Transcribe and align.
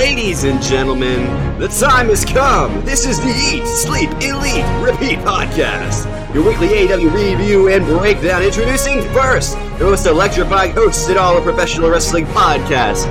Ladies 0.00 0.44
and 0.44 0.62
gentlemen, 0.62 1.58
the 1.58 1.68
time 1.68 2.08
has 2.08 2.24
come. 2.24 2.82
This 2.86 3.06
is 3.06 3.20
the 3.20 3.28
Eat, 3.28 3.66
Sleep, 3.66 4.08
Elite, 4.22 4.64
Repeat 4.82 5.18
podcast. 5.18 6.34
Your 6.34 6.42
weekly 6.42 6.68
AEW 6.68 7.12
review 7.12 7.68
and 7.68 7.84
breakdown. 7.84 8.42
Introducing 8.42 9.02
first, 9.12 9.58
the 9.78 9.84
most 9.84 10.06
electrifying 10.06 10.72
host 10.72 11.10
in 11.10 11.18
all 11.18 11.36
of 11.36 11.44
professional 11.44 11.90
wrestling 11.90 12.24
podcasts, 12.24 13.04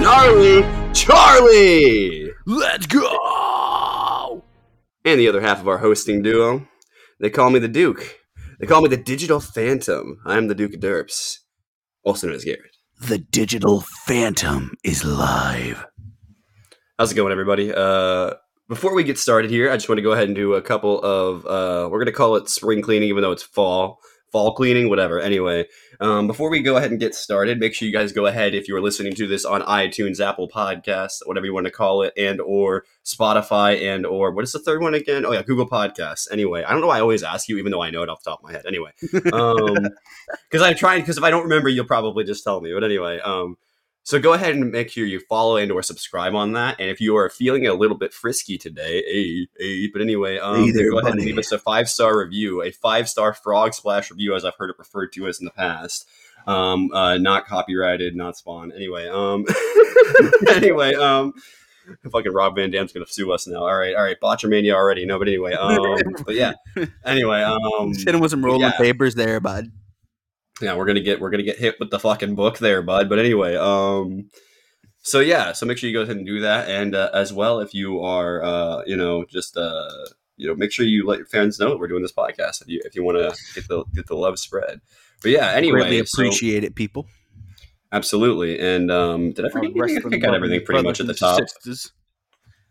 Gnarly 0.00 0.62
Charlie. 0.94 2.30
Let's 2.46 2.86
go! 2.86 4.44
And 5.04 5.18
the 5.18 5.26
other 5.26 5.40
half 5.40 5.60
of 5.60 5.66
our 5.66 5.78
hosting 5.78 6.22
duo, 6.22 6.68
they 7.18 7.28
call 7.28 7.50
me 7.50 7.58
the 7.58 7.66
Duke. 7.66 8.20
They 8.60 8.68
call 8.68 8.82
me 8.82 8.88
the 8.88 8.96
Digital 8.96 9.40
Phantom. 9.40 10.20
I'm 10.24 10.46
the 10.46 10.54
Duke 10.54 10.74
of 10.74 10.80
Derps, 10.80 11.38
also 12.04 12.28
known 12.28 12.36
as 12.36 12.44
Garrett. 12.44 12.76
The 13.00 13.18
digital 13.18 13.80
phantom 13.80 14.76
is 14.84 15.04
live. 15.04 15.84
How's 16.98 17.12
it 17.12 17.14
going, 17.14 17.30
everybody? 17.30 17.74
Uh, 17.74 18.30
before 18.70 18.94
we 18.94 19.04
get 19.04 19.18
started 19.18 19.50
here, 19.50 19.70
I 19.70 19.76
just 19.76 19.86
want 19.86 19.98
to 19.98 20.02
go 20.02 20.12
ahead 20.12 20.28
and 20.28 20.34
do 20.34 20.54
a 20.54 20.62
couple 20.62 20.98
of. 21.02 21.44
Uh, 21.44 21.90
we're 21.90 21.98
going 21.98 22.06
to 22.06 22.12
call 22.12 22.36
it 22.36 22.48
spring 22.48 22.80
cleaning, 22.80 23.10
even 23.10 23.20
though 23.20 23.32
it's 23.32 23.42
fall. 23.42 24.00
Fall 24.32 24.54
cleaning, 24.54 24.88
whatever. 24.88 25.20
Anyway, 25.20 25.66
um, 26.00 26.26
before 26.26 26.48
we 26.48 26.62
go 26.62 26.78
ahead 26.78 26.90
and 26.90 26.98
get 26.98 27.14
started, 27.14 27.60
make 27.60 27.74
sure 27.74 27.86
you 27.86 27.92
guys 27.92 28.12
go 28.12 28.24
ahead 28.24 28.54
if 28.54 28.66
you 28.66 28.74
are 28.76 28.80
listening 28.80 29.12
to 29.14 29.26
this 29.26 29.44
on 29.44 29.60
iTunes, 29.60 30.26
Apple 30.26 30.48
Podcasts, 30.48 31.18
whatever 31.26 31.44
you 31.44 31.52
want 31.52 31.66
to 31.66 31.70
call 31.70 32.00
it, 32.00 32.14
and 32.16 32.40
or 32.40 32.86
Spotify, 33.04 33.78
and 33.82 34.06
or 34.06 34.30
what 34.32 34.44
is 34.44 34.52
the 34.52 34.58
third 34.58 34.80
one 34.80 34.94
again? 34.94 35.26
Oh 35.26 35.32
yeah, 35.32 35.42
Google 35.42 35.68
Podcasts. 35.68 36.26
Anyway, 36.32 36.64
I 36.64 36.72
don't 36.72 36.80
know 36.80 36.86
why 36.86 36.96
I 36.96 37.02
always 37.02 37.22
ask 37.22 37.46
you, 37.46 37.58
even 37.58 37.72
though 37.72 37.82
I 37.82 37.90
know 37.90 38.04
it 38.04 38.08
off 38.08 38.22
the 38.22 38.30
top 38.30 38.40
of 38.40 38.44
my 38.44 38.52
head. 38.52 38.64
Anyway, 38.66 38.92
um, 39.34 39.90
because 40.50 40.62
I'm 40.62 40.74
trying. 40.74 41.02
Because 41.02 41.18
if 41.18 41.24
I 41.24 41.28
don't 41.28 41.42
remember, 41.42 41.68
you'll 41.68 41.84
probably 41.84 42.24
just 42.24 42.42
tell 42.42 42.62
me. 42.62 42.72
But 42.72 42.84
anyway, 42.84 43.20
um, 43.20 43.58
so 44.06 44.20
go 44.20 44.34
ahead 44.34 44.54
and 44.54 44.70
make 44.70 44.88
sure 44.88 45.04
you 45.04 45.18
follow 45.18 45.56
and 45.56 45.72
or 45.72 45.82
subscribe 45.82 46.32
on 46.32 46.52
that. 46.52 46.76
And 46.78 46.88
if 46.88 47.00
you 47.00 47.16
are 47.16 47.28
feeling 47.28 47.66
a 47.66 47.74
little 47.74 47.96
bit 47.96 48.12
frisky 48.12 48.56
today, 48.56 49.02
hey, 49.04 49.48
hey, 49.58 49.88
but 49.88 50.00
anyway, 50.00 50.38
um, 50.38 50.62
Hey 50.62 50.70
there, 50.70 50.92
go 50.92 51.00
ahead 51.00 51.14
and 51.14 51.18
buddy. 51.18 51.32
leave 51.32 51.38
us 51.38 51.50
a 51.50 51.58
five 51.58 51.88
star 51.88 52.16
review, 52.16 52.62
a 52.62 52.70
five 52.70 53.08
star 53.08 53.34
frog 53.34 53.74
splash 53.74 54.08
review, 54.12 54.36
as 54.36 54.44
I've 54.44 54.54
heard 54.54 54.70
it 54.70 54.76
referred 54.78 55.12
to 55.14 55.26
as 55.26 55.40
in 55.40 55.44
the 55.44 55.50
past. 55.50 56.08
Um, 56.46 56.92
uh, 56.92 57.18
not 57.18 57.48
copyrighted, 57.48 58.14
not 58.14 58.36
spawn. 58.36 58.70
Anyway, 58.70 59.08
um, 59.08 59.44
anyway, 60.50 60.94
um, 60.94 61.34
fucking 62.08 62.32
Rob 62.32 62.54
Van 62.54 62.70
Dam's 62.70 62.92
gonna 62.92 63.06
sue 63.08 63.32
us 63.32 63.48
now. 63.48 63.62
All 63.62 63.74
right, 63.74 63.96
all 63.96 64.04
right, 64.04 64.20
Botchamania 64.22 64.72
already. 64.72 65.04
No, 65.04 65.18
but 65.18 65.26
anyway, 65.26 65.54
um, 65.54 65.98
but 66.24 66.36
yeah, 66.36 66.52
anyway, 67.04 67.42
um, 67.42 67.92
Just 67.92 68.06
hit 68.06 68.14
him 68.14 68.20
with 68.20 68.30
some 68.30 68.44
rolling 68.44 68.60
yeah. 68.60 68.76
papers 68.76 69.16
there, 69.16 69.40
bud. 69.40 69.72
Yeah, 70.60 70.74
we're 70.76 70.86
gonna 70.86 71.00
get 71.00 71.20
we're 71.20 71.30
gonna 71.30 71.42
get 71.42 71.58
hit 71.58 71.78
with 71.80 71.90
the 71.90 71.98
fucking 71.98 72.34
book 72.34 72.58
there, 72.58 72.82
bud. 72.82 73.08
But 73.08 73.18
anyway, 73.18 73.56
um, 73.56 74.30
so 74.98 75.20
yeah, 75.20 75.52
so 75.52 75.66
make 75.66 75.78
sure 75.78 75.88
you 75.88 75.96
go 75.96 76.02
ahead 76.02 76.16
and 76.16 76.26
do 76.26 76.40
that, 76.40 76.68
and 76.68 76.94
uh, 76.94 77.10
as 77.12 77.32
well, 77.32 77.60
if 77.60 77.74
you 77.74 78.00
are, 78.02 78.42
uh, 78.42 78.82
you 78.86 78.96
know, 78.96 79.24
just 79.24 79.56
uh, 79.56 79.88
you 80.36 80.46
know, 80.48 80.54
make 80.54 80.72
sure 80.72 80.84
you 80.86 81.06
let 81.06 81.18
your 81.18 81.26
fans 81.26 81.58
know 81.60 81.70
that 81.70 81.78
we're 81.78 81.88
doing 81.88 82.02
this 82.02 82.12
podcast 82.12 82.62
if 82.62 82.68
you 82.68 82.80
if 82.84 82.94
you 82.94 83.02
want 83.04 83.18
to 83.18 83.36
get 83.54 83.68
the 83.68 83.84
get 83.94 84.06
the 84.06 84.16
love 84.16 84.38
spread. 84.38 84.80
But 85.22 85.30
yeah, 85.30 85.50
anyway, 85.52 85.80
Greatly 85.80 86.04
so- 86.06 86.20
appreciate 86.22 86.64
it, 86.64 86.74
people. 86.74 87.06
absolutely. 87.92 88.58
And 88.58 88.90
um, 88.90 89.32
did 89.32 89.46
I 89.46 89.48
forget? 89.50 89.70
I 89.70 90.00
think 90.00 90.14
I 90.14 90.18
got 90.18 90.34
everything 90.34 90.64
pretty 90.64 90.82
much 90.82 91.00
at 91.00 91.06
the 91.06 91.14
top. 91.14 91.40
Sisters. 91.48 91.92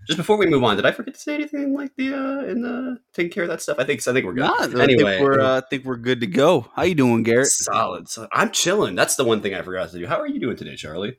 Just 0.08 0.18
before 0.18 0.38
we 0.38 0.46
move 0.46 0.64
on, 0.64 0.76
did 0.76 0.86
I 0.86 0.92
forget 0.92 1.16
to 1.16 1.20
say 1.20 1.36
anything 1.36 1.74
like 1.74 1.92
the 1.98 2.14
uh, 2.14 2.46
in 2.46 2.62
the 2.62 3.00
taking 3.14 3.32
care 3.32 3.44
of 3.44 3.50
that 3.50 3.62
stuff? 3.62 3.78
I 3.80 3.84
think. 3.84 4.08
I 4.08 4.14
think 4.14 4.26
we're 4.26 4.34
good. 4.34 4.42
Nah, 4.42 4.54
I 4.60 4.84
anyway, 4.84 5.18
think 5.18 5.22
we're 5.22 5.42
uh, 5.42 5.58
I 5.58 5.62
think 5.70 5.86
we're 5.86 5.98
good 5.98 6.22
to 6.22 6.28
go. 6.28 6.70
How 6.76 6.84
you 6.84 6.96
doing, 6.96 7.24
Garrett? 7.24 7.48
solid. 7.48 8.08
So 8.08 8.28
I'm 8.32 8.52
chilling. 8.52 8.96
That's 8.96 9.16
the 9.16 9.24
one 9.24 9.42
thing 9.42 9.54
I 9.54 9.62
forgot 9.62 9.90
to 9.92 9.98
do. 9.98 10.06
How 10.06 10.20
are 10.20 10.28
you 10.28 10.40
doing 10.40 10.58
today, 10.58 10.76
Charlie? 10.76 11.18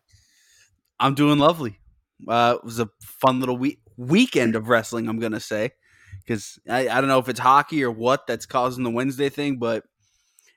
I'm 1.00 1.14
doing 1.14 1.38
lovely. 1.38 1.78
Uh, 2.26 2.56
it 2.58 2.64
was 2.64 2.78
a 2.80 2.88
fun 3.00 3.40
little 3.40 3.56
week 3.56 3.80
weekend 3.96 4.56
of 4.56 4.68
wrestling. 4.68 5.08
I'm 5.08 5.18
gonna 5.18 5.40
say 5.40 5.72
because 6.24 6.58
I, 6.68 6.88
I 6.88 7.00
don't 7.00 7.08
know 7.08 7.18
if 7.18 7.28
it's 7.28 7.40
hockey 7.40 7.82
or 7.84 7.90
what 7.90 8.26
that's 8.26 8.46
causing 8.46 8.84
the 8.84 8.90
Wednesday 8.90 9.28
thing, 9.28 9.58
but 9.58 9.84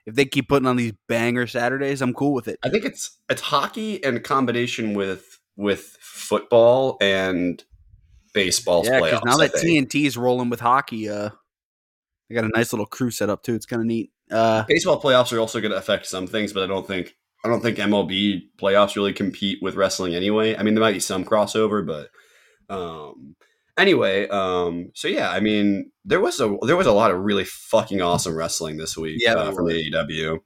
if 0.05 0.15
they 0.15 0.25
keep 0.25 0.49
putting 0.49 0.67
on 0.67 0.75
these 0.75 0.93
banger 1.07 1.47
Saturdays, 1.47 2.01
I'm 2.01 2.13
cool 2.13 2.33
with 2.33 2.47
it. 2.47 2.59
I 2.63 2.69
think 2.69 2.85
it's 2.85 3.17
it's 3.29 3.41
hockey 3.41 3.95
in 3.95 4.21
combination 4.21 4.93
with 4.93 5.39
with 5.55 5.97
football 5.99 6.97
and 7.01 7.63
baseball's 8.33 8.87
Yeah, 8.87 8.99
playoffs. 8.99 9.25
now 9.25 9.37
that. 9.37 9.53
TNT 9.53 10.05
is 10.05 10.17
rolling 10.17 10.49
with 10.49 10.59
hockey, 10.59 11.09
uh, 11.09 11.29
they 12.29 12.35
got 12.35 12.43
a 12.45 12.51
nice 12.55 12.71
little 12.73 12.85
crew 12.85 13.09
set 13.11 13.29
up 13.29 13.43
too. 13.43 13.55
It's 13.55 13.65
kind 13.65 13.81
of 13.81 13.85
neat. 13.87 14.11
Uh, 14.29 14.63
baseball 14.67 15.01
playoffs 15.01 15.33
are 15.33 15.39
also 15.39 15.59
going 15.59 15.71
to 15.71 15.77
affect 15.77 16.05
some 16.05 16.27
things, 16.27 16.53
but 16.53 16.63
I 16.63 16.67
don't 16.67 16.85
think 16.85 17.15
I 17.43 17.47
don't 17.49 17.61
think 17.61 17.77
MLB 17.77 18.49
playoffs 18.57 18.95
really 18.95 19.13
compete 19.13 19.59
with 19.63 19.75
wrestling 19.75 20.13
anyway. 20.13 20.55
I 20.55 20.61
mean, 20.63 20.75
there 20.75 20.83
might 20.83 20.93
be 20.93 20.99
some 20.99 21.25
crossover, 21.25 21.83
but 21.85 22.09
um, 22.73 23.35
anyway, 23.77 24.27
um, 24.27 24.91
so 24.93 25.07
yeah, 25.07 25.31
I 25.31 25.39
mean, 25.39 25.91
there 26.05 26.19
was 26.19 26.39
a 26.39 26.55
there 26.61 26.77
was 26.77 26.85
a 26.85 26.91
lot 26.91 27.09
of 27.11 27.19
really 27.21 27.45
fucking 27.45 28.01
awesome 28.01 28.35
wrestling 28.35 28.77
this 28.77 28.95
week 28.95 29.19
Yeah, 29.23 29.33
uh, 29.33 29.51
from. 29.51 29.65
AEW. 29.65 30.39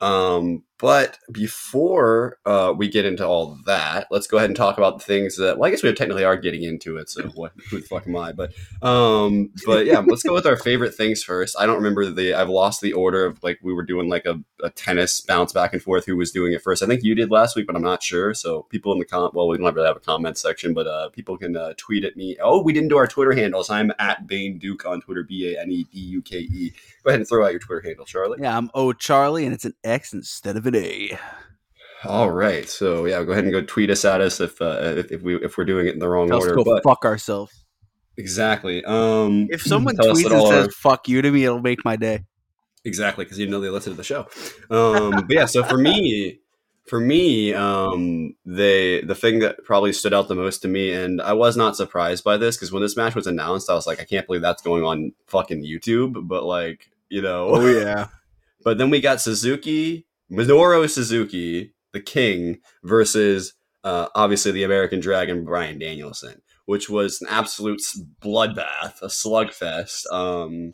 Um, 0.00 0.64
but 0.84 1.18
before 1.32 2.36
uh, 2.44 2.74
we 2.76 2.90
get 2.90 3.06
into 3.06 3.26
all 3.26 3.58
that, 3.64 4.06
let's 4.10 4.26
go 4.26 4.36
ahead 4.36 4.50
and 4.50 4.56
talk 4.56 4.76
about 4.76 4.98
the 4.98 5.04
things 5.06 5.38
that. 5.38 5.56
Well, 5.56 5.66
I 5.66 5.70
guess 5.70 5.82
we 5.82 5.90
technically 5.94 6.24
are 6.24 6.36
getting 6.36 6.62
into 6.62 6.98
it. 6.98 7.08
So 7.08 7.22
what? 7.28 7.52
Who 7.70 7.80
the 7.80 7.86
fuck 7.86 8.06
am 8.06 8.14
I? 8.16 8.32
But 8.32 8.52
um, 8.82 9.50
but 9.64 9.86
yeah, 9.86 10.00
let's 10.00 10.22
go 10.22 10.34
with 10.34 10.44
our 10.44 10.58
favorite 10.58 10.94
things 10.94 11.22
first. 11.22 11.56
I 11.58 11.64
don't 11.64 11.76
remember 11.76 12.10
the. 12.10 12.34
I've 12.34 12.50
lost 12.50 12.82
the 12.82 12.92
order 12.92 13.24
of 13.24 13.42
like 13.42 13.60
we 13.62 13.72
were 13.72 13.82
doing 13.82 14.10
like 14.10 14.26
a, 14.26 14.38
a 14.62 14.68
tennis 14.68 15.22
bounce 15.22 15.54
back 15.54 15.72
and 15.72 15.80
forth. 15.80 16.04
Who 16.04 16.18
was 16.18 16.30
doing 16.30 16.52
it 16.52 16.60
first? 16.60 16.82
I 16.82 16.86
think 16.86 17.02
you 17.02 17.14
did 17.14 17.30
last 17.30 17.56
week, 17.56 17.66
but 17.66 17.76
I'm 17.76 17.82
not 17.82 18.02
sure. 18.02 18.34
So 18.34 18.64
people 18.64 18.92
in 18.92 18.98
the 18.98 19.06
com. 19.06 19.30
Well, 19.32 19.48
we 19.48 19.56
don't 19.56 19.74
really 19.74 19.86
have 19.86 19.96
a 19.96 20.00
comment 20.00 20.36
section, 20.36 20.74
but 20.74 20.86
uh, 20.86 21.08
people 21.08 21.38
can 21.38 21.56
uh, 21.56 21.72
tweet 21.78 22.04
at 22.04 22.14
me. 22.14 22.36
Oh, 22.42 22.62
we 22.62 22.74
didn't 22.74 22.90
do 22.90 22.98
our 22.98 23.06
Twitter 23.06 23.32
handles. 23.32 23.70
I'm 23.70 23.90
at 23.98 24.26
Bane 24.26 24.58
Duke 24.58 24.84
on 24.84 25.00
Twitter. 25.00 25.22
B 25.22 25.54
A 25.54 25.62
N 25.62 25.70
E 25.70 25.84
D 25.84 25.98
U 25.98 26.20
K 26.20 26.40
E. 26.40 26.74
Go 27.02 27.08
ahead 27.08 27.20
and 27.20 27.28
throw 27.28 27.46
out 27.46 27.52
your 27.52 27.60
Twitter 27.60 27.82
handle, 27.86 28.04
Charlie. 28.04 28.38
yeah, 28.42 28.54
I'm 28.54 28.70
O 28.74 28.92
Charlie, 28.92 29.46
and 29.46 29.54
it's 29.54 29.64
an 29.64 29.74
X 29.82 30.12
instead 30.12 30.58
of 30.58 30.66
an 30.66 30.73
A. 30.76 31.18
All 32.04 32.30
right. 32.30 32.68
So 32.68 33.06
yeah, 33.06 33.22
go 33.24 33.32
ahead 33.32 33.44
and 33.44 33.52
go 33.52 33.62
tweet 33.62 33.90
us 33.90 34.04
at 34.04 34.20
us 34.20 34.40
if 34.40 34.60
uh, 34.60 34.94
if, 34.98 35.12
if 35.12 35.22
we 35.22 35.36
if 35.36 35.56
we're 35.56 35.64
doing 35.64 35.86
it 35.86 35.94
in 35.94 35.98
the 36.00 36.08
wrong 36.08 36.28
Tell 36.28 36.38
us 36.38 36.44
to 36.44 36.50
order. 36.50 36.64
go 36.64 36.74
But 36.74 36.82
fuck 36.82 37.04
ourselves. 37.04 37.64
exactly. 38.16 38.84
Um, 38.84 39.48
If 39.50 39.62
someone 39.62 39.96
tweets 39.96 40.30
and 40.30 40.48
says 40.48 40.66
our- 40.66 40.70
"fuck 40.70 41.08
you" 41.08 41.22
to 41.22 41.30
me, 41.30 41.44
it'll 41.44 41.60
make 41.62 41.84
my 41.84 41.96
day. 41.96 42.24
exactly 42.84 43.24
because 43.24 43.38
you 43.38 43.46
know 43.46 43.60
they 43.60 43.70
listen 43.70 43.92
to 43.92 43.96
the 43.96 44.04
show. 44.04 44.26
Um, 44.70 45.12
but 45.12 45.30
yeah, 45.30 45.46
so 45.46 45.64
for 45.64 45.78
me, 45.78 46.40
for 46.86 47.00
me, 47.00 47.54
um, 47.54 48.34
they 48.44 49.00
the 49.00 49.14
thing 49.14 49.38
that 49.38 49.64
probably 49.64 49.94
stood 49.94 50.12
out 50.12 50.28
the 50.28 50.34
most 50.34 50.58
to 50.62 50.68
me, 50.68 50.92
and 50.92 51.22
I 51.22 51.32
was 51.32 51.56
not 51.56 51.74
surprised 51.76 52.22
by 52.22 52.36
this 52.36 52.56
because 52.58 52.70
when 52.70 52.82
this 52.82 52.98
match 52.98 53.14
was 53.14 53.26
announced, 53.26 53.70
I 53.70 53.74
was 53.74 53.86
like, 53.86 54.00
I 54.00 54.04
can't 54.04 54.26
believe 54.26 54.42
that's 54.42 54.60
going 54.62 54.84
on 54.84 55.12
fucking 55.28 55.64
YouTube. 55.64 56.28
But 56.28 56.44
like, 56.44 56.90
you 57.08 57.22
know, 57.22 57.48
Oh 57.54 57.66
yeah, 57.66 58.08
But 58.62 58.76
then 58.76 58.90
we 58.90 59.00
got 59.00 59.22
Suzuki, 59.22 60.06
Minoru 60.30 60.88
Suzuki, 60.88 61.74
the 61.92 62.00
King, 62.00 62.58
versus 62.82 63.54
uh, 63.84 64.08
obviously 64.14 64.52
the 64.52 64.64
American 64.64 65.00
Dragon, 65.00 65.44
Bryan 65.44 65.78
Danielson, 65.78 66.40
which 66.66 66.88
was 66.88 67.20
an 67.20 67.28
absolute 67.30 67.82
bloodbath, 68.20 69.02
a 69.02 69.08
slugfest. 69.08 70.10
Um, 70.10 70.72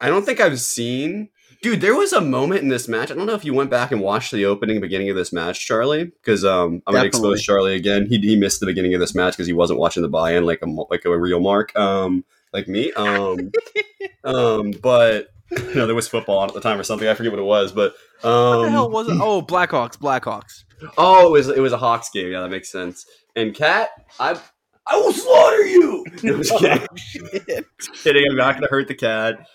I 0.00 0.08
don't 0.08 0.24
think 0.24 0.40
I've 0.40 0.60
seen. 0.60 1.28
Dude, 1.62 1.80
there 1.80 1.94
was 1.94 2.12
a 2.12 2.20
moment 2.20 2.62
in 2.62 2.68
this 2.68 2.88
match. 2.88 3.12
I 3.12 3.14
don't 3.14 3.26
know 3.26 3.34
if 3.34 3.44
you 3.44 3.54
went 3.54 3.70
back 3.70 3.92
and 3.92 4.00
watched 4.00 4.32
the 4.32 4.46
opening 4.46 4.80
beginning 4.80 5.10
of 5.10 5.14
this 5.14 5.32
match, 5.32 5.64
Charlie, 5.64 6.06
because 6.06 6.44
um, 6.44 6.82
I'm 6.86 6.94
gonna 6.94 7.06
expose 7.06 7.40
Charlie 7.40 7.76
again. 7.76 8.06
He, 8.06 8.18
he 8.18 8.34
missed 8.34 8.58
the 8.58 8.66
beginning 8.66 8.94
of 8.94 9.00
this 9.00 9.14
match 9.14 9.34
because 9.34 9.46
he 9.46 9.52
wasn't 9.52 9.78
watching 9.78 10.02
the 10.02 10.08
buy-in 10.08 10.44
like 10.44 10.60
a 10.62 10.66
like 10.90 11.04
a 11.04 11.16
real 11.16 11.38
mark, 11.38 11.76
um, 11.76 12.24
like 12.52 12.66
me. 12.66 12.92
Um, 12.94 13.52
um, 14.24 14.72
but 14.82 15.28
you 15.58 15.74
know, 15.74 15.86
there 15.86 15.94
was 15.94 16.08
football 16.08 16.38
on 16.38 16.48
at 16.48 16.54
the 16.54 16.60
time 16.60 16.78
or 16.78 16.82
something. 16.82 17.06
I 17.08 17.14
forget 17.14 17.32
what 17.32 17.38
it 17.38 17.44
was, 17.44 17.72
but 17.72 17.94
um, 18.24 18.30
what 18.58 18.62
the 18.64 18.70
hell 18.70 18.90
was 18.90 19.08
it? 19.08 19.18
Oh, 19.20 19.42
Blackhawks, 19.42 19.96
Blackhawks. 19.98 20.64
Oh, 20.98 21.28
it 21.28 21.30
was 21.32 21.48
it 21.48 21.60
was 21.60 21.72
a 21.72 21.78
Hawks 21.78 22.10
game. 22.10 22.30
Yeah, 22.32 22.40
that 22.40 22.48
makes 22.50 22.70
sense. 22.70 23.06
And 23.36 23.54
Cat, 23.54 23.90
I 24.18 24.38
I 24.86 24.96
will 24.96 25.12
slaughter 25.12 25.64
you. 25.66 26.04
No, 26.22 26.34
I'm 26.34 26.42
just 26.42 26.58
kidding. 26.58 26.86
shit. 26.96 27.66
Just 27.78 28.04
kidding. 28.04 28.24
I'm 28.30 28.36
not 28.36 28.54
gonna 28.54 28.66
hurt 28.68 28.88
the 28.88 28.94
cat. 28.94 29.46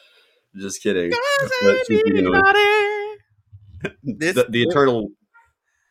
Just 0.56 0.82
kidding. 0.82 1.12
But 1.64 1.90
you 1.90 2.22
know, 2.22 2.42
This- 4.04 4.36
the, 4.36 4.46
the 4.50 4.64
eternal 4.64 5.10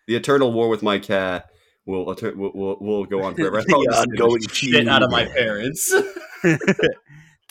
the 0.06 0.16
eternal 0.16 0.52
war 0.52 0.68
with 0.68 0.82
my 0.82 0.98
cat 0.98 1.46
will 1.84 2.04
will, 2.06 2.52
will, 2.54 2.76
will 2.80 3.04
go 3.04 3.22
on 3.22 3.34
forever. 3.34 3.58
I 3.58 3.60
The 3.62 3.66
probably 3.68 3.86
just 3.86 4.08
ongoing 4.08 4.40
shit 4.48 4.88
out 4.88 5.02
of 5.02 5.10
my 5.10 5.24
parents. 5.26 5.90
the 6.42 6.58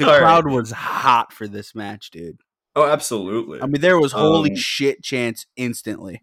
All 0.01 0.07
right. 0.07 0.19
crowd 0.19 0.47
was 0.47 0.71
hot 0.71 1.31
for 1.33 1.47
this 1.47 1.73
match, 1.75 2.11
dude. 2.11 2.37
Oh, 2.75 2.85
absolutely. 2.85 3.61
I 3.61 3.67
mean, 3.67 3.81
there 3.81 3.99
was 3.99 4.11
holy 4.11 4.51
Um, 4.51 4.55
shit 4.55 5.01
chance 5.03 5.45
instantly. 5.55 6.21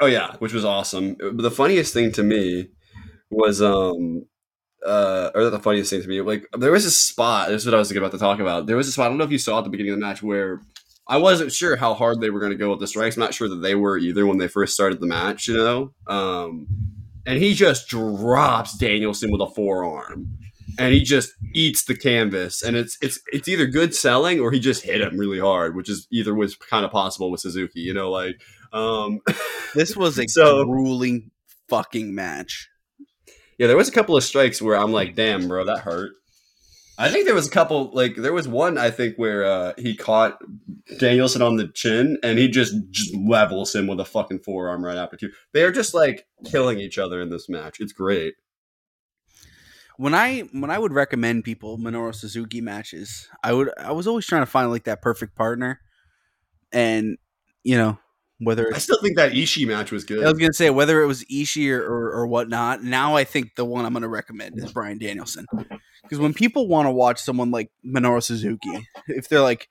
Oh 0.00 0.06
yeah, 0.06 0.36
which 0.40 0.52
was 0.52 0.64
awesome. 0.64 1.16
But 1.18 1.42
the 1.42 1.50
funniest 1.50 1.94
thing 1.94 2.12
to 2.12 2.22
me 2.22 2.68
was 3.30 3.62
um 3.62 4.24
uh 4.86 5.30
or 5.34 5.50
the 5.50 5.58
funniest 5.58 5.90
thing 5.90 6.02
to 6.02 6.08
me, 6.08 6.20
like 6.20 6.46
there 6.56 6.70
was 6.72 6.84
a 6.84 6.90
spot, 6.90 7.48
this 7.48 7.62
is 7.62 7.66
what 7.66 7.74
I 7.74 7.78
was 7.78 7.90
about 7.90 8.12
to 8.12 8.18
talk 8.18 8.38
about. 8.38 8.66
There 8.66 8.76
was 8.76 8.88
a 8.88 8.92
spot, 8.92 9.06
I 9.06 9.08
don't 9.08 9.18
know 9.18 9.24
if 9.24 9.30
you 9.32 9.38
saw 9.38 9.58
at 9.58 9.64
the 9.64 9.70
beginning 9.70 9.92
of 9.94 9.98
the 10.00 10.06
match 10.06 10.22
where 10.22 10.60
I 11.08 11.16
wasn't 11.16 11.52
sure 11.52 11.76
how 11.76 11.94
hard 11.94 12.20
they 12.20 12.30
were 12.30 12.40
gonna 12.40 12.56
go 12.56 12.70
with 12.70 12.80
the 12.80 12.86
strikes. 12.86 13.16
I'm 13.16 13.20
not 13.20 13.32
sure 13.34 13.48
that 13.48 13.62
they 13.62 13.74
were 13.74 13.96
either 13.96 14.26
when 14.26 14.38
they 14.38 14.48
first 14.48 14.74
started 14.74 15.00
the 15.00 15.06
match, 15.06 15.48
you 15.48 15.56
know? 15.56 15.92
Um 16.06 16.66
and 17.24 17.42
he 17.42 17.54
just 17.54 17.88
drops 17.88 18.76
Danielson 18.78 19.30
with 19.32 19.40
a 19.40 19.46
forearm, 19.52 20.38
and 20.78 20.92
he 20.92 21.02
just 21.02 21.32
eats 21.54 21.84
the 21.84 21.96
canvas. 21.96 22.62
And 22.62 22.76
it's 22.76 22.96
it's 23.00 23.20
it's 23.32 23.48
either 23.48 23.66
good 23.66 23.94
selling 23.94 24.40
or 24.40 24.50
he 24.52 24.60
just 24.60 24.82
hit 24.82 25.00
him 25.00 25.16
really 25.18 25.40
hard, 25.40 25.74
which 25.76 25.88
is 25.88 26.06
either 26.10 26.34
was 26.34 26.56
kind 26.56 26.84
of 26.84 26.90
possible 26.90 27.30
with 27.30 27.40
Suzuki. 27.40 27.80
You 27.80 27.94
know, 27.94 28.10
like 28.10 28.40
um, 28.72 29.20
This 29.74 29.96
was 29.96 30.18
a 30.18 30.26
So- 30.28 30.64
grueling 30.64 31.30
fucking 31.68 32.14
match. 32.14 32.68
yeah, 33.58 33.66
there 33.66 33.76
was 33.76 33.88
a 33.88 33.92
couple 33.92 34.16
of 34.16 34.22
strikes 34.24 34.60
where 34.62 34.76
I'm 34.76 34.92
like, 34.92 35.14
damn, 35.14 35.48
bro, 35.48 35.64
that 35.64 35.80
hurt. 35.80 36.12
I 36.98 37.10
think 37.10 37.26
there 37.26 37.34
was 37.34 37.46
a 37.46 37.50
couple 37.50 37.90
like 37.92 38.16
there 38.16 38.32
was 38.32 38.48
one 38.48 38.78
I 38.78 38.90
think 38.90 39.16
where 39.16 39.44
uh, 39.44 39.72
he 39.76 39.94
caught 39.94 40.38
Danielson 40.98 41.42
on 41.42 41.56
the 41.56 41.68
chin 41.68 42.16
and 42.22 42.38
he 42.38 42.48
just, 42.48 42.74
just 42.90 43.14
levels 43.14 43.74
him 43.74 43.86
with 43.86 44.00
a 44.00 44.04
fucking 44.06 44.38
forearm 44.38 44.82
right 44.82 44.96
after 44.96 45.14
too. 45.18 45.30
They 45.52 45.62
are 45.64 45.70
just 45.72 45.92
like 45.92 46.26
killing 46.46 46.78
each 46.78 46.96
other 46.96 47.20
in 47.20 47.28
this 47.28 47.50
match. 47.50 47.80
It's 47.80 47.92
great. 47.92 48.32
When 49.98 50.14
I 50.14 50.40
when 50.52 50.70
I 50.70 50.78
would 50.78 50.92
recommend 50.92 51.44
people 51.44 51.78
Minoru 51.78 52.14
Suzuki 52.14 52.60
matches, 52.60 53.28
I 53.42 53.52
would 53.52 53.70
I 53.78 53.92
was 53.92 54.06
always 54.06 54.26
trying 54.26 54.42
to 54.42 54.46
find 54.46 54.70
like 54.70 54.84
that 54.84 55.02
perfect 55.02 55.34
partner, 55.34 55.80
and 56.72 57.16
you 57.64 57.76
know 57.76 57.98
whether 58.38 58.70
I 58.74 58.78
still 58.78 59.00
think 59.00 59.16
that 59.16 59.32
Ishii 59.32 59.66
match 59.66 59.90
was 59.90 60.04
good. 60.04 60.22
I 60.22 60.28
was 60.30 60.38
gonna 60.38 60.52
say 60.52 60.68
whether 60.70 61.00
it 61.02 61.06
was 61.06 61.24
Ishii 61.24 61.70
or, 61.70 61.82
or, 61.82 62.12
or 62.12 62.26
whatnot. 62.26 62.82
Now 62.82 63.16
I 63.16 63.24
think 63.24 63.54
the 63.56 63.64
one 63.64 63.84
I'm 63.86 63.94
gonna 63.94 64.08
recommend 64.08 64.58
is 64.58 64.72
Bryan 64.72 64.98
Danielson 64.98 65.46
because 66.02 66.18
when 66.18 66.34
people 66.34 66.68
want 66.68 66.86
to 66.86 66.92
watch 66.92 67.18
someone 67.20 67.50
like 67.50 67.70
Minoru 67.84 68.22
Suzuki, 68.22 68.86
if 69.08 69.28
they're 69.28 69.40
like, 69.40 69.68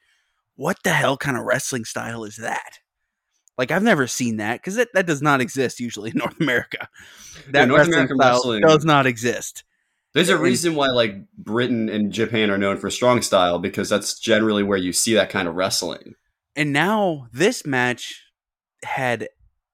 "What 0.56 0.78
the 0.84 0.92
hell 0.94 1.18
kind 1.18 1.38
of 1.38 1.44
wrestling 1.44 1.86
style 1.86 2.24
is 2.24 2.38
that?" 2.38 2.80
Like 3.58 3.72
I've 3.72 3.84
never 3.84 4.08
seen 4.08 4.38
that 4.38 4.60
because 4.62 4.76
that, 4.76 4.90
that 4.94 5.06
does 5.06 5.22
not 5.22 5.40
exist 5.40 5.80
usually 5.80 6.10
in 6.12 6.18
North 6.18 6.40
America. 6.42 6.90
That 7.52 7.68
North 7.68 7.80
wrestling 7.80 7.94
American 7.94 8.18
style 8.18 8.34
wrestling- 8.34 8.62
does 8.62 8.84
not 8.86 9.06
exist. 9.06 9.64
There's 10.16 10.30
a 10.30 10.38
reason 10.38 10.76
why 10.76 10.88
like 10.88 11.30
Britain 11.38 11.90
and 11.90 12.12
Japan 12.12 12.50
are 12.50 12.58
known 12.58 12.78
for 12.78 12.90
strong 12.90 13.22
style 13.22 13.60
because 13.60 13.90
that's 13.90 14.18
generally 14.18 14.64
where 14.64 14.78
you 14.78 14.94
see 14.94 15.14
that 15.14 15.30
kind 15.30 15.46
of 15.48 15.56
wrestling. 15.56 16.16
And 16.56 16.72
now 16.72 17.28
this 17.34 17.66
match 17.66 18.24
had 18.84 19.28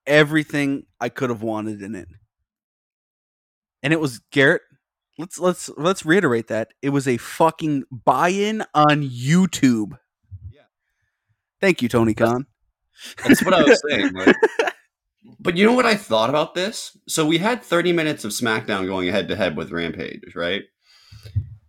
everything 0.04 0.86
I 1.00 1.10
could 1.10 1.30
have 1.30 1.42
wanted 1.42 1.80
in 1.80 1.94
it. 1.94 2.08
And 3.84 3.92
it 3.92 4.00
was 4.00 4.18
Garrett. 4.32 4.62
Let's 5.16 5.38
let's 5.38 5.70
let's 5.76 6.04
reiterate 6.04 6.48
that. 6.48 6.72
It 6.82 6.88
was 6.90 7.06
a 7.06 7.18
fucking 7.18 7.84
buy-in 7.92 8.64
on 8.74 9.02
YouTube. 9.08 9.92
Yeah. 10.50 10.62
Thank 11.60 11.82
you, 11.82 11.88
Tony 11.88 12.14
Khan. 12.14 12.46
That's 13.24 13.44
what 13.44 13.54
I 13.54 13.62
was 13.62 13.80
saying. 13.88 14.12
like- 14.14 14.36
but 15.40 15.56
you 15.56 15.64
know 15.64 15.72
what 15.72 15.86
I 15.86 15.94
thought 15.94 16.30
about 16.30 16.54
this? 16.54 16.96
So 17.08 17.26
we 17.26 17.38
had 17.38 17.62
30 17.62 17.92
minutes 17.92 18.24
of 18.24 18.32
SmackDown 18.32 18.86
going 18.86 19.08
head 19.08 19.28
to 19.28 19.36
head 19.36 19.56
with 19.56 19.70
Rampage, 19.70 20.34
right? 20.34 20.62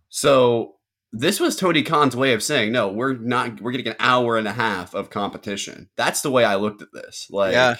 So 0.08 0.74
this 1.12 1.38
was 1.40 1.56
Tony 1.56 1.82
Khan's 1.82 2.16
way 2.16 2.32
of 2.32 2.42
saying, 2.42 2.72
no, 2.72 2.88
we're 2.90 3.14
not. 3.14 3.60
We're 3.60 3.72
getting 3.72 3.88
an 3.88 3.96
hour 4.00 4.36
and 4.36 4.48
a 4.48 4.52
half 4.52 4.94
of 4.94 5.10
competition. 5.10 5.88
That's 5.96 6.22
the 6.22 6.30
way 6.30 6.44
I 6.44 6.56
looked 6.56 6.82
at 6.82 6.92
this. 6.92 7.28
Like, 7.30 7.52
Yeah. 7.52 7.76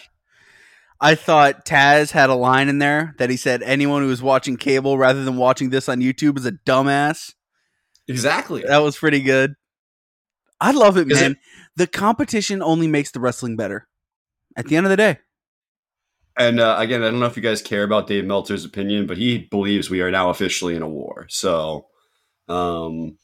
I 1.01 1.17
thought 1.17 1.67
Taz 1.67 2.13
had 2.13 2.31
a 2.31 2.35
line 2.35 2.69
in 2.69 2.79
there 2.79 3.15
that 3.19 3.29
he 3.29 3.37
said 3.37 3.63
anyone 3.63 4.03
who 4.03 4.11
is 4.11 4.23
watching 4.23 4.57
cable 4.57 4.97
rather 4.97 5.25
than 5.25 5.37
watching 5.37 5.71
this 5.71 5.89
on 5.89 6.01
YouTube 6.01 6.39
is 6.39 6.47
a 6.47 6.53
dumbass. 6.53 7.35
exactly. 8.09 8.63
That 8.67 8.79
was 8.79 8.97
pretty 8.97 9.21
good. 9.21 9.55
I 10.61 10.71
love 10.71 10.97
it, 10.97 11.09
man. 11.09 11.37
the 11.77 11.89
competition 11.89 12.63
only 12.63 12.87
makes 12.87 13.11
the 13.11 13.21
wrestling 13.21 13.57
better. 13.57 13.89
At 14.57 14.67
the 14.67 14.77
end 14.77 14.87
of 14.87 14.91
the 14.91 14.97
day. 14.97 15.19
And 16.37 16.59
uh, 16.59 16.77
again, 16.79 17.03
I 17.03 17.11
don't 17.11 17.21
know 17.21 17.27
if 17.27 17.37
you 17.37 17.43
guys 17.43 17.63
care 17.63 17.85
about 17.85 18.09
Dave 18.09 18.25
Meltzer's 18.25 18.65
opinion, 18.65 19.07
but 19.07 19.19
he 19.19 19.39
believes 19.39 19.89
we 19.89 20.01
are 20.01 20.11
now 20.11 20.31
officially 20.31 20.75
in 20.75 20.83
a 20.83 20.89
war. 20.89 21.27
So, 21.29 21.87
um, 22.49 23.19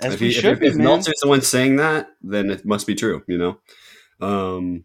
As 0.00 0.14
if, 0.14 0.20
we 0.20 0.28
he, 0.28 0.32
should 0.32 0.52
if, 0.52 0.60
be, 0.60 0.66
if. 0.68 0.76
Meltzer's 0.76 1.20
the 1.20 1.28
one 1.28 1.42
saying 1.42 1.76
that, 1.76 2.08
then 2.22 2.50
it 2.50 2.64
must 2.64 2.86
be 2.86 2.94
true. 2.94 3.22
You 3.26 3.38
know, 3.38 3.58
um, 4.20 4.84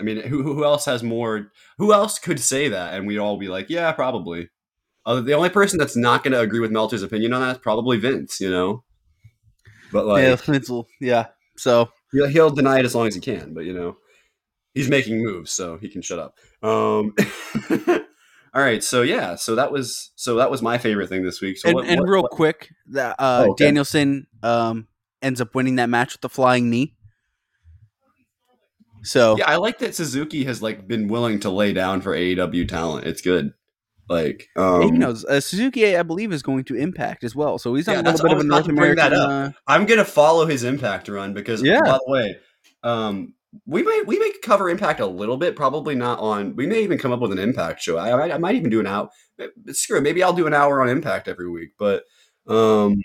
I 0.00 0.02
mean, 0.02 0.22
who 0.22 0.42
who 0.42 0.64
else 0.64 0.86
has 0.86 1.02
more? 1.02 1.52
Who 1.76 1.92
else 1.92 2.18
could 2.18 2.40
say 2.40 2.68
that? 2.68 2.94
And 2.94 3.06
we'd 3.06 3.18
all 3.18 3.36
be 3.36 3.48
like, 3.48 3.68
yeah, 3.68 3.92
probably. 3.92 4.48
Uh, 5.04 5.20
the 5.20 5.34
only 5.34 5.50
person 5.50 5.78
that's 5.78 5.96
not 5.96 6.22
going 6.22 6.32
to 6.32 6.40
agree 6.40 6.60
with 6.60 6.70
Meltzer's 6.70 7.02
opinion 7.02 7.32
on 7.32 7.42
that 7.42 7.56
is 7.56 7.62
probably 7.62 7.98
Vince. 7.98 8.40
You 8.40 8.50
know, 8.50 8.84
but 9.92 10.06
like 10.06 10.22
yeah, 10.22 10.36
Schnitzel. 10.36 10.88
Yeah. 11.00 11.26
So 11.58 11.90
he'll, 12.12 12.28
he'll 12.28 12.50
deny 12.50 12.78
it 12.78 12.86
as 12.86 12.94
long 12.94 13.06
as 13.06 13.14
he 13.14 13.20
can. 13.20 13.52
But 13.52 13.66
you 13.66 13.74
know, 13.74 13.98
he's 14.74 14.88
making 14.88 15.22
moves, 15.22 15.50
so 15.52 15.76
he 15.78 15.88
can 15.88 16.02
shut 16.02 16.18
up. 16.18 16.36
Um, 16.62 17.14
all 18.54 18.62
right, 18.62 18.82
so 18.82 19.02
yeah, 19.02 19.34
so 19.36 19.54
that 19.54 19.72
was 19.72 20.10
so 20.16 20.36
that 20.36 20.50
was 20.50 20.62
my 20.62 20.78
favorite 20.78 21.08
thing 21.08 21.22
this 21.24 21.40
week. 21.40 21.58
So 21.58 21.68
and, 21.68 21.74
what- 21.76 21.86
and 21.86 22.00
what- 22.00 22.08
real 22.08 22.22
what- 22.22 22.30
quick, 22.32 22.70
that 22.90 23.16
uh, 23.18 23.44
Oh, 23.46 23.50
okay. 23.52 23.64
Danielson 23.66 24.26
um, 24.42 24.88
ends 25.22 25.40
up 25.40 25.54
winning 25.54 25.76
that 25.76 25.88
match 25.88 26.14
with 26.14 26.20
the 26.22 26.28
flying 26.28 26.70
knee. 26.70 26.94
So 29.02 29.36
Yeah, 29.38 29.48
I 29.50 29.56
like 29.56 29.78
that 29.78 29.94
Suzuki 29.94 30.44
has 30.44 30.62
like 30.62 30.86
been 30.86 31.08
willing 31.08 31.40
to 31.40 31.50
lay 31.50 31.72
down 31.72 32.00
for 32.02 32.14
AEW 32.14 32.68
talent. 32.68 33.06
It's 33.06 33.22
good. 33.22 33.52
Like, 34.10 34.48
um, 34.56 34.82
he 34.82 34.90
knows 34.90 35.24
uh, 35.24 35.40
Suzuki, 35.40 35.96
I 35.96 36.02
believe, 36.02 36.32
is 36.32 36.42
going 36.42 36.64
to 36.64 36.74
Impact 36.74 37.22
as 37.22 37.34
well. 37.36 37.58
So 37.58 37.74
he's 37.74 37.86
on 37.88 37.94
Yeah, 37.94 38.00
a 38.00 38.10
little 38.10 38.24
bit 38.28 38.32
of 38.32 38.40
a 38.40 38.44
North 38.44 38.64
to 38.66 38.72
bring 38.74 38.96
that 38.96 39.12
American. 39.12 39.20
up. 39.32 39.48
Uh, 39.50 39.52
I'm 39.68 39.86
gonna 39.86 40.04
follow 40.04 40.46
his 40.46 40.64
Impact 40.64 41.08
run 41.08 41.32
because, 41.32 41.62
Yeah. 41.62 41.80
by 41.80 41.92
the 41.92 42.10
way, 42.10 42.36
um, 42.82 43.34
we 43.66 43.82
might 43.82 44.06
we 44.06 44.18
may 44.18 44.32
cover 44.42 44.68
Impact 44.68 45.00
a 45.00 45.06
little 45.06 45.36
bit. 45.36 45.56
Probably 45.56 45.94
not 45.94 46.18
on. 46.20 46.54
We 46.56 46.66
may 46.66 46.82
even 46.82 46.98
come 46.98 47.12
up 47.12 47.20
with 47.20 47.32
an 47.32 47.38
Impact 47.38 47.82
show. 47.82 47.96
I, 47.96 48.10
I, 48.10 48.34
I 48.34 48.38
might 48.38 48.54
even 48.54 48.70
do 48.70 48.80
an 48.80 48.86
hour. 48.86 49.08
Screw 49.72 49.98
it. 49.98 50.02
Maybe 50.02 50.22
I'll 50.22 50.32
do 50.32 50.46
an 50.46 50.54
hour 50.54 50.80
on 50.80 50.88
Impact 50.88 51.28
every 51.28 51.50
week. 51.50 51.70
But 51.78 52.04
um, 52.46 53.02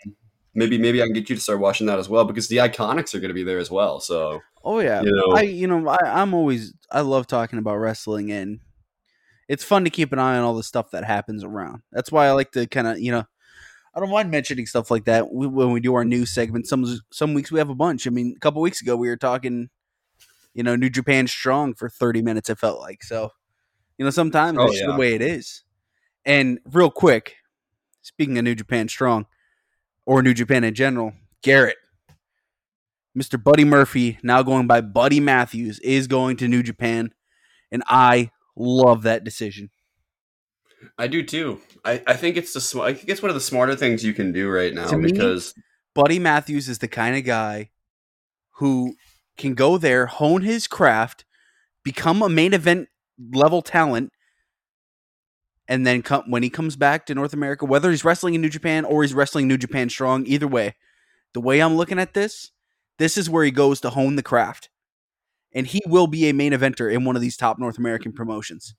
maybe 0.54 0.78
maybe 0.78 1.02
I 1.02 1.06
can 1.06 1.14
get 1.14 1.30
you 1.30 1.36
to 1.36 1.42
start 1.42 1.60
watching 1.60 1.88
that 1.88 2.00
as 2.00 2.10
well 2.10 2.26
because 2.26 2.48
the 2.48 2.58
Iconics 2.58 3.14
are 3.14 3.20
going 3.20 3.30
to 3.30 3.36
be 3.36 3.44
there 3.44 3.60
as 3.60 3.72
well. 3.72 4.00
So 4.00 4.42
oh 4.64 4.80
yeah, 4.80 5.02
you 5.02 5.12
know, 5.12 5.36
I 5.36 5.42
you 5.42 5.68
know 5.68 5.88
I, 5.88 5.98
I'm 6.04 6.34
always 6.34 6.74
I 6.92 7.02
love 7.02 7.28
talking 7.28 7.60
about 7.60 7.78
wrestling 7.78 8.32
and 8.32 8.60
it's 9.48 9.64
fun 9.64 9.84
to 9.84 9.90
keep 9.90 10.12
an 10.12 10.20
eye 10.20 10.38
on 10.38 10.44
all 10.44 10.56
the 10.56 10.64
stuff 10.64 10.92
that 10.92 11.04
happens 11.04 11.44
around. 11.44 11.82
That's 11.92 12.12
why 12.12 12.28
I 12.28 12.32
like 12.32 12.52
to 12.52 12.68
kind 12.68 12.88
of 12.88 13.00
you 13.00 13.12
know 13.12 13.26
I 13.96 14.00
don't 14.00 14.10
mind 14.10 14.30
mentioning 14.30 14.66
stuff 14.66 14.92
like 14.92 15.06
that 15.06 15.32
when 15.32 15.72
we 15.72 15.80
do 15.80 15.96
our 15.96 16.04
news 16.04 16.34
segment. 16.34 16.68
Some 16.68 16.86
some 17.12 17.34
weeks 17.34 17.52
we 17.52 17.60
have 17.60 17.70
a 17.70 17.76
bunch. 17.76 18.08
I 18.08 18.10
mean, 18.10 18.34
a 18.36 18.40
couple 18.40 18.62
weeks 18.62 18.82
ago 18.82 18.96
we 18.96 19.08
were 19.08 19.18
talking, 19.18 19.70
you 20.56 20.64
know, 20.64 20.76
New 20.76 20.90
Japan 20.90 21.28
Strong 21.28 21.76
for 21.76 21.88
30 21.90 22.24
minutes. 22.24 22.50
It 22.50 22.58
felt 22.58 22.80
like 22.80 23.04
so. 23.04 23.30
You 24.00 24.06
know, 24.06 24.10
sometimes 24.12 24.58
Oh, 24.58 24.64
it's 24.64 24.74
just 24.74 24.86
yeah. 24.86 24.92
the 24.94 24.98
way 25.00 25.14
it 25.14 25.22
is. 25.22 25.64
And 26.26 26.60
real 26.72 26.90
quick, 26.90 27.36
speaking 28.02 28.38
of 28.40 28.44
New 28.44 28.56
Japan 28.56 28.88
Strong 28.88 29.28
or 30.08 30.24
New 30.24 30.34
Japan 30.34 30.64
in 30.64 30.74
general, 30.74 31.14
Garrett, 31.44 31.78
Mr. 33.18 33.42
Buddy 33.42 33.64
Murphy, 33.64 34.18
now 34.24 34.42
going 34.44 34.68
by 34.68 34.82
Buddy 34.82 35.20
Matthews, 35.20 35.80
is 35.80 36.08
going 36.08 36.36
to 36.38 36.48
New 36.48 36.64
Japan, 36.64 37.14
and 37.72 37.84
I 37.88 38.32
love 38.58 39.04
that 39.04 39.24
decision. 39.24 39.70
I 40.98 41.08
do 41.08 41.24
too. 41.24 41.62
I, 41.86 42.02
I 42.06 42.14
think 42.16 42.36
it's 42.38 42.54
the 42.54 42.60
sm- 42.62 42.82
I 42.82 42.94
think 42.94 43.08
it's 43.10 43.22
one 43.22 43.30
of 43.30 43.36
the 43.36 43.42
smarter 43.42 43.76
things 43.76 44.04
you 44.04 44.14
can 44.14 44.32
do 44.34 44.50
right 44.50 44.74
now 44.74 44.88
To 44.88 44.98
me, 44.98 45.12
because 45.12 45.54
Buddy 45.94 46.20
Matthews 46.20 46.68
is 46.68 46.80
the 46.80 46.88
kind 46.90 47.16
of 47.16 47.24
guy 47.24 47.70
who 48.58 48.96
can 49.38 49.54
go 49.54 49.78
there, 49.78 50.06
hone 50.06 50.42
his 50.42 50.68
craft, 50.68 51.26
become 51.84 52.22
a 52.22 52.30
main 52.30 52.54
event 52.54 52.90
level 53.34 53.62
talent, 53.62 54.12
and 55.68 55.86
then 55.86 56.02
come 56.02 56.24
when 56.30 56.44
he 56.44 56.50
comes 56.50 56.76
back 56.76 57.06
to 57.06 57.16
North 57.16 57.34
America, 57.34 57.66
whether 57.66 57.90
he's 57.90 58.06
wrestling 58.06 58.34
in 58.36 58.42
New 58.42 58.50
Japan 58.50 58.86
or 58.86 59.04
he's 59.04 59.14
wrestling 59.14 59.48
New 59.48 59.58
Japan 59.58 59.90
Strong, 59.90 60.26
either 60.28 60.48
way, 60.48 60.76
the 61.34 61.42
way 61.42 61.60
I'm 61.60 61.76
looking 61.76 62.00
at 62.00 62.14
this, 62.14 62.52
this 62.98 63.18
is 63.18 63.30
where 63.30 63.44
he 63.44 63.52
goes 63.52 63.82
to 63.82 63.90
hone 63.90 64.16
the 64.16 64.24
craft. 64.24 64.70
And 65.54 65.68
he 65.68 65.82
will 65.88 66.08
be 66.08 66.28
a 66.28 66.34
main 66.34 66.52
eventer 66.52 66.94
in 66.94 67.06
one 67.06 67.16
of 67.16 67.22
these 67.22 67.38
top 67.38 67.58
North 67.58 67.78
American 67.78 68.12
promotions. 68.12 68.76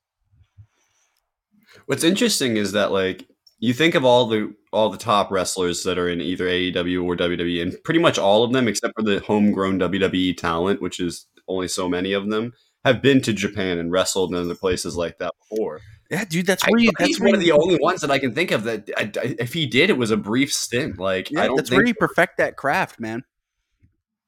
What's 1.86 2.04
interesting 2.04 2.56
is 2.56 2.72
that 2.72 2.92
like 2.92 3.28
you 3.58 3.72
think 3.72 3.94
of 3.94 4.04
all 4.04 4.26
the 4.26 4.54
all 4.72 4.90
the 4.90 4.98
top 4.98 5.30
wrestlers 5.30 5.82
that 5.84 5.98
are 5.98 6.08
in 6.08 6.20
either 6.20 6.44
AEW 6.46 7.04
or 7.04 7.16
WWE, 7.16 7.62
and 7.62 7.76
pretty 7.84 8.00
much 8.00 8.18
all 8.18 8.44
of 8.44 8.52
them, 8.52 8.68
except 8.68 8.94
for 8.96 9.02
the 9.02 9.20
homegrown 9.20 9.78
WWE 9.80 10.36
talent, 10.36 10.82
which 10.82 11.00
is 11.00 11.26
only 11.48 11.68
so 11.68 11.88
many 11.88 12.12
of 12.12 12.28
them, 12.28 12.52
have 12.84 13.00
been 13.00 13.20
to 13.22 13.32
Japan 13.32 13.78
and 13.78 13.90
wrestled 13.90 14.32
in 14.32 14.38
other 14.38 14.54
places 14.54 14.96
like 14.96 15.18
that 15.18 15.32
before. 15.48 15.80
Yeah, 16.10 16.24
dude, 16.24 16.46
that's 16.46 16.62
I 16.64 16.70
where 16.70 16.80
you. 16.80 16.86
think 16.88 16.98
That's 16.98 17.08
he's 17.08 17.20
where 17.20 17.28
one 17.30 17.34
of 17.34 17.40
the 17.40 17.52
only 17.52 17.78
ones 17.80 18.00
that 18.02 18.10
I 18.10 18.18
can 18.18 18.34
think 18.34 18.50
of 18.52 18.64
that 18.64 18.88
I, 18.96 19.10
I- 19.20 19.36
if 19.40 19.52
he 19.54 19.66
did, 19.66 19.90
it 19.90 19.98
was 19.98 20.10
a 20.10 20.16
brief 20.16 20.52
stint. 20.52 20.98
Like 20.98 21.30
Yeah, 21.30 21.42
I 21.42 21.46
don't 21.46 21.56
that's 21.56 21.68
think 21.70 21.78
where 21.80 21.86
you 21.86 21.94
perfect 21.94 22.36
that 22.38 22.56
craft, 22.56 23.00
man. 23.00 23.24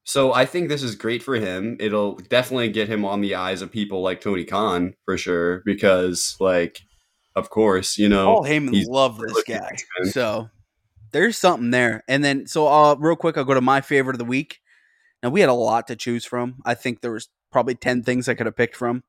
So 0.03 0.33
I 0.33 0.45
think 0.45 0.69
this 0.69 0.81
is 0.81 0.95
great 0.95 1.21
for 1.21 1.35
him. 1.35 1.77
It'll 1.79 2.15
definitely 2.15 2.69
get 2.69 2.89
him 2.89 3.05
on 3.05 3.21
the 3.21 3.35
eyes 3.35 3.61
of 3.61 3.71
people 3.71 4.01
like 4.01 4.21
Tony 4.21 4.43
Khan 4.43 4.95
for 5.05 5.17
sure, 5.17 5.61
because 5.65 6.35
like, 6.39 6.81
of 7.35 7.49
course, 7.49 7.97
you 7.97 8.09
know, 8.09 8.25
Paul 8.35 8.43
Heyman 8.43 8.85
loved 8.87 9.21
this 9.21 9.43
guy. 9.43 9.59
man. 9.99 10.11
So 10.11 10.49
there's 11.11 11.37
something 11.37 11.71
there. 11.71 12.03
And 12.07 12.23
then 12.23 12.47
so 12.47 12.67
uh 12.67 12.95
real 12.99 13.15
quick, 13.15 13.37
I'll 13.37 13.43
go 13.45 13.53
to 13.53 13.61
my 13.61 13.81
favorite 13.81 14.15
of 14.15 14.19
the 14.19 14.25
week. 14.25 14.59
Now 15.23 15.29
we 15.29 15.39
had 15.41 15.49
a 15.49 15.53
lot 15.53 15.87
to 15.87 15.95
choose 15.95 16.25
from. 16.25 16.61
I 16.65 16.73
think 16.75 17.01
there 17.01 17.11
was 17.11 17.29
probably 17.51 17.75
ten 17.75 18.03
things 18.03 18.27
I 18.27 18.33
could 18.33 18.45
have 18.45 18.55
picked 18.55 18.75
from. 18.75 19.03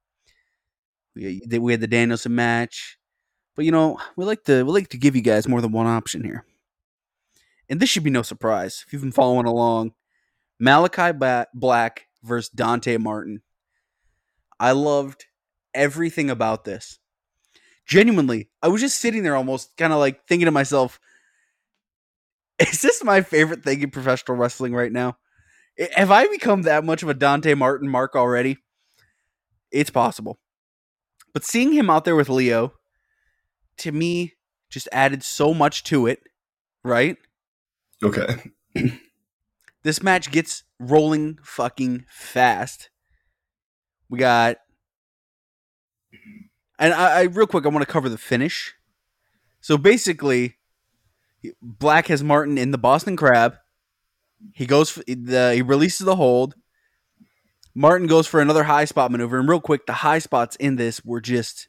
We, 1.17 1.43
we 1.59 1.73
had 1.73 1.81
the 1.81 1.89
Danielson 1.89 2.35
match, 2.35 2.97
But 3.57 3.65
you 3.65 3.73
know, 3.73 3.99
we 4.17 4.25
like 4.25 4.45
to 4.45 4.65
we 4.65 4.73
like 4.73 4.89
to 4.91 4.97
give 4.97 5.17
you 5.17 5.23
guys 5.23 5.49
more 5.49 5.61
than 5.61 5.73
one 5.73 5.87
option 5.89 6.23
here. 6.23 6.45
And 7.69 7.81
this 7.81 7.91
should 7.91 8.05
be 8.05 8.11
no 8.11 8.23
surprise 8.23 8.85
if 8.87 8.93
you've 8.93 9.03
been 9.03 9.13
following 9.13 9.47
along. 9.47 9.93
Malakai 10.63 11.47
Black 11.55 12.07
versus 12.23 12.49
Dante 12.51 12.97
Martin. 12.97 13.43
I 14.61 14.73
loved 14.73 15.27
everything 15.75 16.31
about 16.31 16.65
this. 16.65 17.00
Genuinely, 17.91 18.49
I 18.63 18.69
was 18.69 18.81
just 18.81 19.01
sitting 19.01 19.25
there 19.25 19.35
almost 19.35 19.77
kind 19.77 19.93
of 19.93 19.99
like 19.99 20.25
thinking 20.29 20.47
to 20.47 20.53
myself, 20.53 21.01
is 22.61 22.81
this 22.83 23.03
my 23.03 23.21
favorite 23.21 23.65
thing 23.65 23.83
in 23.83 23.91
professional 23.91 24.37
wrestling 24.37 24.73
right 24.73 24.93
now? 24.93 25.17
Have 25.97 26.13
I 26.13 26.29
become 26.29 26.63
that 26.63 26.85
much 26.85 27.03
of 27.03 27.09
a 27.09 27.15
Dante 27.15 27.55
Martin 27.55 27.89
mark 27.89 28.15
already? 28.15 28.59
It's 29.73 29.91
possible. 29.91 30.39
But 31.35 31.45
seeing 31.45 31.73
him 31.73 31.91
out 31.91 32.05
there 32.05 32.15
with 32.15 32.29
Lio, 32.29 32.75
to 33.79 33.91
me, 33.91 34.35
just 34.69 34.89
added 34.93 35.25
so 35.25 35.53
much 35.53 35.83
to 35.85 36.07
it, 36.07 36.21
right? 36.85 37.17
Okay. 38.05 38.53
this 39.83 40.01
match 40.01 40.31
gets 40.31 40.63
rolling 40.79 41.39
fucking 41.43 42.05
fast. 42.09 42.89
We 44.09 44.21
got, 44.21 44.59
and 46.81 46.95
I, 46.95 47.21
I 47.21 47.23
real 47.25 47.47
quick, 47.47 47.65
I 47.65 47.69
want 47.69 47.87
to 47.87 47.93
cover 47.93 48.09
the 48.09 48.19
finish. 48.19 48.75
So 49.61 49.77
basically, 49.77 50.57
Black 51.63 52.09
has 52.09 52.25
Martin 52.25 52.59
in 52.59 52.71
the 52.71 52.79
Boston 52.79 53.17
Crab. 53.17 53.57
He 54.55 54.67
goes, 54.67 54.91
for 54.91 55.03
the 55.07 55.53
he 55.55 55.63
releases 55.63 56.07
the 56.07 56.17
hold. 56.17 56.55
Martin 57.75 58.09
goes 58.09 58.27
for 58.27 58.41
another 58.41 58.65
high 58.65 58.87
spot 58.87 59.13
maneuver, 59.13 59.39
and 59.39 59.49
real 59.49 59.61
quick, 59.61 59.87
the 59.87 59.93
high 59.93 60.19
spots 60.19 60.57
in 60.57 60.77
this 60.77 61.05
were 61.05 61.21
just. 61.21 61.69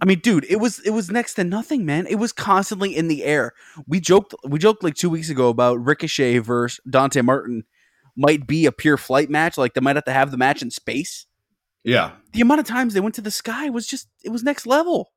I 0.00 0.06
mean, 0.06 0.20
dude, 0.20 0.44
it 0.48 0.56
was 0.56 0.80
it 0.80 0.90
was 0.90 1.10
next 1.10 1.34
to 1.34 1.44
nothing, 1.44 1.84
man. 1.84 2.06
It 2.06 2.16
was 2.16 2.32
constantly 2.32 2.96
in 2.96 3.08
the 3.08 3.24
air. 3.24 3.52
We 3.86 4.00
joked 4.00 4.34
we 4.44 4.58
joked 4.58 4.82
like 4.82 4.94
two 4.94 5.10
weeks 5.10 5.30
ago 5.30 5.48
about 5.48 5.84
Ricochet 5.84 6.38
versus 6.38 6.80
Dante 6.88 7.22
Martin 7.22 7.64
might 8.16 8.46
be 8.46 8.66
a 8.66 8.72
pure 8.72 8.96
flight 8.96 9.30
match. 9.30 9.58
Like 9.58 9.74
they 9.74 9.80
might 9.80 9.96
have 9.96 10.04
to 10.04 10.12
have 10.12 10.30
the 10.30 10.36
match 10.36 10.62
in 10.62 10.70
space. 10.70 11.26
Yeah. 11.84 12.12
The 12.32 12.40
amount 12.40 12.60
of 12.60 12.66
times 12.66 12.94
they 12.94 13.00
went 13.00 13.14
to 13.16 13.20
the 13.20 13.30
sky 13.30 13.68
was 13.68 13.86
just 13.86 14.08
it 14.24 14.30
was 14.30 14.42
next 14.42 14.66
level. 14.66 15.12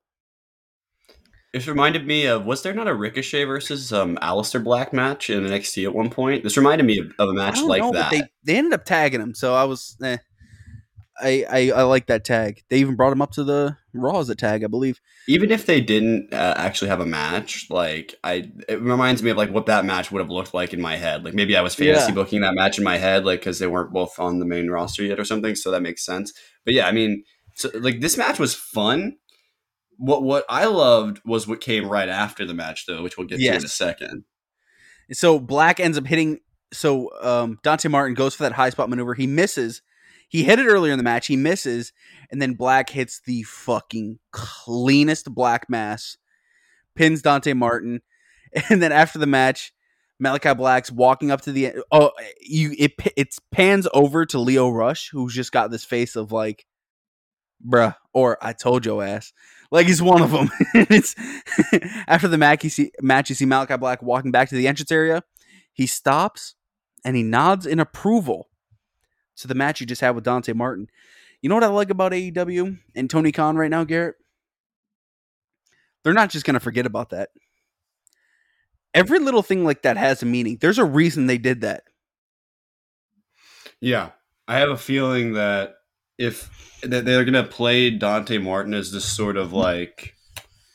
It 1.53 1.65
reminded 1.65 2.05
me 2.05 2.25
of 2.25 2.45
was 2.45 2.62
there 2.62 2.74
not 2.74 2.88
a 2.88 2.93
Ricochet 2.93 3.45
versus 3.45 3.93
um 3.93 4.17
Aleister 4.21 4.63
Black 4.63 4.93
match 4.93 5.29
in 5.29 5.43
NXT 5.45 5.86
at 5.86 5.95
one 5.95 6.09
point? 6.09 6.43
This 6.43 6.57
reminded 6.57 6.86
me 6.86 7.00
of, 7.00 7.12
of 7.17 7.29
a 7.29 7.33
match 7.33 7.62
like 7.62 7.81
know, 7.81 7.93
that. 7.93 8.12
They 8.12 8.24
they 8.43 8.57
ended 8.57 8.74
up 8.74 8.86
tagging 8.86 9.21
him, 9.21 9.33
so 9.33 9.55
I 9.55 9.63
was 9.63 9.97
eh. 10.03 10.17
I, 11.19 11.45
I 11.50 11.71
I 11.71 11.81
like 11.83 12.07
that 12.07 12.24
tag. 12.24 12.63
They 12.69 12.77
even 12.77 12.95
brought 12.95 13.12
him 13.12 13.21
up 13.21 13.31
to 13.31 13.43
the 13.43 13.77
Raw 13.93 14.19
as 14.19 14.29
a 14.29 14.36
tag, 14.36 14.63
I 14.63 14.67
believe. 14.67 15.01
Even 15.27 15.50
if 15.51 15.65
they 15.65 15.81
didn't 15.81 16.33
uh, 16.33 16.53
actually 16.57 16.89
have 16.89 17.00
a 17.00 17.05
match, 17.05 17.67
like 17.69 18.15
I, 18.24 18.51
it 18.69 18.79
reminds 18.81 19.24
me 19.24 19.31
of 19.31 19.38
like 19.38 19.50
what 19.50 19.65
that 19.65 19.86
match 19.86 20.12
would 20.12 20.19
have 20.19 20.29
looked 20.29 20.53
like 20.53 20.74
in 20.74 20.81
my 20.81 20.95
head. 20.95 21.25
Like 21.25 21.33
maybe 21.33 21.57
I 21.57 21.62
was 21.62 21.74
fantasy 21.75 22.12
Yeah. 22.12 22.15
booking 22.15 22.41
that 22.41 22.53
match 22.53 22.77
in 22.77 22.83
my 22.83 22.97
head, 22.97 23.25
like 23.25 23.39
because 23.39 23.59
they 23.59 23.67
weren't 23.67 23.91
both 23.93 24.19
on 24.19 24.39
the 24.39 24.45
main 24.45 24.69
roster 24.69 25.03
yet 25.03 25.19
or 25.19 25.25
something. 25.25 25.55
So 25.55 25.71
that 25.71 25.81
makes 25.81 26.05
sense. 26.05 26.33
But 26.65 26.74
yeah, 26.75 26.88
I 26.88 26.91
mean, 26.91 27.24
so 27.55 27.69
like 27.74 28.00
this 28.01 28.17
match 28.17 28.38
was 28.38 28.53
fun. 28.53 29.17
What 29.97 30.21
what 30.21 30.45
I 30.47 30.65
loved 30.65 31.21
was 31.25 31.47
what 31.47 31.62
came 31.62 31.89
right 31.89 32.09
after 32.09 32.45
the 32.45 32.53
match, 32.53 32.86
though, 32.86 33.01
which 33.01 33.17
we'll 33.17 33.25
get 33.27 33.39
to 33.39 33.45
in 33.47 33.65
a 33.65 33.67
second. 33.67 34.25
So 35.12 35.39
Black 35.39 35.79
ends 35.79 35.97
up 35.97 36.05
hitting. 36.05 36.39
So 36.74 37.09
um, 37.21 37.57
Dante 37.63 37.89
Martin 37.89 38.13
goes 38.13 38.36
for 38.36 38.43
that 38.43 38.51
high 38.51 38.69
spot 38.69 38.89
maneuver. 38.89 39.13
He 39.15 39.25
misses. 39.25 39.81
He 40.27 40.43
hit 40.43 40.60
it 40.60 40.67
earlier 40.67 40.91
in 40.91 40.98
the 40.98 41.03
match. 41.03 41.27
He 41.27 41.38
misses, 41.38 41.93
and 42.31 42.41
then 42.41 42.53
Black 42.53 42.89
hits 42.89 43.22
the 43.25 43.43
fucking 43.43 44.19
cleanest 44.31 45.34
Black 45.34 45.69
mass, 45.69 46.17
pins 46.96 47.22
Dante 47.22 47.53
Martin, 47.53 48.01
and 48.69 48.81
then 48.81 48.91
after 48.91 49.19
the 49.19 49.27
match, 49.27 49.72
Malakai 50.24 50.57
Black's 50.57 50.91
walking 50.91 51.31
up 51.31 51.41
to 51.41 51.51
the. 51.51 51.75
Oh, 51.91 52.12
you 52.41 52.74
it 52.77 52.93
it 53.15 53.36
pans 53.51 53.88
over 53.93 54.25
to 54.25 54.39
Lio 54.39 54.69
Rush, 54.69 55.10
who's 55.12 55.34
just 55.34 55.51
got 55.51 55.69
this 55.69 55.86
face 55.86 56.15
of 56.15 56.31
like, 56.31 56.65
bruh, 57.65 57.96
or 58.13 58.38
I 58.41 58.53
told 58.53 58.86
your 58.86 59.03
ass. 59.03 59.31
Like 59.72 59.88
he's 59.88 60.01
one 60.01 60.22
of 60.22 60.31
them. 60.31 60.50
it's 60.74 61.15
after 62.07 62.27
the 62.27 62.38
match 62.38 62.63
you, 62.63 62.69
see, 62.69 62.91
match, 63.01 63.29
you 63.29 63.36
see 63.36 63.46
Malakai 63.46 63.79
Black 63.79 64.01
walking 64.01 64.31
back 64.31 64.50
to 64.50 64.55
the 64.55 64.67
entrance 64.67 64.91
area. 64.91 65.24
He 65.74 65.86
stops 65.86 66.55
and 67.05 67.15
he 67.15 67.24
nods 67.24 67.65
in 67.65 67.79
approval 67.79 68.47
to 69.38 69.48
the 69.48 69.56
match 69.56 69.79
you 69.79 69.88
just 69.88 70.01
had 70.01 70.12
with 70.12 70.24
Dante 70.24 70.53
Martin. 70.53 70.89
You 71.41 71.50
know 71.50 71.56
what 71.56 71.63
I 71.63 71.67
like 71.67 71.89
about 71.89 72.12
AEW 72.12 72.79
and 72.96 73.10
Tony 73.10 73.32
Khan 73.32 73.56
right 73.58 73.70
now, 73.70 73.84
Garrett? 73.84 74.15
They're 76.03 76.13
not 76.13 76.29
just 76.29 76.46
going 76.46 76.56
to 76.56 76.60
forget 76.60 76.86
about 76.86 77.10
that. 77.10 77.29
Every 78.94 79.20
little 79.20 79.44
thing 79.44 79.63
like 79.63 79.84
that 79.84 79.98
has 79.98 80.24
a 80.24 80.25
meaning. 80.25 80.58
There's 80.60 80.79
a 80.79 80.86
reason 80.86 81.27
they 81.27 81.38
did 81.38 81.62
that. 81.62 81.84
Yeah, 83.79 84.10
I 84.48 84.58
have 84.58 84.70
a 84.70 84.77
feeling 84.77 85.34
that 85.34 85.75
if 86.17 86.79
that 86.82 87.06
they're 87.06 87.25
gonna 87.25 87.44
play 87.44 87.91
Dante 87.91 88.38
Martin 88.38 88.74
as 88.74 88.91
this 88.91 89.06
sort 89.06 89.38
of 89.38 89.53
like 89.53 90.15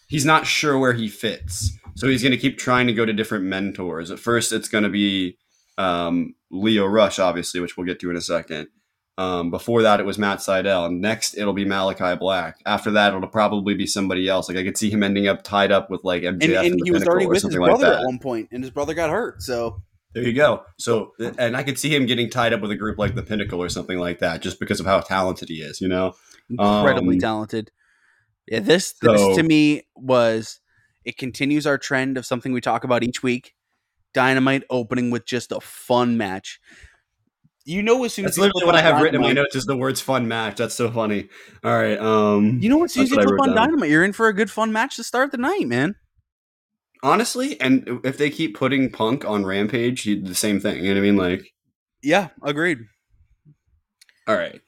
he's 0.09 0.25
not 0.25 0.47
sure 0.47 0.79
where 0.79 0.93
he 0.93 1.09
fits, 1.09 1.77
so 1.97 2.09
he's 2.09 2.23
gonna 2.23 2.37
keep 2.37 2.59
trying 2.59 2.87
to 2.87 2.93
go 2.93 3.05
to 3.05 3.13
different 3.13 3.45
mentors. 3.45 4.11
At 4.11 4.21
first, 4.21 4.53
it's 4.53 4.69
gonna 4.69 4.89
be 4.89 5.37
um, 5.79 6.35
Lio 6.53 6.87
Rush, 6.87 7.19
obviously, 7.19 7.61
which 7.61 7.77
we'll 7.77 7.87
get 7.87 7.99
to 8.01 8.11
in 8.11 8.17
a 8.17 8.21
second. 8.21 8.69
Um, 9.19 9.51
before 9.51 9.83
that, 9.83 10.01
it 10.01 10.07
was 10.07 10.19
Matt 10.19 10.39
Sydal. 10.39 10.91
Next, 10.91 11.37
it'll 11.37 11.53
be 11.53 11.65
Malakai 11.65 12.19
Black. 12.19 12.57
After 12.65 12.91
that, 12.93 13.15
it'll 13.15 13.29
probably 13.29 13.75
be 13.75 13.87
somebody 13.87 14.29
else. 14.29 14.49
Like 14.49 14.57
I 14.59 14.65
could 14.65 14.79
see 14.79 14.91
him 14.91 15.03
ending 15.03 15.29
up 15.29 15.43
tied 15.43 15.71
up 15.71 15.91
with 15.91 16.03
like 16.03 16.23
MJF 16.23 16.33
And, 16.33 16.43
and, 16.43 16.67
and 16.67 16.81
he 16.85 16.91
was 16.91 17.07
already 17.07 17.27
with 17.27 17.43
his 17.43 17.57
like 17.57 17.71
brother 17.71 17.91
that. 17.91 18.01
at 18.01 18.07
one 18.07 18.19
point, 18.19 18.49
and 18.53 18.63
his 18.63 18.71
brother 18.71 18.95
got 18.95 19.11
hurt. 19.11 19.43
So 19.43 19.83
There 20.15 20.23
you 20.23 20.33
go. 20.33 20.63
So, 20.79 21.13
and 21.39 21.57
I 21.57 21.63
could 21.63 21.79
see 21.79 21.95
him 21.95 22.07
getting 22.07 22.31
tied 22.31 22.53
up 22.53 22.61
with 22.63 22.71
a 22.71 22.77
group 22.77 22.99
like 22.99 23.15
the 23.15 23.23
Pinnacle 23.23 23.63
or 23.63 23.69
something 23.69 23.99
like 23.99 24.19
that, 24.21 24.41
just 24.43 24.59
because 24.61 24.81
of 24.81 24.87
how 24.87 25.01
talented 25.01 25.49
he 25.49 25.57
is. 25.57 25.81
You 25.81 25.89
know, 25.89 26.15
incredibly 26.49 27.17
Um, 27.17 27.21
talented. 27.21 27.71
Yeah, 28.49 28.61
this 28.61 28.93
this 28.95 29.21
so- 29.21 29.37
to 29.37 29.43
me 29.43 29.83
was 29.95 30.59
it 31.05 31.17
continues 31.19 31.67
our 31.67 31.79
trend 31.79 32.17
of 32.17 32.25
something 32.25 32.53
we 32.53 32.61
talk 32.61 32.83
about 32.85 33.03
each 33.05 33.23
week. 33.23 33.55
Dynamite 34.15 34.65
opening 34.71 35.11
with 35.11 35.25
just 35.27 35.53
a 35.53 35.61
fun 35.61 36.17
match. 36.17 36.61
You 37.65 37.83
know, 37.83 38.03
as 38.05 38.13
soon 38.13 38.25
that's 38.25 38.37
as 38.37 38.41
literally 38.43 38.67
what 38.67 38.75
I 38.75 38.81
have 38.81 39.01
written 39.01 39.17
in 39.17 39.21
my 39.21 39.33
notes. 39.33 39.55
Is 39.55 39.67
the 39.67 39.77
words 39.77 40.01
"fun 40.01 40.27
match." 40.27 40.57
That's 40.57 40.75
so 40.75 40.91
funny. 40.91 41.29
All 41.63 41.77
right. 41.79 41.99
Um, 41.99 42.59
You 42.61 42.69
know, 42.69 42.83
as 42.85 42.93
soon 42.93 43.05
as 43.05 43.11
you 43.11 43.19
on 43.19 43.55
Dynamite, 43.55 43.89
you're 43.89 44.05
in 44.05 44.13
for 44.13 44.27
a 44.29 44.33
good 44.35 44.51
fun 44.51 44.73
match 44.73 44.97
to 44.97 45.05
start 45.05 45.31
the 45.31 45.39
night, 45.39 45.67
man. 45.69 45.95
honestly, 47.05 47.61
and 47.61 48.01
if 48.05 48.17
they 48.19 48.31
keep 48.31 48.57
putting 48.57 48.91
Punk 48.91 49.25
on 49.25 49.45
Rampage, 49.45 50.03
he, 50.03 50.21
the 50.21 50.35
same 50.35 50.61
thing. 50.61 50.85
You 50.85 50.95
know 50.95 51.01
what 51.01 51.07
I 51.07 51.11
mean? 51.11 51.17
Like, 51.17 51.53
Yeah, 52.03 52.29
agreed. 52.43 52.79
all 54.29 54.37
right. 54.37 54.61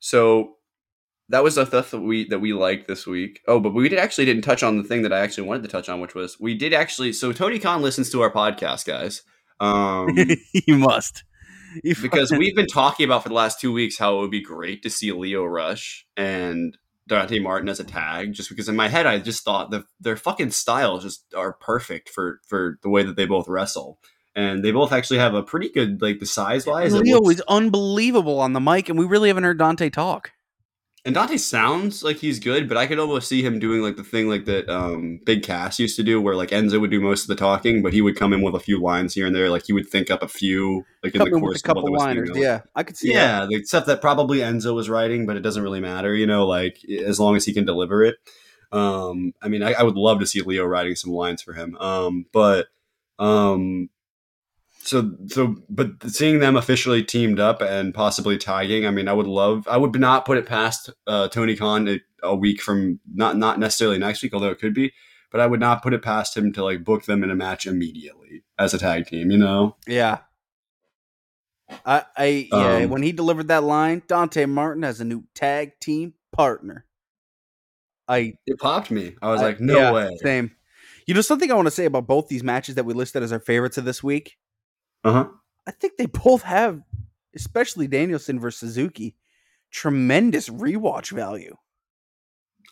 So 0.00 0.56
that 1.28 1.42
was 1.42 1.54
the 1.54 1.64
stuff 1.64 1.90
that 1.90 2.00
we 2.00 2.28
that 2.28 2.40
we 2.40 2.52
liked 2.52 2.86
this 2.86 3.06
week. 3.06 3.40
Oh, 3.48 3.60
but 3.60 3.74
we 3.74 3.88
did 3.88 3.98
actually 3.98 4.26
didn't 4.26 4.42
touch 4.42 4.62
on 4.62 4.76
the 4.76 4.84
thing 4.84 5.02
that 5.02 5.12
I 5.12 5.20
actually 5.20 5.48
wanted 5.48 5.62
to 5.62 5.68
touch 5.68 5.88
on, 5.88 6.00
which 6.00 6.14
was 6.14 6.38
we 6.38 6.54
did 6.54 6.74
actually. 6.74 7.12
So 7.12 7.32
Tony 7.32 7.58
Khan 7.58 7.82
listens 7.82 8.10
to 8.10 8.20
our 8.20 8.30
podcast, 8.30 8.84
guys. 8.84 9.22
Um, 9.60 10.10
you 10.52 10.76
must. 10.76 11.24
You 11.82 11.94
because 12.00 12.30
we've 12.30 12.54
been 12.54 12.66
talking 12.66 13.04
about 13.04 13.22
for 13.22 13.30
the 13.30 13.34
last 13.34 13.60
two 13.60 13.72
weeks 13.72 13.98
how 13.98 14.18
it 14.18 14.20
would 14.20 14.30
be 14.30 14.42
great 14.42 14.82
to 14.82 14.90
see 14.90 15.10
Lio 15.12 15.44
Rush 15.44 16.06
and 16.16 16.76
Dante 17.08 17.40
Martin 17.40 17.68
as 17.68 17.80
a 17.80 17.84
tag. 17.84 18.32
Just 18.34 18.48
because 18.50 18.68
in 18.68 18.76
my 18.76 18.88
head 18.88 19.06
I 19.06 19.18
just 19.18 19.44
thought 19.44 19.70
the, 19.70 19.84
their 19.98 20.16
fucking 20.16 20.50
styles 20.50 21.02
just 21.02 21.24
are 21.34 21.54
perfect 21.54 22.10
for 22.10 22.40
for 22.46 22.78
the 22.82 22.90
way 22.90 23.02
that 23.02 23.16
they 23.16 23.26
both 23.26 23.48
wrestle, 23.48 23.98
and 24.36 24.62
they 24.62 24.72
both 24.72 24.92
actually 24.92 25.18
have 25.18 25.34
a 25.34 25.42
pretty 25.42 25.70
good 25.70 26.02
like 26.02 26.20
the 26.20 26.26
size 26.26 26.66
wise. 26.66 26.94
Lio 26.94 27.28
is 27.28 27.42
unbelievable 27.48 28.40
on 28.40 28.52
the 28.52 28.60
mic, 28.60 28.88
and 28.88 28.98
we 28.98 29.06
really 29.06 29.28
haven't 29.28 29.44
heard 29.44 29.58
Dante 29.58 29.88
talk. 29.90 30.33
And 31.06 31.14
Dante 31.14 31.36
sounds 31.36 32.02
like 32.02 32.16
he's 32.16 32.38
good, 32.38 32.66
but 32.66 32.78
I 32.78 32.86
could 32.86 32.98
almost 32.98 33.28
see 33.28 33.42
him 33.42 33.58
doing 33.58 33.82
like 33.82 33.96
the 33.96 34.04
thing 34.04 34.26
like 34.26 34.46
that 34.46 34.70
um, 34.70 35.20
Big 35.24 35.42
Cass 35.42 35.78
used 35.78 35.96
to 35.96 36.02
do, 36.02 36.18
where 36.18 36.34
like 36.34 36.48
Enzo 36.48 36.80
would 36.80 36.90
do 36.90 37.00
most 37.00 37.22
of 37.22 37.28
the 37.28 37.34
talking, 37.34 37.82
but 37.82 37.92
he 37.92 38.00
would 38.00 38.16
come 38.16 38.32
in 38.32 38.40
with 38.40 38.54
a 38.54 38.60
few 38.60 38.80
lines 38.80 39.12
here 39.12 39.26
and 39.26 39.36
there. 39.36 39.50
Like 39.50 39.66
he 39.66 39.74
would 39.74 39.86
think 39.86 40.10
up 40.10 40.22
a 40.22 40.28
few 40.28 40.86
like 41.02 41.14
in 41.14 41.22
the 41.22 41.30
course 41.38 41.62
a 41.62 41.70
of 41.72 41.82
what 41.82 41.92
liners. 41.92 42.30
done. 42.30 42.40
Yeah, 42.40 42.60
I 42.74 42.84
could 42.84 42.96
see 42.96 43.12
that. 43.12 43.14
yeah, 43.14 43.46
the 43.46 43.64
stuff 43.64 43.84
that 43.84 44.00
probably 44.00 44.38
Enzo 44.38 44.74
was 44.74 44.88
writing, 44.88 45.26
but 45.26 45.36
it 45.36 45.40
doesn't 45.40 45.62
really 45.62 45.80
matter, 45.80 46.14
you 46.14 46.26
know, 46.26 46.46
like 46.46 46.82
as 46.88 47.20
long 47.20 47.36
as 47.36 47.44
he 47.44 47.52
can 47.52 47.66
deliver 47.66 48.02
it. 48.02 48.16
Um, 48.72 49.34
I 49.42 49.48
mean, 49.48 49.62
I, 49.62 49.74
I 49.74 49.82
would 49.82 49.96
love 49.96 50.20
to 50.20 50.26
see 50.26 50.40
Lio 50.40 50.64
writing 50.64 50.96
some 50.96 51.12
lines 51.12 51.42
for 51.42 51.52
him. 51.52 51.76
Um, 51.76 52.24
but 52.32 52.68
um, 53.18 53.90
so 54.84 55.12
so, 55.26 55.56
but 55.68 55.90
seeing 56.10 56.38
them 56.40 56.56
officially 56.56 57.02
teamed 57.02 57.40
up 57.40 57.60
and 57.62 57.94
possibly 57.94 58.36
tagging, 58.38 58.86
I 58.86 58.90
mean, 58.90 59.08
I 59.08 59.12
would 59.12 59.26
love. 59.26 59.66
I 59.68 59.76
would 59.76 59.98
not 59.98 60.24
put 60.24 60.38
it 60.38 60.46
past 60.46 60.90
uh, 61.06 61.28
Tony 61.28 61.56
Khan 61.56 61.88
a, 61.88 62.00
a 62.22 62.34
week 62.36 62.60
from 62.60 63.00
not 63.12 63.36
not 63.36 63.58
necessarily 63.58 63.98
next 63.98 64.22
week, 64.22 64.34
although 64.34 64.50
it 64.50 64.58
could 64.58 64.74
be. 64.74 64.92
But 65.32 65.40
I 65.40 65.46
would 65.46 65.58
not 65.60 65.82
put 65.82 65.94
it 65.94 66.02
past 66.02 66.36
him 66.36 66.52
to 66.52 66.62
like 66.64 66.84
book 66.84 67.04
them 67.06 67.24
in 67.24 67.30
a 67.30 67.34
match 67.34 67.66
immediately 67.66 68.44
as 68.58 68.72
a 68.74 68.78
tag 68.78 69.06
team. 69.06 69.30
You 69.30 69.38
know. 69.38 69.76
Yeah. 69.86 70.18
I, 71.84 72.04
I 72.16 72.48
yeah, 72.52 72.76
Um, 72.84 72.90
when 72.90 73.02
he 73.02 73.10
delivered 73.12 73.48
that 73.48 73.64
line, 73.64 74.02
Dante 74.06 74.44
Martin 74.46 74.82
has 74.82 75.00
a 75.00 75.04
new 75.04 75.24
tag 75.34 75.72
team 75.80 76.14
partner. 76.30 76.84
I 78.06 78.34
It 78.46 78.58
popped 78.58 78.90
me. 78.90 79.16
I 79.22 79.30
was 79.30 79.40
I- 79.40 79.44
like, 79.46 79.60
no 79.60 79.76
yeah, 79.76 79.92
way. 79.92 80.10
Same. 80.22 80.50
You 81.06 81.14
know 81.14 81.20
something 81.22 81.50
I 81.50 81.54
want 81.54 81.66
to 81.66 81.70
say 81.72 81.86
about 81.86 82.06
both 82.06 82.28
these 82.28 82.42
matches 82.42 82.74
that 82.76 82.84
we 82.84 82.94
listed 82.94 83.22
as 83.22 83.32
our 83.32 83.40
favorites 83.40 83.76
of 83.78 83.84
this 83.84 84.02
week. 84.02 84.36
Uh 85.04 85.12
huh. 85.12 85.28
I 85.66 85.70
think 85.70 85.94
they 85.96 86.06
both 86.06 86.42
have, 86.42 86.80
especially 87.34 87.86
Danielson 87.86 88.40
versus 88.40 88.60
Suzuki, 88.60 89.16
tremendous 89.70 90.48
rewatch 90.48 91.10
value. 91.10 91.54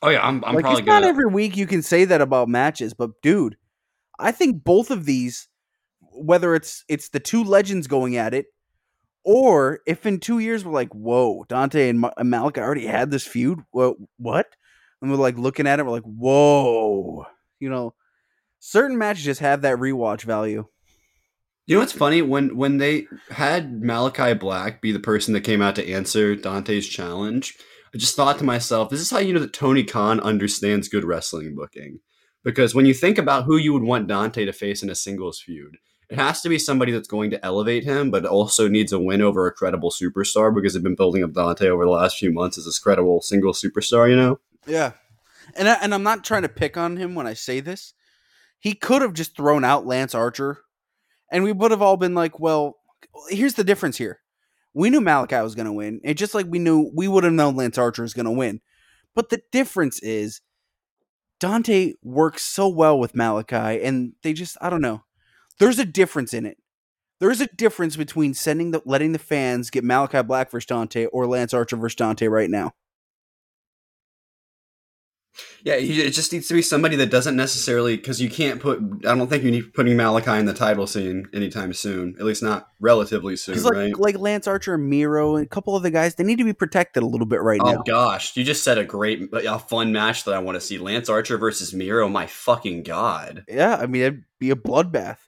Oh 0.02 0.08
yeah, 0.08 0.26
I'm. 0.26 0.44
I'm 0.44 0.54
like 0.54 0.64
probably 0.64 0.80
it's 0.80 0.86
not 0.86 1.04
every 1.04 1.26
week 1.26 1.56
you 1.56 1.66
can 1.66 1.82
say 1.82 2.04
that 2.04 2.20
about 2.20 2.48
matches, 2.48 2.94
but 2.94 3.10
dude, 3.22 3.56
I 4.18 4.32
think 4.32 4.64
both 4.64 4.90
of 4.90 5.04
these, 5.04 5.48
whether 6.00 6.54
it's 6.54 6.84
it's 6.88 7.10
the 7.10 7.20
two 7.20 7.44
legends 7.44 7.86
going 7.86 8.16
at 8.16 8.34
it, 8.34 8.46
or 9.24 9.80
if 9.86 10.04
in 10.06 10.18
two 10.18 10.38
years 10.38 10.64
we're 10.64 10.72
like, 10.72 10.92
whoa, 10.92 11.44
Dante 11.48 11.88
and, 11.88 12.00
Ma- 12.00 12.12
and 12.16 12.30
Malik 12.30 12.58
already 12.58 12.86
had 12.86 13.10
this 13.10 13.26
feud. 13.26 13.60
What? 13.70 13.96
What? 14.16 14.46
And 15.00 15.10
we're 15.10 15.16
like 15.16 15.36
looking 15.36 15.66
at 15.66 15.78
it, 15.78 15.86
we're 15.86 15.92
like, 15.92 16.02
whoa, 16.02 17.24
you 17.60 17.68
know, 17.68 17.94
certain 18.58 18.98
matches 18.98 19.24
just 19.24 19.40
have 19.40 19.62
that 19.62 19.78
rewatch 19.78 20.22
value. 20.22 20.66
You 21.66 21.76
know 21.76 21.80
what's 21.80 21.92
funny 21.92 22.22
when 22.22 22.56
when 22.56 22.78
they 22.78 23.06
had 23.30 23.80
Malakai 23.80 24.38
Black 24.38 24.82
be 24.82 24.90
the 24.92 24.98
person 24.98 25.32
that 25.34 25.42
came 25.42 25.62
out 25.62 25.76
to 25.76 25.88
answer 25.88 26.34
Dante's 26.34 26.88
challenge, 26.88 27.56
I 27.94 27.98
just 27.98 28.16
thought 28.16 28.38
to 28.38 28.44
myself, 28.44 28.90
this 28.90 29.00
is 29.00 29.10
how 29.10 29.18
you 29.18 29.32
know 29.32 29.40
that 29.40 29.52
Tony 29.52 29.84
Khan 29.84 30.18
understands 30.20 30.88
good 30.88 31.04
wrestling 31.04 31.54
booking. 31.54 32.00
Because 32.44 32.74
when 32.74 32.86
you 32.86 32.94
think 32.94 33.18
about 33.18 33.44
who 33.44 33.56
you 33.56 33.72
would 33.72 33.84
want 33.84 34.08
Dante 34.08 34.44
to 34.44 34.52
face 34.52 34.82
in 34.82 34.90
a 34.90 34.94
singles 34.96 35.40
feud, 35.40 35.76
it 36.10 36.18
has 36.18 36.42
to 36.42 36.48
be 36.48 36.58
somebody 36.58 36.90
that's 36.90 37.06
going 37.06 37.30
to 37.30 37.44
elevate 37.44 37.84
him, 37.84 38.10
but 38.10 38.26
also 38.26 38.68
needs 38.68 38.92
a 38.92 38.98
win 38.98 39.22
over 39.22 39.46
a 39.46 39.52
credible 39.52 39.90
superstar 39.90 40.52
because 40.54 40.74
they've 40.74 40.82
been 40.82 40.96
building 40.96 41.22
up 41.22 41.32
Dante 41.32 41.68
over 41.68 41.84
the 41.84 41.90
last 41.90 42.18
few 42.18 42.32
months 42.32 42.58
as 42.58 42.64
this 42.64 42.78
credible 42.78 43.22
single 43.22 43.52
superstar, 43.52 44.10
you 44.10 44.16
know? 44.16 44.40
Yeah, 44.66 44.92
and 45.54 45.68
I, 45.68 45.74
and 45.74 45.94
I'm 45.94 46.02
not 46.02 46.24
trying 46.24 46.42
to 46.42 46.48
pick 46.48 46.76
on 46.76 46.96
him 46.96 47.14
when 47.14 47.26
I 47.26 47.34
say 47.34 47.60
this. 47.60 47.94
He 48.58 48.74
could 48.74 49.02
have 49.02 49.14
just 49.14 49.36
thrown 49.36 49.64
out 49.64 49.86
Lance 49.86 50.14
Archer, 50.14 50.58
and 51.32 51.42
we 51.42 51.50
would 51.50 51.72
have 51.72 51.82
all 51.82 51.96
been 51.96 52.14
like, 52.14 52.38
"Well, 52.38 52.76
here's 53.28 53.54
the 53.54 53.64
difference 53.64 53.96
here. 53.98 54.20
We 54.74 54.90
knew 54.90 55.00
Malakai 55.00 55.42
was 55.42 55.54
going 55.54 55.66
to 55.66 55.72
win, 55.72 56.00
and 56.04 56.16
just 56.16 56.34
like 56.34 56.46
we 56.48 56.58
knew, 56.58 56.90
we 56.94 57.08
would 57.08 57.24
have 57.24 57.32
known 57.32 57.56
Lance 57.56 57.78
Archer 57.78 58.04
is 58.04 58.14
going 58.14 58.26
to 58.26 58.30
win. 58.30 58.60
But 59.14 59.28
the 59.28 59.42
difference 59.50 60.00
is 60.00 60.40
Dante 61.40 61.94
works 62.02 62.42
so 62.42 62.68
well 62.68 62.98
with 62.98 63.14
Malakai, 63.14 63.84
and 63.84 64.12
they 64.22 64.32
just, 64.32 64.56
I 64.60 64.70
don't 64.70 64.80
know. 64.80 65.02
There's 65.58 65.78
a 65.78 65.84
difference 65.84 66.32
in 66.32 66.46
it. 66.46 66.58
There's 67.20 67.40
a 67.40 67.46
difference 67.48 67.96
between 67.96 68.34
sending 68.34 68.70
the 68.70 68.82
letting 68.84 69.12
the 69.12 69.18
fans 69.18 69.70
get 69.70 69.84
Malakai 69.84 70.26
Black 70.26 70.50
versus 70.50 70.66
Dante 70.66 71.06
or 71.06 71.26
Lance 71.26 71.54
Archer 71.54 71.76
versus 71.76 71.96
Dante 71.96 72.26
right 72.26 72.50
now. 72.50 72.72
Yeah, 75.64 75.74
it 75.74 76.10
just 76.10 76.32
needs 76.32 76.48
to 76.48 76.54
be 76.54 76.62
somebody 76.62 76.96
that 76.96 77.10
doesn't 77.10 77.36
necessarily 77.36 77.96
because 77.96 78.20
you 78.20 78.28
can't 78.28 78.60
put. 78.60 78.78
I 79.06 79.14
don't 79.14 79.28
think 79.28 79.44
you 79.44 79.50
need 79.50 79.72
putting 79.72 79.96
Malakai 79.96 80.38
in 80.38 80.46
the 80.46 80.52
title 80.52 80.86
scene 80.86 81.26
anytime 81.32 81.72
soon. 81.72 82.16
At 82.18 82.24
least 82.26 82.42
not 82.42 82.68
relatively 82.80 83.36
soon, 83.36 83.54
Because 83.54 83.64
like 83.64 83.74
right? 83.74 83.98
like 83.98 84.18
Lance 84.18 84.46
Archer 84.46 84.74
and 84.74 84.90
Miro 84.90 85.36
and 85.36 85.46
a 85.46 85.48
couple 85.48 85.74
of 85.74 85.82
the 85.82 85.90
guys, 85.90 86.16
they 86.16 86.24
need 86.24 86.38
to 86.38 86.44
be 86.44 86.52
protected 86.52 87.02
a 87.02 87.06
little 87.06 87.26
bit 87.26 87.40
right 87.40 87.60
Oh 87.62 87.70
now. 87.72 87.78
Oh 87.78 87.82
gosh, 87.84 88.36
you 88.36 88.44
just 88.44 88.62
said 88.64 88.76
a 88.76 88.84
great, 88.84 89.28
a 89.32 89.58
fun 89.58 89.92
match 89.92 90.24
that 90.24 90.34
I 90.34 90.38
want 90.40 90.56
to 90.56 90.60
see: 90.60 90.78
Lance 90.78 91.08
Archer 91.08 91.38
versus 91.38 91.72
Miro. 91.72 92.08
My 92.08 92.26
fucking 92.26 92.82
god, 92.82 93.44
Yeah, 93.48 93.76
I 93.76 93.86
mean 93.86 94.02
it'd 94.02 94.24
be 94.38 94.50
a 94.50 94.56
bloodbath. 94.56 95.18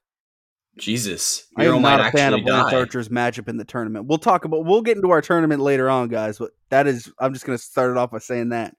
Jesus, 0.76 1.46
I 1.56 1.62
Miro 1.62 1.76
am 1.76 1.82
might 1.82 1.96
not 1.98 2.08
a 2.08 2.12
fan 2.12 2.34
of 2.34 2.40
actually 2.40 2.52
Lance. 2.52 2.72
Archer's 2.72 3.08
matchup 3.08 3.48
in 3.48 3.56
the 3.56 3.64
tournament. 3.64 4.06
We'll 4.06 4.18
talk 4.18 4.44
about. 4.44 4.64
We'll 4.64 4.82
get 4.82 4.96
into 4.96 5.10
our 5.10 5.22
tournament 5.22 5.62
later 5.62 5.88
on, 5.88 6.08
guys. 6.08 6.38
But 6.38 6.50
that 6.70 6.86
is, 6.88 7.12
I'm 7.20 7.32
just 7.32 7.46
gonna 7.46 7.58
start 7.58 7.92
it 7.92 7.96
off 7.96 8.10
by 8.10 8.18
saying 8.18 8.48
that. 8.48 8.74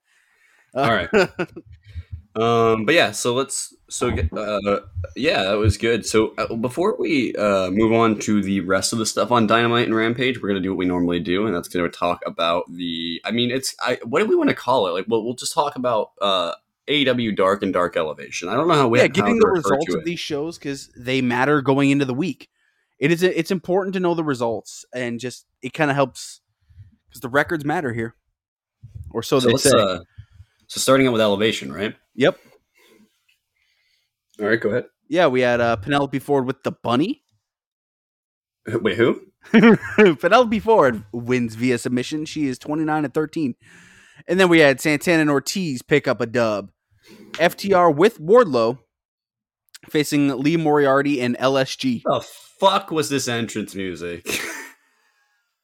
Uh, 0.76 0.80
All 0.80 0.92
right. 0.92 1.48
Um, 2.36 2.84
but 2.84 2.94
yeah, 2.94 3.12
so 3.12 3.32
let's 3.34 3.74
so 3.88 4.10
get- 4.10 4.30
uh, 4.30 4.80
yeah, 5.16 5.44
that 5.44 5.56
was 5.56 5.78
good. 5.78 6.04
So 6.04 6.34
uh, 6.36 6.54
before 6.54 6.94
we 6.98 7.34
uh, 7.34 7.70
move 7.70 7.92
on 7.94 8.18
to 8.20 8.42
the 8.42 8.60
rest 8.60 8.92
of 8.92 8.98
the 8.98 9.06
stuff 9.06 9.32
on 9.32 9.46
Dynamite 9.46 9.86
and 9.86 9.94
Rampage, 9.94 10.40
we're 10.40 10.48
gonna 10.48 10.60
do 10.60 10.70
what 10.70 10.78
we 10.78 10.84
normally 10.84 11.18
do, 11.18 11.46
and 11.46 11.54
that's 11.54 11.68
gonna 11.68 11.88
talk 11.88 12.22
about 12.26 12.64
the. 12.70 13.22
I 13.24 13.30
mean, 13.30 13.50
it's 13.50 13.74
I, 13.80 13.98
what 14.04 14.20
do 14.20 14.26
we 14.26 14.36
want 14.36 14.50
to 14.50 14.54
call 14.54 14.86
it? 14.86 14.90
Like, 14.90 15.06
well, 15.08 15.24
we'll 15.24 15.34
just 15.34 15.54
talk 15.54 15.76
about 15.76 16.10
uh, 16.20 16.52
AEW 16.88 17.34
Dark 17.34 17.62
and 17.62 17.72
Dark 17.72 17.96
Elevation. 17.96 18.50
I 18.50 18.54
don't 18.54 18.68
know 18.68 18.74
how 18.74 18.88
we 18.88 18.98
yeah, 18.98 19.06
getting 19.06 19.38
the 19.38 19.48
results 19.48 19.94
of 19.94 20.04
these 20.04 20.20
shows 20.20 20.58
because 20.58 20.90
they 20.94 21.22
matter 21.22 21.62
going 21.62 21.88
into 21.88 22.04
the 22.04 22.14
week. 22.14 22.50
It 22.98 23.10
is. 23.12 23.22
It's 23.22 23.50
important 23.50 23.94
to 23.94 24.00
know 24.00 24.14
the 24.14 24.24
results 24.24 24.84
and 24.94 25.18
just 25.18 25.46
it 25.62 25.72
kind 25.72 25.90
of 25.90 25.96
helps 25.96 26.42
because 27.08 27.22
the 27.22 27.30
records 27.30 27.64
matter 27.64 27.94
here, 27.94 28.14
or 29.10 29.22
so, 29.22 29.40
So 29.40 29.48
they 29.48 29.56
say. 29.56 30.00
So 30.68 30.80
starting 30.80 31.06
out 31.06 31.12
with 31.12 31.22
Elevation, 31.22 31.72
right? 31.72 31.94
yep. 32.14 32.38
All 34.40 34.46
right, 34.46 34.60
go 34.60 34.68
ahead. 34.70 34.84
Yeah, 35.08 35.28
we 35.28 35.40
had 35.40 35.60
uh, 35.60 35.76
Penelope 35.76 36.18
Ford 36.18 36.46
with 36.46 36.62
the 36.62 36.72
bunny. 36.72 37.22
Wait, 38.66 38.96
who? 38.96 39.20
Penelope 40.16 40.60
Ford 40.60 41.04
wins 41.12 41.54
via 41.54 41.78
submission. 41.78 42.24
She 42.24 42.46
is 42.46 42.58
29 42.58 43.04
and 43.04 43.14
13. 43.14 43.54
And 44.28 44.40
then 44.40 44.48
we 44.48 44.58
had 44.58 44.80
Santana 44.80 45.22
and 45.22 45.30
Ortiz 45.30 45.82
pick 45.82 46.08
up 46.08 46.20
a 46.20 46.26
dub. 46.26 46.70
FTR 47.34 47.94
with 47.94 48.20
Wardlow 48.20 48.78
facing 49.88 50.36
Lee 50.38 50.56
Moriarty 50.56 51.20
and 51.20 51.36
LSG. 51.38 52.02
The 52.04 52.26
fuck 52.58 52.90
was 52.90 53.08
this 53.08 53.28
entrance 53.28 53.74
music? 53.74 54.26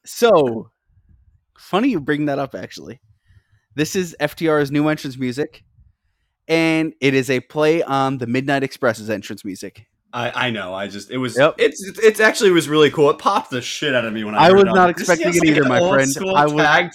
So, 0.04 0.72
funny 1.56 1.90
you 1.90 2.00
bring 2.00 2.26
that 2.26 2.40
up, 2.40 2.56
actually. 2.56 3.00
This 3.74 3.96
is 3.96 4.14
FTR's 4.20 4.70
new 4.70 4.88
entrance 4.88 5.16
music, 5.16 5.64
and 6.48 6.92
it 7.00 7.14
is 7.14 7.30
a 7.30 7.40
play 7.40 7.82
on 7.82 8.18
the 8.18 8.26
Midnight 8.26 8.62
Express's 8.62 9.08
entrance 9.10 9.44
music. 9.44 9.86
I, 10.14 10.48
I 10.48 10.50
know. 10.50 10.74
I 10.74 10.88
just 10.88 11.10
it 11.10 11.16
was 11.16 11.38
Yep. 11.38 11.54
it's 11.56 11.82
it's 12.02 12.20
actually 12.20 12.50
was 12.50 12.68
really 12.68 12.90
cool. 12.90 13.08
It 13.08 13.18
popped 13.18 13.50
the 13.50 13.62
shit 13.62 13.94
out 13.94 14.04
of 14.04 14.12
me 14.12 14.24
when 14.24 14.34
I. 14.34 14.40
I 14.40 14.46
heard 14.48 14.54
was 14.56 14.62
it. 14.64 14.66
not 14.66 14.74
like, 14.88 14.96
this 14.96 15.08
expecting 15.08 15.42
it 15.42 15.48
either, 15.48 15.62
an 15.62 15.68
my 15.68 15.78
friend. 15.78 16.10
I 16.36 16.44
was- 16.44 16.52
tag. 16.52 16.90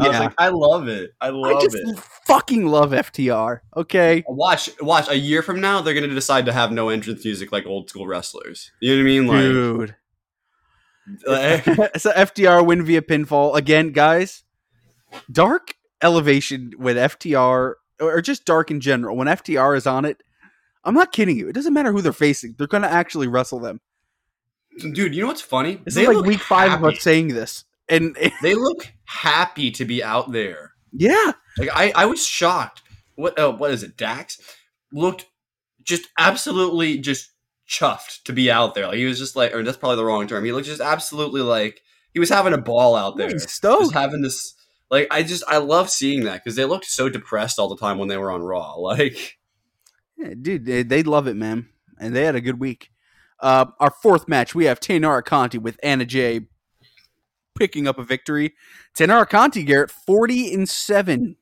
I 0.00 0.06
was 0.06 0.12
Yeah. 0.12 0.18
like, 0.20 0.34
I 0.38 0.48
love 0.50 0.86
it. 0.86 1.10
I 1.20 1.30
love 1.30 1.50
it. 1.50 1.56
I 1.56 1.60
just 1.62 1.76
it. 1.76 1.98
fucking 2.26 2.66
love 2.66 2.92
FTR. 2.92 3.60
Okay. 3.76 4.22
Watch, 4.28 4.70
watch. 4.80 5.08
A 5.08 5.16
year 5.16 5.42
from 5.42 5.60
now, 5.60 5.80
they're 5.80 5.94
gonna 5.94 6.06
decide 6.08 6.46
to 6.46 6.52
have 6.52 6.70
no 6.70 6.90
entrance 6.90 7.24
music 7.24 7.50
like 7.50 7.66
old 7.66 7.88
school 7.90 8.06
wrestlers. 8.06 8.70
You 8.80 8.94
know 8.94 9.02
what 9.02 9.02
I 9.02 9.42
mean? 9.42 9.86
Like, 9.88 9.96
Dude. 11.66 11.74
like- 11.74 11.96
so 11.98 12.12
FTR 12.12 12.64
win 12.64 12.84
via 12.84 13.02
pinfall 13.02 13.56
again, 13.56 13.90
guys. 13.90 14.44
Dark 15.32 15.74
elevation 16.02 16.72
with 16.78 16.96
FTR 16.96 17.74
or 18.00 18.20
just 18.20 18.44
dark 18.44 18.70
in 18.70 18.80
general. 18.80 19.16
When 19.16 19.28
FTR 19.28 19.76
is 19.76 19.86
on 19.86 20.04
it, 20.04 20.22
I'm 20.84 20.94
not 20.94 21.12
kidding 21.12 21.36
you. 21.36 21.48
It 21.48 21.54
doesn't 21.54 21.74
matter 21.74 21.92
who 21.92 22.00
they're 22.00 22.12
facing. 22.12 22.54
They're 22.56 22.66
going 22.66 22.82
to 22.84 22.90
actually 22.90 23.26
wrestle 23.26 23.58
them. 23.60 23.80
dude, 24.78 25.14
you 25.14 25.22
know 25.22 25.28
what's 25.28 25.40
funny? 25.42 25.80
This 25.84 25.96
is 25.96 26.06
like 26.06 26.24
week 26.24 26.40
five 26.40 26.72
of 26.72 26.80
happy. 26.80 26.96
us 26.96 27.02
saying 27.02 27.28
this, 27.28 27.64
and 27.88 28.16
They 28.42 28.54
look 28.54 28.86
happy 29.04 29.70
to 29.72 29.84
be 29.84 30.02
out 30.04 30.32
there. 30.32 30.72
yeah, 30.92 31.32
Like 31.58 31.70
I, 31.74 31.92
I 31.94 32.06
was 32.06 32.24
shocked. 32.24 32.82
What 33.16 33.38
uh, 33.38 33.52
what 33.52 33.72
is 33.72 33.82
it? 33.82 33.96
Dax 33.96 34.40
looked 34.92 35.26
just 35.82 36.06
absolutely 36.18 36.98
just 36.98 37.30
chuffed 37.68 38.22
to 38.24 38.32
be 38.32 38.50
out 38.50 38.74
there. 38.74 38.86
Like 38.86 38.98
he 38.98 39.04
was 39.06 39.18
just 39.18 39.34
like, 39.34 39.52
or 39.52 39.62
that's 39.64 39.76
probably 39.76 39.96
the 39.96 40.04
wrong 40.04 40.26
term. 40.28 40.44
He 40.44 40.52
looked 40.52 40.66
just 40.68 40.80
absolutely 40.80 41.40
like 41.40 41.82
he 42.12 42.20
was 42.20 42.28
having 42.28 42.52
a 42.54 42.58
ball 42.58 42.94
out 42.94 43.16
there. 43.16 43.28
he's 43.28 43.42
Just 43.42 43.56
stoked. 43.56 43.92
having 43.92 44.22
this. 44.22 44.54
Like 44.90 45.08
I 45.10 45.22
just 45.22 45.44
I 45.48 45.58
love 45.58 45.90
seeing 45.90 46.24
that 46.24 46.42
because 46.42 46.56
they 46.56 46.64
looked 46.64 46.86
so 46.86 47.08
depressed 47.08 47.58
all 47.58 47.68
the 47.68 47.76
time 47.76 47.98
when 47.98 48.08
they 48.08 48.16
were 48.16 48.30
on 48.30 48.42
Raw. 48.42 48.74
Like 48.78 49.38
Yeah, 50.16 50.34
dude, 50.40 50.64
they, 50.64 50.82
they 50.82 51.02
love 51.02 51.26
it, 51.26 51.36
man, 51.36 51.68
and 52.00 52.14
they 52.14 52.24
had 52.24 52.34
a 52.34 52.40
good 52.40 52.58
week. 52.58 52.90
Uh, 53.40 53.66
our 53.78 53.90
fourth 53.90 54.26
match, 54.26 54.54
we 54.54 54.64
have 54.64 54.80
Taynara 54.80 55.24
Conti 55.24 55.58
with 55.58 55.78
Anna 55.82 56.04
Jay 56.04 56.40
picking 57.56 57.86
up 57.86 57.98
a 57.98 58.02
victory. 58.04 58.54
Taynara 58.96 59.28
Conti, 59.28 59.62
Garrett, 59.62 59.90
forty 59.90 60.52
and 60.52 60.68
seven. 60.68 61.36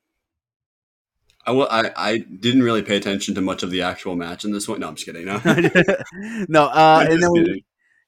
I, 1.46 1.52
wa- 1.52 1.68
I 1.70 1.92
I 1.96 2.18
didn't 2.18 2.64
really 2.64 2.82
pay 2.82 2.96
attention 2.96 3.34
to 3.36 3.40
much 3.40 3.62
of 3.62 3.70
the 3.70 3.82
actual 3.82 4.16
match 4.16 4.44
in 4.44 4.52
this 4.52 4.68
one. 4.68 4.80
No, 4.80 4.88
I'm 4.88 4.96
just 4.96 5.06
kidding. 5.06 5.26
No, 5.26 5.40
no, 6.48 6.64
uh, 6.64 7.06
and 7.10 7.22
then 7.22 7.32
we. 7.32 7.64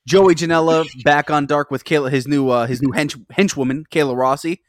Joey 0.06 0.34
Janela 0.34 0.86
back 1.04 1.30
on 1.30 1.44
Dark 1.44 1.70
with 1.70 1.84
Kayla, 1.84 2.10
his 2.10 2.26
new 2.26 2.48
uh, 2.48 2.66
his 2.66 2.80
new 2.80 2.88
hench 2.92 3.14
henchwoman 3.30 3.84
Kayla 3.90 4.16
Rossi, 4.16 4.62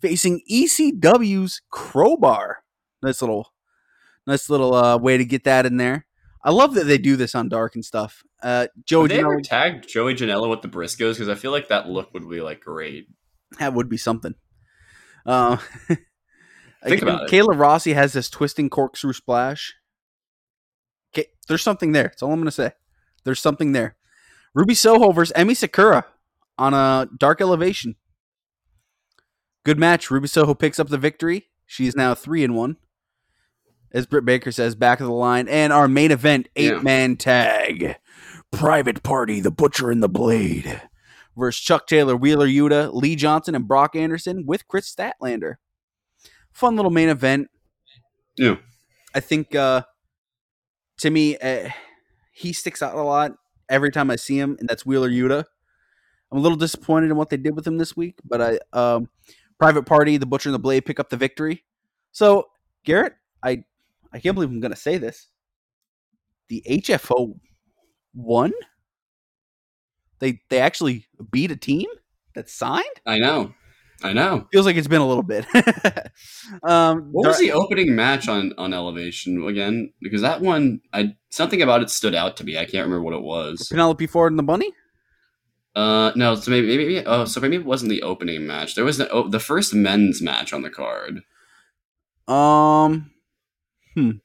facing 0.00 0.40
ECW's 0.50 1.62
Crowbar. 1.70 2.64
Nice 3.02 3.22
little, 3.22 3.52
nice 4.26 4.50
little 4.50 4.74
uh, 4.74 4.98
way 4.98 5.16
to 5.16 5.24
get 5.24 5.44
that 5.44 5.66
in 5.66 5.76
there. 5.76 6.06
I 6.42 6.50
love 6.50 6.74
that 6.74 6.84
they 6.84 6.98
do 6.98 7.16
this 7.16 7.34
on 7.34 7.48
Dark 7.48 7.74
and 7.74 7.84
stuff. 7.84 8.22
Uh, 8.42 8.68
Joey 8.84 9.02
Would 9.02 9.10
they 9.10 9.18
ever 9.18 9.36
Janela, 9.38 9.42
tag 9.42 9.86
Joey 9.86 10.14
Janela 10.14 10.48
with 10.48 10.62
the 10.62 10.68
Briscoes? 10.68 11.14
Because 11.14 11.28
I 11.28 11.34
feel 11.34 11.50
like 11.50 11.68
that 11.68 11.88
look 11.88 12.14
would 12.14 12.28
be 12.28 12.40
like 12.40 12.60
great. 12.60 13.08
that 13.58 13.74
would 13.74 13.88
be 13.88 13.98
something. 13.98 14.34
Uh, 15.26 15.58
Think 16.86 17.02
about 17.02 17.24
it. 17.24 17.30
Kayla 17.30 17.58
Rossi 17.58 17.92
has 17.92 18.14
this 18.14 18.30
twisting 18.30 18.70
corkscrew 18.70 19.12
splash. 19.12 19.74
Okay, 21.12 21.28
there's 21.46 21.62
something 21.62 21.92
there. 21.92 22.04
That's 22.04 22.22
all 22.22 22.32
I'm 22.32 22.40
gonna 22.40 22.50
say. 22.50 22.72
There's 23.24 23.40
something 23.40 23.72
there. 23.72 23.96
Ruby 24.54 24.74
Soho 24.74 25.12
versus 25.12 25.34
Emi 25.36 25.56
Sakura 25.56 26.06
on 26.56 26.72
a 26.72 27.06
dark 27.18 27.40
elevation. 27.40 27.96
Good 29.64 29.78
match. 29.78 30.10
Ruby 30.10 30.28
Soho 30.28 30.54
picks 30.54 30.78
up 30.78 30.88
the 30.88 30.98
victory. 30.98 31.48
She 31.66 31.86
is 31.86 31.94
now 31.96 32.14
three 32.14 32.42
and 32.44 32.54
one. 32.54 32.76
as 33.92 34.06
Britt 34.06 34.24
Baker 34.24 34.52
says, 34.52 34.76
back 34.76 35.00
of 35.00 35.06
the 35.08 35.12
line, 35.12 35.48
and 35.48 35.72
our 35.72 35.88
main 35.88 36.12
event 36.12 36.48
Yeah. 36.54 36.76
eight 36.76 36.82
man 36.84 37.16
tag, 37.16 37.96
Private 38.52 39.02
Party, 39.02 39.40
the 39.40 39.50
Butcher 39.50 39.90
and 39.90 40.00
the 40.00 40.08
Blade, 40.08 40.80
versus 41.36 41.60
Chuck 41.60 41.88
Taylor, 41.88 42.14
Wheeler 42.16 42.46
Yuta, 42.46 42.92
Lee 42.94 43.16
Johnson, 43.16 43.56
and 43.56 43.66
Brock 43.66 43.96
Anderson 43.96 44.44
with 44.46 44.68
Kris 44.68 44.94
Statlander. 44.94 45.54
Fun 46.52 46.76
little 46.76 46.92
main 46.92 47.08
event. 47.08 47.48
Yeah. 48.36 48.58
I 49.12 49.18
think 49.18 49.56
uh, 49.56 49.82
to 50.98 51.10
me, 51.10 51.36
uh, 51.38 51.70
he 52.32 52.52
sticks 52.52 52.82
out 52.82 52.94
a 52.94 53.02
lot 53.02 53.32
every 53.68 53.90
time 53.90 54.08
I 54.08 54.14
see 54.16 54.38
him, 54.38 54.56
and 54.60 54.68
that's 54.68 54.86
Wheeler 54.86 55.10
Yuta. 55.10 55.44
I'm 56.30 56.38
a 56.38 56.40
little 56.40 56.56
disappointed 56.58 57.10
in 57.10 57.16
what 57.16 57.28
they 57.30 57.36
did 57.36 57.56
with 57.56 57.66
him 57.66 57.78
this 57.78 57.96
week, 57.96 58.20
but 58.24 58.40
I 58.40 58.58
um, 58.72 59.08
Private 59.60 59.84
Party, 59.84 60.16
the 60.16 60.26
Butcher 60.26 60.48
and 60.48 60.54
the 60.54 60.58
Blade 60.58 60.86
pick 60.86 60.98
up 60.98 61.10
the 61.10 61.18
victory. 61.18 61.64
So 62.12 62.48
Garrett, 62.84 63.12
I 63.42 63.64
I 64.12 64.18
can't 64.18 64.34
believe 64.34 64.50
I'm 64.50 64.60
going 64.60 64.72
to 64.72 64.76
say 64.76 64.96
this. 64.96 65.28
The 66.48 66.64
HFO 66.68 67.38
won. 68.14 68.52
They 70.18 70.40
they 70.48 70.60
actually 70.60 71.06
beat 71.30 71.50
a 71.50 71.56
team 71.56 71.88
that's 72.34 72.52
signed. 72.54 72.84
I 73.06 73.18
know. 73.18 73.54
I 74.02 74.14
know. 74.14 74.48
Feels 74.50 74.64
like 74.64 74.76
it's 74.76 74.88
been 74.88 75.02
a 75.02 75.06
little 75.06 75.22
bit. 75.22 75.44
um, 76.62 77.10
What 77.12 77.28
was 77.28 77.38
the 77.38 77.52
opening 77.52 77.94
match 77.94 78.28
on 78.28 78.54
on 78.56 78.72
Elevation 78.72 79.46
again? 79.46 79.92
Because 80.00 80.22
that 80.22 80.40
one, 80.40 80.80
I 80.94 81.16
something 81.28 81.60
about 81.60 81.82
it 81.82 81.90
stood 81.90 82.14
out 82.14 82.38
to 82.38 82.44
me. 82.44 82.56
I 82.56 82.64
can't 82.64 82.86
remember 82.86 83.02
what 83.02 83.14
it 83.14 83.22
was. 83.22 83.68
Penelope 83.68 84.06
Ford 84.06 84.32
and 84.32 84.38
the 84.38 84.42
Bunny? 84.42 84.72
Uh, 85.76 86.10
no, 86.16 86.34
so 86.34 86.50
maybe 86.50 86.76
maybe 86.76 87.04
oh, 87.06 87.24
so 87.24 87.40
maybe 87.40 87.56
it 87.56 87.64
wasn't 87.64 87.90
the 87.90 88.02
opening 88.02 88.46
match. 88.46 88.74
There 88.74 88.84
was 88.84 88.98
the 88.98 89.08
oh, 89.10 89.28
the 89.28 89.38
first 89.40 89.72
men's 89.72 90.20
match 90.20 90.52
on 90.52 90.62
the 90.62 90.70
card. 90.70 91.22
Um, 92.26 93.10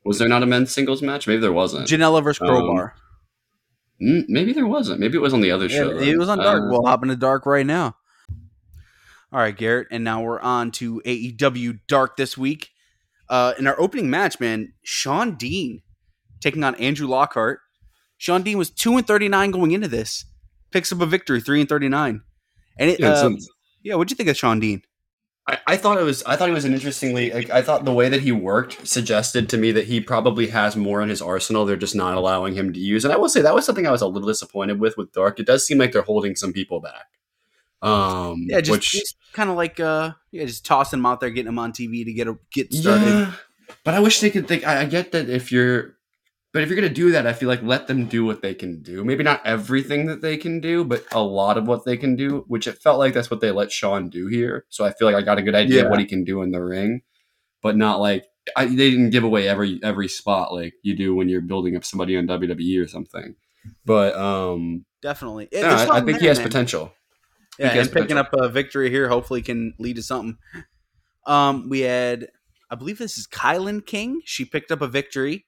Was 0.03 0.19
there 0.19 0.27
not 0.29 0.43
a 0.43 0.45
men's 0.45 0.71
singles 0.73 1.01
match? 1.01 1.27
Maybe 1.27 1.41
there 1.41 1.51
wasn't. 1.53 1.87
Janela 1.87 2.23
versus 2.23 2.41
Um, 2.41 2.47
Crowbar. 2.47 2.95
Mm, 4.01 4.25
maybe 4.27 4.53
there 4.53 4.67
wasn't. 4.67 4.99
Maybe 4.99 5.17
it 5.17 5.21
was 5.21 5.33
on 5.33 5.41
the 5.41 5.51
other 5.51 5.65
Yeah, 5.67 5.77
show. 5.77 5.97
it 5.97 6.17
was 6.17 6.29
on 6.29 6.37
Dark. 6.39 6.63
Uh, 6.63 6.67
we'll 6.69 6.85
hop 6.85 7.03
into 7.03 7.15
Dark 7.15 7.45
right 7.45 7.65
now. 7.65 7.95
All 9.31 9.39
right, 9.39 9.55
Garrett, 9.55 9.87
and 9.91 10.03
now 10.03 10.21
we're 10.21 10.39
on 10.39 10.71
to 10.71 11.01
AEW 11.05 11.79
Dark 11.87 12.15
this 12.17 12.37
week. 12.37 12.71
Uh, 13.27 13.53
in 13.57 13.65
our 13.67 13.79
opening 13.79 14.09
match, 14.09 14.39
man, 14.39 14.73
Sean 14.83 15.35
Dean 15.35 15.81
taking 16.41 16.63
on 16.63 16.75
Andrew 16.75 17.07
Lockhart. 17.07 17.59
Sean 18.17 18.43
Dean 18.43 18.57
was 18.57 18.69
two 18.69 18.97
and 18.97 19.05
thirty 19.07 19.27
nine 19.27 19.51
going 19.51 19.71
into 19.71 19.87
this, 19.87 20.25
picks 20.71 20.91
up 20.91 21.01
a 21.01 21.05
victory, 21.05 21.41
three 21.41 21.59
and 21.59 21.69
thirty 21.69 21.89
nine. 21.89 22.21
And 22.77 22.89
it, 22.89 22.99
yeah, 22.99 23.15
so- 23.15 23.37
yeah, 23.83 23.95
what'd 23.95 24.11
you 24.11 24.15
think 24.17 24.29
of 24.29 24.37
Sean 24.37 24.59
Dean? 24.59 24.81
I, 25.47 25.59
I 25.67 25.77
thought 25.77 25.99
it 25.99 26.03
was 26.03 26.23
I 26.23 26.35
thought 26.35 26.49
it 26.49 26.53
was 26.53 26.65
an 26.65 26.73
interestingly 26.73 27.29
like, 27.31 27.49
I 27.51 27.61
thought 27.61 27.85
the 27.85 27.93
way 27.93 28.09
that 28.09 28.21
he 28.21 28.31
worked 28.31 28.87
suggested 28.87 29.47
to 29.49 29.57
me 29.57 29.71
that 29.73 29.85
he 29.85 30.01
probably 30.01 30.47
has 30.47 30.75
more 30.75 31.01
in 31.03 31.09
his 31.09 31.21
arsenal 31.21 31.65
they're 31.65 31.75
just 31.75 31.95
not 31.95 32.15
allowing 32.15 32.55
him 32.55 32.73
to 32.73 32.79
use 32.79 33.05
and 33.05 33.13
I 33.13 33.17
will 33.17 33.29
say 33.29 33.41
that 33.43 33.53
was 33.53 33.63
something 33.63 33.85
I 33.85 33.91
was 33.91 34.01
a 34.01 34.07
little 34.07 34.27
disappointed 34.27 34.79
with 34.79 34.97
with 34.97 35.11
Dark 35.11 35.39
it 35.39 35.45
does 35.45 35.63
seem 35.63 35.77
like 35.77 35.91
they're 35.91 36.01
holding 36.01 36.35
some 36.35 36.51
people 36.51 36.79
back 36.79 37.05
um 37.87 38.45
Yeah, 38.49 38.59
just, 38.59 38.71
which 38.71 38.91
just 38.93 39.17
kind 39.33 39.51
of 39.51 39.55
like 39.55 39.79
uh, 39.79 40.13
yeah, 40.31 40.45
just 40.45 40.65
tossing 40.65 40.97
them 40.97 41.05
out 41.05 41.19
there, 41.19 41.29
getting 41.29 41.45
them 41.45 41.59
on 41.59 41.71
TV 41.73 42.03
to 42.05 42.11
get 42.13 42.27
a, 42.27 42.39
get 42.51 42.73
started. 42.73 43.05
yeah 43.05 43.33
but 43.83 43.93
I 43.93 43.99
wish 43.99 44.21
they 44.21 44.31
could 44.31 44.47
think 44.47 44.65
I, 44.65 44.81
I 44.81 44.85
get 44.85 45.11
that 45.11 45.29
if 45.29 45.51
you're 45.51 45.94
but 46.55 46.63
if 46.63 46.69
you're 46.69 46.75
gonna 46.77 46.89
do 46.89 47.11
that 47.11 47.27
I 47.27 47.33
feel 47.33 47.49
like 47.49 47.61
let 47.61 47.87
them 47.87 48.05
do 48.05 48.23
what 48.25 48.41
they 48.41 48.53
can 48.55 48.81
do 48.81 49.03
maybe 49.03 49.23
not 49.23 49.45
everything 49.45 50.05
that 50.07 50.21
they 50.21 50.37
can 50.37 50.59
do 50.61 50.83
but 50.85 51.03
a 51.11 51.21
lot 51.21 51.57
of 51.57 51.67
what 51.67 51.83
they 51.85 51.97
can 51.97 52.15
do 52.15 52.45
which 52.47 52.65
it 52.65 52.77
felt 52.81 52.97
like 52.97 53.13
that's 53.13 53.29
what 53.29 53.41
they 53.41 53.51
let 53.51 53.71
Sean 53.71 54.09
do 54.09 54.27
here 54.27 54.65
so 54.69 54.85
I 54.85 54.93
feel 54.93 55.05
like 55.07 55.15
I 55.15 55.21
got 55.21 55.37
a 55.37 55.41
good 55.43 55.53
idea 55.55 55.79
Yeah. 55.79 55.83
of 55.83 55.89
what 55.91 55.99
he 55.99 56.05
can 56.05 56.23
do 56.23 56.41
in 56.41 56.51
the 56.51 56.63
ring 56.63 57.01
but 57.61 57.75
not 57.75 57.99
like 57.99 58.25
I, 58.55 58.65
they 58.67 58.89
didn't 58.91 59.09
give 59.09 59.23
away 59.25 59.47
every 59.49 59.79
every 59.83 60.07
spot 60.07 60.53
like 60.53 60.73
you 60.81 60.95
do 60.95 61.13
when 61.13 61.27
you're 61.29 61.41
building 61.41 61.75
up 61.75 61.83
somebody 61.83 62.15
on 62.17 62.25
WWE 62.27 62.83
or 62.83 62.87
something 62.87 63.35
but 63.85 64.15
um 64.15 64.85
Definitely, 65.01 65.49
Yeah, 65.51 65.61
there's 65.75 65.89
I, 65.89 65.97
I 65.97 66.01
think 66.01 66.19
he 66.19 66.25
has 66.27 66.39
man. 66.39 66.47
potential 66.47 66.93
Yeah, 67.59 67.67
and 67.73 67.91
picking 67.91 68.15
potential. 68.17 68.39
up 68.39 68.49
a 68.49 68.49
victory 68.49 68.89
here 68.89 69.07
hopefully 69.07 69.41
can 69.43 69.73
lead 69.77 69.97
to 69.97 70.03
something. 70.03 70.37
Um, 71.27 71.69
we 71.69 71.79
had, 71.79 72.27
I 72.69 72.75
believe 72.75 72.99
this 72.99 73.17
is 73.17 73.25
Kilynn 73.25 73.83
King. 73.83 74.21
She 74.25 74.45
picked 74.45 74.71
up 74.71 74.81
a 74.81 74.87
victory. 74.87 75.45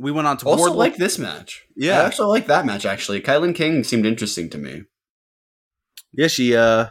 We 0.00 0.12
went 0.12 0.26
on 0.26 0.36
to 0.38 0.46
also 0.48 0.70
Wardlow. 0.72 0.76
like 0.76 0.96
this 0.96 1.18
match 1.18 1.62
Yeah. 1.76 2.00
I 2.00 2.06
actually 2.06 2.28
like 2.28 2.46
that 2.46 2.66
match 2.66 2.84
actually 2.86 3.20
Kilynn 3.20 3.54
King 3.54 3.84
seemed 3.84 4.06
interesting 4.06 4.48
to 4.50 4.58
me 4.58 4.84
yeah, 6.12 6.26
she 6.26 6.56
uh, 6.56 6.86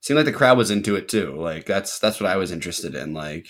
seemed 0.00 0.16
like 0.16 0.26
the 0.26 0.32
crowd 0.32 0.58
was 0.58 0.70
into 0.70 0.96
it 0.96 1.08
too. 1.08 1.34
Like 1.36 1.66
that's 1.66 1.98
that's 1.98 2.20
what 2.20 2.30
I 2.30 2.36
was 2.36 2.52
interested 2.52 2.94
in. 2.94 3.14
Like, 3.14 3.46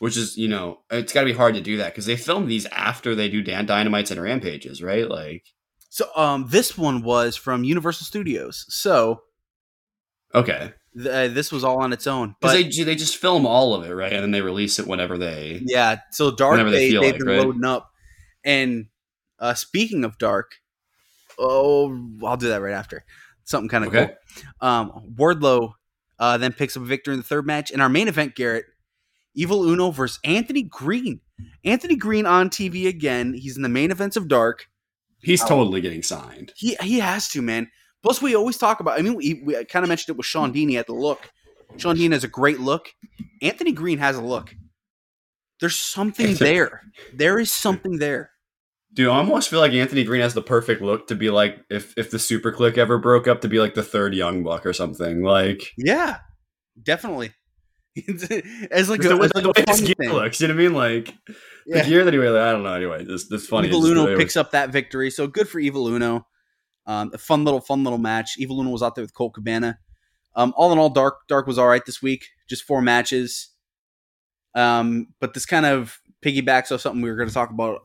which 0.00 0.16
is 0.16 0.36
you 0.36 0.48
know 0.48 0.80
it's 0.90 1.12
got 1.12 1.20
to 1.20 1.26
be 1.26 1.32
hard 1.32 1.54
to 1.54 1.60
do 1.60 1.76
that 1.76 1.92
because 1.92 2.06
they 2.06 2.16
film 2.16 2.46
these 2.46 2.66
after 2.66 3.14
they 3.14 3.28
do 3.28 3.42
Dan 3.42 3.66
Dynamites 3.66 4.10
and 4.10 4.20
Rampages, 4.20 4.82
right? 4.82 5.08
Like, 5.08 5.44
so 5.88 6.06
um, 6.16 6.46
this 6.48 6.76
one 6.76 7.02
was 7.02 7.36
from 7.36 7.64
Universal 7.64 8.06
Studios. 8.06 8.64
So 8.68 9.22
okay, 10.34 10.72
uh, 10.98 11.28
this 11.28 11.50
was 11.52 11.64
all 11.64 11.82
on 11.82 11.92
its 11.92 12.06
own. 12.06 12.34
because 12.40 12.54
But 12.64 12.72
they 12.74 12.84
they 12.84 12.94
just 12.96 13.16
film 13.16 13.46
all 13.46 13.74
of 13.74 13.84
it, 13.88 13.92
right? 13.94 14.12
And 14.12 14.22
then 14.22 14.30
they 14.30 14.40
release 14.42 14.78
it 14.78 14.86
whenever 14.86 15.16
they. 15.18 15.62
yeah, 15.64 16.00
so 16.12 16.30
Dark 16.30 16.58
they 16.64 16.70
they, 16.70 16.92
have 16.92 17.02
like, 17.02 17.18
been 17.18 17.26
right? 17.26 17.38
loading 17.38 17.64
up. 17.64 17.90
And 18.44 18.86
uh, 19.38 19.54
speaking 19.54 20.04
of 20.04 20.18
Dark, 20.18 20.52
oh, 21.38 21.96
I'll 22.24 22.36
do 22.36 22.48
that 22.48 22.60
right 22.62 22.72
after. 22.74 23.04
Something 23.44 23.68
kind 23.68 23.84
of 23.84 23.94
Okay. 23.94 24.14
cool. 24.60 24.68
Um, 24.68 25.14
Wardlow 25.14 25.72
uh, 26.18 26.36
then 26.38 26.52
picks 26.52 26.76
up 26.76 26.82
a 26.82 26.86
victory 26.86 27.14
in 27.14 27.20
the 27.20 27.24
third 27.26 27.46
match. 27.46 27.70
In 27.70 27.80
our 27.80 27.88
main 27.88 28.08
event, 28.08 28.34
Garrett, 28.34 28.66
Evil 29.34 29.64
Uno 29.64 29.90
versus 29.90 30.18
Anthony 30.24 30.62
Green. 30.62 31.20
Anthony 31.64 31.96
Green 31.96 32.26
on 32.26 32.50
TV 32.50 32.86
again. 32.88 33.34
He's 33.34 33.56
in 33.56 33.62
the 33.62 33.68
main 33.68 33.90
events 33.90 34.16
of 34.16 34.28
Dark. 34.28 34.66
He's 35.22 35.42
Oh. 35.42 35.48
totally 35.48 35.80
getting 35.80 36.02
signed. 36.02 36.52
He 36.56 36.76
he 36.82 36.98
has 36.98 37.28
to, 37.30 37.42
man. 37.42 37.70
Plus, 38.02 38.22
we 38.22 38.34
always 38.36 38.56
talk 38.56 38.80
about. 38.80 38.98
I 38.98 39.02
mean, 39.02 39.14
we, 39.14 39.42
we 39.44 39.64
kind 39.64 39.82
of 39.84 39.88
mentioned 39.88 40.14
it 40.14 40.16
with 40.18 40.26
Sean 40.26 40.52
Dean. 40.52 40.68
He 40.68 40.76
had 40.76 40.86
the 40.86 40.94
look. 40.94 41.30
Sean 41.76 41.96
Dean 41.96 42.12
has 42.12 42.24
a 42.24 42.28
great 42.28 42.60
look. 42.60 42.88
Anthony 43.42 43.72
Green 43.72 43.98
has 43.98 44.16
a 44.16 44.22
look. 44.22 44.54
There's 45.60 45.76
something 45.76 46.34
there. 46.36 46.82
There 47.12 47.38
is 47.38 47.50
something 47.50 47.98
there. 47.98 48.30
Dude, 48.94 49.08
I 49.08 49.16
almost 49.16 49.50
feel 49.50 49.60
like 49.60 49.72
Anthony 49.72 50.04
Green 50.04 50.22
has 50.22 50.32
the 50.34 50.40
perfect 50.42 50.80
look 50.80 51.08
to 51.08 51.14
be 51.14 51.28
like 51.30 51.58
if 51.68 51.92
if 51.98 52.10
the 52.10 52.18
Super 52.18 52.52
Kliq 52.52 52.78
ever 52.78 52.98
broke 52.98 53.26
up 53.28 53.40
to 53.42 53.48
be 53.48 53.58
like 53.60 53.74
the 53.74 53.82
third 53.82 54.14
Young 54.14 54.42
Buck 54.44 54.64
or 54.64 54.72
something. 54.72 55.22
Like 55.22 55.72
Yeah, 55.76 56.18
definitely. 56.82 57.32
As 58.70 58.88
like 58.88 59.00
the, 59.00 59.16
way- 59.16 59.24
as 59.26 59.32
the 59.32 59.42
a 59.44 59.48
way 59.48 59.64
his 59.68 59.80
gear 59.80 59.94
thing. 59.98 60.12
looks, 60.12 60.40
you 60.40 60.46
know 60.48 60.54
what 60.54 60.60
I 60.60 60.64
mean? 60.64 60.74
Like 60.74 61.14
Yeah. 61.66 61.82
the 61.82 61.88
gear 61.88 62.04
that 62.04 62.12
he 62.14 62.18
wears. 62.18 62.34
I 62.36 62.52
don't 62.52 62.62
know. 62.62 62.72
Anyway, 62.72 63.04
this 63.04 63.28
this 63.28 63.46
funny. 63.46 63.66
Evil 63.68 63.80
It's 63.80 63.88
just 63.88 63.94
the 63.96 64.04
way 64.04 64.10
Uno 64.12 64.18
picks 64.18 64.36
up 64.36 64.52
that 64.52 64.70
victory, 64.70 65.10
so 65.10 65.26
good 65.26 65.48
for 65.48 65.58
Evil 65.58 65.88
Uno. 65.88 66.24
Um, 66.88 67.10
a 67.14 67.18
fun 67.18 67.44
little, 67.44 67.60
fun 67.60 67.84
little 67.84 67.98
match. 67.98 68.36
Evil 68.38 68.60
Uno 68.60 68.70
was 68.70 68.82
out 68.82 68.94
there 68.96 69.04
with 69.04 69.14
Colt 69.14 69.34
Cabana. 69.34 69.78
Um, 70.34 70.52
all 70.56 70.72
in 70.72 70.78
all, 70.78 70.88
Dark 70.90 71.28
Dark 71.28 71.46
was 71.46 71.58
all 71.58 71.68
right 71.68 71.84
this 71.84 72.00
week. 72.02 72.26
Just 72.48 72.64
four 72.64 72.80
matches. 72.82 73.50
Um, 74.54 75.08
but 75.20 75.34
this 75.34 75.46
kind 75.46 75.66
of 75.66 76.00
piggybacks 76.24 76.72
off 76.72 76.80
something 76.80 77.02
we 77.02 77.10
were 77.10 77.16
going 77.16 77.28
to 77.28 77.34
talk 77.34 77.50
about. 77.50 77.82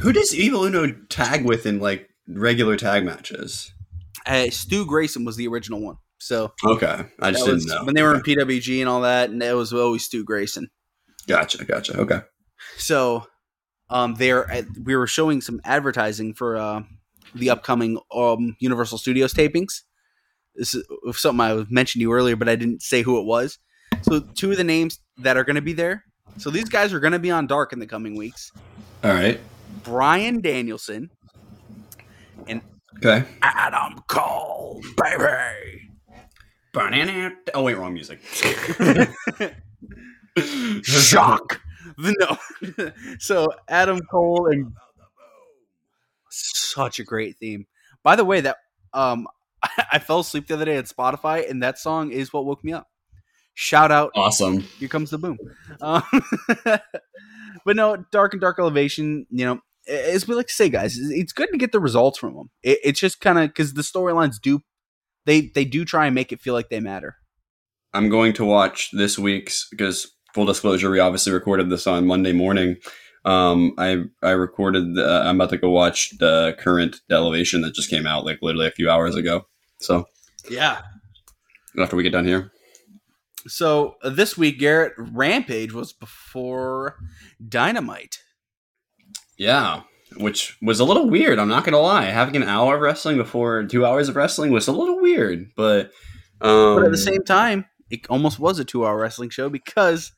Who 0.00 0.12
does 0.12 0.34
Evil 0.34 0.64
Uno 0.64 0.92
tag 1.08 1.44
with 1.44 1.64
in 1.66 1.80
like 1.80 2.08
regular 2.28 2.76
tag 2.76 3.04
matches? 3.04 3.72
Uh, 4.26 4.50
Stu 4.50 4.84
Grayson 4.84 5.24
was 5.24 5.36
the 5.36 5.46
original 5.48 5.80
one, 5.80 5.96
so 6.18 6.52
Okay, 6.64 7.04
I 7.20 7.30
just 7.30 7.44
didn't 7.44 7.54
was 7.54 7.66
know. 7.66 7.84
when 7.84 7.94
they 7.94 8.02
were 8.02 8.16
Okay. 8.16 8.32
in 8.32 8.38
PWG 8.40 8.80
and 8.80 8.88
all 8.88 9.02
that, 9.02 9.30
and 9.30 9.42
it 9.42 9.54
was 9.54 9.72
always 9.72 10.04
Stu 10.04 10.24
Grayson. 10.24 10.68
Gotcha, 11.28 11.64
gotcha. 11.64 11.96
Okay. 11.98 12.20
So, 12.76 13.26
um, 13.88 14.14
there 14.16 14.64
we 14.82 14.96
were 14.96 15.06
showing 15.06 15.40
some 15.40 15.60
advertising 15.64 16.34
for 16.34 16.56
uh, 16.56 16.82
the 17.38 17.50
upcoming 17.50 17.98
um, 18.14 18.56
Universal 18.58 18.98
Studios 18.98 19.32
tapings. 19.32 19.82
This 20.54 20.74
is 20.74 20.84
something 21.12 21.40
I 21.40 21.64
mentioned 21.68 22.00
to 22.00 22.02
you 22.02 22.12
earlier, 22.12 22.36
but 22.36 22.48
I 22.48 22.56
didn't 22.56 22.82
say 22.82 23.02
who 23.02 23.18
it 23.18 23.24
was. 23.24 23.58
So, 24.02 24.20
two 24.20 24.50
of 24.50 24.56
the 24.56 24.64
names 24.64 25.00
that 25.18 25.36
are 25.36 25.44
going 25.44 25.56
to 25.56 25.62
be 25.62 25.72
there. 25.72 26.04
So 26.38 26.50
these 26.50 26.68
guys 26.68 26.92
are 26.92 27.00
going 27.00 27.12
to 27.12 27.18
be 27.18 27.30
on 27.30 27.46
Dark 27.46 27.72
in 27.72 27.78
the 27.78 27.86
coming 27.86 28.16
weeks. 28.16 28.52
All 29.04 29.12
right. 29.12 29.40
Bryan 29.84 30.40
Danielson, 30.40 31.10
and 32.46 32.60
Okay. 32.98 33.24
Adam 33.42 34.02
Cole, 34.08 34.82
baby. 34.96 35.90
Oh 37.54 37.62
wait, 37.62 37.74
wrong 37.74 37.94
music. 37.94 38.20
Shock. 40.82 41.60
no. 41.98 42.38
so 43.18 43.46
Adam 43.68 44.00
Cole 44.10 44.48
and 44.50 44.72
such 46.44 46.98
a 46.98 47.04
great 47.04 47.36
theme. 47.38 47.66
By 48.02 48.16
the 48.16 48.24
way, 48.24 48.40
that 48.42 48.56
um 48.92 49.26
I 49.92 49.98
fell 49.98 50.20
asleep 50.20 50.46
the 50.46 50.54
other 50.54 50.64
day 50.64 50.76
at 50.76 50.86
Spotify 50.86 51.48
and 51.48 51.62
that 51.62 51.78
song 51.78 52.10
is 52.12 52.32
what 52.32 52.44
woke 52.44 52.62
me 52.64 52.72
up. 52.72 52.88
Shout 53.54 53.90
out, 53.90 54.12
Awesome. 54.14 54.60
here 54.60 54.88
comes 54.88 55.10
the 55.10 55.16
boom. 55.18 55.38
Um, 55.80 56.02
but 57.64 57.74
no, 57.74 58.04
dark 58.12 58.34
and 58.34 58.40
dark 58.40 58.58
elevation, 58.58 59.26
you 59.30 59.46
know, 59.46 59.60
as 59.88 60.28
we 60.28 60.34
like 60.34 60.48
to 60.48 60.52
say, 60.52 60.68
guys, 60.68 60.98
it's 60.98 61.32
good 61.32 61.48
to 61.52 61.56
get 61.58 61.72
the 61.72 61.80
results 61.80 62.18
from 62.18 62.34
them. 62.34 62.50
It, 62.62 62.78
it's 62.84 63.00
just 63.00 63.20
kind 63.20 63.38
of 63.38 63.48
because 63.48 63.72
the 63.72 63.82
storylines 63.82 64.40
do 64.40 64.62
they 65.24 65.50
they 65.54 65.64
do 65.64 65.84
try 65.84 66.06
and 66.06 66.14
make 66.14 66.32
it 66.32 66.40
feel 66.40 66.54
like 66.54 66.68
they 66.68 66.80
matter. 66.80 67.16
I'm 67.94 68.10
going 68.10 68.34
to 68.34 68.44
watch 68.44 68.90
this 68.92 69.18
week's 69.18 69.68
because 69.70 70.12
full 70.34 70.44
disclosure, 70.44 70.90
we 70.90 71.00
obviously 71.00 71.32
recorded 71.32 71.70
this 71.70 71.86
on 71.86 72.06
Monday 72.06 72.32
morning. 72.32 72.76
Um, 73.26 73.74
I 73.76 74.04
I 74.22 74.30
recorded. 74.30 74.94
The, 74.94 75.22
I'm 75.26 75.34
about 75.36 75.50
to 75.50 75.58
go 75.58 75.68
watch 75.70 76.16
the 76.18 76.54
current 76.58 77.00
elevation 77.10 77.60
that 77.62 77.74
just 77.74 77.90
came 77.90 78.06
out 78.06 78.24
like 78.24 78.38
literally 78.40 78.68
a 78.68 78.70
few 78.70 78.88
hours 78.88 79.16
ago. 79.16 79.46
So 79.80 80.06
Yeah. 80.48 80.80
after 81.78 81.96
we 81.96 82.02
get 82.04 82.12
done 82.12 82.24
here, 82.26 82.52
So 83.48 83.96
uh, 84.02 84.10
this 84.10 84.38
week, 84.38 84.58
Garrett 84.60 84.94
Rampage 84.96 85.72
was 85.72 85.92
before 85.92 86.96
Dynamite. 87.46 88.18
yeah, 89.38 89.82
which 90.18 90.56
was 90.62 90.78
a 90.80 90.84
little 90.84 91.10
weird. 91.10 91.38
I'm 91.38 91.48
not 91.48 91.64
gonna 91.64 91.78
lie. 91.80 92.04
Having 92.04 92.36
an 92.36 92.42
hour 92.48 92.76
of 92.76 92.80
wrestling 92.80 93.16
before 93.16 93.64
two 93.64 93.84
hours 93.84 94.08
of 94.08 94.16
wrestling 94.16 94.50
was 94.52 94.68
a 94.68 94.72
little 94.72 95.00
weird, 95.00 95.50
but 95.56 95.90
um, 96.40 96.76
But 96.76 96.84
at 96.86 96.90
the 96.92 96.96
same 96.98 97.24
time, 97.24 97.64
it 97.90 98.06
almost 98.08 98.38
was 98.38 98.58
a 98.58 98.64
two-hour 98.64 98.98
wrestling 98.98 99.30
show 99.30 99.48
because, 99.48 100.12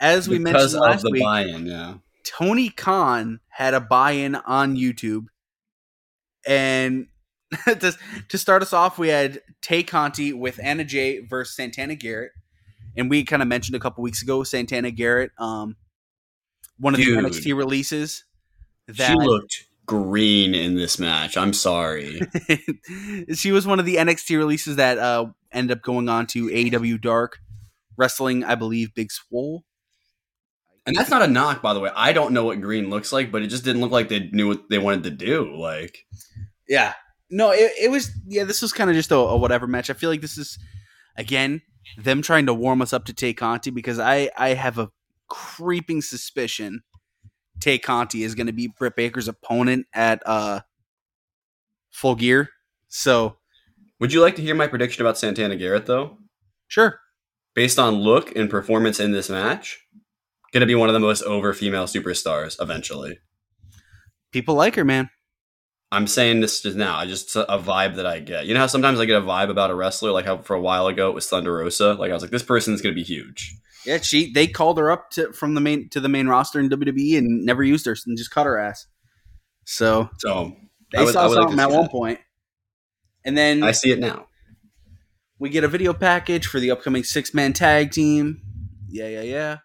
as 0.00 0.28
we 0.28 0.38
because 0.38 0.74
mentioned 0.74 0.80
last 0.80 1.04
week, 1.10 1.22
buy-in, 1.22 1.66
yeah. 1.66 1.94
Tony 2.26 2.70
Khan 2.70 3.40
had 3.48 3.74
a 3.74 3.80
buy-in 3.80 4.34
on 4.34 4.76
YouTube, 4.76 5.26
and 6.46 7.06
to, 7.64 7.94
to 8.28 8.38
start 8.38 8.62
us 8.62 8.72
off, 8.72 8.98
we 8.98 9.08
had 9.08 9.40
Tay 9.62 9.82
Conti 9.82 10.32
with 10.32 10.58
Anna 10.62 10.84
Jay 10.84 11.20
versus 11.20 11.54
Santana 11.54 11.94
Garrett, 11.94 12.32
and 12.96 13.08
we 13.08 13.24
kind 13.24 13.42
of 13.42 13.48
mentioned 13.48 13.76
a 13.76 13.80
couple 13.80 14.02
weeks 14.02 14.22
ago 14.22 14.42
Santana 14.42 14.90
Garrett, 14.90 15.30
um, 15.38 15.76
one 16.78 16.94
of 16.94 17.00
Dude. 17.00 17.18
the 17.18 17.28
NXT 17.28 17.56
releases 17.56 18.24
She 18.92 19.26
looked 19.26 19.66
green 19.86 20.54
in 20.54 20.74
this 20.74 20.98
match. 20.98 21.36
I'm 21.36 21.52
sorry. 21.52 22.20
she 23.34 23.52
was 23.52 23.66
one 23.66 23.78
of 23.78 23.86
the 23.86 23.96
NXT 23.96 24.36
releases 24.36 24.76
that 24.76 24.98
uh, 24.98 25.26
ended 25.52 25.78
up 25.78 25.82
going 25.82 26.08
on 26.08 26.26
to 26.28 26.48
AEW 26.48 27.00
Dark, 27.00 27.38
wrestling, 27.96 28.44
I 28.44 28.54
believe, 28.56 28.94
Big 28.94 29.10
Swole. 29.10 29.64
And 30.86 30.96
that's 30.96 31.10
not 31.10 31.22
a 31.22 31.26
knock, 31.26 31.62
by 31.62 31.74
the 31.74 31.80
way. 31.80 31.90
I 31.96 32.12
don't 32.12 32.32
know 32.32 32.44
what 32.44 32.60
green 32.60 32.90
looks 32.90 33.12
like, 33.12 33.32
but 33.32 33.42
it 33.42 33.48
just 33.48 33.64
didn't 33.64 33.80
look 33.80 33.90
like 33.90 34.08
they 34.08 34.28
knew 34.32 34.46
what 34.46 34.68
they 34.70 34.78
wanted 34.78 35.04
to 35.04 35.10
do. 35.10 35.56
Like, 35.56 36.06
Yeah. 36.68 36.94
No, 37.28 37.50
it, 37.50 37.72
it 37.80 37.90
was 37.90 38.10
yeah, 38.28 38.44
this 38.44 38.62
was 38.62 38.72
kind 38.72 38.88
of 38.88 38.94
just 38.94 39.10
a, 39.10 39.16
a 39.16 39.36
whatever 39.36 39.66
match. 39.66 39.90
I 39.90 39.94
feel 39.94 40.10
like 40.10 40.20
this 40.20 40.38
is 40.38 40.58
again 41.16 41.60
them 41.98 42.22
trying 42.22 42.46
to 42.46 42.54
warm 42.54 42.80
us 42.82 42.92
up 42.92 43.04
to 43.06 43.12
Tay 43.12 43.34
Conti 43.34 43.70
because 43.70 43.98
I 43.98 44.30
I 44.36 44.50
have 44.50 44.78
a 44.78 44.90
creeping 45.28 46.02
suspicion 46.02 46.82
Tay 47.60 47.78
Conti 47.78 48.22
is 48.22 48.34
going 48.34 48.46
to 48.46 48.52
be 48.52 48.68
Britt 48.68 48.96
Baker's 48.96 49.28
opponent 49.28 49.86
at 49.92 50.22
uh 50.26 50.60
Full 51.90 52.14
Gear. 52.14 52.50
So, 52.88 53.36
would 53.98 54.12
you 54.12 54.20
like 54.20 54.36
to 54.36 54.42
hear 54.42 54.54
my 54.54 54.66
prediction 54.66 55.02
about 55.02 55.18
Santana 55.18 55.56
Garrett, 55.56 55.86
though? 55.86 56.18
sure. 56.68 57.00
Based 57.54 57.78
on 57.78 57.94
look 57.94 58.36
and 58.36 58.50
performance 58.50 59.00
in 59.00 59.12
this 59.12 59.30
match, 59.30 59.85
going 60.56 60.62
to 60.62 60.66
be 60.66 60.74
one 60.74 60.88
of 60.88 60.94
the 60.94 61.00
most 61.00 61.22
over 61.24 61.52
female 61.52 61.84
superstars 61.84 62.56
eventually. 62.60 63.18
People 64.32 64.54
like 64.54 64.74
her, 64.76 64.84
man. 64.84 65.10
I'm 65.92 66.06
saying 66.06 66.40
this 66.40 66.62
just 66.62 66.76
now. 66.76 66.96
I 66.96 67.04
just 67.06 67.36
a 67.36 67.44
vibe 67.58 67.96
that 67.96 68.06
I 68.06 68.20
get. 68.20 68.46
You 68.46 68.54
know 68.54 68.60
how 68.60 68.66
sometimes 68.66 68.98
I 68.98 69.04
get 69.04 69.16
a 69.16 69.24
vibe 69.24 69.50
about 69.50 69.70
a 69.70 69.74
wrestler, 69.74 70.12
like 70.12 70.24
how 70.24 70.38
for 70.38 70.56
a 70.56 70.60
while 70.60 70.86
ago 70.86 71.10
it 71.10 71.14
was 71.14 71.28
Thunder 71.28 71.52
Rosa. 71.52 71.92
Like 71.92 72.10
I 72.10 72.14
was 72.14 72.22
like, 72.22 72.30
this 72.32 72.42
person's 72.42 72.80
going 72.80 72.94
to 72.94 72.98
be 72.98 73.04
huge. 73.04 73.54
Yeah, 73.84 73.98
she 74.00 74.32
they 74.32 74.46
called 74.46 74.78
her 74.78 74.90
up 74.90 75.10
to 75.10 75.32
from 75.32 75.54
the 75.54 75.60
main 75.60 75.88
to 75.90 76.00
the 76.00 76.08
main 76.08 76.26
roster 76.26 76.58
in 76.58 76.70
WWE 76.70 77.18
and 77.18 77.44
never 77.44 77.62
used 77.62 77.84
her 77.86 77.94
and 78.06 78.16
just 78.18 78.30
cut 78.30 78.46
her 78.46 78.58
ass. 78.58 78.86
So, 79.64 80.08
So 80.18 80.56
they 80.92 81.04
would- 81.04 81.12
saw 81.12 81.28
would 81.28 81.36
like 81.36 81.42
something 81.48 81.60
at 81.60 81.70
one 81.70 81.88
point. 81.88 82.18
And 83.24 83.36
then 83.36 83.62
I 83.62 83.72
see 83.72 83.90
it 83.92 83.98
now. 84.00 84.26
We 85.38 85.50
get 85.50 85.64
a 85.64 85.68
video 85.68 85.92
package 85.92 86.46
for 86.46 86.58
the 86.60 86.70
upcoming 86.70 87.04
six 87.04 87.34
man 87.34 87.52
tag 87.52 87.90
team. 87.92 88.40
Yeah, 88.88 89.08
yeah, 89.08 89.22
yeah. 89.22 89.56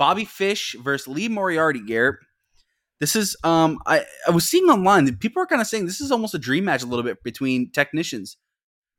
Bobby 0.00 0.24
Fish 0.24 0.74
versus 0.82 1.06
Lee 1.06 1.28
Moriarty, 1.28 1.84
Garrett. 1.84 2.16
This 3.00 3.14
is 3.14 3.36
um 3.44 3.78
I, 3.86 4.06
I 4.26 4.30
was 4.30 4.48
seeing 4.48 4.64
online 4.64 5.04
that 5.04 5.20
people 5.20 5.42
are 5.42 5.46
kind 5.46 5.60
of 5.60 5.68
saying 5.68 5.84
this 5.84 6.00
is 6.00 6.10
almost 6.10 6.34
a 6.34 6.38
dream 6.38 6.64
match 6.64 6.82
a 6.82 6.86
little 6.86 7.02
bit 7.02 7.22
between 7.22 7.70
technicians. 7.70 8.38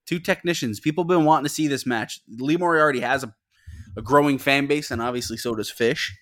Two 0.06 0.20
technicians. 0.20 0.80
People 0.80 1.04
have 1.04 1.10
been 1.10 1.26
wanting 1.26 1.46
to 1.46 1.50
see 1.50 1.68
this 1.68 1.88
match. 1.88 2.20
Lee 2.30 2.56
Moriarty 2.56 3.00
has 3.00 3.24
a, 3.24 3.34
a 3.98 4.04
growing 4.04 4.38
fan 4.38 4.68
base, 4.68 4.92
and 4.92 5.02
obviously 5.02 5.38
so 5.38 5.56
does 5.56 5.72
Fish. 5.72 6.16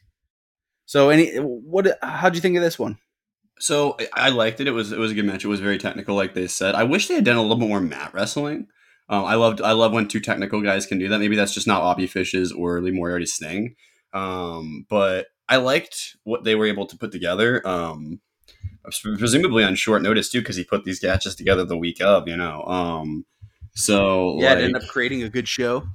So 0.85 1.09
any 1.09 1.35
what 1.35 1.99
how'd 2.01 2.35
you 2.35 2.41
think 2.41 2.55
of 2.55 2.63
this 2.63 2.79
one? 2.79 2.99
So 3.59 3.97
I- 4.13 4.29
liked 4.29 4.61
it. 4.61 4.67
It 4.67 4.71
was 4.71 4.93
it 4.93 4.97
was 4.99 5.11
a 5.11 5.15
good 5.15 5.25
match. 5.25 5.43
It 5.43 5.49
was 5.49 5.59
very 5.59 5.77
technical, 5.77 6.15
like 6.15 6.33
they 6.35 6.47
said. 6.47 6.73
I 6.75 6.83
wish 6.83 7.09
they 7.09 7.15
had 7.15 7.25
done 7.25 7.35
a 7.35 7.41
little 7.41 7.57
bit 7.57 7.67
more 7.67 7.81
mat 7.81 8.13
wrestling. 8.13 8.67
Um, 9.09 9.25
I 9.25 9.35
loved 9.35 9.59
I 9.61 9.73
love 9.73 9.91
when 9.91 10.07
two 10.07 10.21
technical 10.21 10.61
guys 10.61 10.85
can 10.85 10.99
do 10.99 11.09
that. 11.09 11.19
Maybe 11.19 11.35
that's 11.35 11.53
just 11.53 11.67
not 11.67 11.81
Bobby 11.81 12.07
Fish's 12.07 12.53
or 12.53 12.81
Lee 12.81 12.91
Moriarty's 12.91 13.37
thing. 13.37 13.75
Um, 14.13 14.85
but 14.89 15.27
I 15.47 15.57
liked 15.57 16.17
what 16.23 16.43
they 16.43 16.55
were 16.55 16.65
able 16.65 16.85
to 16.87 16.97
put 16.97 17.11
together. 17.11 17.65
Um, 17.67 18.21
presumably 19.03 19.63
on 19.63 19.75
short 19.75 20.01
notice 20.01 20.29
too, 20.29 20.39
because 20.39 20.55
he 20.55 20.63
put 20.63 20.83
these 20.83 21.03
matches 21.03 21.35
together 21.35 21.63
the 21.65 21.77
week 21.77 22.01
of. 22.01 22.27
You 22.27 22.37
know. 22.37 22.63
Um, 22.63 23.25
so 23.75 24.37
Yeah, 24.39 24.53
it 24.53 24.63
ended 24.63 24.83
up 24.83 24.89
creating 24.89 25.23
a 25.23 25.29
good 25.29 25.47
show. 25.47 25.87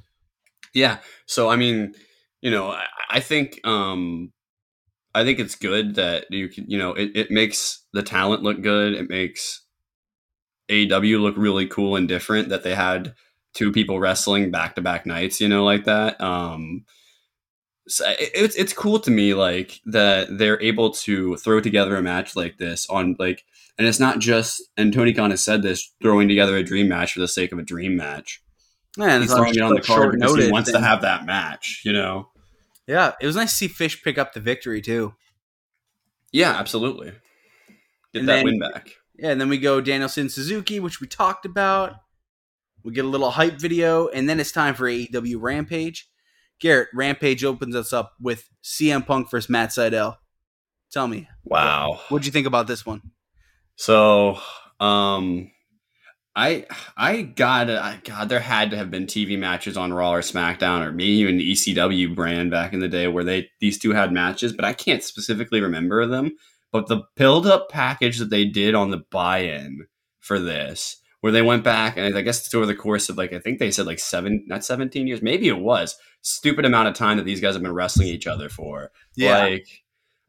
yeah. 0.72 0.98
So 1.26 1.48
I 1.48 1.56
mean, 1.56 1.94
you 2.40 2.50
know, 2.50 2.70
I, 2.70 2.86
I 3.10 3.20
think 3.20 3.60
um 3.66 4.32
I 5.14 5.24
think 5.24 5.38
it's 5.38 5.54
good 5.54 5.94
that 5.96 6.26
you 6.30 6.48
can 6.48 6.68
you 6.68 6.78
know, 6.78 6.92
it, 6.94 7.12
it 7.14 7.30
makes 7.30 7.84
the 7.92 8.02
talent 8.02 8.42
look 8.42 8.60
good. 8.62 8.94
It 8.94 9.08
makes 9.08 9.62
AW 10.70 11.18
look 11.18 11.36
really 11.36 11.66
cool 11.66 11.96
and 11.96 12.08
different 12.08 12.48
that 12.48 12.62
they 12.62 12.74
had 12.74 13.14
two 13.54 13.70
people 13.70 14.00
wrestling 14.00 14.50
back 14.50 14.74
to 14.74 14.82
back 14.82 15.06
nights, 15.06 15.40
you 15.40 15.48
know, 15.48 15.64
like 15.64 15.84
that. 15.84 16.20
Um 16.20 16.84
so 17.86 18.04
it's 18.18 18.56
it's 18.56 18.72
cool 18.72 18.98
to 19.00 19.10
me 19.10 19.34
like 19.34 19.80
that 19.86 20.38
they're 20.38 20.60
able 20.62 20.90
to 20.90 21.36
throw 21.36 21.60
together 21.60 21.96
a 21.96 22.02
match 22.02 22.34
like 22.34 22.56
this 22.58 22.88
on 22.88 23.14
like 23.18 23.44
and 23.76 23.86
it's 23.86 24.00
not 24.00 24.18
just 24.20 24.62
and 24.76 24.92
Tony 24.92 25.12
Khan 25.12 25.30
has 25.30 25.44
said 25.44 25.62
this 25.62 25.92
throwing 26.02 26.28
together 26.28 26.56
a 26.56 26.62
dream 26.62 26.88
match 26.88 27.12
for 27.12 27.20
the 27.20 27.28
sake 27.28 27.52
of 27.52 27.58
a 27.58 27.62
dream 27.62 27.96
match 27.96 28.40
Man, 28.96 29.22
he's 29.22 29.32
throwing 29.34 29.54
it 29.54 29.60
on 29.60 29.74
the 29.74 29.80
card 29.80 30.12
because 30.12 30.36
he 30.36 30.52
wants 30.52 30.70
to 30.70 30.80
have 30.80 31.02
that 31.02 31.26
match, 31.26 31.82
you 31.84 31.92
know? 31.92 32.28
Yeah, 32.86 33.12
it 33.20 33.26
was 33.26 33.34
nice 33.34 33.50
to 33.50 33.56
see 33.56 33.66
Fish 33.68 34.00
pick 34.04 34.18
up 34.18 34.34
the 34.34 34.40
victory 34.40 34.80
too. 34.80 35.14
Yeah, 36.32 36.52
absolutely. 36.52 37.12
Get 38.12 38.20
And 38.20 38.28
that 38.28 38.36
then- 38.36 38.44
win 38.44 38.58
back. 38.60 38.90
Yeah, 39.16 39.30
and 39.30 39.40
then 39.40 39.48
we 39.48 39.58
go 39.58 39.80
Danielson 39.80 40.28
Suzuki, 40.28 40.78
which 40.80 41.00
we 41.00 41.06
talked 41.08 41.44
about. 41.44 41.94
We 42.84 42.92
get 42.92 43.04
a 43.04 43.08
little 43.08 43.30
hype 43.30 43.60
video, 43.60 44.08
and 44.08 44.28
then 44.28 44.38
it's 44.38 44.52
time 44.52 44.74
for 44.74 44.84
AEW 44.88 45.40
Rampage. 45.40 46.08
Garrett, 46.60 46.88
Rampage 46.94 47.44
opens 47.44 47.74
us 47.76 47.92
up 47.92 48.12
with 48.20 48.48
CM 48.62 49.04
Punk 49.06 49.30
versus 49.30 49.50
Matt 49.50 49.70
Sydal. 49.70 50.16
Tell 50.92 51.08
me, 51.08 51.28
Wow. 51.44 52.00
what'd 52.08 52.24
you 52.26 52.32
think 52.32 52.46
about 52.46 52.66
this 52.66 52.86
one? 52.86 53.02
So, 53.76 54.38
um, 54.80 55.50
I 56.36 56.66
I 56.96 57.22
got 57.22 57.70
I 57.70 58.00
God, 58.04 58.28
there 58.28 58.40
had 58.40 58.70
to 58.72 58.76
have 58.76 58.90
been 58.90 59.06
TV 59.06 59.38
matches 59.38 59.76
on 59.76 59.92
Raw 59.92 60.12
or 60.14 60.20
SmackDown 60.20 60.84
or 60.84 60.90
maybe 60.92 61.12
even 61.12 61.38
the 61.38 61.52
ECW 61.52 62.14
brand 62.14 62.50
back 62.50 62.72
in 62.72 62.80
the 62.80 62.88
day 62.88 63.06
where 63.06 63.24
they 63.24 63.48
these 63.60 63.78
two 63.78 63.92
had 63.92 64.12
matches, 64.12 64.52
but 64.52 64.64
I 64.64 64.72
can't 64.72 65.02
specifically 65.02 65.60
remember 65.60 66.06
them. 66.06 66.32
But 66.72 66.88
the 66.88 67.02
build 67.16 67.46
up 67.46 67.68
package 67.70 68.18
that 68.18 68.30
they 68.30 68.44
did 68.44 68.74
on 68.74 68.90
the 68.90 69.02
buy-in 69.12 69.86
for 70.18 70.40
this, 70.40 70.96
where 71.20 71.30
they 71.32 71.42
went 71.42 71.62
back 71.62 71.96
and 71.96 72.16
I 72.16 72.22
guess 72.22 72.44
it's 72.44 72.54
over 72.54 72.66
the 72.66 72.74
course 72.74 73.08
of 73.08 73.16
like 73.16 73.32
I 73.32 73.38
think 73.38 73.60
they 73.60 73.70
said 73.70 73.86
like 73.86 74.00
seven, 74.00 74.44
not 74.48 74.64
seventeen 74.64 75.06
years, 75.06 75.22
maybe 75.22 75.46
it 75.46 75.58
was 75.58 75.96
stupid 76.24 76.64
amount 76.64 76.88
of 76.88 76.94
time 76.94 77.18
that 77.18 77.24
these 77.24 77.40
guys 77.40 77.54
have 77.54 77.62
been 77.62 77.74
wrestling 77.74 78.08
each 78.08 78.26
other 78.26 78.48
for. 78.48 78.90
like 79.42 79.68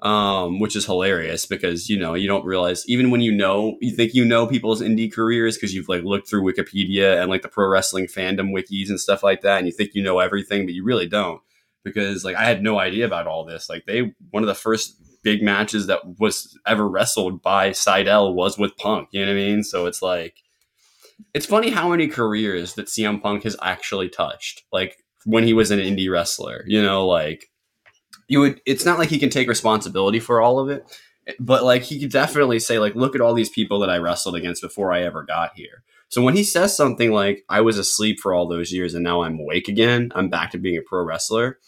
um 0.02 0.60
which 0.60 0.76
is 0.76 0.86
hilarious 0.86 1.46
because 1.46 1.90
you 1.90 1.98
know 1.98 2.14
you 2.14 2.28
don't 2.28 2.44
realize 2.46 2.84
even 2.88 3.12
when 3.12 3.22
you 3.22 3.32
know 3.32 3.78
you 3.80 3.96
think 3.96 4.14
you 4.14 4.26
know 4.26 4.46
people's 4.46 4.82
indie 4.82 5.12
careers 5.12 5.56
because 5.56 5.74
you've 5.74 5.88
like 5.88 6.04
looked 6.04 6.30
through 6.30 6.44
wikipedia 6.44 7.22
and 7.22 7.30
like 7.30 7.42
the 7.42 7.48
pro 7.48 7.66
wrestling 7.66 8.06
fandom 8.06 8.52
wikis 8.52 8.90
and 8.90 9.00
stuff 9.00 9.24
like 9.24 9.40
that 9.40 9.58
and 9.58 9.68
you 9.68 9.72
think 9.72 9.92
you 9.94 10.04
know 10.04 10.20
everything 10.20 10.66
but 10.66 10.76
you 10.76 10.84
really 10.84 11.08
don't. 11.08 11.42
Because 11.84 12.26
like 12.26 12.36
i 12.36 12.44
had 12.44 12.62
no 12.62 12.78
idea 12.78 13.06
about 13.06 13.26
all 13.26 13.46
this. 13.46 13.70
Like 13.70 13.86
they 13.86 14.14
one 14.32 14.44
of 14.44 14.48
the 14.48 14.54
first 14.54 15.02
big 15.24 15.42
matches 15.42 15.88
that 15.88 16.20
was 16.20 16.58
ever 16.68 16.88
wrestled 16.88 17.42
by 17.42 17.70
Sydal 17.70 18.36
was 18.36 18.58
with 18.60 18.76
punk 18.76 19.10
you 19.12 19.22
know 19.26 19.32
what 19.32 19.40
i 19.40 19.44
mean? 19.44 19.64
So 19.64 19.86
it's 19.86 20.02
like 20.02 20.44
it's 21.34 21.46
funny 21.46 21.70
how 21.70 21.90
many 21.90 22.10
careers 22.10 22.74
that 22.74 22.88
cm 22.88 23.22
punk 23.22 23.44
has 23.44 23.56
actually 23.62 24.10
touched. 24.10 24.64
Like 24.74 24.98
when 25.26 25.44
he 25.44 25.54
was 25.54 25.72
an 25.72 25.80
indie 25.80 26.10
wrestler 26.10 26.64
you 26.68 26.82
know 26.82 27.06
like 27.06 27.52
you 28.28 28.40
would 28.40 28.62
it's 28.66 28.86
not 28.86 28.98
like 28.98 29.10
he 29.10 29.20
can 29.20 29.30
take 29.30 29.48
responsibility 29.48 30.20
for 30.20 30.42
all 30.42 30.60
of 30.60 30.70
it 30.70 30.84
but 31.40 31.64
like 31.64 31.82
he 31.82 32.00
could 32.00 32.12
definitely 32.12 32.60
say 32.60 32.80
like 32.80 32.96
look 32.96 33.16
at 33.16 33.22
all 33.22 33.34
these 33.34 33.50
people 33.50 33.80
that 33.80 33.90
i 33.90 33.98
wrestled 33.98 34.36
against 34.36 34.62
before 34.62 34.94
i 34.94 35.02
ever 35.02 35.24
got 35.24 35.52
here. 35.56 35.84
So 36.08 36.22
when 36.22 36.36
he 36.36 36.44
says 36.44 36.78
something 36.78 37.12
like 37.12 37.44
i 37.50 37.62
was 37.62 37.78
asleep 37.78 38.20
for 38.22 38.34
all 38.34 38.48
those 38.48 38.72
years 38.72 38.94
and 38.94 39.04
now 39.04 39.24
i'm 39.24 39.40
awake 39.40 39.68
again 39.68 40.12
i'm 40.16 40.30
back 40.30 40.52
to 40.52 40.58
being 40.58 40.78
a 40.78 40.82
pro 40.82 41.04
wrestler 41.04 41.60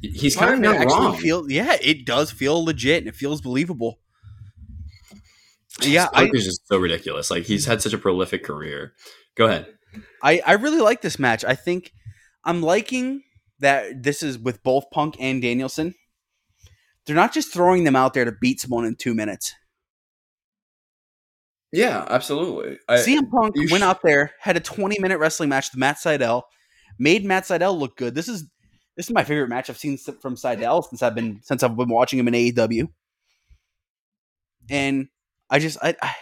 he's 0.00 0.36
kind 0.36 0.54
of 0.54 0.60
not 0.60 0.84
wrong. 0.86 1.16
Feel, 1.16 1.50
yeah, 1.50 1.76
it 1.80 2.04
does 2.04 2.30
feel 2.30 2.64
legit 2.64 2.98
and 2.98 3.08
it 3.08 3.14
feels 3.14 3.40
believable. 3.40 4.00
Yeah, 5.82 6.08
I, 6.12 6.28
is 6.32 6.44
just 6.44 6.66
so 6.68 6.78
ridiculous. 6.78 7.30
Like 7.30 7.44
he's 7.44 7.66
had 7.66 7.80
such 7.80 7.92
a 7.92 7.98
prolific 7.98 8.44
career. 8.44 8.92
Go 9.34 9.46
ahead. 9.46 9.66
I, 10.22 10.42
I 10.46 10.52
really 10.52 10.80
like 10.80 11.00
this 11.00 11.18
match. 11.18 11.44
I 11.44 11.54
think 11.54 11.92
I'm 12.44 12.62
liking 12.62 13.22
that 13.60 14.02
this 14.02 14.22
is 14.22 14.38
with 14.38 14.62
both 14.62 14.90
Punk 14.90 15.16
and 15.20 15.42
Danielson. 15.42 15.94
They're 17.06 17.16
not 17.16 17.32
just 17.32 17.52
throwing 17.52 17.84
them 17.84 17.96
out 17.96 18.14
there 18.14 18.24
to 18.24 18.32
beat 18.32 18.60
someone 18.60 18.84
in 18.84 18.96
two 18.96 19.14
minutes. 19.14 19.54
Yeah, 21.72 22.04
absolutely. 22.08 22.78
I, 22.88 22.96
CM 22.96 23.30
Punk 23.30 23.54
went 23.56 23.70
sh- 23.70 23.82
out 23.82 24.02
there, 24.02 24.32
had 24.40 24.56
a 24.56 24.60
20 24.60 24.98
minute 24.98 25.18
wrestling 25.18 25.48
match 25.48 25.70
with 25.72 25.78
Matt 25.78 25.96
Sydal, 25.96 26.42
made 26.98 27.24
Matt 27.24 27.44
Sydal 27.44 27.78
look 27.78 27.96
good. 27.96 28.14
This 28.14 28.28
is 28.28 28.44
this 28.96 29.06
is 29.06 29.12
my 29.12 29.24
favorite 29.24 29.48
match 29.48 29.70
I've 29.70 29.78
seen 29.78 29.96
from 29.96 30.34
Sydal 30.34 30.84
since 30.88 31.02
I've 31.02 31.14
been 31.14 31.40
since 31.42 31.62
I've 31.62 31.76
been 31.76 31.88
watching 31.88 32.18
him 32.18 32.28
in 32.28 32.34
AEW. 32.34 32.88
And 34.68 35.08
I 35.48 35.58
just 35.58 35.78
I, 35.82 35.96
I 36.02 36.14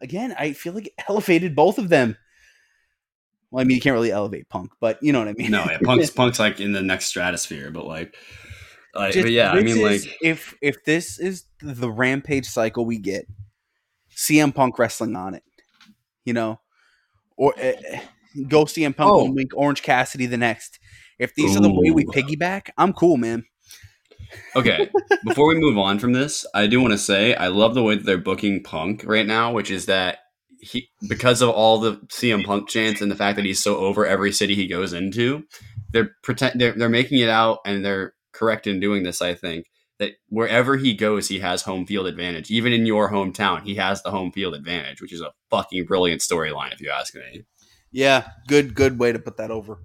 again 0.00 0.34
I 0.38 0.52
feel 0.52 0.72
like 0.72 0.86
it 0.86 0.94
elevated 1.08 1.54
both 1.54 1.78
of 1.78 1.90
them. 1.90 2.16
Well, 3.54 3.60
I 3.60 3.64
mean 3.64 3.76
you 3.76 3.80
can't 3.80 3.94
really 3.94 4.10
elevate 4.10 4.48
Punk, 4.48 4.72
but 4.80 4.98
you 5.00 5.12
know 5.12 5.20
what 5.20 5.28
I 5.28 5.34
mean. 5.34 5.52
no, 5.52 5.64
yeah, 5.64 5.78
Punk's 5.84 6.10
Punk's 6.10 6.40
like 6.40 6.58
in 6.58 6.72
the 6.72 6.82
next 6.82 7.06
stratosphere, 7.06 7.70
but 7.70 7.86
like, 7.86 8.16
like 8.96 9.12
Just- 9.12 9.24
but 9.24 9.30
yeah, 9.30 9.52
I 9.52 9.60
mean, 9.62 9.78
is- 9.78 10.04
like, 10.06 10.16
if 10.20 10.56
if 10.60 10.84
this 10.84 11.20
is 11.20 11.44
the 11.62 11.88
rampage 11.90 12.46
cycle 12.46 12.84
we 12.84 12.98
get, 12.98 13.26
CM 14.16 14.52
Punk 14.52 14.76
wrestling 14.78 15.14
on 15.14 15.34
it, 15.34 15.44
you 16.24 16.32
know, 16.32 16.58
or 17.36 17.54
uh, 17.60 17.72
go 18.48 18.64
CM 18.64 18.96
Punk 18.96 19.12
Oh. 19.12 19.22
one 19.24 19.34
week, 19.36 19.52
Orange 19.56 19.82
Cassidy 19.82 20.26
the 20.26 20.36
next. 20.36 20.80
If 21.20 21.36
these 21.36 21.56
are 21.56 21.60
the 21.60 21.70
way 21.72 21.90
we 21.92 22.04
piggyback, 22.06 22.70
I'm 22.76 22.92
cool, 22.92 23.16
man. 23.18 23.44
okay. 24.56 24.90
Before 25.24 25.46
we 25.46 25.54
move 25.54 25.78
on 25.78 26.00
from 26.00 26.12
this, 26.12 26.44
I 26.54 26.66
do 26.66 26.80
want 26.80 26.90
to 26.90 26.98
say 26.98 27.36
I 27.36 27.46
love 27.46 27.74
the 27.74 27.84
way 27.84 27.94
that 27.94 28.04
they're 28.04 28.18
booking 28.18 28.64
Punk 28.64 29.04
right 29.06 29.24
now, 29.26 29.52
which 29.52 29.70
is 29.70 29.86
that 29.86 30.18
he 30.64 30.88
because 31.08 31.42
of 31.42 31.50
all 31.50 31.78
the 31.78 31.96
CM 32.08 32.44
Punk 32.44 32.68
chants 32.68 33.00
and 33.00 33.10
the 33.10 33.16
fact 33.16 33.36
that 33.36 33.44
he's 33.44 33.62
so 33.62 33.76
over 33.76 34.06
every 34.06 34.32
city 34.32 34.54
he 34.54 34.66
goes 34.66 34.92
into, 34.92 35.44
they're 35.92 36.10
pretend 36.22 36.60
they're, 36.60 36.72
they're 36.72 36.88
making 36.88 37.20
it 37.20 37.28
out 37.28 37.60
and 37.64 37.84
they're 37.84 38.14
correct 38.32 38.66
in 38.66 38.80
doing 38.80 39.02
this. 39.02 39.22
I 39.22 39.34
think 39.34 39.66
that 39.98 40.12
wherever 40.28 40.76
he 40.76 40.94
goes, 40.94 41.28
he 41.28 41.38
has 41.38 41.62
home 41.62 41.86
field 41.86 42.06
advantage. 42.06 42.50
Even 42.50 42.72
in 42.72 42.86
your 42.86 43.10
hometown, 43.10 43.62
he 43.62 43.76
has 43.76 44.02
the 44.02 44.10
home 44.10 44.32
field 44.32 44.54
advantage, 44.54 45.00
which 45.00 45.12
is 45.12 45.20
a 45.20 45.32
fucking 45.50 45.84
brilliant 45.84 46.20
storyline, 46.20 46.72
if 46.72 46.80
you 46.80 46.90
ask 46.90 47.14
me. 47.14 47.44
Yeah, 47.92 48.28
good 48.48 48.74
good 48.74 48.98
way 48.98 49.12
to 49.12 49.18
put 49.18 49.36
that 49.36 49.50
over. 49.50 49.78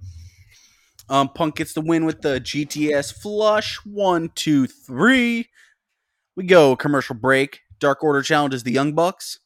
Um, 1.09 1.29
Punk 1.29 1.55
gets 1.55 1.73
the 1.73 1.81
win 1.81 2.05
with 2.05 2.21
the 2.21 2.39
GTS 2.39 3.13
flush. 3.13 3.77
One, 3.85 4.29
two, 4.35 4.67
three. 4.67 5.49
We 6.35 6.45
go 6.45 6.75
commercial 6.75 7.15
break. 7.15 7.59
Dark 7.79 8.03
Order 8.03 8.21
challenges 8.21 8.63
the 8.63 8.71
Young 8.71 8.93
Bucks. 8.93 9.39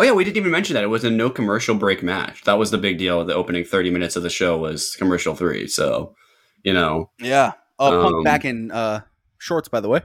Oh 0.00 0.02
yeah, 0.02 0.12
we 0.12 0.24
didn't 0.24 0.38
even 0.38 0.50
mention 0.50 0.72
that 0.74 0.82
it 0.82 0.86
was 0.86 1.04
a 1.04 1.10
no 1.10 1.28
commercial 1.28 1.74
break 1.74 2.02
match. 2.02 2.44
That 2.44 2.54
was 2.56 2.70
the 2.70 2.78
big 2.78 2.96
deal. 2.96 3.22
The 3.22 3.34
opening 3.34 3.64
thirty 3.64 3.90
minutes 3.90 4.16
of 4.16 4.22
the 4.22 4.30
show 4.30 4.56
was 4.56 4.96
commercial 4.96 5.34
three. 5.34 5.66
So, 5.68 6.14
you 6.62 6.72
know, 6.72 7.10
Yeah. 7.18 7.52
Oh, 7.78 8.06
Um, 8.06 8.12
Punk 8.12 8.24
back 8.24 8.44
in 8.46 8.70
uh, 8.70 9.02
shorts, 9.36 9.68
by 9.68 9.80
the 9.80 9.90
way. 9.90 10.00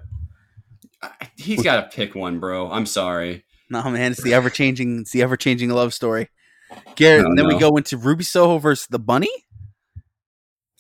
He's 1.38 1.64
got 1.64 1.90
to 1.90 1.96
pick 1.96 2.14
one, 2.14 2.42
bro. 2.42 2.70
I'm 2.70 2.86
sorry. 2.86 3.46
No 3.70 3.90
man, 3.90 4.12
it's 4.12 4.22
the 4.22 4.34
ever 4.34 4.50
changing, 4.50 5.00
it's 5.00 5.12
the 5.12 5.22
ever 5.22 5.38
changing 5.38 5.70
love 5.70 5.94
story. 5.94 6.28
Garrett, 6.98 7.26
and 7.26 7.38
then 7.38 7.48
we 7.48 7.58
go 7.58 7.78
into 7.78 7.96
Ruby 7.96 8.26
Soho 8.26 8.58
versus 8.58 8.88
the 8.88 9.00
Bunny. 9.00 9.32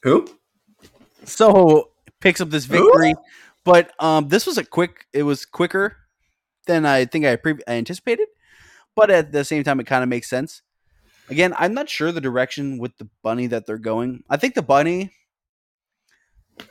Who? 0.03 0.27
Soho 1.23 1.85
picks 2.19 2.41
up 2.41 2.49
this 2.49 2.65
victory, 2.65 3.13
but 3.63 3.93
um, 3.97 4.27
this 4.27 4.45
was 4.45 4.57
a 4.57 4.65
quick. 4.65 5.05
It 5.13 5.23
was 5.23 5.45
quicker 5.45 5.95
than 6.67 6.85
I 6.85 7.05
think 7.05 7.25
I, 7.25 7.37
pre- 7.37 7.61
I 7.65 7.75
anticipated, 7.75 8.27
but 8.95 9.09
at 9.09 9.31
the 9.31 9.43
same 9.43 9.63
time, 9.63 9.79
it 9.79 9.87
kind 9.87 10.03
of 10.03 10.09
makes 10.09 10.29
sense. 10.29 10.61
Again, 11.29 11.53
I'm 11.57 11.73
not 11.73 11.89
sure 11.89 12.11
the 12.11 12.21
direction 12.21 12.77
with 12.77 12.97
the 12.97 13.07
bunny 13.23 13.47
that 13.47 13.65
they're 13.65 13.77
going. 13.77 14.23
I 14.29 14.37
think 14.37 14.53
the 14.53 14.61
bunny. 14.61 15.11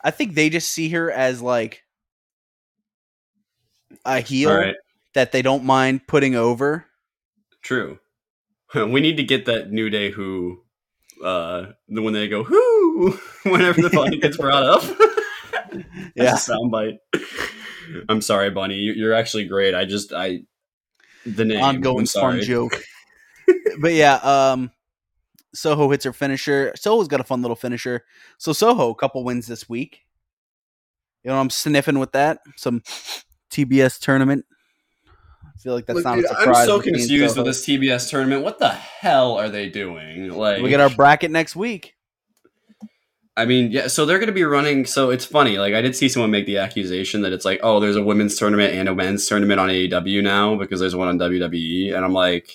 I 0.02 0.10
think 0.10 0.34
they 0.34 0.48
just 0.48 0.72
see 0.72 0.88
her 0.90 1.10
as 1.10 1.42
like 1.42 1.82
a 4.04 4.20
heel 4.20 4.54
right, 4.54 4.76
that 5.14 5.32
they 5.32 5.42
don't 5.42 5.64
mind 5.64 6.06
putting 6.06 6.34
over. 6.34 6.86
true. 7.62 7.98
We 8.74 9.00
need 9.00 9.18
to 9.18 9.22
get 9.22 9.46
that 9.46 9.70
New 9.70 9.88
Day 9.88 10.10
who, 10.10 10.62
uh, 11.24 11.66
the 11.88 12.02
one 12.02 12.12
they 12.12 12.26
go 12.26 12.42
whoo 12.42 13.12
whenever 13.44 13.82
the 13.82 13.90
bunny 13.90 14.18
gets 14.18 14.36
brought 14.36 14.64
up. 14.64 14.82
Yeah. 16.14 16.34
Soundbite. 16.34 16.98
I'm 18.08 18.20
sorry, 18.20 18.48
Bunny. 18.50 18.76
You're 18.76 19.12
actually 19.12 19.46
great. 19.46 19.74
I 19.74 19.84
just 19.84 20.12
I 20.12 20.42
the 21.26 21.44
name. 21.44 21.62
ongoing 21.62 22.06
fun 22.06 22.40
joke. 22.40 22.76
but 23.80 23.92
yeah, 23.92 24.14
um, 24.16 24.70
Soho 25.54 25.90
hits 25.90 26.04
her 26.04 26.12
finisher. 26.12 26.72
Soho's 26.76 27.08
got 27.08 27.20
a 27.20 27.24
fun 27.24 27.42
little 27.42 27.56
finisher. 27.56 28.04
So 28.38 28.52
Soho, 28.52 28.90
a 28.90 28.94
couple 28.94 29.24
wins 29.24 29.46
this 29.46 29.68
week. 29.68 30.00
You 31.22 31.30
know, 31.30 31.40
I'm 31.40 31.50
sniffing 31.50 31.98
with 31.98 32.12
that. 32.12 32.40
Some 32.56 32.82
TBS 33.50 34.00
tournament. 34.00 34.44
I 35.06 35.58
feel 35.58 35.74
like 35.74 35.86
that's 35.86 35.98
Look, 35.98 36.04
not 36.04 36.16
dude, 36.16 36.24
a 36.26 36.28
surprise. 36.28 36.56
I'm 36.56 36.66
so 36.66 36.80
confused 36.80 37.34
Soho. 37.34 37.44
with 37.44 37.54
this 37.54 37.66
TBS 37.66 38.10
tournament. 38.10 38.42
What 38.42 38.58
the 38.58 38.70
hell 38.70 39.38
are 39.38 39.48
they 39.48 39.70
doing? 39.70 40.30
Like 40.30 40.62
We 40.62 40.68
get 40.68 40.80
our 40.80 40.90
bracket 40.90 41.30
next 41.30 41.56
week. 41.56 41.93
I 43.36 43.46
mean, 43.46 43.72
yeah, 43.72 43.88
so 43.88 44.06
they're 44.06 44.18
going 44.18 44.28
to 44.28 44.32
be 44.32 44.44
running. 44.44 44.86
So 44.86 45.10
it's 45.10 45.24
funny. 45.24 45.58
Like, 45.58 45.74
I 45.74 45.80
did 45.80 45.96
see 45.96 46.08
someone 46.08 46.30
make 46.30 46.46
the 46.46 46.58
accusation 46.58 47.22
that 47.22 47.32
it's 47.32 47.44
like, 47.44 47.58
oh, 47.64 47.80
there's 47.80 47.96
a 47.96 48.02
women's 48.02 48.36
tournament 48.36 48.74
and 48.74 48.88
a 48.88 48.94
men's 48.94 49.26
tournament 49.26 49.58
on 49.58 49.68
AEW 49.68 50.22
now 50.22 50.56
because 50.56 50.78
there's 50.78 50.94
one 50.94 51.08
on 51.08 51.18
WWE. 51.18 51.94
And 51.96 52.04
I'm 52.04 52.12
like, 52.12 52.48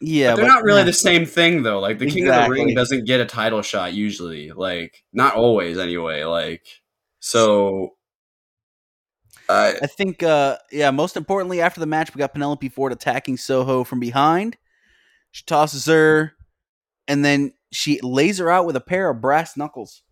Yeah, 0.00 0.34
they're 0.34 0.44
but- 0.46 0.48
not 0.52 0.64
really 0.64 0.82
the 0.82 0.92
same 0.92 1.24
thing, 1.26 1.62
though. 1.62 1.78
Like, 1.78 1.98
the 2.00 2.10
King 2.10 2.28
of 2.28 2.34
the 2.44 2.50
Ring 2.50 2.74
doesn't 2.74 3.04
get 3.04 3.20
a 3.20 3.24
title 3.24 3.62
shot 3.62 3.92
usually. 3.94 4.50
Like, 4.50 5.04
not 5.12 5.34
always, 5.36 5.78
anyway. 5.78 6.24
Like, 6.24 6.66
so. 7.20 7.94
Uh, 9.48 9.74
I 9.80 9.86
think, 9.86 10.24
uh, 10.24 10.56
yeah, 10.72 10.90
most 10.90 11.16
importantly, 11.16 11.60
after 11.60 11.78
the 11.78 11.86
match, 11.86 12.12
we 12.12 12.18
got 12.18 12.32
Penelope 12.32 12.68
Ford 12.70 12.90
attacking 12.90 13.36
Soho 13.36 13.84
from 13.84 14.00
behind. 14.00 14.56
She 15.30 15.44
tosses 15.44 15.86
her, 15.86 16.32
and 17.06 17.24
then 17.24 17.52
she 17.72 18.00
lays 18.02 18.38
her 18.38 18.50
out 18.50 18.66
with 18.66 18.76
a 18.76 18.80
pair 18.80 19.10
of 19.10 19.20
brass 19.20 19.56
knuckles. 19.56 20.02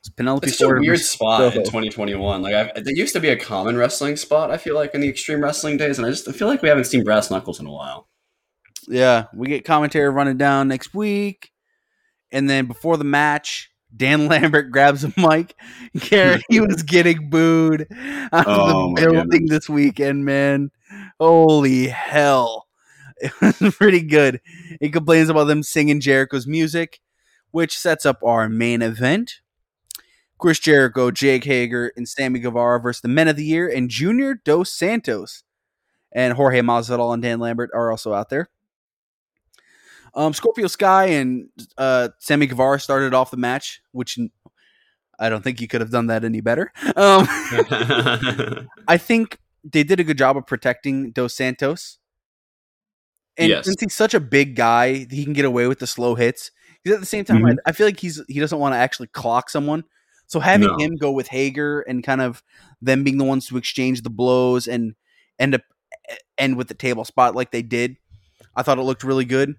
It's 0.00 0.10
Penelope 0.10 0.46
it's 0.46 0.58
just 0.58 0.70
a 0.70 0.74
weird 0.74 0.86
versus 0.86 1.10
spot 1.10 1.56
in 1.56 1.64
2021. 1.64 2.42
Like, 2.42 2.54
I, 2.54 2.80
there 2.80 2.94
used 2.94 3.14
to 3.14 3.20
be 3.20 3.30
a 3.30 3.38
common 3.38 3.76
wrestling 3.76 4.16
spot, 4.16 4.50
I 4.50 4.58
feel 4.58 4.74
like, 4.74 4.94
in 4.94 5.00
the 5.00 5.08
Extreme 5.08 5.42
Wrestling 5.42 5.78
days. 5.78 5.96
And 5.98 6.06
I 6.06 6.10
just 6.10 6.28
I 6.28 6.32
feel 6.32 6.46
like 6.46 6.60
we 6.60 6.68
haven't 6.68 6.84
seen 6.84 7.04
Brass 7.04 7.30
Knuckles 7.30 7.58
in 7.58 7.66
a 7.66 7.72
while. 7.72 8.08
Yeah, 8.86 9.24
we 9.34 9.48
get 9.48 9.64
commentary 9.64 10.10
running 10.10 10.36
down 10.36 10.68
next 10.68 10.92
week, 10.92 11.50
and 12.30 12.50
then 12.50 12.66
before 12.66 12.98
the 12.98 13.04
match, 13.04 13.70
Dan 13.96 14.26
Lambert 14.28 14.70
grabs 14.70 15.04
a 15.04 15.12
mic. 15.16 15.54
Garrett, 16.10 16.42
he 16.50 16.60
was 16.60 16.82
getting 16.82 17.30
booed 17.30 17.86
out 18.30 18.44
Oh, 18.46 18.88
of 18.88 18.92
my 18.92 19.00
the 19.00 19.10
building 19.10 19.46
this 19.46 19.70
weekend, 19.70 20.26
man. 20.26 20.70
Holy 21.18 21.86
hell! 21.88 22.63
It 23.42 23.60
was 23.60 23.74
pretty 23.76 24.02
good. 24.02 24.40
He 24.80 24.90
complains 24.90 25.28
about 25.28 25.44
them 25.44 25.62
singing 25.62 26.00
Jericho's 26.00 26.46
music, 26.46 27.00
which 27.50 27.76
sets 27.76 28.04
up 28.04 28.22
our 28.22 28.48
main 28.48 28.82
event. 28.82 29.40
Chris 30.38 30.58
Jericho, 30.58 31.10
Jake 31.10 31.44
Hager, 31.44 31.92
and 31.96 32.08
Sammy 32.08 32.40
Guevara 32.40 32.80
versus 32.80 33.00
the 33.00 33.08
Men 33.08 33.28
of 33.28 33.36
the 33.36 33.44
Year 33.44 33.68
and 33.68 33.88
Junior 33.88 34.34
Dos 34.34 34.72
Santos. 34.72 35.44
And 36.12 36.34
Jorge 36.34 36.60
Masvidal 36.60 37.14
and 37.14 37.22
Dan 37.22 37.40
Lambert 37.40 37.70
are 37.74 37.90
also 37.90 38.12
out 38.12 38.30
there. 38.30 38.48
Um, 40.14 40.32
Scorpio 40.32 40.68
Sky 40.68 41.06
and 41.06 41.48
uh, 41.76 42.10
Sammy 42.18 42.46
Guevara 42.46 42.78
started 42.78 43.14
off 43.14 43.30
the 43.30 43.36
match, 43.36 43.82
which 43.92 44.18
I 45.18 45.28
don't 45.28 45.42
think 45.42 45.60
you 45.60 45.68
could 45.68 45.80
have 45.80 45.90
done 45.90 46.06
that 46.06 46.24
any 46.24 46.40
better. 46.40 46.72
Um, 46.94 47.26
I 48.88 48.96
think 48.98 49.38
they 49.64 49.82
did 49.82 49.98
a 49.98 50.04
good 50.04 50.18
job 50.18 50.36
of 50.36 50.46
protecting 50.46 51.10
Dos 51.10 51.34
Santos. 51.34 51.98
And 53.36 53.48
Yes. 53.48 53.64
since 53.64 53.80
he's 53.80 53.94
such 53.94 54.14
a 54.14 54.20
big 54.20 54.54
guy, 54.56 55.06
he 55.10 55.24
can 55.24 55.32
get 55.32 55.44
away 55.44 55.66
with 55.66 55.80
the 55.80 55.86
slow 55.86 56.14
hits. 56.14 56.50
Because 56.82 56.96
at 56.96 57.00
the 57.00 57.06
same 57.06 57.24
time, 57.24 57.44
I, 57.44 57.50
Mhm. 57.52 57.56
I 57.66 57.72
feel 57.72 57.86
like 57.86 57.98
he's 57.98 58.20
he 58.28 58.38
doesn't 58.40 58.58
want 58.58 58.74
to 58.74 58.78
actually 58.78 59.08
clock 59.08 59.50
someone. 59.50 59.84
So 60.26 60.40
having 60.40 60.68
No. 60.68 60.76
him 60.78 60.96
go 60.96 61.10
with 61.10 61.28
Hager 61.28 61.80
and 61.80 62.04
kind 62.04 62.20
of 62.20 62.42
them 62.80 63.04
being 63.04 63.18
the 63.18 63.24
ones 63.24 63.46
to 63.48 63.56
exchange 63.56 64.02
the 64.02 64.10
blows 64.10 64.66
and 64.68 64.94
end 65.38 65.54
up 65.54 65.62
end 66.38 66.56
with 66.56 66.68
the 66.68 66.74
table 66.74 67.04
spot 67.04 67.34
like 67.34 67.50
they 67.50 67.62
did, 67.62 67.96
I 68.54 68.62
thought 68.62 68.78
it 68.78 68.82
looked 68.82 69.04
really 69.04 69.24
good. 69.24 69.54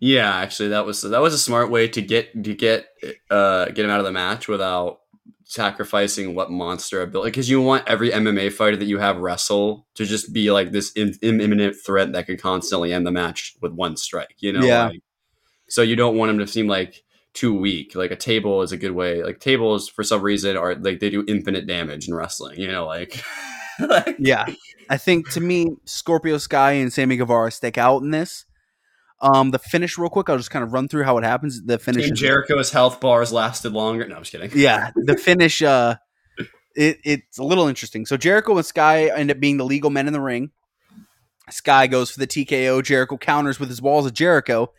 Yeah, 0.00 0.34
actually, 0.36 0.70
that 0.70 0.84
was 0.86 1.02
that 1.02 1.20
was 1.20 1.34
a 1.34 1.38
smart 1.38 1.70
way 1.70 1.88
to 1.88 2.02
get 2.02 2.42
to 2.44 2.54
get 2.54 2.88
uh 3.30 3.66
get 3.66 3.84
him 3.84 3.90
out 3.90 4.00
of 4.00 4.04
the 4.04 4.12
match 4.12 4.48
without 4.48 5.00
sacrificing 5.44 6.34
what 6.34 6.50
monster 6.50 7.02
ability 7.02 7.30
because 7.30 7.48
you 7.50 7.60
want 7.60 7.86
every 7.86 8.10
MMA 8.10 8.52
fighter 8.52 8.76
that 8.76 8.86
you 8.86 8.98
have 8.98 9.18
wrestle 9.18 9.86
to 9.94 10.04
just 10.04 10.32
be 10.32 10.50
like 10.50 10.72
this 10.72 10.92
im- 10.96 11.12
imminent 11.22 11.76
threat 11.76 12.12
that 12.12 12.26
could 12.26 12.40
constantly 12.40 12.92
end 12.92 13.06
the 13.06 13.10
match 13.10 13.54
with 13.60 13.72
one 13.72 13.96
strike. 13.96 14.36
You 14.38 14.52
know, 14.52 14.64
Yeah. 14.64 14.86
like- 14.88 15.02
so 15.68 15.82
you 15.82 15.96
don't 15.96 16.16
want 16.16 16.30
them 16.30 16.38
to 16.38 16.46
seem 16.46 16.66
like 16.66 17.02
too 17.32 17.52
weak. 17.54 17.94
Like 17.94 18.10
a 18.10 18.16
table 18.16 18.62
is 18.62 18.72
a 18.72 18.76
good 18.76 18.92
way. 18.92 19.22
Like 19.22 19.40
tables 19.40 19.88
for 19.88 20.02
some 20.04 20.22
reason 20.22 20.56
are 20.56 20.74
like 20.76 21.00
they 21.00 21.10
do 21.10 21.24
infinite 21.26 21.66
damage 21.66 22.08
in 22.08 22.14
wrestling. 22.14 22.58
You 22.60 22.68
know, 22.68 22.86
like. 22.86 23.22
like 23.80 24.16
Yeah. 24.18 24.46
I 24.88 24.96
think 24.98 25.30
to 25.30 25.40
me, 25.40 25.76
Scorpio 25.84 26.38
Sky 26.38 26.72
and 26.72 26.92
Sammy 26.92 27.16
Guevara 27.16 27.50
stick 27.50 27.76
out 27.78 28.02
in 28.02 28.10
this. 28.10 28.44
Um, 29.24 29.52
the 29.52 29.58
finish, 29.58 29.96
real 29.96 30.10
quick, 30.10 30.28
I'll 30.28 30.36
just 30.36 30.50
kind 30.50 30.62
of 30.62 30.74
run 30.74 30.86
through 30.86 31.04
how 31.04 31.16
it 31.16 31.24
happens. 31.24 31.62
The 31.62 31.78
finish, 31.78 32.04
Team 32.04 32.14
Jericho's 32.14 32.70
health 32.70 33.00
bars 33.00 33.32
lasted 33.32 33.72
longer. 33.72 34.06
No, 34.06 34.16
I'm 34.16 34.22
just 34.22 34.32
kidding. 34.32 34.50
yeah, 34.54 34.90
the 34.94 35.16
finish. 35.16 35.62
Uh, 35.62 35.96
it, 36.76 36.98
it's 37.04 37.38
a 37.38 37.42
little 37.42 37.66
interesting. 37.66 38.04
So 38.04 38.18
Jericho 38.18 38.54
and 38.54 38.66
Sky 38.66 39.06
end 39.06 39.30
up 39.30 39.40
being 39.40 39.56
the 39.56 39.64
legal 39.64 39.88
men 39.88 40.06
in 40.06 40.12
the 40.12 40.20
ring. 40.20 40.50
Sky 41.50 41.86
goes 41.86 42.10
for 42.10 42.20
the 42.20 42.26
TKO. 42.26 42.84
Jericho 42.84 43.16
counters 43.16 43.58
with 43.58 43.70
his 43.70 43.80
walls 43.80 44.04
of 44.04 44.12
Jericho. 44.12 44.72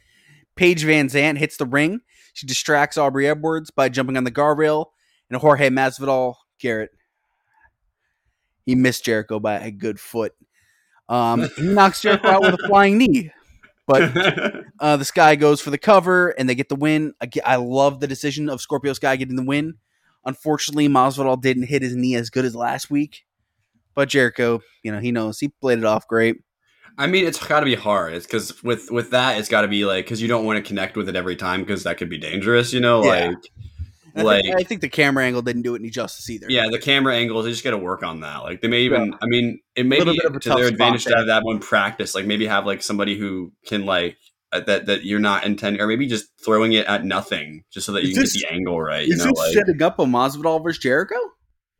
Paige 0.55 0.85
VanZant 0.85 1.37
hits 1.37 1.57
the 1.57 1.65
ring. 1.65 2.01
She 2.33 2.45
distracts 2.45 2.97
Aubrey 2.97 3.27
Edwards 3.27 3.71
by 3.71 3.89
jumping 3.89 4.15
on 4.15 4.25
the 4.25 4.31
guardrail. 4.31 4.87
And 5.29 5.39
Jorge 5.39 5.69
Masvidal, 5.69 6.35
Garrett, 6.59 6.91
he 8.65 8.75
missed 8.75 9.05
Jericho 9.05 9.39
by 9.39 9.55
a 9.55 9.71
good 9.71 9.99
foot. 9.99 10.33
Um, 11.09 11.49
he 11.55 11.63
knocks 11.63 12.01
Jericho 12.01 12.27
out 12.27 12.41
with 12.41 12.53
a 12.55 12.67
flying 12.67 12.97
knee. 12.97 13.31
But 13.87 14.11
uh, 14.79 14.97
the 14.97 15.05
Sky 15.05 15.35
goes 15.35 15.61
for 15.61 15.69
the 15.69 15.77
cover, 15.77 16.29
and 16.29 16.49
they 16.49 16.55
get 16.55 16.69
the 16.69 16.75
win. 16.75 17.13
I, 17.21 17.29
I 17.45 17.55
love 17.57 17.99
the 17.99 18.07
decision 18.07 18.49
of 18.49 18.61
Scorpio 18.61 18.93
Sky 18.93 19.15
getting 19.15 19.35
the 19.35 19.43
win. 19.43 19.75
Unfortunately, 20.25 20.87
Masvidal 20.89 21.39
didn't 21.39 21.63
hit 21.63 21.83
his 21.83 21.95
knee 21.95 22.15
as 22.15 22.29
good 22.31 22.45
as 22.45 22.55
last 22.55 22.89
week, 22.89 23.25
but 23.93 24.09
Jericho, 24.09 24.61
you 24.81 24.91
know, 24.91 24.99
he 24.99 25.11
knows 25.11 25.39
he 25.39 25.49
played 25.49 25.77
it 25.77 25.85
off 25.85 26.07
great. 26.07 26.37
I 26.97 27.07
mean, 27.07 27.25
it's 27.27 27.45
got 27.45 27.59
to 27.59 27.65
be 27.65 27.75
hard. 27.75 28.13
It's 28.13 28.25
because 28.25 28.63
with 28.63 28.89
with 28.89 29.11
that, 29.11 29.37
it's 29.37 29.49
got 29.49 29.61
to 29.61 29.67
be 29.67 29.85
like 29.85 30.05
because 30.05 30.21
you 30.21 30.27
don't 30.27 30.45
want 30.45 30.57
to 30.57 30.67
connect 30.67 30.95
with 30.97 31.09
it 31.09 31.15
every 31.15 31.35
time 31.35 31.59
because 31.59 31.83
that 31.83 31.97
could 31.97 32.09
be 32.09 32.17
dangerous. 32.17 32.73
You 32.73 32.79
know, 32.79 33.03
Yeah. 33.03 33.27
like 33.27 33.37
I, 34.17 34.21
like 34.23 34.43
think, 34.43 34.59
I 34.59 34.63
think 34.63 34.81
the 34.81 34.89
camera 34.89 35.25
angle 35.25 35.41
didn't 35.41 35.63
do 35.63 35.75
it 35.75 35.79
any 35.81 35.89
justice 35.89 36.29
either. 36.29 36.47
yeah, 36.49 36.67
the 36.69 36.79
camera 36.79 37.15
angles. 37.15 37.45
They 37.45 37.51
just 37.51 37.63
got 37.63 37.71
to 37.71 37.77
work 37.77 38.03
on 38.03 38.21
that. 38.21 38.43
Like 38.43 38.61
they 38.61 38.67
may 38.67 38.81
even. 38.81 39.09
Yeah. 39.09 39.17
I 39.21 39.25
mean, 39.27 39.59
it 39.75 39.85
may 39.85 40.03
be 40.03 40.11
bit 40.17 40.25
of 40.25 40.35
a 40.35 40.39
to 40.39 40.49
their 40.49 40.67
advantage 40.67 41.03
to 41.03 41.09
there. 41.09 41.17
have 41.19 41.27
that 41.27 41.43
one 41.43 41.59
practice. 41.59 42.15
Like 42.15 42.25
maybe 42.25 42.45
have 42.47 42.65
like 42.65 42.81
somebody 42.81 43.17
who 43.17 43.51
can 43.65 43.85
like 43.85 44.17
uh, 44.51 44.61
that 44.61 44.85
that 44.85 45.03
you're 45.03 45.19
not 45.19 45.45
intending, 45.45 45.81
or 45.81 45.87
maybe 45.87 46.07
just 46.07 46.27
throwing 46.43 46.73
it 46.73 46.85
at 46.87 47.03
nothing 47.05 47.63
just 47.71 47.85
so 47.85 47.91
that 47.93 48.03
you 48.05 48.13
can 48.13 48.21
this- 48.23 48.33
get 48.33 48.49
the 48.49 48.53
angle 48.53 48.79
right. 48.79 49.07
You 49.07 49.13
is 49.13 49.25
know, 49.25 49.31
like. 49.35 49.53
setting 49.53 49.81
up 49.81 49.99
a 49.99 50.05
Masvidal 50.05 50.63
versus 50.63 50.81
Jericho? 50.81 51.17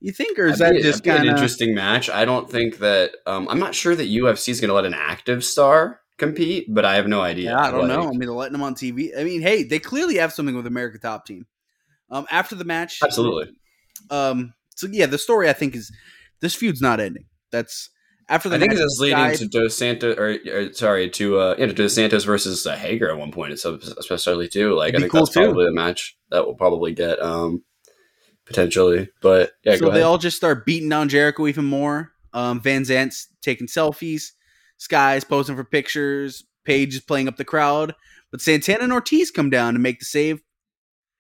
You 0.02 0.12
think, 0.12 0.38
or 0.38 0.46
is 0.48 0.60
that 0.60 0.74
be- 0.74 0.82
just 0.82 1.04
kind 1.04 1.24
an 1.24 1.30
interesting 1.30 1.74
match? 1.74 2.10
I 2.10 2.26
don't 2.26 2.50
think 2.50 2.80
that. 2.80 3.12
Um, 3.26 3.48
I'm 3.50 3.60
not 3.60 3.74
sure 3.74 3.96
that 3.96 4.04
UFC 4.10 4.50
is 4.50 4.60
going 4.60 4.70
to 4.70 4.76
let 4.76 4.86
an 4.86 4.94
active 4.94 5.44
star 5.44 6.02
compete, 6.18 6.68
but 6.74 6.86
I 6.86 6.96
have 6.96 7.08
no 7.08 7.22
idea. 7.22 7.52
Yeah, 7.52 7.60
I 7.60 7.72
don't 7.72 7.88
know. 7.88 8.08
I 8.08 8.12
mean, 8.12 8.20
they're 8.20 8.32
letting 8.32 8.54
them 8.54 8.62
on 8.62 8.76
TV. 8.76 9.18
I 9.18 9.24
mean, 9.24 9.42
hey, 9.42 9.64
they 9.64 9.80
clearly 9.80 10.16
have 10.18 10.34
something 10.34 10.56
with 10.56 10.68
America 10.68 11.00
Top 11.00 11.26
Team. 11.26 11.46
Um, 12.10 12.26
after 12.30 12.56
the 12.56 12.66
match, 12.66 13.00
Absolutely. 13.04 13.54
Um, 14.10 14.54
so 14.76 14.88
yeah, 14.92 15.06
the 15.06 15.18
story 15.18 15.50
I 15.50 15.54
think 15.54 15.76
is 15.76 15.92
this 16.42 16.56
feud's 16.56 16.82
not 16.82 17.00
ending. 17.00 17.26
That's 17.52 17.90
after 18.30 18.50
the 18.50 18.56
I 18.56 18.60
think 18.60 18.74
match, 18.74 18.82
it's 18.82 19.00
leading 19.00 19.18
Sky- 19.18 19.36
to 19.36 19.48
Dos 19.48 19.78
Santos, 19.78 20.18
or, 20.18 20.38
or 20.52 20.74
sorry, 20.74 21.10
to 21.12 21.40
uh, 21.40 21.56
yeah, 21.58 21.68
to 21.68 21.74
Dos 21.74 21.96
Santos 21.96 22.24
versus 22.24 22.66
uh, 22.66 22.76
Hager 22.76 23.10
at 23.10 23.18
one 23.18 23.32
point, 23.32 23.54
it's 23.54 23.66
especially 23.66 24.48
too. 24.48 24.74
Like 24.76 24.90
It'd 24.90 24.98
I 24.98 25.02
think 25.02 25.12
cool, 25.12 25.22
that's 25.22 25.34
too. 25.34 25.42
probably 25.42 25.66
the 25.66 25.72
match 25.72 26.18
that 26.30 26.46
will 26.46 26.56
probably 26.56 26.94
get 26.94 27.22
um 27.22 27.64
potentially. 28.46 29.10
But 29.22 29.52
yeah, 29.64 29.76
so 29.76 29.90
they 29.90 30.02
all 30.02 30.18
just 30.18 30.38
start 30.38 30.66
beating 30.66 30.90
down 30.90 31.10
Jericho 31.10 31.48
even 31.48 31.66
more. 31.66 32.12
Um, 32.34 32.62
VanZant's 32.62 33.30
taking 33.42 33.68
selfies. 33.68 34.32
Sky's 34.78 35.24
posing 35.24 35.56
for 35.56 35.64
pictures. 35.64 36.44
Paige 36.66 36.96
is 36.96 37.02
playing 37.02 37.28
up 37.28 37.38
the 37.38 37.46
crowd. 37.46 37.96
But 38.32 38.42
Santana 38.42 38.84
and 38.84 38.92
Ortiz 38.94 39.32
come 39.32 39.50
down 39.50 39.74
to 39.74 39.80
make 39.80 40.00
the 40.00 40.06
save, 40.06 40.42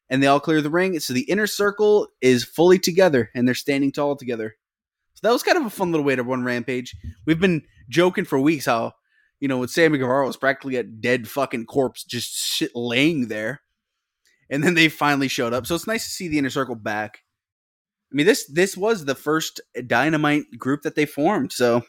and 0.09 0.21
they 0.21 0.27
all 0.27 0.39
clear 0.39 0.61
the 0.61 0.69
ring. 0.69 0.99
So 0.99 1.13
the 1.13 1.29
inner 1.29 1.47
circle 1.47 2.07
is 2.21 2.43
fully 2.43 2.79
together, 2.79 3.31
and 3.33 3.47
they're 3.47 3.55
standing 3.55 3.91
tall 3.91 4.15
together. 4.15 4.55
So 5.15 5.27
that 5.27 5.33
was 5.33 5.43
kind 5.43 5.57
of 5.57 5.65
a 5.65 5.69
fun 5.69 5.91
little 5.91 6.05
way 6.05 6.15
to 6.15 6.23
run 6.23 6.43
Rampage. 6.43 6.95
We've 7.25 7.39
been 7.39 7.63
joking 7.89 8.25
for 8.25 8.39
weeks 8.39 8.65
how, 8.65 8.93
you 9.39 9.47
know, 9.47 9.57
with 9.57 9.71
Sammy 9.71 9.97
Guevara 9.97 10.27
was 10.27 10.37
practically 10.37 10.75
a 10.75 10.83
dead 10.83 11.27
fucking 11.27 11.65
corpse 11.65 12.03
just 12.03 12.35
shit 12.35 12.71
laying 12.75 13.27
there. 13.27 13.61
And 14.49 14.63
then 14.63 14.75
they 14.75 14.89
finally 14.89 15.27
showed 15.27 15.53
up. 15.53 15.65
So 15.65 15.73
it's 15.73 15.87
nice 15.87 16.03
to 16.03 16.11
see 16.11 16.27
the 16.27 16.37
inner 16.37 16.49
circle 16.49 16.75
back. 16.75 17.19
I 18.11 18.15
mean, 18.15 18.25
this 18.25 18.45
this 18.45 18.77
was 18.77 19.05
the 19.05 19.15
first 19.15 19.59
dynamite 19.87 20.43
group 20.57 20.83
that 20.83 20.95
they 20.95 21.05
formed. 21.05 21.51
So 21.51 21.83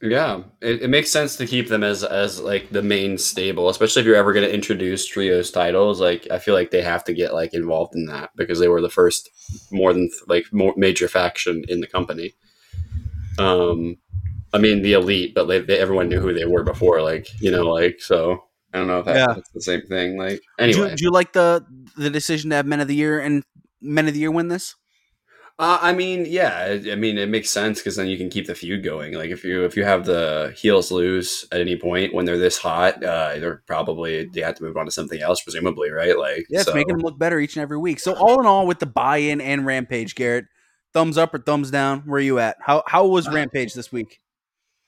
Yeah, 0.00 0.42
it, 0.60 0.82
it 0.82 0.90
makes 0.90 1.10
sense 1.10 1.34
to 1.36 1.46
keep 1.46 1.68
them 1.68 1.82
as 1.82 2.04
as 2.04 2.40
like 2.40 2.70
the 2.70 2.82
main 2.82 3.18
stable, 3.18 3.68
especially 3.68 4.00
if 4.00 4.06
you're 4.06 4.14
ever 4.14 4.32
going 4.32 4.46
to 4.46 4.54
introduce 4.54 5.04
trios 5.06 5.50
titles. 5.50 6.00
Like 6.00 6.28
I 6.30 6.38
feel 6.38 6.54
like 6.54 6.70
they 6.70 6.82
have 6.82 7.02
to 7.04 7.12
get 7.12 7.34
like 7.34 7.52
involved 7.52 7.96
in 7.96 8.06
that 8.06 8.30
because 8.36 8.60
they 8.60 8.68
were 8.68 8.80
the 8.80 8.90
first 8.90 9.28
more 9.72 9.92
than 9.92 10.08
like 10.28 10.44
more 10.52 10.72
major 10.76 11.08
faction 11.08 11.64
in 11.68 11.80
the 11.80 11.88
company. 11.88 12.34
Um, 13.40 13.96
I 14.52 14.58
mean 14.58 14.82
the 14.82 14.92
elite, 14.92 15.34
but 15.34 15.48
like 15.48 15.66
they, 15.66 15.78
everyone 15.78 16.08
knew 16.08 16.20
who 16.20 16.32
they 16.32 16.44
were 16.46 16.62
before. 16.62 17.02
Like 17.02 17.26
you 17.40 17.50
know, 17.50 17.64
like 17.64 18.00
so. 18.00 18.44
I 18.72 18.78
don't 18.78 18.86
know 18.86 18.98
if 18.98 19.06
that, 19.06 19.16
Yeah. 19.16 19.26
that's 19.34 19.50
the 19.50 19.62
same 19.62 19.82
thing. 19.82 20.18
Like 20.18 20.40
do, 20.58 20.64
anyway, 20.64 20.94
do 20.94 21.02
you 21.02 21.10
like 21.10 21.32
the 21.32 21.64
the 21.96 22.10
decision 22.10 22.50
to 22.50 22.56
have 22.56 22.66
Men 22.66 22.80
of 22.80 22.86
the 22.86 22.94
Year 22.94 23.18
and 23.18 23.42
Men 23.80 24.06
of 24.06 24.14
the 24.14 24.20
Year 24.20 24.30
win 24.30 24.48
this? 24.48 24.76
Uh, 25.60 25.76
I 25.82 25.92
mean, 25.92 26.24
yeah. 26.28 26.56
I 26.86 26.92
I 26.92 26.94
mean, 26.94 27.18
it 27.18 27.28
makes 27.28 27.50
sense 27.50 27.80
because 27.80 27.96
then 27.96 28.06
you 28.06 28.16
can 28.16 28.30
keep 28.30 28.46
the 28.46 28.54
feud 28.54 28.84
going. 28.84 29.14
Like 29.14 29.30
if 29.30 29.42
you 29.44 29.64
if 29.64 29.76
you 29.76 29.82
have 29.84 30.04
the 30.04 30.54
heels 30.56 30.92
lose 30.92 31.46
at 31.50 31.60
any 31.60 31.76
point 31.76 32.14
when 32.14 32.26
they're 32.26 32.38
this 32.38 32.58
hot, 32.58 33.02
uh, 33.02 33.38
they're 33.40 33.62
probably 33.66 34.26
they 34.26 34.40
have 34.42 34.54
to 34.56 34.62
move 34.62 34.76
on 34.76 34.84
to 34.86 34.92
something 34.92 35.20
else, 35.20 35.42
presumably, 35.42 35.90
right? 35.90 36.16
Like, 36.16 36.46
Yeah, 36.48 36.60
it's 36.60 36.68
so- 36.68 36.74
making 36.74 36.94
them 36.96 37.02
look 37.02 37.18
better 37.18 37.40
each 37.40 37.56
and 37.56 37.62
every 37.62 37.78
week. 37.78 37.98
So 37.98 38.14
all 38.14 38.38
in 38.38 38.46
all, 38.46 38.68
with 38.68 38.78
the 38.78 38.86
buy-in 38.86 39.40
and 39.40 39.66
Rampage, 39.66 40.14
Garrett, 40.14 40.44
thumbs 40.92 41.18
up 41.18 41.34
or 41.34 41.38
thumbs 41.38 41.72
down? 41.72 42.02
Where 42.06 42.18
are 42.18 42.22
you 42.22 42.38
at? 42.38 42.56
How 42.60 42.84
how 42.86 43.06
was 43.06 43.26
Uh, 43.26 43.32
Rampage 43.32 43.74
this 43.74 43.90
week? 43.90 44.20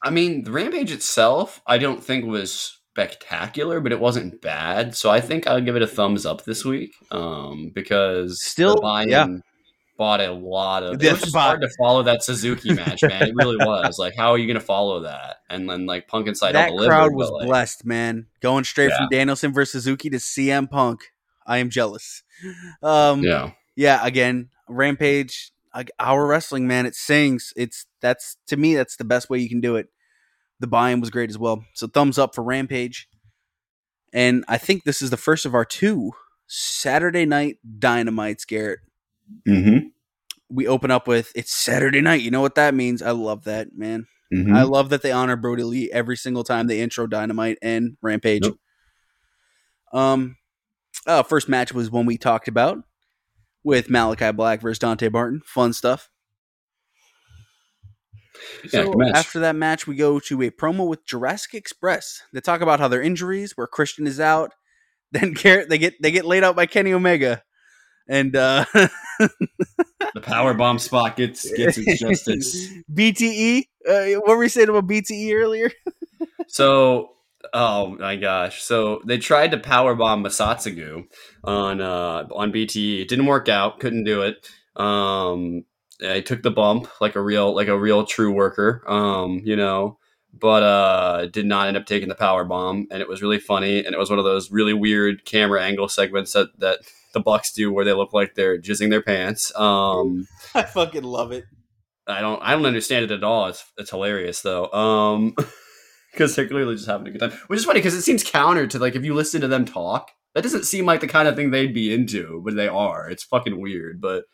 I 0.04 0.10
mean, 0.10 0.44
the 0.44 0.52
Rampage 0.52 0.92
itself, 0.92 1.60
I 1.66 1.78
don't 1.78 2.02
think 2.02 2.24
was 2.24 2.78
spectacular, 2.92 3.80
but 3.80 3.90
it 3.92 3.98
wasn't 4.00 4.40
bad. 4.40 4.94
So 4.94 5.10
I 5.10 5.20
think 5.20 5.46
I'll 5.48 5.60
give 5.60 5.74
it 5.76 5.82
a 5.82 5.86
thumbs 5.86 6.24
up 6.24 6.44
this 6.44 6.64
week, 6.64 6.92
um, 7.10 7.70
because 7.74 8.40
Still, 8.42 8.76
the 8.76 9.04
yeah. 9.08 9.26
Bought 10.00 10.22
a 10.22 10.32
lot 10.32 10.82
of. 10.82 11.02
Yeah, 11.02 11.10
It 11.10 11.12
was 11.12 11.20
just 11.24 11.36
hard 11.36 11.60
to 11.60 11.68
follow 11.78 12.02
that 12.04 12.24
Suzuki 12.24 12.72
match, 12.72 13.02
man. 13.02 13.22
It 13.22 13.34
really 13.34 13.58
was. 13.58 13.98
Like, 13.98 14.14
how 14.16 14.32
are 14.32 14.38
you 14.38 14.46
going 14.46 14.58
to 14.58 14.64
follow 14.64 15.00
that? 15.00 15.36
And 15.50 15.68
then 15.68 15.84
like 15.84 16.08
Punk 16.08 16.26
inside 16.26 16.46
Side 16.46 16.54
that 16.54 16.68
delivered, 16.70 16.90
crowd 16.90 17.14
was 17.14 17.28
like, 17.28 17.46
blessed, 17.46 17.84
man. 17.84 18.26
Going 18.40 18.64
straight 18.64 18.92
from 18.92 19.08
Danielson 19.10 19.52
versus 19.52 19.84
Suzuki 19.84 20.08
to 20.08 20.16
CM 20.16 20.70
Punk. 20.70 21.02
I 21.46 21.58
am 21.58 21.68
jealous. 21.68 22.22
Um, 22.82 23.22
Yeah. 23.22 23.50
yeah, 23.76 24.00
again, 24.02 24.48
Rampage, 24.70 25.52
like, 25.74 25.90
our 25.98 26.26
wrestling, 26.26 26.66
man, 26.66 26.86
it 26.86 26.94
sings. 26.94 27.52
It's 27.54 27.84
that's 28.00 28.38
to 28.46 28.56
me, 28.56 28.74
that's 28.74 28.96
the 28.96 29.04
best 29.04 29.28
way 29.28 29.38
you 29.38 29.50
can 29.50 29.60
do 29.60 29.76
it. 29.76 29.88
The 30.60 30.66
buy-in 30.66 31.00
was 31.00 31.10
great 31.10 31.28
as 31.28 31.36
well. 31.38 31.62
So 31.74 31.86
thumbs 31.86 32.18
up 32.18 32.34
for 32.34 32.42
Rampage. 32.42 33.06
And 34.14 34.46
I 34.48 34.56
think 34.56 34.84
this 34.84 35.02
is 35.02 35.10
the 35.10 35.18
first 35.18 35.44
of 35.44 35.54
our 35.54 35.66
two 35.66 36.12
Saturday 36.46 37.26
night 37.26 37.58
dynamites, 37.78 38.46
Garrett. 38.46 38.80
Mm-hmm. 39.46 39.88
We 40.48 40.66
open 40.66 40.90
up 40.90 41.06
with 41.06 41.32
it's 41.34 41.52
Saturday 41.52 42.00
night. 42.00 42.22
You 42.22 42.30
know 42.30 42.40
what 42.40 42.56
that 42.56 42.74
means? 42.74 43.02
I 43.02 43.12
love 43.12 43.44
that, 43.44 43.68
man. 43.76 44.06
Mm-hmm. 44.32 44.54
I 44.54 44.62
love 44.62 44.90
that 44.90 45.02
they 45.02 45.12
honor 45.12 45.36
Brodie 45.36 45.64
Lee 45.64 45.90
every 45.92 46.16
single 46.16 46.44
time 46.44 46.66
they 46.66 46.80
intro 46.80 47.06
Dynamite 47.06 47.58
and 47.62 47.96
Rampage. 48.00 48.44
Yep. 48.44 48.54
Um, 49.92 50.36
uh, 51.06 51.22
first 51.22 51.48
match 51.48 51.72
was 51.72 51.90
one 51.90 52.06
we 52.06 52.16
talked 52.16 52.48
about 52.48 52.78
with 53.64 53.88
Malakai 53.88 54.34
Black 54.34 54.60
versus 54.60 54.78
Dante 54.78 55.08
Martin. 55.08 55.42
Fun 55.44 55.72
stuff. 55.72 56.08
Yeah, 58.64 58.84
So 58.84 59.02
after 59.02 59.40
that 59.40 59.56
match, 59.56 59.86
we 59.86 59.96
go 59.96 60.18
to 60.20 60.42
a 60.42 60.50
promo 60.50 60.88
with 60.88 61.04
Jurassic 61.04 61.54
Express. 61.54 62.22
They 62.32 62.40
talk 62.40 62.60
about 62.60 62.80
how 62.80 62.88
their 62.88 63.02
injuries, 63.02 63.56
where 63.56 63.66
Christian 63.66 64.06
is 64.06 64.20
out. 64.20 64.52
Then 65.12 65.32
Garrett, 65.32 65.68
they 65.68 65.78
get 65.78 66.00
they 66.00 66.12
get 66.12 66.24
laid 66.24 66.44
out 66.44 66.54
by 66.54 66.66
Kenny 66.66 66.92
Omega, 66.92 67.42
and 68.08 68.34
uh, 68.36 68.64
the 70.14 70.20
power 70.22 70.54
bomb 70.54 70.78
spot 70.78 71.16
gets 71.16 71.50
gets 71.52 71.78
its 71.78 72.00
justice. 72.00 72.68
BTE. 72.92 73.64
Uh, 73.88 74.20
what 74.20 74.28
were 74.28 74.38
we 74.38 74.48
saying 74.48 74.68
about 74.68 74.86
BTE 74.86 75.34
earlier? 75.34 75.70
So, 76.48 77.12
oh 77.54 77.96
my 77.96 78.16
gosh! 78.16 78.60
So 78.60 79.00
they 79.06 79.18
tried 79.18 79.52
to 79.52 79.58
power 79.58 79.94
bomb 79.94 80.24
Masatsugu 80.24 81.04
on 81.44 81.80
uh, 81.80 82.26
on 82.34 82.52
BTE. 82.52 83.02
It 83.02 83.08
didn't 83.08 83.26
work 83.26 83.48
out. 83.48 83.78
Couldn't 83.78 84.02
do 84.02 84.22
it. 84.22 84.48
Um, 84.74 85.64
I 86.04 86.20
took 86.20 86.42
the 86.42 86.50
bump 86.50 86.88
like 87.00 87.14
a 87.14 87.22
real 87.22 87.54
like 87.54 87.68
a 87.68 87.78
real 87.78 88.04
true 88.04 88.32
worker. 88.32 88.82
Um, 88.88 89.40
you 89.44 89.54
know, 89.54 89.98
but 90.32 90.62
uh, 90.62 91.26
did 91.26 91.46
not 91.46 91.68
end 91.68 91.76
up 91.76 91.86
taking 91.86 92.08
the 92.08 92.14
power 92.16 92.44
bomb, 92.44 92.88
and 92.90 93.00
it 93.00 93.08
was 93.08 93.22
really 93.22 93.38
funny. 93.38 93.84
And 93.84 93.94
it 93.94 93.98
was 93.98 94.10
one 94.10 94.18
of 94.18 94.24
those 94.24 94.50
really 94.50 94.74
weird 94.74 95.24
camera 95.24 95.62
angle 95.62 95.88
segments 95.88 96.32
that 96.32 96.48
that 96.58 96.80
the 97.12 97.20
Bucks 97.20 97.52
do 97.52 97.72
where 97.72 97.84
they 97.84 97.92
look 97.92 98.12
like 98.12 98.34
they're 98.34 98.60
jizzing 98.60 98.90
their 98.90 99.02
pants. 99.02 99.52
Um, 99.56 100.26
I 100.54 100.62
fucking 100.62 101.04
love 101.04 101.32
it. 101.32 101.44
I 102.06 102.20
don't 102.20 102.42
I 102.42 102.52
don't 102.52 102.66
understand 102.66 103.04
it 103.04 103.10
at 103.10 103.24
all. 103.24 103.46
It's 103.46 103.64
it's 103.78 103.90
hilarious 103.90 104.42
though. 104.42 104.70
Um 104.72 105.34
because 106.12 106.34
they're 106.34 106.48
clearly 106.48 106.74
just 106.74 106.88
having 106.88 107.06
a 107.06 107.10
good 107.10 107.20
time. 107.20 107.38
Which 107.46 107.58
is 107.58 107.64
funny 107.64 107.78
because 107.78 107.94
it 107.94 108.02
seems 108.02 108.24
counter 108.24 108.66
to 108.66 108.78
like 108.78 108.96
if 108.96 109.04
you 109.04 109.14
listen 109.14 109.40
to 109.42 109.48
them 109.48 109.64
talk, 109.64 110.10
that 110.34 110.42
doesn't 110.42 110.64
seem 110.64 110.86
like 110.86 111.00
the 111.00 111.06
kind 111.06 111.28
of 111.28 111.36
thing 111.36 111.50
they'd 111.50 111.74
be 111.74 111.94
into, 111.94 112.42
but 112.44 112.56
they 112.56 112.68
are. 112.68 113.08
It's 113.08 113.24
fucking 113.24 113.60
weird. 113.60 114.00
But 114.00 114.24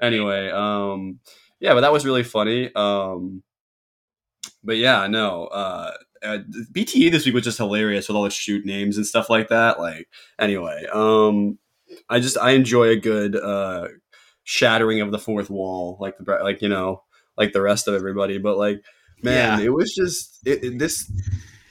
anyway, 0.00 0.50
um 0.50 1.20
yeah, 1.60 1.74
but 1.74 1.80
that 1.82 1.92
was 1.92 2.06
really 2.06 2.22
funny. 2.22 2.70
Um 2.74 3.42
but 4.64 4.76
yeah, 4.76 5.06
no. 5.06 5.46
Uh 5.46 5.92
uh, 6.22 6.38
BTE 6.72 7.10
this 7.10 7.24
week 7.24 7.34
was 7.34 7.44
just 7.44 7.58
hilarious 7.58 8.08
with 8.08 8.16
all 8.16 8.24
the 8.24 8.30
shoot 8.30 8.64
names 8.64 8.96
and 8.96 9.06
stuff 9.06 9.30
like 9.30 9.48
that. 9.48 9.78
Like, 9.78 10.08
anyway, 10.40 10.84
um, 10.92 11.58
I 12.08 12.20
just 12.20 12.38
I 12.38 12.50
enjoy 12.52 12.88
a 12.88 12.96
good 12.96 13.36
uh 13.36 13.88
shattering 14.44 15.00
of 15.00 15.10
the 15.10 15.18
fourth 15.18 15.50
wall, 15.50 15.98
like 16.00 16.16
the 16.18 16.38
like 16.42 16.62
you 16.62 16.68
know 16.68 17.02
like 17.36 17.52
the 17.52 17.62
rest 17.62 17.88
of 17.88 17.94
everybody. 17.94 18.38
But 18.38 18.56
like, 18.58 18.82
man, 19.22 19.58
Yeah. 19.58 19.66
it 19.66 19.72
was 19.72 19.94
just 19.94 20.40
it, 20.46 20.64
it- 20.64 20.78
this. 20.78 21.10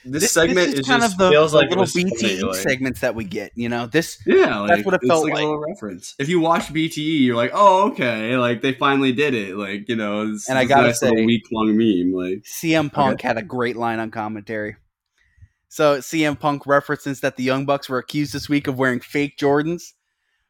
This, 0.08 0.22
This, 0.22 0.32
segment 0.34 0.58
this 0.68 0.74
is 0.76 0.80
is 0.82 0.88
kind 0.88 1.02
just 1.02 1.14
of 1.14 1.18
the, 1.18 1.30
feels 1.32 1.52
the 1.54 1.58
like 1.58 1.66
it 1.66 1.70
little 1.70 1.82
was 1.86 1.94
BT 1.96 2.10
funny, 2.16 2.42
like- 2.44 2.56
segments 2.58 3.00
that 3.00 3.16
we 3.16 3.24
get. 3.24 3.52
You 3.56 3.70
know, 3.70 3.88
this 3.88 4.22
Yeah, 4.28 4.60
like, 4.60 4.86
what 4.86 4.94
it 4.94 5.00
it's 5.02 5.08
felt 5.10 5.24
like, 5.24 5.34
like. 5.34 5.42
a 5.42 5.46
little 5.48 5.60
reference. 5.68 6.14
If 6.20 6.30
you 6.30 6.40
watch 6.40 6.66
BTE, 6.72 7.22
you're 7.26 7.36
like, 7.36 7.50
oh, 7.56 7.90
okay, 7.90 8.38
like 8.38 8.62
they 8.62 8.74
finally 8.74 9.14
did 9.14 9.34
it. 9.34 9.56
Like 9.58 9.90
you 9.90 9.96
know, 9.96 10.28
it's, 10.32 10.48
And 10.48 10.60
I 10.60 10.66
gotta 10.66 10.90
nice 10.90 11.00
say- 11.00 11.10
week 11.26 11.42
long 11.52 11.76
meme. 11.76 12.14
Like, 12.14 12.44
CM 12.44 12.94
Punk 12.94 13.20
had 13.22 13.40
a 13.40 13.42
great 13.42 13.78
line 13.78 13.98
on 13.98 14.12
commentary. 14.12 14.76
So 15.70 15.98
CM 16.02 16.40
Punk 16.40 16.68
references 16.68 17.22
that 17.22 17.36
the 17.36 17.44
Young 17.44 17.66
Bucks 17.66 17.90
were 17.90 17.98
accused 17.98 18.32
this 18.34 18.48
week 18.48 18.68
of 18.68 18.78
wearing 18.78 19.00
fake 19.00 19.40
Jordans, 19.40 19.94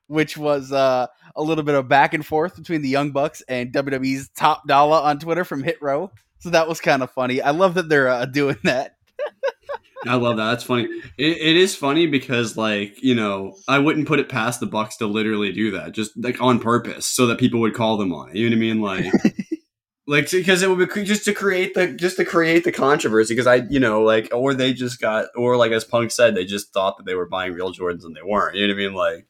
which 0.07 0.37
was 0.37 0.71
uh, 0.71 1.07
a 1.35 1.41
little 1.41 1.63
bit 1.63 1.75
of 1.75 1.87
back 1.87 2.13
and 2.13 2.25
forth 2.25 2.55
between 2.55 2.81
the 2.81 2.89
Young 2.89 3.11
Bucks 3.11 3.41
and 3.47 3.71
WWE's 3.73 4.29
Top 4.29 4.67
Dollar 4.67 4.97
on 4.97 5.19
Twitter 5.19 5.43
from 5.43 5.63
Hit 5.63 5.81
Row. 5.81 6.11
So 6.39 6.49
that 6.51 6.67
was 6.67 6.79
kind 6.79 7.01
of 7.01 7.11
funny. 7.11 7.41
I 7.41 7.51
love 7.51 7.73
that 7.75 7.89
they're 7.89 8.09
uh, 8.09 8.25
doing 8.25 8.57
that. 8.63 8.97
I 10.07 10.15
love 10.15 10.37
that. 10.37 10.45
That's 10.51 10.63
funny. 10.63 10.83
It, 11.17 11.37
it 11.37 11.55
is 11.55 11.75
funny 11.75 12.05
because, 12.05 12.55
like, 12.55 13.01
you 13.01 13.15
know, 13.15 13.55
I 13.67 13.79
wouldn't 13.79 14.07
put 14.07 14.19
it 14.19 14.29
past 14.29 14.59
the 14.59 14.67
Bucks 14.67 14.97
to 14.97 15.07
literally 15.07 15.51
do 15.51 15.71
that, 15.71 15.93
just 15.93 16.11
like 16.15 16.41
on 16.41 16.59
purpose, 16.59 17.07
so 17.07 17.25
that 17.27 17.39
people 17.39 17.59
would 17.61 17.73
call 17.73 17.97
them 17.97 18.13
on 18.13 18.29
it. 18.29 18.35
You 18.35 18.49
know 18.49 18.55
what 18.55 18.59
I 18.59 18.67
mean? 18.67 18.81
Like, 18.81 19.05
like 20.07 20.29
because 20.29 20.61
it 20.61 20.69
would 20.69 20.93
be 20.93 21.03
just 21.03 21.25
to 21.25 21.33
create 21.33 21.73
the 21.73 21.87
just 21.87 22.17
to 22.17 22.25
create 22.25 22.63
the 22.63 22.71
controversy. 22.71 23.33
Because 23.33 23.47
I, 23.47 23.55
you 23.69 23.79
know, 23.79 24.03
like, 24.03 24.29
or 24.31 24.53
they 24.53 24.73
just 24.73 25.01
got, 25.01 25.27
or 25.35 25.57
like 25.57 25.71
as 25.71 25.83
Punk 25.83 26.11
said, 26.11 26.35
they 26.35 26.45
just 26.45 26.71
thought 26.71 26.97
that 26.97 27.05
they 27.05 27.15
were 27.15 27.27
buying 27.27 27.53
real 27.53 27.73
Jordans 27.73 28.03
and 28.03 28.15
they 28.15 28.21
weren't. 28.23 28.55
You 28.55 28.67
know 28.67 28.75
what 28.75 28.81
I 28.81 28.85
mean? 28.85 28.93
Like, 28.93 29.27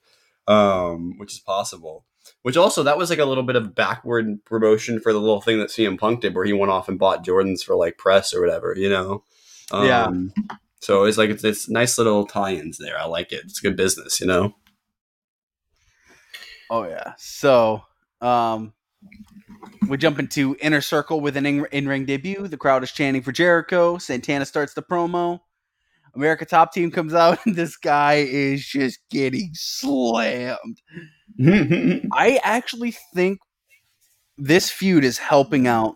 um, 0.47 1.17
which 1.17 1.33
is 1.33 1.39
possible. 1.39 2.05
Which 2.41 2.57
also 2.57 2.83
that 2.83 2.97
was 2.97 3.09
like 3.09 3.19
a 3.19 3.25
little 3.25 3.43
bit 3.43 3.55
of 3.55 3.75
backward 3.75 4.43
promotion 4.45 4.99
for 4.99 5.13
the 5.13 5.19
little 5.19 5.41
thing 5.41 5.59
that 5.59 5.69
CM 5.69 5.97
Punk 5.99 6.21
did, 6.21 6.35
where 6.35 6.45
he 6.45 6.53
went 6.53 6.71
off 6.71 6.87
and 6.89 6.97
bought 6.99 7.25
Jordans 7.25 7.63
for 7.63 7.75
like 7.75 7.97
press 7.97 8.33
or 8.33 8.41
whatever. 8.41 8.73
You 8.77 8.89
know? 8.89 9.23
Yeah. 9.71 10.05
Um, 10.05 10.33
So 10.81 11.05
it's 11.05 11.17
like 11.17 11.31
it's, 11.31 11.43
it's 11.43 11.67
nice 11.67 11.97
little 11.97 12.27
tie-ins 12.27 12.77
there. 12.77 12.99
I 12.99 13.05
like 13.05 13.31
it. 13.31 13.41
It's 13.45 13.59
good 13.59 13.75
business, 13.75 14.21
you 14.21 14.27
know. 14.27 14.53
Oh 16.69 16.83
yeah. 16.83 17.13
So 17.17 17.81
um 18.21 18.73
we 19.87 19.97
jump 19.97 20.19
into 20.19 20.55
inner 20.61 20.81
circle 20.81 21.21
with 21.21 21.37
an 21.37 21.45
in- 21.45 21.67
in-ring 21.71 22.05
debut. 22.05 22.47
The 22.47 22.57
crowd 22.57 22.83
is 22.83 22.91
chanting 22.91 23.23
for 23.23 23.31
Jericho. 23.31 23.97
Santana 23.97 24.45
starts 24.45 24.73
the 24.73 24.83
promo. 24.83 25.39
America 26.15 26.45
Top 26.45 26.73
Team 26.73 26.91
comes 26.91 27.13
out, 27.13 27.39
and 27.45 27.55
this 27.55 27.77
guy 27.77 28.15
is 28.15 28.65
just 28.65 28.99
getting 29.09 29.49
slammed. 29.53 30.81
I 32.13 32.39
actually 32.43 32.95
think 33.13 33.39
this 34.37 34.69
feud 34.69 35.03
is 35.03 35.17
helping 35.17 35.67
out 35.67 35.95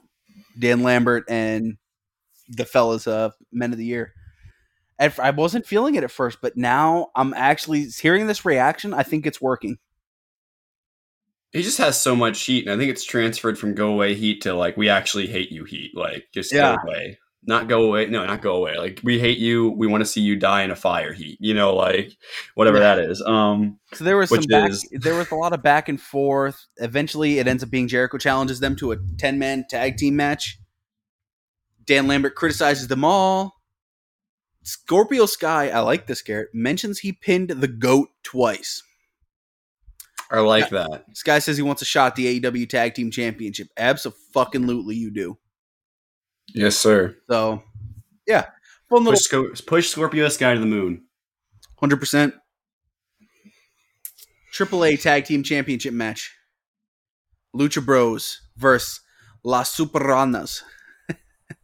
Dan 0.60 0.84
Lambert 0.84 1.24
and 1.30 1.78
the 2.50 2.66
fellas 2.66 3.08
of 3.08 3.34
Men 3.52 3.72
of 3.72 3.78
the 3.78 3.86
Year. 3.86 4.14
At, 4.98 5.18
I 5.20 5.30
wasn't 5.30 5.66
feeling 5.66 5.96
it 5.96 6.04
at 6.04 6.12
first, 6.12 6.40
but 6.42 6.58
now 6.58 7.08
I'm 7.16 7.34
actually 7.34 7.86
hearing 7.86 8.28
this 8.28 8.44
reaction. 8.44 8.94
I 8.94 9.04
think 9.04 9.26
it's 9.26 9.40
working. 9.42 9.78
he 11.54 11.62
just 11.64 11.78
has 11.78 12.00
so 12.00 12.16
much 12.16 12.42
heat, 12.42 12.66
and 12.66 12.74
I 12.74 12.78
think 12.78 12.92
it's 12.92 13.04
transferred 13.06 13.58
from 13.58 13.74
go 13.76 13.92
away 13.94 14.14
heat 14.14 14.42
to 14.42 14.54
like 14.54 14.76
we 14.78 14.90
actually 14.90 15.28
hate 15.28 15.52
you 15.52 15.64
heat. 15.64 15.92
Like 15.96 16.26
just 16.34 16.52
Yeah. 16.54 16.76
go 16.76 16.90
away, 16.90 17.18
not 17.44 17.68
go 17.70 17.84
away. 17.84 18.06
No, 18.08 18.26
not 18.26 18.42
go 18.42 18.56
away. 18.56 18.78
Like 18.78 19.00
we 19.04 19.20
hate 19.20 19.38
you. 19.38 19.70
We 19.72 19.88
want 19.88 20.02
to 20.02 20.06
see 20.06 20.22
you 20.22 20.36
die 20.36 20.64
in 20.64 20.72
a 20.72 20.76
fire 20.76 21.14
heat. 21.14 21.38
You 21.40 21.54
know, 21.54 21.74
like 21.76 22.12
whatever 22.56 22.78
Yeah. 22.78 22.96
that 22.96 23.10
is. 23.10 23.22
Um, 23.22 23.80
So 23.94 24.04
there 24.04 24.18
was 24.18 24.30
some 24.30 24.44
back, 24.44 24.70
is- 24.70 24.88
there 24.92 25.16
was 25.16 25.32
a 25.32 25.36
lot 25.36 25.54
of 25.54 25.64
back 25.64 25.88
and 25.90 26.00
forth. 26.02 26.68
Eventually, 26.78 27.40
it 27.40 27.48
ends 27.48 27.64
up 27.64 27.70
being 27.70 27.88
Jericho 27.88 28.18
challenges 28.18 28.60
them 28.60 28.76
to 28.78 28.92
a 28.92 28.98
ten 29.18 29.40
man 29.40 29.66
tag 29.70 29.98
team 29.98 30.16
match. 30.16 30.60
Dan 31.86 32.08
Lambert 32.08 32.36
criticizes 32.36 32.88
them 32.88 33.04
all. 33.04 33.56
Scorpio 34.64 35.26
Sky, 35.26 35.70
I 35.70 35.80
like 35.80 36.06
this 36.06 36.22
Garrett, 36.22 36.50
mentions 36.54 37.00
he 37.00 37.14
pinned 37.14 37.50
the 37.50 37.68
goat 37.68 38.10
twice. 38.24 38.84
I 40.30 40.42
like 40.42 40.70
that. 40.70 41.06
Sky 41.14 41.40
says 41.40 41.58
he 41.58 41.64
wants 41.64 41.82
a 41.82 41.86
shot 41.86 42.12
at 42.12 42.16
the 42.16 42.40
AEW 42.40 42.70
Tag 42.70 42.94
Team 42.94 43.10
Championship. 43.10 43.70
Absolutely, 43.78 44.96
you 44.96 45.10
do. 45.10 45.40
Yes, 46.54 46.78
sir. 46.78 47.16
So, 47.30 47.64
yeah, 48.28 48.46
fun 48.90 49.04
little 49.04 49.12
Push, 49.14 49.20
Sco- 49.22 49.54
push 49.68 49.90
Scorpio 49.90 50.28
Sky 50.30 50.54
to 50.54 50.60
the 50.60 50.66
moon. 50.66 51.04
hundred 51.80 51.98
percent. 52.00 52.34
Triple 54.52 54.84
A 54.84 54.98
Tag 54.98 55.26
Team 55.26 55.44
Championship 55.44 55.94
match. 55.94 56.36
Lucha 57.56 57.84
Bros 57.86 58.42
versus 58.58 59.02
Las 59.44 59.72
Super 59.74 60.00
Ranas. 60.00 60.62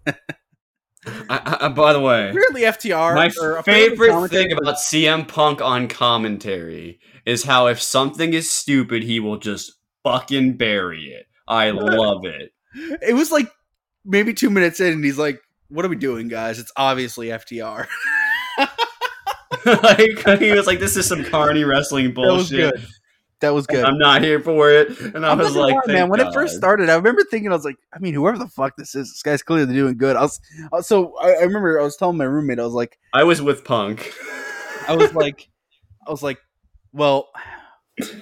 I, 0.08 1.58
I, 1.62 1.68
by 1.70 1.94
the 1.94 2.00
way, 2.00 2.30
Apparently, 2.30 2.62
FTR. 2.62 3.16
My 3.16 3.62
favorite 3.64 4.30
thing 4.30 4.52
about 4.52 4.78
CM 4.78 5.28
Punk 5.28 5.62
on 5.62 5.88
commentary 5.88 7.00
is 7.26 7.44
how 7.44 7.68
if 7.68 7.80
something 7.82 8.34
is 8.34 8.52
stupid, 8.52 9.04
he 9.04 9.20
will 9.20 9.38
just 9.38 9.74
fucking 10.04 10.58
bury 10.58 11.06
it. 11.10 11.26
I 11.48 11.70
love 11.72 12.26
it. 12.26 12.52
it 13.08 13.14
was 13.14 13.32
like 13.32 13.48
maybe 14.06 14.34
two 14.34 14.50
minutes 14.50 14.80
in, 14.80 14.94
and 14.94 15.04
he's 15.04 15.18
like, 15.18 15.42
"What 15.70 15.86
are 15.86 15.90
we 15.90 15.96
doing, 15.96 16.28
guys? 16.28 16.60
It's 16.60 16.72
obviously 16.78 17.28
FTR." 17.28 17.88
like 19.66 20.40
he 20.40 20.52
was 20.52 20.68
like, 20.68 20.80
"This 20.80 20.96
is 20.96 21.08
some 21.08 21.24
carny 21.24 21.64
wrestling 21.64 22.14
bullshit." 22.14 22.28
that 22.28 22.34
was 22.34 22.50
bullshit." 22.50 22.74
good. 22.76 22.88
That 23.42 23.54
was 23.54 23.68
good. 23.68 23.84
I'm 23.84 23.98
not 23.98 24.22
here 24.22 24.40
for 24.40 24.72
it. 24.72 24.98
And 25.00 25.26
I 25.26 25.32
I'm 25.34 25.38
was 25.38 25.56
like, 25.56 25.74
lie, 25.74 25.82
man, 25.88 25.96
"Thank 25.98 26.12
when 26.12 26.20
it 26.22 26.34
first 26.34 26.56
started, 26.56 26.90
I 26.90 26.96
remember 26.96 27.22
thinking, 27.30 27.52
I 27.52 27.56
was 27.56 27.66
like, 27.66 27.76
I 27.94 28.00
mean, 28.00 28.14
whoever 28.14 28.38
the 28.38 28.48
fuck 28.48 28.78
this 28.78 28.96
is, 28.96 29.12
this 29.12 29.22
guy's 29.22 29.44
clearly 29.44 29.74
doing 29.74 29.98
good. 29.98 30.16
I 30.16 30.22
was, 30.22 30.40
I- 30.74 30.80
so 30.82 31.14
I, 31.22 31.32
I 31.34 31.42
remember 31.42 31.80
I 31.80 31.84
was 31.84 31.98
telling 31.98 32.18
my 32.18 32.24
roommate, 32.24 32.60
I 32.60 32.64
was 32.64 32.74
like, 32.74 32.98
I 33.14 33.24
was 33.26 33.42
with 33.42 33.66
Punk. 33.66 34.14
I 34.88 34.96
was 34.96 35.14
like, 35.16 35.50
I 36.08 36.12
was 36.12 36.24
like, 36.24 36.40
well, 36.94 37.28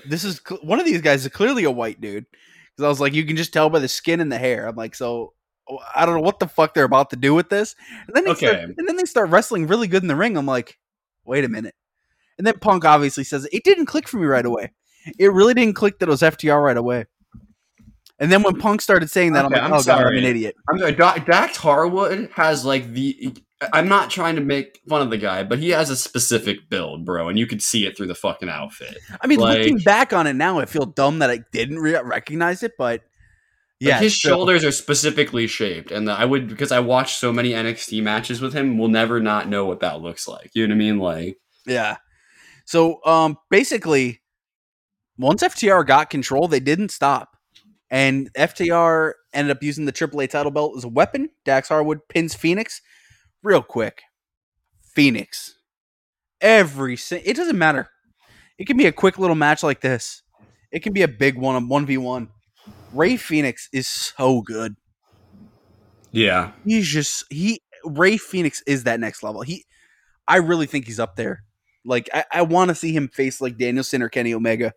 this 0.07 0.23
is 0.23 0.41
one 0.63 0.79
of 0.79 0.85
these 0.85 1.01
guys 1.01 1.23
is 1.25 1.31
clearly 1.31 1.63
a 1.63 1.71
white 1.71 2.01
dude 2.01 2.25
because 2.75 2.83
I 2.85 2.89
was 2.89 2.99
like, 2.99 3.13
you 3.13 3.23
can 3.23 3.37
just 3.37 3.53
tell 3.53 3.69
by 3.69 3.79
the 3.79 3.87
skin 3.87 4.19
and 4.19 4.31
the 4.31 4.37
hair. 4.39 4.65
I'm 4.67 4.75
like, 4.75 4.95
so 4.95 5.33
I 5.95 6.05
don't 6.05 6.15
know 6.15 6.21
what 6.21 6.39
the 6.39 6.47
fuck 6.47 6.73
they're 6.73 6.83
about 6.83 7.09
to 7.11 7.15
do 7.15 7.33
with 7.33 7.49
this. 7.49 7.75
And 8.07 8.15
then 8.15 8.25
they 8.25 8.33
start, 8.35 8.55
and 8.55 8.87
then 8.87 8.95
they 8.97 9.05
start 9.05 9.29
wrestling 9.29 9.67
really 9.67 9.87
good 9.87 10.01
in 10.01 10.07
the 10.07 10.15
ring. 10.15 10.37
I'm 10.37 10.45
like, 10.45 10.77
wait 11.25 11.45
a 11.45 11.49
minute. 11.49 11.75
And 12.37 12.45
then 12.45 12.55
Punk 12.59 12.85
obviously 12.85 13.23
says 13.23 13.47
it 13.51 13.63
didn't 13.63 13.85
click 13.85 14.07
for 14.07 14.17
me 14.17 14.25
right 14.25 14.45
away. 14.45 14.73
It 15.19 15.31
really 15.31 15.53
didn't 15.53 15.75
click 15.75 15.99
that 15.99 16.09
it 16.09 16.11
was 16.11 16.21
FTR 16.21 16.63
right 16.63 16.77
away. 16.77 17.05
And 18.19 18.31
then 18.31 18.43
when 18.43 18.59
Punk 18.59 18.81
started 18.81 19.09
saying 19.09 19.33
that, 19.33 19.45
Okay, 19.45 19.55
I'm 19.55 19.65
I'm 19.65 19.71
like, 19.71 19.81
oh 19.81 19.83
god, 19.83 20.05
I'm 20.05 20.17
an 20.17 20.23
idiot. 20.23 20.55
I'm 20.69 20.77
uh, 20.77 20.79
sorry, 20.79 20.91
Da- 20.93 21.17
Dax 21.17 21.57
Harwood 21.57 22.29
has 22.35 22.63
like 22.65 22.91
the. 22.93 23.35
I'm 23.71 23.87
not 23.87 24.09
trying 24.09 24.35
to 24.35 24.41
make 24.41 24.81
fun 24.89 25.01
of 25.01 25.09
the 25.09 25.17
guy, 25.17 25.43
but 25.43 25.57
he 25.59 25.69
has 25.69 25.89
a 25.89 25.95
specific 25.95 26.69
build, 26.69 27.05
bro, 27.05 27.29
and 27.29 27.39
you 27.39 27.47
could 27.47 27.61
see 27.61 27.85
it 27.85 27.95
through 27.95 28.07
the 28.07 28.15
fucking 28.15 28.49
outfit. 28.49 28.97
I 29.21 29.27
mean, 29.27 29.39
Like- 29.39 29.59
looking 29.59 29.77
back 29.77 30.11
on 30.11 30.27
it 30.27 30.33
now, 30.33 30.59
I 30.59 30.65
feel 30.65 30.85
dumb 30.85 31.19
that 31.19 31.29
I 31.29 31.39
didn't 31.51 31.79
re- 31.79 31.99
recognize 32.03 32.61
it, 32.61 32.73
but 32.77 33.03
Yeah, 33.83 33.95
yeah, 33.95 33.99
his 33.99 34.21
so- 34.21 34.29
shoulders 34.29 34.63
are 34.63 34.71
specifically 34.71 35.45
shaped, 35.47 35.91
and 35.91 36.09
I 36.09 36.25
would 36.25 36.47
because 36.47 36.71
I 36.71 36.79
watched 36.79 37.19
so 37.19 37.33
many 37.33 37.51
NXT 37.51 38.01
matches 38.01 38.39
with 38.41 38.53
him, 38.53 38.77
we'll 38.77 38.87
never 38.87 39.19
not 39.19 39.49
know 39.49 39.65
what 39.65 39.81
that 39.81 40.01
looks 40.01 40.27
like. 40.27 40.51
You 40.53 40.65
know 40.67 40.71
what 40.73 40.77
I 40.77 40.85
mean? 40.85 40.99
Like, 40.99 41.37
Yeah. 41.65 41.97
So 42.65 43.03
um 43.05 43.37
basically 43.49 44.21
once 45.17 45.43
FTR 45.43 45.85
got 45.85 46.09
control, 46.09 46.47
they 46.47 46.59
didn't 46.59 46.89
stop. 46.91 47.35
And 47.89 48.31
FTR 48.33 49.13
ended 49.33 49.55
up 49.55 49.61
using 49.61 49.85
the 49.85 49.91
AAA 49.91 50.27
title 50.29 50.51
belt 50.51 50.73
as 50.77 50.83
a 50.83 50.87
weapon. 50.87 51.29
Dax 51.45 51.67
Harwood 51.69 51.99
pins 52.09 52.35
Fénix 52.35 52.79
real 53.43 53.61
quick. 53.61 54.01
Fénix. 54.97 55.51
Every 56.41 56.95
si- 56.97 57.21
it 57.23 57.35
doesn't 57.35 57.57
matter. 57.57 57.89
It 58.57 58.65
can 58.65 58.77
be 58.77 58.85
a 58.87 58.91
quick 58.91 59.19
little 59.19 59.35
match 59.35 59.61
like 59.63 59.81
this. 59.81 60.21
It 60.71 60.81
can 60.83 60.93
be 60.93 61.01
a 61.03 61.07
big 61.07 61.37
one, 61.37 61.55
a 61.55 61.61
1v1. 61.61 62.29
Rey 62.93 63.15
Fénix 63.15 63.67
is 63.73 63.87
so 63.87 64.41
good. 64.41 64.75
yeah, 66.11 66.51
He's 66.65 66.87
just 66.87 67.25
he 67.31 67.61
Rey 67.85 68.17
Fénix 68.17 68.61
is 68.67 68.83
that 68.85 68.99
next 68.99 69.23
level. 69.23 69.41
He 69.41 69.65
I 70.27 70.37
really 70.37 70.65
think 70.67 70.85
he's 70.85 70.99
up 70.99 71.15
there. 71.15 71.43
Like 71.85 72.09
I, 72.13 72.25
I 72.31 72.41
want 72.43 72.69
to 72.69 72.75
see 72.75 72.93
him 72.95 73.07
face 73.09 73.41
like 73.41 73.57
Danielson 73.57 74.01
or 74.01 74.09
Kenny 74.09 74.33
Omega. 74.33 74.73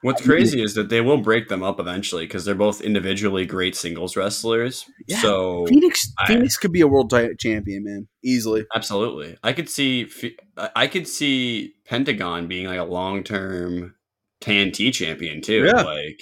What's 0.00 0.20
crazy 0.20 0.60
is 0.60 0.74
that 0.74 0.88
they 0.88 1.00
will 1.00 1.18
break 1.18 1.46
them 1.48 1.62
up 1.62 1.78
eventually 1.78 2.26
because 2.26 2.44
they're 2.44 2.56
both 2.56 2.80
individually 2.80 3.46
great 3.46 3.76
singles 3.76 4.16
wrestlers. 4.16 4.84
Yeah. 5.06 5.20
So 5.20 5.64
Fénix 5.66 6.08
I- 6.18 6.32
Fénix 6.34 6.58
could 6.58 6.72
be 6.72 6.80
a 6.80 6.88
world 6.88 7.12
champion, 7.38 7.84
man, 7.84 8.08
easily. 8.24 8.64
absolutely, 8.74 9.36
I 9.44 9.52
could 9.52 9.68
see 9.68 10.08
I 10.56 10.88
could 10.88 11.06
see 11.06 11.74
Pentagon 11.84 12.48
being 12.48 12.66
like 12.66 12.80
a 12.80 12.84
long 12.84 13.22
term 13.22 13.94
TNT 14.40 14.92
champion 14.92 15.40
too. 15.40 15.66
Yeah. 15.66 15.82
Like 15.82 16.20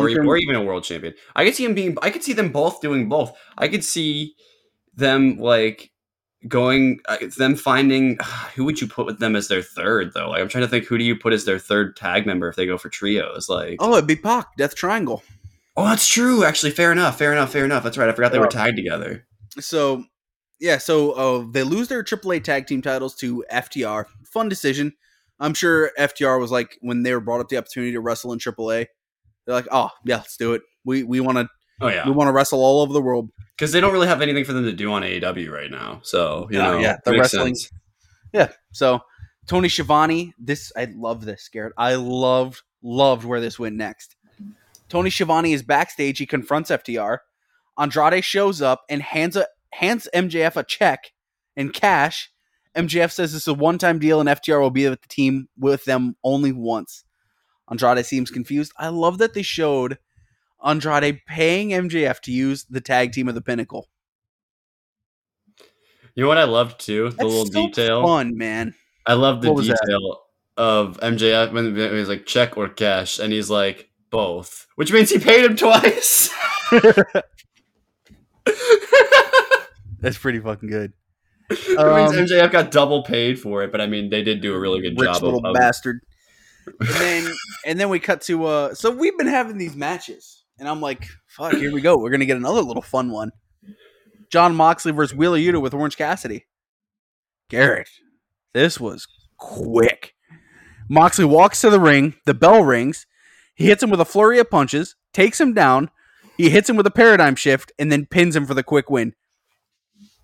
or, 0.00 0.26
or 0.26 0.36
even 0.36 0.54
a 0.54 0.62
world 0.62 0.84
champion. 0.84 1.14
I 1.36 1.44
could 1.44 1.54
see 1.54 1.64
him 1.64 1.74
being. 1.74 1.96
I 2.02 2.10
could 2.10 2.22
see 2.22 2.32
them 2.32 2.50
both 2.50 2.80
doing 2.80 3.08
both. 3.08 3.32
I 3.58 3.68
could 3.68 3.84
see 3.84 4.34
them 4.94 5.38
like 5.38 5.90
going 6.48 6.98
uh, 7.06 7.16
it's 7.20 7.36
them 7.36 7.54
finding 7.54 8.18
who 8.56 8.64
would 8.64 8.80
you 8.80 8.88
put 8.88 9.06
with 9.06 9.20
them 9.20 9.36
as 9.36 9.48
their 9.48 9.62
third 9.62 10.12
though? 10.14 10.30
Like 10.30 10.40
I'm 10.40 10.48
trying 10.48 10.64
to 10.64 10.68
think 10.68 10.86
who 10.86 10.98
do 10.98 11.04
you 11.04 11.16
put 11.16 11.32
as 11.32 11.44
their 11.44 11.58
third 11.58 11.96
tag 11.96 12.26
member 12.26 12.48
if 12.48 12.56
they 12.56 12.66
go 12.66 12.78
for 12.78 12.88
trios? 12.88 13.48
Like 13.48 13.76
Oh, 13.78 13.92
it'd 13.94 14.06
be 14.06 14.16
Pac, 14.16 14.56
Death 14.56 14.74
Triangle. 14.74 15.22
oh, 15.76 15.84
that's 15.84 16.08
true. 16.08 16.44
Actually, 16.44 16.72
fair 16.72 16.92
enough. 16.92 17.18
Fair 17.18 17.32
enough. 17.32 17.52
Fair 17.52 17.64
enough. 17.64 17.84
That's 17.84 17.96
right. 17.96 18.08
I 18.08 18.12
forgot 18.12 18.32
they 18.32 18.38
were 18.38 18.46
tagged 18.48 18.76
together. 18.76 19.26
So, 19.60 20.04
yeah, 20.60 20.78
so 20.78 21.12
uh, 21.12 21.46
they 21.50 21.62
lose 21.62 21.88
their 21.88 22.02
AAA 22.02 22.42
tag 22.42 22.66
team 22.66 22.82
titles 22.82 23.14
to 23.16 23.44
FTR. 23.52 24.06
Fun 24.24 24.48
decision. 24.48 24.94
I'm 25.38 25.54
sure 25.54 25.90
FTR 25.98 26.38
was 26.40 26.50
like 26.50 26.78
when 26.80 27.02
they 27.02 27.12
were 27.12 27.20
brought 27.20 27.40
up 27.40 27.48
the 27.48 27.58
opportunity 27.58 27.92
to 27.92 28.00
wrestle 28.00 28.32
in 28.32 28.38
AAA. 28.38 28.86
They're 29.46 29.54
like, 29.54 29.68
oh 29.70 29.90
yeah, 30.04 30.16
let's 30.16 30.36
do 30.36 30.54
it. 30.54 30.62
We 30.84 31.02
we 31.02 31.20
want 31.20 31.38
to 31.38 31.48
Oh 31.80 31.88
yeah, 31.88 32.04
we 32.06 32.12
want 32.12 32.28
to 32.28 32.32
wrestle 32.32 32.60
all 32.60 32.80
over 32.82 32.92
the 32.92 33.02
world. 33.02 33.30
because 33.56 33.72
they 33.72 33.80
don't 33.80 33.92
really 33.92 34.06
have 34.06 34.22
anything 34.22 34.44
for 34.44 34.52
them 34.52 34.64
to 34.64 34.72
do 34.72 34.92
on 34.92 35.02
AEW 35.02 35.50
right 35.50 35.70
now. 35.70 36.00
So 36.04 36.48
you 36.50 36.58
Yeah, 36.58 36.64
know, 36.70 36.78
yeah, 36.78 36.96
the 37.04 37.12
wrestling- 37.12 37.54
sense. 37.56 37.70
Yeah. 38.32 38.48
So 38.72 39.00
Tony 39.46 39.68
Schiavone, 39.68 40.32
this 40.38 40.72
I 40.76 40.84
love 40.94 41.24
this, 41.24 41.48
Garrett. 41.52 41.72
I 41.76 41.96
loved 41.96 42.62
loved 42.82 43.24
where 43.24 43.40
this 43.40 43.58
went 43.58 43.76
next. 43.76 44.16
Tony 44.88 45.10
Schiavone 45.10 45.52
is 45.52 45.62
backstage. 45.62 46.18
He 46.18 46.26
confronts 46.26 46.70
FTR. 46.70 47.18
Andrade 47.78 48.22
shows 48.24 48.60
up 48.62 48.82
and 48.88 49.02
hands 49.02 49.36
a 49.36 49.46
hands 49.72 50.06
MJF 50.14 50.56
a 50.56 50.62
check 50.64 51.12
and 51.56 51.72
cash. 51.72 52.30
MJF 52.76 53.10
says 53.10 53.32
this 53.32 53.42
is 53.42 53.48
a 53.48 53.54
one 53.54 53.78
time 53.78 53.98
deal 53.98 54.20
and 54.20 54.28
FTR 54.28 54.60
will 54.60 54.70
be 54.70 54.88
with 54.88 55.00
the 55.02 55.08
team 55.08 55.48
with 55.58 55.84
them 55.84 56.14
only 56.22 56.52
once. 56.52 57.04
Andrade 57.70 58.04
seems 58.04 58.30
confused. 58.30 58.72
I 58.76 58.88
love 58.88 59.18
that 59.18 59.34
they 59.34 59.42
showed 59.42 59.98
Andrade 60.64 61.20
paying 61.26 61.70
MJF 61.70 62.20
to 62.20 62.32
use 62.32 62.64
the 62.68 62.80
tag 62.80 63.12
team 63.12 63.28
of 63.28 63.34
the 63.34 63.40
Pinnacle. 63.42 63.88
You 66.14 66.24
know 66.24 66.28
what 66.28 66.38
I 66.38 66.44
loved 66.44 66.78
too? 66.80 67.04
The 67.10 67.16
That's 67.16 67.22
little 67.28 67.46
so 67.46 67.66
detail. 67.66 68.02
fun, 68.06 68.36
man. 68.36 68.74
I 69.06 69.14
love 69.14 69.40
the 69.42 69.48
What 69.48 69.56
was 69.56 69.68
that? 69.68 69.78
detail 69.84 70.20
of 70.56 70.98
MJF 71.00 71.52
when 71.52 71.74
he's 71.74 72.08
like 72.08 72.26
check 72.26 72.56
or 72.58 72.68
cash, 72.68 73.18
and 73.18 73.32
he's 73.32 73.48
like 73.48 73.88
both, 74.10 74.66
which 74.76 74.92
means 74.92 75.08
he 75.10 75.18
paid 75.18 75.44
him 75.44 75.56
twice. 75.56 76.28
That's 80.00 80.18
pretty 80.18 80.40
fucking 80.40 80.68
good. 80.68 80.92
It 81.50 81.68
means 81.68 81.78
Um, 81.78 82.26
MJF 82.26 82.50
got 82.50 82.70
double 82.70 83.02
paid 83.04 83.38
for 83.38 83.62
it, 83.62 83.70
but 83.72 83.80
I 83.80 83.86
mean 83.86 84.10
they 84.10 84.22
did 84.22 84.40
do 84.40 84.54
a 84.54 84.58
really 84.58 84.80
good 84.80 84.98
rich 84.98 85.10
job 85.12 85.22
little 85.22 85.38
of, 85.40 85.44
of 85.46 85.54
bastard. 85.54 86.00
And 86.66 86.88
then 86.88 87.32
and 87.66 87.80
then 87.80 87.88
we 87.88 87.98
cut 87.98 88.20
to 88.22 88.44
uh 88.44 88.74
so 88.74 88.90
we've 88.90 89.16
been 89.16 89.26
having 89.26 89.58
these 89.58 89.74
matches 89.76 90.44
and 90.58 90.68
I'm 90.68 90.80
like, 90.80 91.08
fuck, 91.26 91.54
here 91.54 91.72
we 91.72 91.80
go. 91.80 91.98
We're 91.98 92.10
gonna 92.10 92.26
get 92.26 92.36
another 92.36 92.60
little 92.60 92.82
fun 92.82 93.10
one. 93.10 93.32
Jon 94.30 94.54
Moxley 94.54 94.92
versus 94.92 95.16
Wheeler 95.16 95.38
Yuta 95.38 95.60
with 95.60 95.74
Orange 95.74 95.96
Cassidy. 95.96 96.46
Garrett, 97.48 97.90
this 98.54 98.80
was 98.80 99.06
quick. 99.36 100.14
Moxley 100.88 101.24
walks 101.24 101.60
to 101.60 101.70
the 101.70 101.80
ring, 101.80 102.14
the 102.24 102.34
bell 102.34 102.62
rings, 102.62 103.06
he 103.54 103.66
hits 103.66 103.82
him 103.82 103.90
with 103.90 104.00
a 104.00 104.04
flurry 104.04 104.38
of 104.38 104.50
punches, 104.50 104.96
takes 105.12 105.40
him 105.40 105.52
down, 105.52 105.90
he 106.36 106.50
hits 106.50 106.68
him 106.68 106.76
with 106.76 106.86
a 106.86 106.90
paradigm 106.90 107.36
shift, 107.36 107.72
and 107.78 107.92
then 107.92 108.06
pins 108.06 108.34
him 108.34 108.46
for 108.46 108.54
the 108.54 108.62
quick 108.62 108.88
win. 108.88 109.14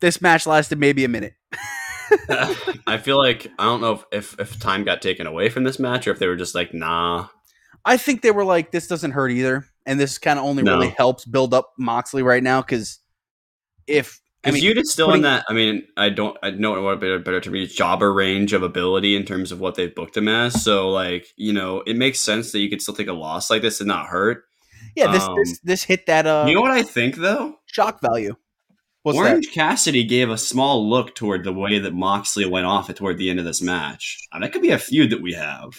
This 0.01 0.21
match 0.21 0.47
lasted 0.47 0.79
maybe 0.79 1.05
a 1.05 1.09
minute. 1.09 1.35
I 2.87 2.99
feel 2.99 3.19
like 3.19 3.51
I 3.59 3.65
don't 3.65 3.81
know 3.81 3.93
if, 3.93 4.05
if 4.13 4.41
if 4.41 4.59
time 4.61 4.85
got 4.85 5.03
taken 5.03 5.27
away 5.27 5.49
from 5.49 5.65
this 5.65 5.79
match 5.79 6.07
or 6.07 6.11
if 6.13 6.19
they 6.19 6.27
were 6.27 6.37
just 6.37 6.55
like 6.55 6.73
nah. 6.75 7.29
I 7.85 7.97
think 7.97 8.23
they 8.23 8.31
were 8.33 8.45
like, 8.45 8.71
this 8.71 8.87
doesn't 8.87 9.13
hurt 9.13 9.31
either, 9.31 9.65
and 9.87 9.99
this 9.99 10.19
kind 10.19 10.39
of 10.39 10.45
only 10.45 10.63
No. 10.63 10.75
really 10.75 10.89
helps 10.91 11.25
build 11.25 11.55
up 11.55 11.73
Moxley 11.79 12.23
right 12.23 12.43
now 12.43 12.61
because 12.61 12.99
if 13.87 14.21
I 14.45 14.51
Because 14.51 14.63
mean, 14.63 14.75
Yuta's 14.77 14.93
still 14.93 15.07
putting- 15.07 15.19
in 15.21 15.23
that. 15.23 15.45
I 15.49 15.53
mean, 15.53 15.85
I 15.97 16.11
don't. 16.11 16.37
I 16.43 16.51
don't 16.51 16.61
know 16.61 16.83
what 16.83 17.01
better 17.01 17.19
better 17.19 17.41
to 17.41 17.51
be 17.51 17.67
jobber 17.67 18.13
range 18.13 18.53
of 18.53 18.63
ability 18.63 19.17
in 19.17 19.25
terms 19.25 19.53
of 19.53 19.61
what 19.61 19.75
they've 19.75 19.95
booked 19.95 20.17
him 20.17 20.29
as. 20.29 20.63
So 20.63 20.91
like 20.91 21.27
you 21.37 21.53
know, 21.53 21.83
it 21.87 21.97
makes 21.97 22.21
sense 22.21 22.53
that 22.53 22.61
you 22.61 22.69
could 22.69 22.83
still 22.83 22.95
take 22.95 23.09
a 23.09 23.13
loss 23.13 23.51
like 23.51 23.63
this 23.63 23.81
and 23.81 23.89
not 23.89 24.07
hurt. 24.07 24.45
yeah, 24.97 25.11
this 25.11 25.23
um, 25.25 25.35
this 25.37 25.59
this 25.61 25.83
hit 25.85 26.07
that 26.07 26.27
uh 26.27 26.45
you 26.49 26.55
know 26.55 26.61
what 26.61 26.71
I 26.73 26.83
think 26.83 27.17
though? 27.17 27.57
shock 27.67 28.01
value. 28.01 28.35
What's 29.03 29.19
Orange 29.19 29.53
Cassidy 29.53 30.05
gave 30.05 30.29
a 30.29 30.37
small 30.37 30.89
look 30.89 31.15
toward 31.15 31.45
the 31.45 31.53
way 31.53 31.79
that 31.79 31.95
Moxley 31.95 32.45
went 32.45 32.67
off 32.67 32.93
toward 32.95 33.17
the 33.17 33.31
end 33.31 33.39
of 33.39 33.45
this 33.45 33.63
match. 33.63 34.19
And 34.33 34.43
that 34.43 34.53
could 34.53 34.63
be 34.63 34.71
a 34.71 34.79
feud 34.79 35.11
that 35.11 35.23
we 35.23 35.35
have. 35.35 35.75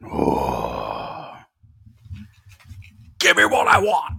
that? 0.00 1.44
Give 3.18 3.36
me 3.36 3.44
what 3.44 3.68
I 3.68 3.78
want. 3.78 4.14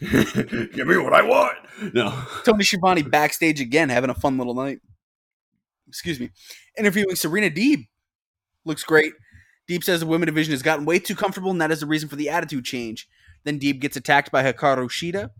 Give 0.00 0.86
me 0.88 0.96
what 0.96 1.12
I 1.12 1.22
want. 1.22 1.56
No. 1.94 2.24
Tony 2.44 2.64
Schiavone 2.64 3.02
backstage 3.02 3.60
again, 3.60 3.90
having 3.90 4.10
a 4.10 4.14
fun 4.14 4.38
little 4.38 4.54
night. 4.54 4.80
Excuse 5.86 6.18
me. 6.18 6.30
Interviewing 6.76 7.14
Serena 7.14 7.50
Deeb. 7.50 7.86
Looks 8.64 8.82
great. 8.82 9.12
Deeb 9.68 9.84
says 9.84 10.00
the 10.00 10.06
women 10.06 10.26
division 10.26 10.52
has 10.52 10.62
gotten 10.62 10.84
way 10.84 10.98
too 10.98 11.14
comfortable, 11.14 11.50
and 11.50 11.60
that 11.60 11.70
is 11.70 11.80
the 11.80 11.86
reason 11.86 12.08
for 12.08 12.16
the 12.16 12.30
attitude 12.30 12.64
change. 12.64 13.08
Then 13.44 13.60
Deeb 13.60 13.80
gets 13.80 13.96
attacked 13.96 14.32
by 14.32 14.42
Hikaru 14.42 14.88
Shida. 14.88 15.30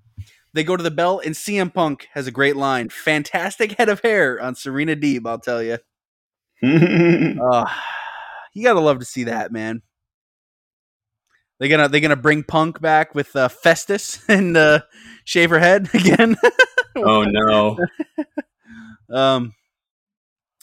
They 0.54 0.64
go 0.64 0.76
to 0.76 0.82
the 0.82 0.90
bell, 0.90 1.20
and 1.24 1.34
CM 1.34 1.72
Punk 1.72 2.08
has 2.14 2.26
a 2.26 2.30
great 2.32 2.56
line. 2.56 2.88
Fantastic 2.88 3.72
head 3.72 3.88
of 3.88 4.00
hair 4.00 4.40
on 4.40 4.54
Serena 4.54 4.96
Deeb, 4.96 5.26
I'll 5.26 5.38
tell 5.38 5.62
you. 5.62 5.78
Uh, 7.40 7.64
you 8.54 8.64
gotta 8.64 8.80
love 8.80 8.98
to 8.98 9.04
see 9.04 9.24
that, 9.24 9.52
man. 9.52 9.82
They 11.60 11.68
gonna 11.68 11.88
they 11.88 12.00
gonna 12.00 12.16
bring 12.16 12.42
Punk 12.42 12.80
back 12.80 13.14
with 13.14 13.34
uh, 13.36 13.48
Festus 13.48 14.20
and 14.28 14.56
uh, 14.56 14.80
shave 15.24 15.50
her 15.50 15.58
head 15.58 15.88
again. 15.94 16.36
oh 16.96 17.22
no. 17.24 17.78
Um, 19.10 19.54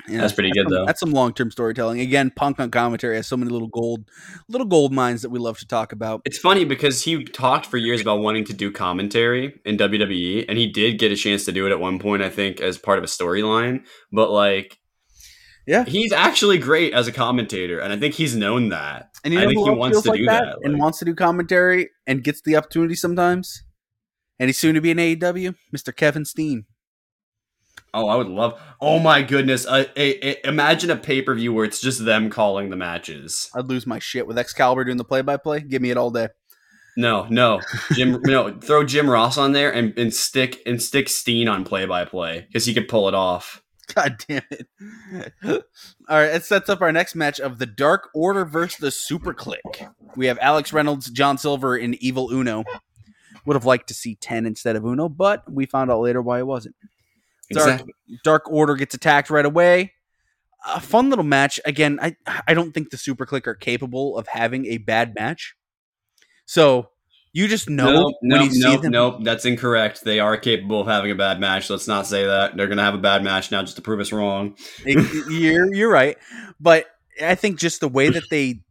yeah, 0.07 0.21
That's 0.21 0.33
pretty 0.33 0.51
good 0.51 0.65
some- 0.65 0.71
though. 0.71 0.85
That's 0.85 0.99
some 0.99 1.11
long 1.11 1.33
term 1.33 1.51
storytelling. 1.51 1.99
Again, 1.99 2.31
Punk 2.35 2.59
on 2.59 2.71
commentary 2.71 3.15
has 3.15 3.27
so 3.27 3.35
many 3.37 3.51
little 3.51 3.67
gold, 3.67 4.09
little 4.49 4.67
gold 4.67 4.93
mines 4.93 5.21
that 5.21 5.29
we 5.29 5.39
love 5.39 5.57
to 5.59 5.67
talk 5.67 5.91
about. 5.91 6.21
It's 6.25 6.37
funny 6.37 6.65
because 6.65 7.03
he 7.03 7.23
talked 7.23 7.65
for 7.65 7.77
years 7.77 8.01
about 8.01 8.19
wanting 8.19 8.45
to 8.45 8.53
do 8.53 8.71
commentary 8.71 9.59
in 9.65 9.77
WWE, 9.77 10.45
and 10.47 10.57
he 10.57 10.67
did 10.67 10.99
get 10.99 11.11
a 11.11 11.15
chance 11.15 11.45
to 11.45 11.51
do 11.51 11.65
it 11.67 11.71
at 11.71 11.79
one 11.79 11.99
point, 11.99 12.21
I 12.21 12.29
think, 12.29 12.61
as 12.61 12.77
part 12.77 12.97
of 12.97 13.03
a 13.03 13.07
storyline. 13.07 13.85
But 14.11 14.29
like, 14.31 14.77
Yeah. 15.67 15.83
he's 15.85 16.11
actually 16.11 16.57
great 16.59 16.93
as 16.93 17.07
a 17.07 17.11
commentator, 17.11 17.79
and 17.79 17.91
I 17.91 17.97
think 17.97 18.13
he's 18.13 18.35
known 18.35 18.69
that. 18.69 19.09
And 19.23 19.33
you 19.33 19.39
I 19.39 19.45
think 19.47 19.57
he 19.65 19.69
wants 19.71 20.01
to 20.03 20.09
like 20.09 20.19
do 20.19 20.25
that, 20.27 20.43
that, 20.43 20.57
and 20.63 20.73
like- 20.73 20.81
wants 20.81 20.99
to 20.99 21.05
do 21.05 21.15
commentary 21.15 21.89
and 22.05 22.23
gets 22.23 22.41
the 22.41 22.55
opportunity 22.55 22.93
sometimes. 22.95 23.63
And 24.37 24.49
he's 24.49 24.57
soon 24.57 24.75
to 24.75 24.81
be 24.81 24.91
in 24.91 24.97
AEW, 24.99 25.55
Mr. 25.75 25.95
Kevin 25.95 26.25
Steen. 26.25 26.65
Oh, 27.95 28.07
I 28.07 28.15
would 28.15 28.27
love. 28.27 28.61
Oh 28.81 28.99
my 28.99 29.21
goodness! 29.21 29.65
Uh, 29.65 29.85
a, 29.95 30.27
a- 30.29 30.47
imagine 30.47 30.91
a 30.91 30.97
pay 30.97 31.21
per 31.21 31.33
view 31.33 31.53
where 31.53 31.65
it's 31.65 31.79
just 31.79 32.03
them 32.03 32.29
calling 32.29 32.69
the 32.69 32.75
matches. 32.75 33.49
I'd 33.55 33.67
lose 33.67 33.87
my 33.87 33.99
shit 33.99 34.27
with 34.27 34.37
Excalibur 34.37 34.83
doing 34.83 34.97
the 34.97 35.03
play 35.03 35.21
by 35.21 35.37
play. 35.37 35.61
Give 35.61 35.81
me 35.81 35.91
it 35.91 35.97
all 35.97 36.11
day. 36.11 36.27
No, 36.97 37.25
no, 37.29 37.61
Jim. 37.93 38.21
no, 38.25 38.57
throw 38.59 38.83
Jim 38.83 39.09
Ross 39.09 39.37
on 39.37 39.51
there 39.53 39.73
and, 39.73 39.97
and 39.97 40.13
stick 40.13 40.61
and 40.65 40.81
stick 40.81 41.09
Steen 41.09 41.47
on 41.47 41.63
play 41.63 41.85
by 41.85 42.05
play 42.05 42.45
because 42.47 42.65
he 42.65 42.73
could 42.73 42.87
pull 42.87 43.07
it 43.07 43.13
off. 43.13 43.61
God 43.93 44.17
damn 44.27 44.41
it. 44.49 44.67
All 45.43 45.61
right, 46.09 46.33
it 46.35 46.43
sets 46.43 46.69
up 46.69 46.81
our 46.81 46.91
next 46.91 47.15
match 47.15 47.39
of 47.39 47.59
the 47.59 47.65
Dark 47.65 48.09
Order 48.15 48.43
versus 48.43 48.77
the 48.79 48.91
Super 48.91 49.33
Kliq. 49.33 49.93
We 50.15 50.25
have 50.25 50.39
Alex 50.41 50.73
Reynolds, 50.73 51.09
John 51.11 51.37
Silver, 51.37 51.75
and 51.75 51.95
Evil 51.95 52.31
Uno. 52.31 52.63
Would 53.45 53.55
have 53.55 53.65
liked 53.65 53.87
to 53.89 53.93
see 53.93 54.15
10 54.15 54.47
instead 54.47 54.75
of 54.75 54.83
Uno, 54.83 55.07
but 55.07 55.43
we 55.51 55.67
found 55.67 55.91
out 55.91 55.99
later 55.99 56.19
why 56.21 56.39
it 56.39 56.47
wasn't. 56.47 56.75
Dark, 57.51 57.69
Exactly. 57.69 57.93
Dark 58.23 58.51
Order 58.51 58.75
gets 58.75 58.95
attacked 58.95 59.29
right 59.29 59.45
away. 59.45 59.93
A 60.67 60.79
fun 60.79 61.09
little 61.09 61.25
match. 61.25 61.59
Again, 61.65 61.99
I 62.01 62.15
I 62.47 62.53
don't 62.55 62.71
think 62.73 62.89
the 62.89 62.97
Super 62.97 63.25
Kliq 63.25 63.45
are 63.47 63.53
capable 63.55 64.17
of 64.17 64.27
having 64.27 64.65
a 64.65 64.77
bad 64.79 65.13
match. 65.13 65.55
So 66.45 66.89
you 67.33 67.47
just 67.47 67.69
know 67.69 67.91
No, 67.91 68.03
when 68.21 68.39
no, 68.39 68.43
you 68.43 68.49
see 68.51 68.61
no, 68.61 68.77
them. 68.81 68.91
no, 68.91 69.19
that's 69.23 69.45
incorrect. 69.45 70.03
They 70.03 70.19
are 70.19 70.37
capable 70.37 70.81
of 70.81 70.87
having 70.87 71.11
a 71.11 71.15
bad 71.15 71.39
match. 71.39 71.69
Let's 71.69 71.87
not 71.87 72.07
say 72.07 72.25
that. 72.25 72.55
They're 72.55 72.67
going 72.67 72.77
to 72.77 72.83
have 72.83 72.93
a 72.95 72.99
bad 72.99 73.23
match 73.23 73.51
now 73.51 73.61
just 73.61 73.75
to 73.75 73.81
prove 73.81 73.99
us 73.99 74.11
wrong. 74.11 74.55
You're 74.85 75.73
you're 75.73 75.91
right, 75.91 76.17
but 76.59 76.85
I 77.21 77.35
think 77.35 77.59
just 77.59 77.79
the 77.81 77.87
way 77.89 78.09
that 78.09 78.23
they, 78.31 78.61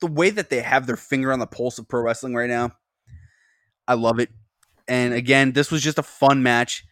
the 0.00 0.06
way 0.06 0.30
that 0.30 0.50
they 0.50 0.60
have 0.60 0.86
their 0.86 0.96
finger 0.96 1.32
on 1.32 1.38
the 1.38 1.46
pulse 1.46 1.78
of 1.78 1.88
pro 1.88 2.00
wrestling 2.02 2.34
right 2.34 2.48
now, 2.48 2.72
I 3.88 3.94
love 3.94 4.20
it. 4.20 4.28
And 4.86 5.14
again, 5.14 5.52
this 5.52 5.70
was 5.70 5.82
just 5.82 5.98
a 5.98 6.02
fun 6.02 6.42
match. 6.42 6.84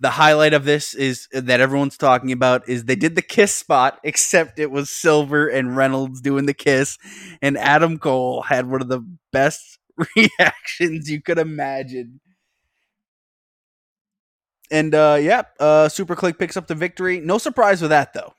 The 0.00 0.10
highlight 0.10 0.54
of 0.54 0.64
this 0.64 0.94
is 0.94 1.28
that 1.32 1.60
everyone's 1.60 1.96
talking 1.96 2.32
about 2.32 2.68
is 2.68 2.84
they 2.84 2.96
did 2.96 3.14
the 3.14 3.22
kiss 3.22 3.54
spot, 3.54 4.00
except 4.04 4.58
it 4.58 4.70
was 4.70 4.90
Silver 4.90 5.48
and 5.48 5.76
Reynolds 5.76 6.20
doing 6.20 6.46
the 6.46 6.54
kiss, 6.54 6.98
and 7.42 7.58
Adam 7.58 7.98
Cole 7.98 8.42
had 8.42 8.70
one 8.70 8.82
of 8.82 8.88
the 8.88 9.04
best 9.32 9.78
reactions 10.16 11.10
you 11.10 11.22
could 11.22 11.38
imagine. 11.38 12.20
And 14.70 14.94
uh 14.94 15.18
yeah, 15.20 15.42
uh 15.58 15.88
Super 15.88 16.14
Kliq 16.14 16.38
picks 16.38 16.56
up 16.56 16.66
the 16.66 16.74
victory. 16.74 17.20
No 17.20 17.38
surprise 17.38 17.80
with 17.80 17.90
that 17.90 18.12
though. 18.12 18.34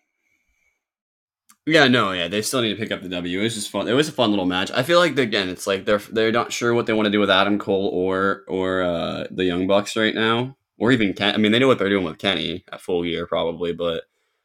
Yeah, 1.70 1.88
no, 1.88 2.14
yeah, 2.14 2.28
they 2.28 2.42
still 2.42 2.62
need 2.62 2.70
to 2.74 2.76
pick 2.78 2.92
up 2.92 3.04
the 3.04 3.10
W. 3.10 3.40
It 3.40 3.44
was 3.44 3.54
just 3.54 3.70
fun. 3.70 3.88
It 3.88 3.94
was 3.94 4.10
a 4.10 4.12
fun 4.12 4.32
little 4.32 4.46
match. 4.46 4.72
I 4.72 4.82
feel 4.82 4.98
like 4.98 5.18
again, 5.18 5.50
it's 5.50 5.68
like 5.68 5.86
they're 5.86 6.00
they're 6.00 6.32
not 6.32 6.52
sure 6.52 6.74
what 6.74 6.88
they 6.88 6.94
want 6.94 7.06
to 7.06 7.12
do 7.12 7.20
with 7.20 7.30
Adam 7.30 7.60
Cole 7.60 7.90
or 7.94 8.44
or 8.48 8.82
uh, 8.82 9.26
the 9.30 9.44
Young 9.44 9.68
Bucks 9.68 9.96
right 9.96 10.16
now. 10.16 10.56
Or 10.80 10.92
even 10.92 11.14
Ken. 11.14 11.36
I 11.36 11.38
mean, 11.38 11.52
they 11.52 11.60
know 11.60 11.68
what 11.68 11.78
they're 11.78 11.90
doing 11.90 12.06
with 12.06 12.18
Kenny 12.18 12.64
at 12.72 12.82
Full 12.82 13.04
Gear 13.04 13.28
probably, 13.28 13.74
but 13.74 14.04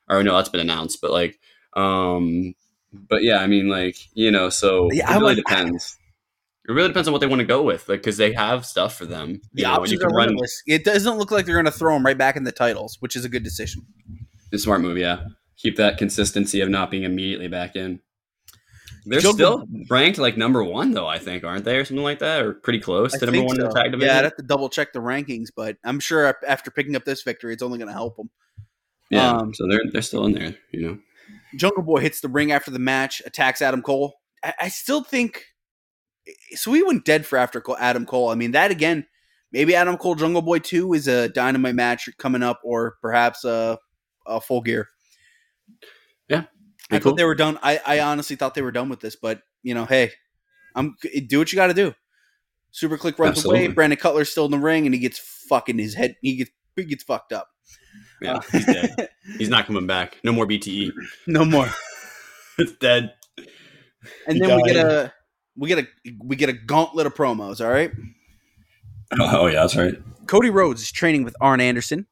or 0.09 0.23
no, 0.23 0.37
that's 0.37 0.49
been 0.49 0.61
announced. 0.61 0.99
But 1.01 1.13
like, 1.13 1.39
um, 1.75 2.55
but 2.93 3.23
yeah, 3.23 3.39
I 3.39 3.47
mean, 3.47 3.69
like 3.69 3.97
you 4.15 4.31
know, 4.31 4.49
so 4.51 4.89
Yeah, 4.93 5.11
it 5.11 5.15
really 5.15 5.25
would- 5.35 5.37
depends. 5.37 5.97
It 6.67 6.73
really 6.73 6.89
depends 6.89 7.07
on 7.09 7.13
what 7.13 7.21
they 7.21 7.27
want 7.27 7.41
to 7.41 7.47
go 7.47 7.63
with, 7.63 7.89
like 7.91 8.01
because 8.01 8.17
they 8.17 8.33
have 8.33 8.65
stuff 8.65 8.97
for 8.97 9.05
them. 9.05 9.43
The 9.53 9.63
You 9.63 9.69
know, 9.69 9.75
options 9.75 9.93
you 9.93 9.99
are 9.99 10.09
can 10.09 10.17
run 10.17 10.29
limitless. 10.29 10.63
It 10.67 10.83
doesn't 10.83 11.19
look 11.19 11.31
like 11.31 11.45
they're 11.45 11.57
going 11.57 11.67
to 11.67 11.71
throw 11.71 11.95
him 11.95 12.07
right 12.07 12.17
back 12.17 12.37
in 12.37 12.45
the 12.45 12.53
titles, 12.53 12.97
which 13.01 13.17
is 13.17 13.25
a 13.25 13.29
good 13.29 13.43
decision. 13.43 13.83
A 14.51 14.57
smart 14.59 14.81
move. 14.81 14.97
Yeah, 14.97 15.25
keep 15.59 15.77
that 15.77 15.99
consistency 15.99 16.63
of 16.63 16.71
not 16.71 16.91
being 16.91 17.03
immediately 17.03 17.49
back 17.49 17.77
in. 17.77 18.01
They're 19.07 19.21
still 19.21 19.67
ranked 19.91 20.19
like 20.19 20.37
number 20.37 20.65
one, 20.65 20.93
though. 20.93 21.07
I 21.07 21.19
think, 21.19 21.45
aren't 21.45 21.65
they, 21.65 21.77
or 21.77 21.85
something 21.85 22.03
like 22.03 22.21
that, 22.21 22.43
or 22.43 22.55
pretty 22.55 22.81
close 22.81 23.15
I 23.15 23.19
to 23.19 23.27
number 23.27 23.39
think 23.39 23.49
one 23.49 23.61
in 23.61 23.67
the 23.67 23.73
tag 23.73 23.93
division? 23.93 24.09
Yeah, 24.15 24.19
I'd 24.19 24.25
have 24.25 24.37
to 24.37 24.43
double 24.43 24.69
check 24.69 24.93
the 24.93 25.01
rankings, 25.01 25.49
but 25.55 25.77
I'm 25.85 26.01
sure 26.01 26.37
after 26.47 26.71
picking 26.71 26.97
up 26.97 27.05
this 27.05 27.23
victory, 27.23 27.53
it's 27.53 27.63
only 27.63 27.79
going 27.79 27.89
to 27.89 27.95
help 27.95 28.17
them. 28.17 28.31
Yeah, 29.11 29.33
Um, 29.33 29.53
so 29.53 29.67
they're 29.69 29.83
they're 29.93 30.03
still 30.03 30.25
in 30.25 30.33
there. 30.33 30.55
You 30.73 30.81
know, 30.81 30.99
Jungle 31.57 31.83
Boy 31.83 32.01
hits 32.01 32.21
the 32.21 32.29
ring 32.29 32.53
after 32.53 32.71
the 32.71 32.79
match, 32.79 33.21
attacks 33.27 33.61
Adam 33.61 33.83
Cole. 33.83 34.15
I, 34.43 34.55
I 34.63 34.69
still 34.69 35.05
think 35.05 35.45
so. 36.53 36.71
We 36.71 36.83
went 36.83 37.05
dead 37.05 37.27
for 37.27 37.37
after 37.37 37.61
Cole, 37.61 37.77
Adam 37.79 38.07
Cole. 38.07 38.31
I 38.31 38.35
mean, 38.35 38.53
that 38.53 38.71
again, 38.71 39.07
maybe 39.53 39.75
Adam 39.75 39.99
Cole 39.99 40.15
Jungle 40.15 40.43
Boy 40.43 40.59
two 40.59 40.95
is 40.95 41.07
a 41.09 41.29
dynamite 41.29 41.75
match 41.75 42.09
coming 42.17 42.43
up, 42.43 42.61
or 42.65 42.97
perhaps 43.03 43.45
a, 43.45 43.79
a 44.27 44.41
full 44.41 44.63
gear. 44.63 44.89
I 46.97 47.01
cool. 47.01 47.13
thought 47.13 47.17
they 47.19 47.25
were 47.25 47.35
done. 47.35 47.59
I, 47.63 47.81
I 47.87 48.01
honestly 48.01 48.37
thought 48.37 48.55
they 48.55 48.63
were 48.63 48.73
done 48.73 48.89
with 48.89 49.01
this, 49.01 49.17
but 49.17 49.43
you 49.63 49.75
know, 49.75 49.85
hey, 49.87 50.13
I'm 50.75 50.97
do 51.29 51.39
what 51.39 51.53
you 51.53 51.57
got 51.57 51.69
to 51.69 51.75
do. 51.75 51.95
Super 52.71 52.99
Kliq 52.99 53.19
runs 53.19 53.39
Absolutely. 53.39 53.67
away. 53.67 53.75
Brandon 53.75 53.97
Cutler's 53.99 54.31
still 54.31 54.45
in 54.47 54.51
the 54.51 54.59
ring, 54.59 54.85
and 54.87 54.95
he 54.95 55.01
gets 55.01 55.19
fucking 55.49 55.79
his 55.79 55.95
head. 55.95 56.17
He 56.23 56.37
gets 56.37 56.51
he 56.77 56.85
gets 56.85 57.05
fucked 57.05 57.33
up. 57.33 57.49
yeah, 58.21 58.35
Uh, 58.37 58.41
he's 58.53 58.67
dead. 58.67 59.09
He's 59.39 59.49
not 59.49 59.67
coming 59.67 59.87
back. 59.87 60.19
No 60.23 60.33
more 60.33 60.47
BTE. 60.47 60.91
no 61.27 61.45
more. 61.47 61.69
it's 62.59 62.73
dead. 62.73 63.15
And 64.27 64.35
He 64.37 64.41
then 64.41 64.57
we 64.61 64.63
get 64.73 64.77
a 64.85 65.13
we 65.57 65.69
get 65.69 65.79
a 65.79 65.87
we 66.23 66.37
get 66.37 66.49
a 66.51 66.53
gauntlet 66.53 67.07
of 67.07 67.15
promos. 67.15 67.65
All 67.65 67.71
right. 67.73 67.91
Oh, 69.19 69.43
oh, 69.43 69.47
yeah, 69.47 69.61
that's 69.61 69.77
right. 69.77 69.95
Cody 70.27 70.51
Rhodes 70.51 70.83
is 70.83 70.91
training 70.91 71.23
with 71.25 71.37
Arn 71.41 71.61
Anderson. 71.61 72.07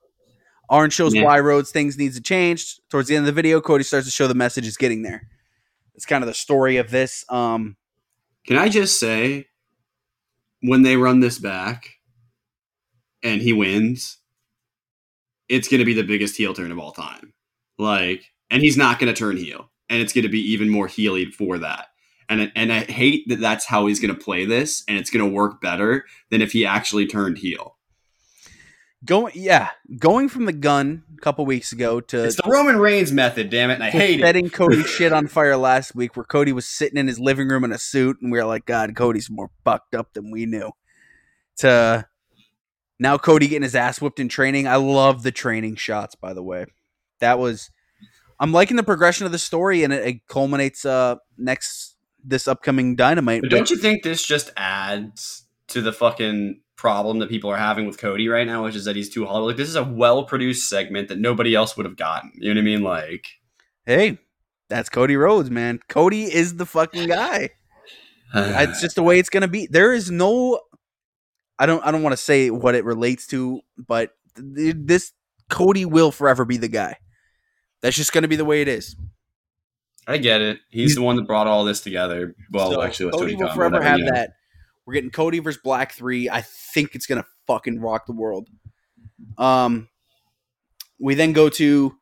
Arn 0.72 0.88
shows 0.90 1.14
Yeah. 1.14 1.24
why 1.24 1.38
Rhodes 1.38 1.70
things 1.70 1.98
needs 1.98 2.16
to 2.16 2.22
change. 2.22 2.80
Towards 2.88 3.06
the 3.08 3.14
end 3.14 3.22
of 3.22 3.26
the 3.26 3.38
video, 3.40 3.60
Cody 3.60 3.84
starts 3.84 4.06
to 4.06 4.10
show 4.10 4.26
the 4.26 4.34
message 4.34 4.66
is 4.66 4.78
getting 4.78 5.02
there. 5.02 5.28
It's 5.94 6.06
kind 6.06 6.24
of 6.24 6.28
the 6.28 6.34
story 6.34 6.78
of 6.78 6.90
this. 6.90 7.24
Um, 7.28 7.76
Can 8.46 8.56
I 8.56 8.70
just 8.70 8.98
say, 8.98 9.48
when 10.62 10.82
they 10.82 10.96
run 10.96 11.20
this 11.20 11.38
back, 11.38 11.90
and 13.22 13.42
he 13.42 13.52
wins, 13.52 14.16
it's 15.48 15.68
going 15.68 15.80
to 15.80 15.84
be 15.84 15.94
the 15.94 16.02
biggest 16.02 16.36
heel 16.36 16.54
turn 16.54 16.72
of 16.72 16.78
all 16.78 16.92
time. 16.92 17.34
Like, 17.78 18.24
and 18.50 18.62
he's 18.62 18.76
not 18.76 18.98
going 18.98 19.12
to 19.12 19.18
turn 19.18 19.36
heel, 19.36 19.70
and 19.90 20.00
it's 20.00 20.12
going 20.14 20.22
to 20.24 20.30
be 20.30 20.40
even 20.52 20.70
more 20.70 20.88
heely 20.88 21.32
for 21.32 21.58
that. 21.58 21.88
And 22.28 22.50
and 22.56 22.72
I 22.72 22.84
hate 22.84 23.28
that 23.28 23.40
that's 23.40 23.66
how 23.66 23.86
he's 23.86 24.00
going 24.00 24.14
to 24.14 24.20
play 24.20 24.46
this, 24.46 24.84
and 24.88 24.96
it's 24.96 25.10
going 25.10 25.24
to 25.24 25.30
work 25.30 25.60
better 25.60 26.06
than 26.30 26.40
if 26.40 26.52
he 26.52 26.64
actually 26.64 27.06
turned 27.06 27.38
heel. 27.38 27.76
Going 29.04 29.32
yeah, 29.34 29.70
going 29.98 30.28
from 30.28 30.44
the 30.44 30.52
gun 30.52 31.04
a 31.16 31.20
couple 31.20 31.44
weeks 31.44 31.72
ago 31.72 32.00
to, 32.00 32.24
It's 32.24 32.36
the 32.36 32.48
Roman 32.50 32.78
Reigns 32.78 33.12
method, 33.12 33.50
damn 33.50 33.70
it, 33.70 33.74
and 33.74 33.84
I 33.84 33.90
hate 33.90 34.20
it. 34.20 34.22
setting 34.22 34.50
Cody 34.50 34.82
shit 34.84 35.12
on 35.12 35.26
fire 35.26 35.56
last 35.56 35.94
week, 35.94 36.16
where 36.16 36.24
Cody 36.24 36.52
was 36.52 36.66
sitting 36.66 36.98
in 36.98 37.08
his 37.08 37.18
living 37.18 37.48
room 37.48 37.64
in 37.64 37.72
a 37.72 37.78
suit, 37.78 38.18
and 38.20 38.30
we 38.30 38.38
were 38.38 38.44
like, 38.44 38.66
God, 38.66 38.94
Cody's 38.94 39.30
more 39.30 39.50
fucked 39.64 39.94
up 39.94 40.12
than 40.12 40.30
we 40.30 40.46
knew. 40.46 40.70
To 41.58 42.06
now, 42.98 43.18
Cody 43.18 43.48
getting 43.48 43.62
his 43.62 43.74
ass 43.74 44.00
whipped 44.00 44.20
in 44.20 44.28
training. 44.28 44.66
I 44.66 44.76
love 44.76 45.22
the 45.22 45.32
training 45.32 45.76
shots, 45.76 46.14
by 46.14 46.32
the 46.32 46.42
way. 46.42 46.66
That 47.20 47.38
was. 47.38 47.70
I'm 48.40 48.52
liking 48.52 48.76
the 48.76 48.82
progression 48.82 49.26
of 49.26 49.32
the 49.32 49.38
story, 49.38 49.84
and 49.84 49.92
it, 49.92 50.06
it 50.06 50.26
culminates 50.26 50.84
uh 50.84 51.16
next 51.36 51.96
this 52.24 52.48
upcoming 52.48 52.96
Dynamite. 52.96 53.42
But 53.42 53.50
don't 53.50 53.70
you 53.70 53.76
think 53.76 54.02
this 54.02 54.24
just 54.24 54.50
adds 54.56 55.44
to 55.68 55.80
the 55.80 55.92
fucking 55.92 56.60
problem 56.76 57.20
that 57.20 57.28
people 57.28 57.50
are 57.50 57.56
having 57.56 57.86
with 57.86 57.98
Cody 57.98 58.28
right 58.28 58.46
now, 58.46 58.64
which 58.64 58.74
is 58.74 58.84
that 58.86 58.96
he's 58.96 59.08
too 59.08 59.26
hollow? 59.26 59.46
Like 59.46 59.56
this 59.56 59.68
is 59.68 59.76
a 59.76 59.84
well 59.84 60.24
produced 60.24 60.68
segment 60.68 61.08
that 61.08 61.18
nobody 61.18 61.54
else 61.54 61.76
would 61.76 61.86
have 61.86 61.96
gotten. 61.96 62.32
You 62.34 62.52
know 62.52 62.58
what 62.58 62.62
I 62.62 62.64
mean? 62.64 62.82
Like 62.82 63.26
hey, 63.86 64.18
that's 64.68 64.88
Cody 64.88 65.16
Rhodes, 65.16 65.50
man. 65.50 65.80
Cody 65.88 66.24
is 66.24 66.56
the 66.56 66.66
fucking 66.66 67.08
guy. 67.08 67.50
it's 68.34 68.80
just 68.80 68.96
the 68.96 69.02
way 69.02 69.18
it's 69.18 69.30
gonna 69.30 69.48
be. 69.48 69.66
There 69.66 69.92
is 69.92 70.10
no. 70.10 70.60
I 71.58 71.66
don't. 71.66 71.84
I 71.84 71.90
don't 71.90 72.02
want 72.02 72.14
to 72.14 72.22
say 72.22 72.50
what 72.50 72.74
it 72.74 72.84
relates 72.84 73.26
to, 73.28 73.60
but 73.76 74.10
th- 74.36 74.76
this 74.78 75.12
Cody 75.50 75.84
will 75.84 76.10
forever 76.10 76.44
be 76.44 76.56
the 76.56 76.68
guy. 76.68 76.96
That's 77.82 77.96
just 77.96 78.12
gonna 78.12 78.28
be 78.28 78.36
the 78.36 78.44
way 78.44 78.62
it 78.62 78.68
is. 78.68 78.96
I 80.06 80.16
get 80.16 80.40
it. 80.40 80.58
He's 80.68 80.96
the 80.96 81.02
one 81.02 81.16
that 81.16 81.26
brought 81.26 81.46
all 81.46 81.64
this 81.64 81.80
together. 81.80 82.34
Well, 82.50 82.72
So, 82.72 82.82
actually, 82.82 83.12
Cody 83.12 83.32
Tony 83.34 83.44
will 83.44 83.54
forever 83.54 83.80
have 83.80 84.00
that. 84.00 84.30
We're 84.86 84.94
getting 84.94 85.10
Cody 85.10 85.38
versus 85.38 85.60
Black 85.62 85.92
Three. 85.92 86.28
I 86.28 86.40
think 86.42 86.94
it's 86.94 87.06
gonna 87.06 87.26
fucking 87.46 87.80
rock 87.80 88.06
the 88.06 88.12
world. 88.12 88.48
Um, 89.38 89.88
we 90.98 91.14
then 91.14 91.32
go 91.32 91.48
to 91.48 91.94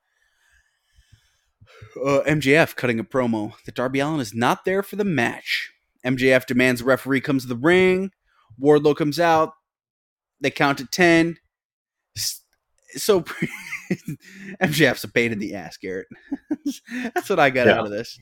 uh, 2.05 2.21
MJF 2.27 2.77
cutting 2.77 3.01
a 3.01 3.05
promo 3.05 3.53
that 3.65 3.75
Darby 3.75 4.01
Allin 4.01 4.21
is 4.21 4.35
not 4.35 4.65
there 4.65 4.83
for 4.83 4.97
the 4.97 5.05
match. 5.05 5.71
MJF 6.07 6.47
demands 6.47 6.81
the 6.81 6.87
referee 6.87 7.21
comes 7.21 7.43
to 7.43 7.49
the 7.49 7.57
ring. 7.57 8.11
Wardlow 8.61 8.97
comes 8.97 9.21
out. 9.21 9.53
They 10.41 10.51
count 10.51 10.79
to 10.79 10.87
ten. 10.87 11.37
So 12.95 13.21
MJF's 14.63 15.05
a 15.05 15.09
pain 15.09 15.33
in 15.33 15.39
the 15.39 15.55
ass, 15.55 15.77
Garrett. 15.77 16.09
That's 17.15 17.29
what 17.31 17.39
I 17.39 17.51
got 17.51 17.67
Yeah. 17.67 17.75
out 17.79 17.85
of 17.85 17.91
this. 17.91 18.19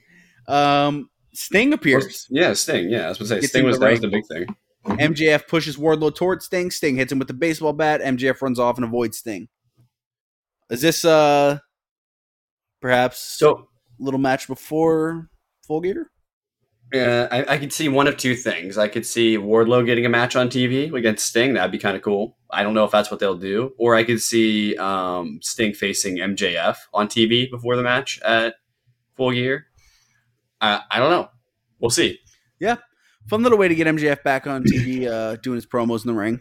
Um, 0.46 1.09
Sting 1.35 1.72
appears. 1.72 2.26
Yeah, 2.31 2.53
Sting. 2.55 2.91
Yeah, 2.91 3.07
I 3.07 3.09
was 3.09 3.18
gonna 3.18 3.29
say 3.29 3.41
Gets 3.41 3.49
Sting 3.53 3.64
was 3.64 3.79
the 3.79 3.85
that 3.85 3.91
was 3.93 4.01
the 4.01 4.09
big 4.09 4.26
thing. 4.26 4.47
MJF 4.87 5.47
pushes 5.49 5.76
Wardlow 5.76 6.14
towards 6.14 6.47
Sting. 6.47 6.70
Sting 6.70 6.97
hits 6.97 7.12
him 7.12 7.18
with 7.18 7.29
the 7.29 7.35
baseball 7.35 7.72
bat. 7.72 8.01
MJF 8.01 8.41
runs 8.41 8.59
off 8.59 8.76
and 8.76 8.85
avoids 8.85 9.18
Sting. 9.18 9.49
Is 10.70 10.81
this 10.81 11.05
uh 11.05 11.59
perhaps 12.81 13.18
So 13.18 13.68
a 14.01 14.03
little 14.03 14.20
match 14.20 14.47
before 14.47 15.29
Full 15.66 15.81
Gear? 15.81 16.11
Yeah, 16.93 17.29
I, 17.31 17.55
I 17.55 17.59
could 17.59 17.72
see 17.72 17.89
one 17.89 18.07
of 18.07 18.16
two 18.16 18.35
things. 18.35 18.79
I 18.79 18.89
could 18.89 19.05
see 19.05 19.37
Wardlow 19.37 19.85
getting 19.85 20.07
a 20.07 20.09
match 20.09 20.37
on 20.37 20.49
TV 20.49 20.93
against 20.95 21.26
Sting. 21.26 21.53
That'd 21.53 21.70
be 21.70 21.79
kind 21.79 21.97
of 21.97 22.03
cool. 22.03 22.39
I 22.51 22.62
don't 22.62 22.72
know 22.72 22.85
if 22.85 22.91
that's 22.91 23.11
what 23.11 23.20
they'll 23.20 23.37
do. 23.37 23.74
Or 23.79 23.95
I 23.95 24.05
could 24.05 24.22
see 24.22 24.74
um, 24.79 25.39
Sting 25.43 25.74
facing 25.74 26.16
MJF 26.16 26.76
on 26.95 27.09
TV 27.09 27.51
before 27.51 27.76
the 27.76 27.83
match 27.83 28.20
at 28.22 28.55
Full 29.16 29.33
Gear. 29.33 29.66
I, 30.61 30.82
I 30.90 30.98
don't 30.98 31.11
know. 31.11 31.28
We'll 31.80 31.90
see. 31.90 32.18
Yeah, 32.61 32.76
fun 33.28 33.42
little 33.42 33.59
way 33.59 33.68
to 33.68 33.74
get 33.74 33.86
MJF 33.86 34.22
back 34.22 34.46
on 34.46 34.64
TV, 34.64 35.06
uh, 35.06 35.36
doing 35.36 35.54
his 35.56 35.66
promos 35.66 36.04
in 36.04 36.09
the 36.09 36.18
ring. 36.18 36.40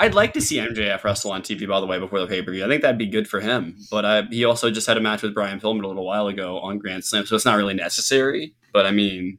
I'd 0.00 0.14
like 0.14 0.32
to 0.34 0.40
see 0.40 0.56
MJF 0.56 1.02
wrestle 1.04 1.30
on 1.32 1.42
TV, 1.42 1.66
by 1.68 1.80
the 1.80 1.86
way, 1.86 1.98
before 1.98 2.20
the 2.20 2.26
pay 2.26 2.42
per 2.42 2.50
view. 2.52 2.64
I 2.64 2.68
think 2.68 2.82
that'd 2.82 2.98
be 2.98 3.06
good 3.06 3.26
for 3.28 3.40
him. 3.40 3.76
But 3.90 4.04
uh, 4.04 4.22
he 4.30 4.44
also 4.44 4.70
just 4.70 4.86
had 4.86 4.96
a 4.96 5.00
match 5.00 5.22
with 5.22 5.34
Brian 5.34 5.60
Pillman 5.60 5.84
a 5.84 5.86
little 5.86 6.04
while 6.04 6.26
ago 6.26 6.58
on 6.58 6.78
Grand 6.78 7.04
Slam, 7.04 7.24
so 7.26 7.36
it's 7.36 7.44
not 7.44 7.56
really 7.56 7.74
necessary. 7.74 8.54
But 8.72 8.84
I 8.86 8.90
mean, 8.90 9.38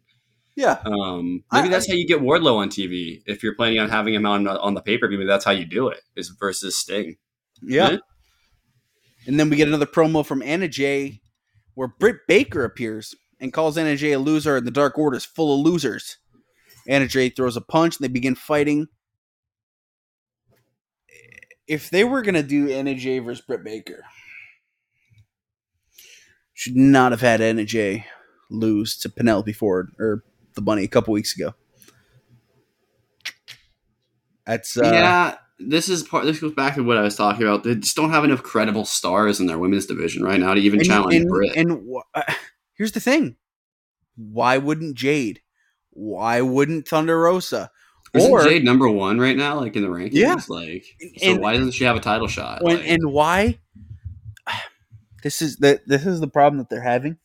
Yeah. 0.55 0.79
Um, 0.85 1.43
maybe 1.51 1.67
I- 1.67 1.69
that's 1.69 1.87
how 1.87 1.93
you 1.93 2.07
get 2.07 2.21
Wardlow 2.21 2.55
on 2.55 2.69
TV. 2.69 3.21
If 3.27 3.43
you're 3.43 3.53
planning 3.55 3.79
on 3.79 3.89
having 3.89 4.13
him 4.15 4.25
on 4.25 4.47
on 4.47 4.73
the 4.73 4.81
pay 4.81 4.97
per 4.97 5.07
view, 5.07 5.23
that's 5.27 5.45
how 5.45 5.51
you 5.51 5.65
do 5.65 5.89
it. 5.89 6.01
Is 6.15 6.29
versus 6.29 6.75
Sting. 6.77 7.17
Yeah. 7.61 7.91
Yeah. 7.91 7.97
And 9.27 9.39
then 9.39 9.49
we 9.49 9.57
get 9.57 9.67
another 9.67 9.85
promo 9.85 10.25
from 10.25 10.41
Anna 10.41 10.67
Jay 10.69 11.21
where 11.75 11.89
Britt 11.89 12.25
Baker 12.27 12.63
appears 12.63 13.13
and 13.39 13.53
calls 13.53 13.77
Anna 13.77 13.95
Jay 13.95 14.11
a 14.11 14.19
loser 14.19 14.57
and 14.57 14.67
the 14.67 14.71
Dark 14.71 14.97
Order 14.97 15.17
is 15.17 15.25
full 15.25 15.53
of 15.53 15.65
losers. 15.65 16.17
Anna 16.87 17.07
Jay 17.07 17.29
throws 17.29 17.57
a 17.57 17.61
punch 17.61 17.97
and 17.97 18.03
they 18.03 18.11
begin 18.11 18.35
fighting. 18.35 18.87
If 21.67 21.89
they 21.89 22.03
were 22.03 22.21
going 22.21 22.35
to 22.35 22.43
do 22.43 22.69
Anna 22.69 22.95
Jay 22.95 23.19
versus 23.19 23.43
Britt 23.45 23.63
Baker, 23.63 24.05
should 26.53 26.75
not 26.75 27.11
have 27.11 27.21
had 27.21 27.41
Anna 27.41 27.65
Jay 27.65 28.05
lose 28.49 28.97
to 28.97 29.09
Penelope 29.09 29.51
Ford 29.53 29.91
or 29.99 30.23
the 30.55 30.61
Bunny 30.61 30.83
a 30.83 30.87
couple 30.87 31.13
weeks 31.13 31.35
ago. 31.35 31.53
That's 34.45 34.77
uh, 34.77 34.89
yeah, 34.91 35.35
this 35.59 35.89
is 35.89 36.03
part. 36.03 36.25
This 36.25 36.39
goes 36.39 36.53
back 36.53 36.75
to 36.75 36.83
what 36.83 36.97
I 36.97 37.01
was 37.01 37.17
talking 37.17 37.43
about. 37.43 37.63
They 37.63 37.75
just 37.75 37.97
don't 37.97 38.11
have 38.11 38.23
enough 38.23 38.43
credible 38.43 38.85
stars 38.85 39.41
in 39.41 39.47
their 39.47 39.59
women's 39.59 39.85
division 39.85 40.23
right 40.23 40.39
now 40.39 40.53
to 40.53 40.61
even 40.61 40.79
and, 40.79 40.87
challenge 40.87 41.15
and, 41.15 41.27
Britt. 41.27 41.55
and 41.57 41.85
uh, 42.15 42.21
here's 42.77 42.91
the 42.93 42.99
thing: 42.99 43.35
why 44.15 44.57
wouldn't 44.57 44.95
Jade? 44.95 45.41
Why 45.91 46.41
wouldn't 46.41 46.87
Thunder 46.87 47.19
Rosa? 47.19 47.71
Isn't 48.13 48.31
or- 48.31 48.43
Jade 48.43 48.63
number 48.63 48.89
one 48.89 49.19
right 49.19 49.35
now, 49.35 49.59
like 49.59 49.75
in 49.75 49.81
the 49.81 49.89
rankings? 49.89 50.13
Yeah. 50.13 50.35
Like, 50.47 50.85
so 51.17 51.31
And- 51.31 51.41
why 51.41 51.53
doesn't 51.53 51.71
she 51.73 51.83
have 51.83 51.95
a 51.97 51.99
title 51.99 52.27
shot? 52.27 52.63
When, 52.63 52.77
Like, 52.77 52.87
and 52.87 53.11
why? 53.11 53.59
This 55.23 55.41
is 55.41 55.57
the 55.57 55.81
this 55.87 56.05
is 56.05 56.19
the 56.19 56.27
problem 56.27 56.59
that 56.59 56.69
they're 56.69 56.79
having. 56.81 57.17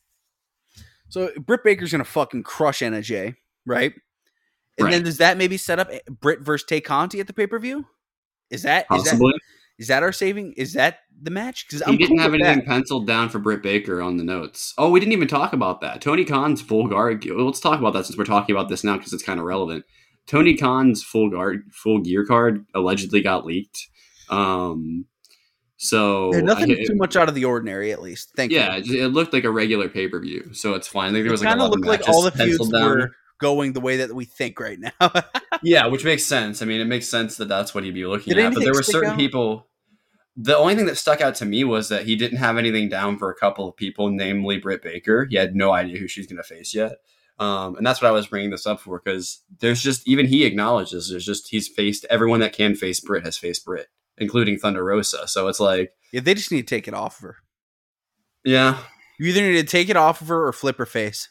So 1.09 1.29
Britt 1.39 1.63
Baker's 1.63 1.91
gonna 1.91 2.03
fucking 2.03 2.41
crush 2.43 2.81
Anna 2.81 3.01
Jay, 3.03 3.35
right? 3.67 3.93
And 4.79 4.91
then 4.91 5.03
does 5.03 5.19
that 5.19 5.37
maybe 5.37 5.57
set 5.57 5.77
up 5.77 5.89
Britt 6.07 6.41
versus 6.41 6.65
Tay 6.65 6.81
Conti 6.81 7.19
at 7.19 7.27
the 7.27 7.33
pay 7.33 7.45
per 7.45 7.59
view? 7.59 7.85
Is 8.49 8.63
that 8.63 8.87
possibly. 8.87 9.33
Is 9.33 9.41
that 9.87 10.03
our 10.03 10.11
saving? 10.11 10.53
Is 10.53 10.73
that 10.73 10.99
the 11.21 11.31
match? 11.31 11.65
Because 11.67 11.85
he 11.85 11.97
didn't 11.97 12.17
cool 12.17 12.23
have 12.23 12.33
anything 12.33 12.59
that. 12.59 12.67
penciled 12.67 13.07
down 13.07 13.29
for 13.29 13.39
Britt 13.39 13.63
Baker 13.63 14.01
on 14.01 14.17
the 14.17 14.23
notes. 14.23 14.73
Oh, 14.77 14.89
we 14.89 14.99
didn't 14.99 15.13
even 15.13 15.27
talk 15.27 15.53
about 15.53 15.81
that. 15.81 16.01
Tony 16.01 16.25
Khan's 16.25 16.61
full 16.61 16.87
guard. 16.87 17.25
Let's 17.25 17.59
talk 17.59 17.79
about 17.79 17.93
that 17.93 18.05
since 18.05 18.17
we're 18.17 18.25
talking 18.25 18.55
about 18.55 18.69
this 18.69 18.83
now 18.83 18.97
because 18.97 19.13
it's 19.13 19.23
kind 19.23 19.39
of 19.39 19.45
relevant. 19.45 19.85
Tony 20.27 20.55
Khan's 20.55 21.03
full 21.03 21.29
guard, 21.29 21.63
full 21.71 21.99
gear 21.99 22.25
card 22.25 22.65
allegedly 22.73 23.21
got 23.21 23.45
leaked. 23.45 23.87
Um, 24.29 25.05
so 25.77 26.33
yeah, 26.33 26.41
nothing 26.41 26.71
I, 26.71 26.75
too 26.75 26.95
much 26.95 27.15
out 27.15 27.27
of 27.27 27.35
the 27.35 27.45
ordinary, 27.45 27.91
at 27.91 28.01
least. 28.01 28.31
Thank 28.35 28.51
you. 28.51 28.59
yeah, 28.59 28.77
you. 28.77 29.03
it 29.03 29.09
looked 29.09 29.33
like 29.33 29.43
a 29.43 29.51
regular 29.51 29.89
pay 29.89 30.07
per 30.07 30.19
view, 30.19 30.53
so 30.53 30.75
it's 30.75 30.87
fine. 30.87 31.13
Like 31.13 31.23
there 31.23 31.31
was 31.31 31.41
it 31.41 31.45
like 31.45 31.59
of 31.59 31.71
looked 31.71 31.85
like 31.85 32.07
all 32.07 32.21
the 32.21 32.31
feuds 32.31 32.71
were 32.71 33.11
going 33.39 33.73
the 33.73 33.81
way 33.81 33.97
that 33.97 34.13
we 34.13 34.23
think 34.25 34.59
right 34.59 34.79
now. 34.79 34.91
yeah, 35.63 35.87
which 35.87 36.03
makes 36.03 36.23
sense. 36.23 36.61
I 36.61 36.65
mean, 36.65 36.81
it 36.81 36.85
makes 36.85 37.07
sense 37.07 37.37
that 37.37 37.47
that's 37.47 37.73
what 37.73 37.83
he'd 37.83 37.93
be 37.93 38.05
looking 38.05 38.35
Did 38.35 38.45
at. 38.45 38.53
But 38.53 38.63
there 38.63 38.73
were 38.73 38.83
certain 38.83 39.11
out? 39.11 39.17
people. 39.17 39.67
The 40.35 40.57
only 40.57 40.75
thing 40.75 40.87
that 40.87 40.97
stuck 40.97 41.21
out 41.21 41.35
to 41.35 41.45
me 41.45 41.63
was 41.63 41.89
that 41.89 42.05
he 42.05 42.15
didn't 42.15 42.39
have 42.39 42.57
anything 42.57 42.89
down 42.89 43.17
for 43.17 43.29
a 43.29 43.35
couple 43.35 43.67
of 43.67 43.75
people, 43.75 44.09
namely 44.09 44.57
Britt 44.57 44.81
Baker. 44.81 45.25
He 45.29 45.35
had 45.35 45.55
no 45.55 45.71
idea 45.71 45.99
who 45.99 46.07
she's 46.07 46.25
going 46.25 46.37
to 46.37 46.43
face 46.43 46.73
yet. 46.73 46.97
Um, 47.39 47.75
and 47.75 47.85
that's 47.85 48.01
what 48.01 48.07
I 48.07 48.11
was 48.11 48.27
bringing 48.27 48.51
this 48.51 48.67
up 48.67 48.79
for 48.79 49.01
because 49.03 49.43
there's 49.59 49.81
just 49.81 50.07
even 50.07 50.27
he 50.27 50.45
acknowledges 50.45 51.09
there's 51.09 51.25
just 51.25 51.49
he's 51.49 51.67
faced 51.67 52.05
everyone 52.09 52.39
that 52.41 52.53
can 52.53 52.75
face 52.75 52.99
Britt 52.99 53.25
has 53.25 53.37
faced 53.37 53.65
Britt, 53.65 53.87
including 54.17 54.57
Thunder 54.57 54.83
Rosa. 54.83 55.27
So 55.27 55.47
it's 55.47 55.59
like 55.59 55.93
yeah, 56.11 56.21
they 56.21 56.35
just 56.35 56.51
need 56.51 56.67
to 56.67 56.75
take 56.75 56.87
it 56.87 56.93
off 56.93 57.17
of 57.17 57.23
her. 57.23 57.35
Yeah, 58.43 58.77
you 59.19 59.27
either 59.27 59.41
need 59.41 59.61
to 59.61 59.63
take 59.63 59.89
it 59.89 59.97
off 59.97 60.21
of 60.21 60.27
her 60.27 60.47
or 60.47 60.53
flip 60.53 60.77
her 60.77 60.85
face. 60.85 61.29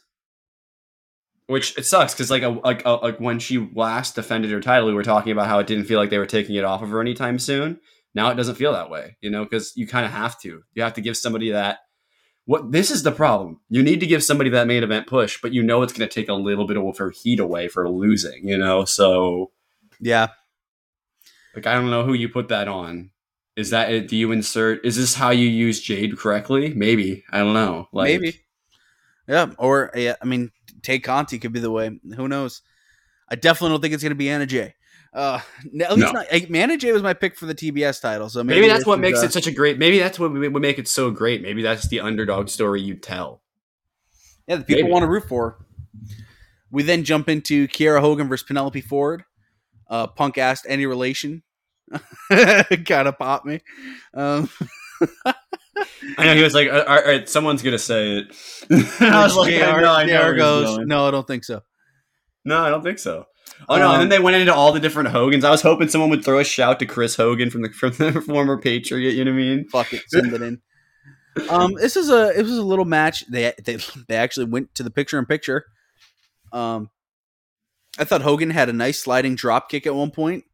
Which 1.52 1.76
it 1.76 1.84
sucks 1.84 2.14
because 2.14 2.30
like 2.30 2.42
a, 2.42 2.48
like 2.48 2.82
a, 2.86 2.92
like 2.92 3.20
when 3.20 3.38
she 3.38 3.70
last 3.74 4.14
defended 4.14 4.50
her 4.52 4.60
title, 4.60 4.88
we 4.88 4.94
were 4.94 5.02
talking 5.02 5.32
about 5.32 5.48
how 5.48 5.58
it 5.58 5.66
didn't 5.66 5.84
feel 5.84 5.98
like 5.98 6.08
they 6.08 6.16
were 6.16 6.24
taking 6.24 6.54
it 6.54 6.64
off 6.64 6.80
of 6.80 6.88
her 6.88 6.98
anytime 6.98 7.38
soon. 7.38 7.78
Now 8.14 8.30
it 8.30 8.36
doesn't 8.36 8.54
feel 8.54 8.72
that 8.72 8.88
way, 8.88 9.18
you 9.20 9.28
know, 9.28 9.44
because 9.44 9.76
you 9.76 9.86
kind 9.86 10.06
of 10.06 10.12
have 10.12 10.40
to. 10.40 10.62
You 10.72 10.82
have 10.82 10.94
to 10.94 11.02
give 11.02 11.14
somebody 11.14 11.50
that 11.50 11.80
what 12.46 12.72
this 12.72 12.90
is 12.90 13.02
the 13.02 13.12
problem. 13.12 13.60
You 13.68 13.82
need 13.82 14.00
to 14.00 14.06
give 14.06 14.24
somebody 14.24 14.48
that 14.48 14.66
main 14.66 14.82
event 14.82 15.06
push, 15.06 15.42
but 15.42 15.52
you 15.52 15.62
know 15.62 15.82
it's 15.82 15.92
going 15.92 16.08
to 16.08 16.14
take 16.14 16.30
a 16.30 16.34
little 16.34 16.66
bit 16.66 16.78
of 16.78 16.96
her 16.96 17.10
heat 17.10 17.38
away 17.38 17.68
for 17.68 17.86
losing. 17.86 18.48
You 18.48 18.56
know, 18.56 18.86
so 18.86 19.50
yeah. 20.00 20.28
Like 21.54 21.66
I 21.66 21.74
don't 21.74 21.90
know 21.90 22.04
who 22.04 22.14
you 22.14 22.30
put 22.30 22.48
that 22.48 22.66
on. 22.66 23.10
Is 23.56 23.68
that 23.70 23.92
it? 23.92 24.08
Do 24.08 24.16
you 24.16 24.32
insert? 24.32 24.86
Is 24.86 24.96
this 24.96 25.14
how 25.14 25.28
you 25.28 25.46
use 25.46 25.82
Jade 25.82 26.16
correctly? 26.16 26.72
Maybe 26.72 27.24
I 27.30 27.40
don't 27.40 27.52
know. 27.52 27.88
Like, 27.92 28.08
Maybe. 28.08 28.40
Yeah, 29.28 29.50
or 29.58 29.90
yeah. 29.94 30.16
I 30.20 30.24
mean, 30.24 30.50
Tay 30.82 30.98
Conti 30.98 31.38
could 31.38 31.52
be 31.52 31.60
the 31.60 31.70
way. 31.70 31.98
Who 32.16 32.28
knows? 32.28 32.62
I 33.28 33.34
definitely 33.34 33.74
don't 33.74 33.80
think 33.80 33.94
it's 33.94 34.02
going 34.02 34.10
to 34.10 34.16
be 34.16 34.28
Anna 34.28 34.46
Jay. 34.46 34.74
Uh, 35.14 35.40
at 35.80 35.96
least 35.96 36.12
no. 36.12 36.22
not. 36.22 36.50
Manna 36.50 36.76
J 36.78 36.92
was 36.92 37.02
my 37.02 37.12
pick 37.12 37.36
for 37.36 37.44
the 37.44 37.54
TBS 37.54 38.00
title, 38.00 38.30
so 38.30 38.42
maybe, 38.42 38.62
maybe 38.62 38.72
that's 38.72 38.86
what 38.86 38.98
makes 38.98 39.22
uh, 39.22 39.26
it 39.26 39.32
such 39.32 39.46
a 39.46 39.52
great. 39.52 39.78
Maybe 39.78 39.98
that's 39.98 40.18
what 40.18 40.32
would 40.32 40.62
make 40.62 40.78
it 40.78 40.88
so 40.88 41.10
great. 41.10 41.42
Maybe 41.42 41.62
that's 41.62 41.88
the 41.88 42.00
underdog 42.00 42.48
story 42.48 42.80
you 42.80 42.94
tell. 42.94 43.42
Yeah, 44.46 44.56
the 44.56 44.64
people 44.64 44.84
maybe. 44.84 44.92
want 44.92 45.02
to 45.02 45.08
root 45.08 45.24
for. 45.28 45.66
We 46.70 46.82
then 46.82 47.04
jump 47.04 47.28
into 47.28 47.68
Kiera 47.68 48.00
Hogan 48.00 48.28
versus 48.28 48.46
Penelope 48.46 48.80
Ford. 48.80 49.24
Uh, 49.88 50.06
Punk 50.06 50.38
asked 50.38 50.64
any 50.66 50.86
relation. 50.86 51.42
kind 52.30 53.06
of 53.06 53.18
popped 53.18 53.44
me. 53.44 53.60
Um, 54.14 54.48
I 56.18 56.24
know 56.26 56.34
he 56.34 56.42
was 56.42 56.54
like, 56.54 56.68
"All 56.70 56.84
right, 56.84 57.28
someone's 57.28 57.62
gonna 57.62 57.78
say 57.78 58.18
it." 58.18 58.26
I 59.00 59.22
was 59.24 59.36
like, 59.36 59.54
JR, 59.54 59.64
I 59.64 59.80
know, 59.80 59.92
I 59.92 60.04
know 60.04 60.36
goes, 60.36 60.78
"No, 60.78 61.06
I 61.06 61.10
don't 61.10 61.26
think 61.26 61.44
so." 61.44 61.62
No, 62.44 62.62
I 62.62 62.70
don't 62.70 62.82
think 62.82 62.98
so. 62.98 63.26
Oh 63.68 63.76
no! 63.76 63.88
Um, 63.88 63.92
and 63.92 63.94
then 63.94 64.02
um, 64.02 64.08
they 64.08 64.18
went 64.18 64.36
into 64.36 64.54
all 64.54 64.72
the 64.72 64.80
different 64.80 65.10
Hogans. 65.10 65.44
I 65.44 65.50
was 65.50 65.62
hoping 65.62 65.88
someone 65.88 66.10
would 66.10 66.24
throw 66.24 66.38
a 66.38 66.44
shout 66.44 66.78
to 66.80 66.86
Chris 66.86 67.16
Hogan 67.16 67.50
from 67.50 67.62
the 67.62 67.68
from 67.72 67.92
the 67.92 68.20
former 68.20 68.58
Patriot. 68.58 69.12
You 69.12 69.24
know 69.24 69.32
what 69.32 69.38
I 69.38 69.42
mean? 69.42 69.68
Fuck 69.68 69.92
it, 69.92 70.02
send 70.08 70.32
it 70.32 70.42
in. 70.42 70.60
um, 71.48 71.74
this 71.74 71.96
is 71.96 72.10
a 72.10 72.36
it 72.38 72.42
was 72.42 72.58
a 72.58 72.62
little 72.62 72.84
match. 72.84 73.24
They 73.30 73.52
they 73.64 73.78
they 74.08 74.16
actually 74.16 74.46
went 74.46 74.74
to 74.74 74.82
the 74.82 74.90
picture 74.90 75.18
in 75.18 75.26
picture. 75.26 75.64
Um, 76.52 76.90
I 77.98 78.04
thought 78.04 78.22
Hogan 78.22 78.50
had 78.50 78.68
a 78.68 78.72
nice 78.72 78.98
sliding 78.98 79.34
drop 79.34 79.70
kick 79.70 79.86
at 79.86 79.94
one 79.94 80.10
point, 80.10 80.44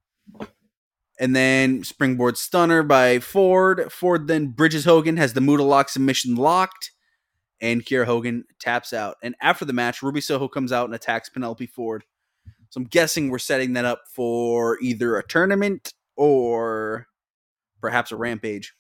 and 1.19 1.35
then 1.35 1.83
springboard 1.85 2.39
stunner 2.39 2.83
by 2.83 3.19
Ford. 3.19 3.91
Ford 3.93 4.27
then 4.29 4.49
bridges 4.49 4.85
Hogan, 4.85 5.17
has 5.17 5.33
the 5.33 5.41
Muta 5.41 5.63
lock 5.63 5.89
submission 5.89 6.37
locked, 6.37 6.93
and 7.61 7.85
Kiera 7.85 8.05
Hogan 8.05 8.45
taps 8.61 8.93
out. 8.93 9.17
And 9.23 9.35
after 9.41 9.65
the 9.65 9.73
match, 9.73 10.03
Ruby 10.03 10.21
Soho 10.21 10.49
comes 10.49 10.73
out 10.73 10.87
and 10.87 10.95
attacks 10.95 11.29
Penelope 11.29 11.67
Ford. 11.67 12.05
So 12.71 12.81
I'm 12.81 12.87
guessing 12.87 13.31
we're 13.31 13.39
setting 13.39 13.73
that 13.75 13.85
up 13.85 14.03
for 14.13 14.79
either 14.81 15.17
a 15.17 15.27
tournament 15.27 15.95
or 16.17 17.07
perhaps 17.81 18.13
a 18.13 18.17
rampage. 18.17 18.75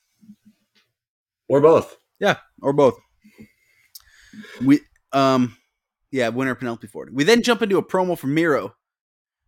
Or 1.48 1.60
both. 1.60 1.96
Yeah, 2.20 2.36
or 2.60 2.72
both. 2.72 2.98
We 4.62 4.80
um 5.12 5.56
yeah, 6.10 6.28
winner 6.28 6.54
Penelope 6.54 6.86
Ford. 6.86 7.14
We 7.14 7.24
then 7.24 7.42
jump 7.42 7.62
into 7.62 7.78
a 7.78 7.84
promo 7.84 8.16
from 8.16 8.34
Miro. 8.34 8.74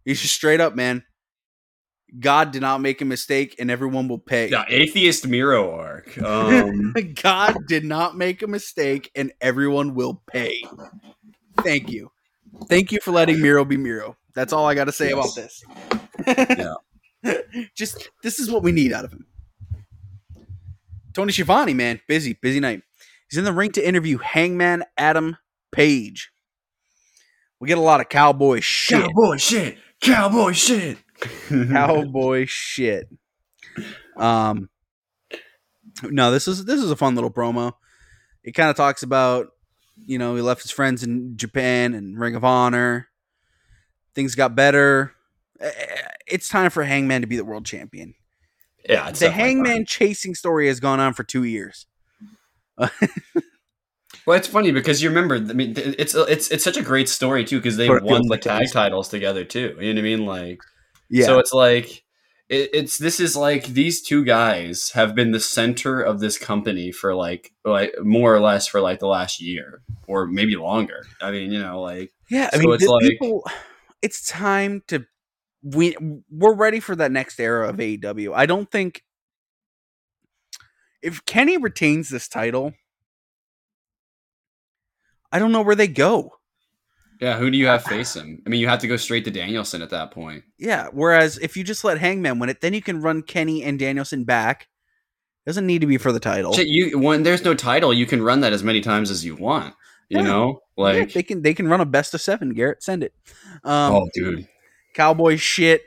He's 0.04 0.20
just 0.20 0.34
straight 0.34 0.60
up, 0.60 0.74
man. 0.74 1.04
God 2.18 2.50
did 2.50 2.62
not 2.62 2.80
make 2.80 3.00
a 3.00 3.04
mistake 3.04 3.56
and 3.58 3.70
everyone 3.70 4.08
will 4.08 4.18
pay. 4.18 4.48
Yeah, 4.48 4.64
atheist 4.68 5.26
Miro 5.26 5.72
arc. 5.74 6.20
Um. 6.20 6.94
God 7.22 7.66
did 7.66 7.84
not 7.84 8.16
make 8.16 8.42
a 8.42 8.46
mistake 8.46 9.10
and 9.14 9.32
everyone 9.40 9.94
will 9.94 10.22
pay. 10.26 10.62
Thank 11.58 11.90
you. 11.90 12.10
Thank 12.68 12.92
you 12.92 12.98
for 13.00 13.12
letting 13.12 13.40
Miro 13.40 13.64
be 13.64 13.76
Miro. 13.76 14.16
That's 14.34 14.52
all 14.52 14.66
I 14.66 14.74
got 14.74 14.84
to 14.84 14.92
say 14.92 15.10
yes. 15.10 15.62
about 16.26 16.36
this. 16.36 16.76
yeah. 17.24 17.34
Just 17.76 18.10
this 18.22 18.38
is 18.38 18.50
what 18.50 18.62
we 18.62 18.72
need 18.72 18.92
out 18.92 19.04
of 19.04 19.12
him. 19.12 19.26
Tony 21.12 21.32
Schiavone, 21.32 21.74
man, 21.74 22.00
busy, 22.06 22.34
busy 22.34 22.60
night. 22.60 22.82
He's 23.28 23.38
in 23.38 23.44
the 23.44 23.52
ring 23.52 23.72
to 23.72 23.86
interview 23.86 24.18
Hangman 24.18 24.84
Adam 24.96 25.36
Page. 25.72 26.32
We 27.60 27.68
get 27.68 27.78
a 27.78 27.82
lot 27.82 28.00
of 28.00 28.08
cowboy 28.08 28.60
shit. 28.60 29.02
Cowboy 29.02 29.36
shit. 29.36 29.78
Cowboy 30.00 30.52
shit. 30.52 30.98
cowboy 31.48 32.46
shit. 32.46 33.08
Um 34.16 34.68
no, 36.02 36.30
this 36.30 36.48
is 36.48 36.64
this 36.64 36.80
is 36.80 36.90
a 36.90 36.96
fun 36.96 37.14
little 37.14 37.30
promo. 37.30 37.72
It 38.42 38.52
kind 38.52 38.70
of 38.70 38.76
talks 38.76 39.02
about, 39.02 39.48
you 40.06 40.18
know, 40.18 40.34
he 40.34 40.42
left 40.42 40.62
his 40.62 40.70
friends 40.70 41.02
in 41.02 41.36
Japan 41.36 41.94
and 41.94 42.18
Ring 42.18 42.34
of 42.34 42.44
Honor 42.44 43.10
things 44.14 44.34
got 44.34 44.54
better. 44.54 45.14
Eh, 45.60 45.66
eh, 45.66 46.08
it's 46.26 46.48
time 46.48 46.70
for 46.70 46.84
Hangman 46.84 47.22
to 47.22 47.26
be 47.26 47.36
the 47.36 47.44
world 47.44 47.64
champion. 47.64 48.14
Yeah, 48.88 49.10
the 49.10 49.30
Hangman 49.30 49.84
chasing 49.84 50.34
story 50.34 50.68
has 50.68 50.80
gone 50.80 51.00
on 51.00 51.12
for 51.12 51.22
two 51.22 51.44
years. 51.44 51.86
well, 52.78 52.88
it's 54.28 54.48
funny 54.48 54.72
because 54.72 55.02
you 55.02 55.10
remember. 55.10 55.36
I 55.36 55.52
mean, 55.52 55.74
it's 55.76 56.14
it's 56.14 56.50
it's 56.50 56.64
such 56.64 56.78
a 56.78 56.82
great 56.82 57.08
story 57.08 57.44
too 57.44 57.58
because 57.58 57.76
they 57.76 57.90
won 57.90 58.26
the 58.28 58.38
tag 58.38 58.72
titles 58.72 59.08
together 59.08 59.44
too. 59.44 59.76
You 59.80 59.92
know 59.92 60.00
what 60.00 60.06
I 60.06 60.16
mean? 60.16 60.24
Like, 60.24 60.60
yeah. 61.10 61.26
So 61.26 61.38
it's 61.38 61.52
like 61.52 62.04
it, 62.48 62.70
it's 62.72 62.98
this 62.98 63.20
is 63.20 63.36
like 63.36 63.66
these 63.66 64.00
two 64.00 64.24
guys 64.24 64.90
have 64.92 65.14
been 65.14 65.32
the 65.32 65.40
center 65.40 66.00
of 66.00 66.20
this 66.20 66.38
company 66.38 66.92
for 66.92 67.14
like 67.14 67.52
like 67.64 67.94
more 68.02 68.34
or 68.34 68.40
less 68.40 68.66
for 68.66 68.80
like 68.80 69.00
the 69.00 69.06
last 69.06 69.40
year 69.40 69.82
or 70.06 70.26
maybe 70.26 70.56
longer. 70.56 71.04
I 71.20 71.30
mean, 71.30 71.52
you 71.52 71.60
know, 71.60 71.80
like 71.80 72.12
yeah. 72.30 72.50
I 72.52 72.56
so 72.56 72.62
mean, 72.62 72.74
it's 72.74 72.86
like. 72.86 73.02
People 73.02 73.44
it's 74.02 74.26
time 74.26 74.82
to 74.88 75.04
we 75.62 75.96
we're 76.30 76.54
ready 76.54 76.80
for 76.80 76.96
that 76.96 77.12
next 77.12 77.38
era 77.38 77.68
of 77.68 77.76
AEW. 77.76 78.32
I 78.34 78.46
don't 78.46 78.70
think 78.70 79.04
if 81.02 81.24
Kenny 81.26 81.56
retains 81.56 82.08
this 82.08 82.28
title, 82.28 82.74
I 85.32 85.38
don't 85.38 85.52
know 85.52 85.62
where 85.62 85.74
they 85.74 85.88
go. 85.88 86.39
Yeah, 87.20 87.36
who 87.36 87.50
do 87.50 87.58
you 87.58 87.66
have 87.66 87.84
face 87.84 88.16
him? 88.16 88.42
I 88.46 88.48
mean, 88.48 88.60
you 88.60 88.68
have 88.68 88.78
to 88.78 88.88
go 88.88 88.96
straight 88.96 89.24
to 89.26 89.30
Danielson 89.30 89.82
at 89.82 89.90
that 89.90 90.10
point. 90.10 90.42
Yeah, 90.58 90.88
whereas 90.90 91.36
if 91.38 91.54
you 91.54 91.62
just 91.62 91.84
let 91.84 91.98
Hangman 91.98 92.38
win 92.38 92.48
it, 92.48 92.62
then 92.62 92.72
you 92.72 92.80
can 92.80 93.02
run 93.02 93.22
Kenny 93.22 93.62
and 93.62 93.78
Danielson 93.78 94.24
back. 94.24 94.68
Doesn't 95.46 95.66
need 95.66 95.82
to 95.82 95.86
be 95.86 95.98
for 95.98 96.12
the 96.12 96.20
title. 96.20 96.54
You 96.56 96.98
when 96.98 97.22
there's 97.22 97.44
no 97.44 97.54
title, 97.54 97.92
you 97.92 98.06
can 98.06 98.22
run 98.22 98.40
that 98.40 98.52
as 98.52 98.62
many 98.62 98.80
times 98.80 99.10
as 99.10 99.24
you 99.24 99.36
want. 99.36 99.74
You 100.08 100.18
yeah. 100.18 100.24
know, 100.24 100.60
like 100.76 100.96
yeah, 100.96 101.04
they 101.14 101.22
can 101.22 101.42
they 101.42 101.54
can 101.54 101.68
run 101.68 101.80
a 101.80 101.86
best 101.86 102.14
of 102.14 102.20
seven. 102.20 102.54
Garrett, 102.54 102.82
send 102.82 103.04
it. 103.04 103.14
Um, 103.64 103.94
oh, 103.94 104.08
dude, 104.14 104.48
cowboy 104.94 105.36
shit. 105.36 105.82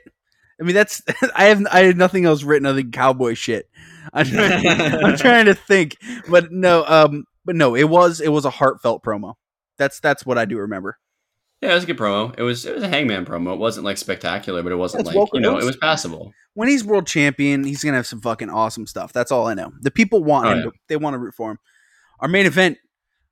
I 0.60 0.64
mean, 0.64 0.74
that's 0.74 1.02
I 1.34 1.44
have 1.44 1.64
I 1.70 1.84
have 1.84 1.96
nothing 1.96 2.26
else 2.26 2.42
written 2.42 2.66
other 2.66 2.82
than 2.82 2.90
cowboy 2.90 3.34
shit. 3.34 3.68
I'm 4.12 4.26
trying, 4.26 4.66
I'm 4.66 5.16
trying 5.16 5.46
to 5.46 5.54
think, 5.54 5.96
but 6.28 6.52
no, 6.52 6.84
um, 6.86 7.24
but 7.44 7.56
no, 7.56 7.74
it 7.74 7.88
was 7.88 8.20
it 8.20 8.28
was 8.28 8.44
a 8.44 8.50
heartfelt 8.50 9.02
promo. 9.02 9.34
That's 9.78 9.98
that's 10.00 10.24
what 10.24 10.38
I 10.38 10.44
do 10.44 10.58
remember. 10.58 10.98
Yeah, 11.64 11.70
it 11.70 11.74
was 11.76 11.84
a 11.84 11.86
good 11.86 11.96
promo. 11.96 12.34
It 12.36 12.42
was 12.42 12.66
it 12.66 12.74
was 12.74 12.82
a 12.82 12.88
Hangman 12.88 13.24
promo. 13.24 13.54
It 13.54 13.58
wasn't 13.58 13.86
like 13.86 13.96
spectacular, 13.96 14.62
but 14.62 14.70
it 14.70 14.76
wasn't 14.76 15.06
like 15.06 15.16
you 15.32 15.40
know 15.40 15.56
it 15.58 15.64
was, 15.64 15.78
passable. 15.78 16.34
When 16.52 16.68
he's 16.68 16.84
world 16.84 17.06
champion, 17.06 17.64
he's 17.64 17.82
gonna 17.82 17.96
have 17.96 18.06
some 18.06 18.20
fucking 18.20 18.50
awesome 18.50 18.86
stuff. 18.86 19.14
That's 19.14 19.32
all 19.32 19.46
I 19.46 19.54
know. 19.54 19.72
The 19.80 19.90
people 19.90 20.22
want 20.22 20.46
oh, 20.46 20.50
him. 20.50 20.58
Yeah. 20.58 20.64
To, 20.64 20.72
they 20.88 20.96
want 20.98 21.14
to 21.14 21.18
root 21.18 21.34
for 21.34 21.52
him. 21.52 21.58
Our 22.20 22.28
main 22.28 22.44
event 22.44 22.76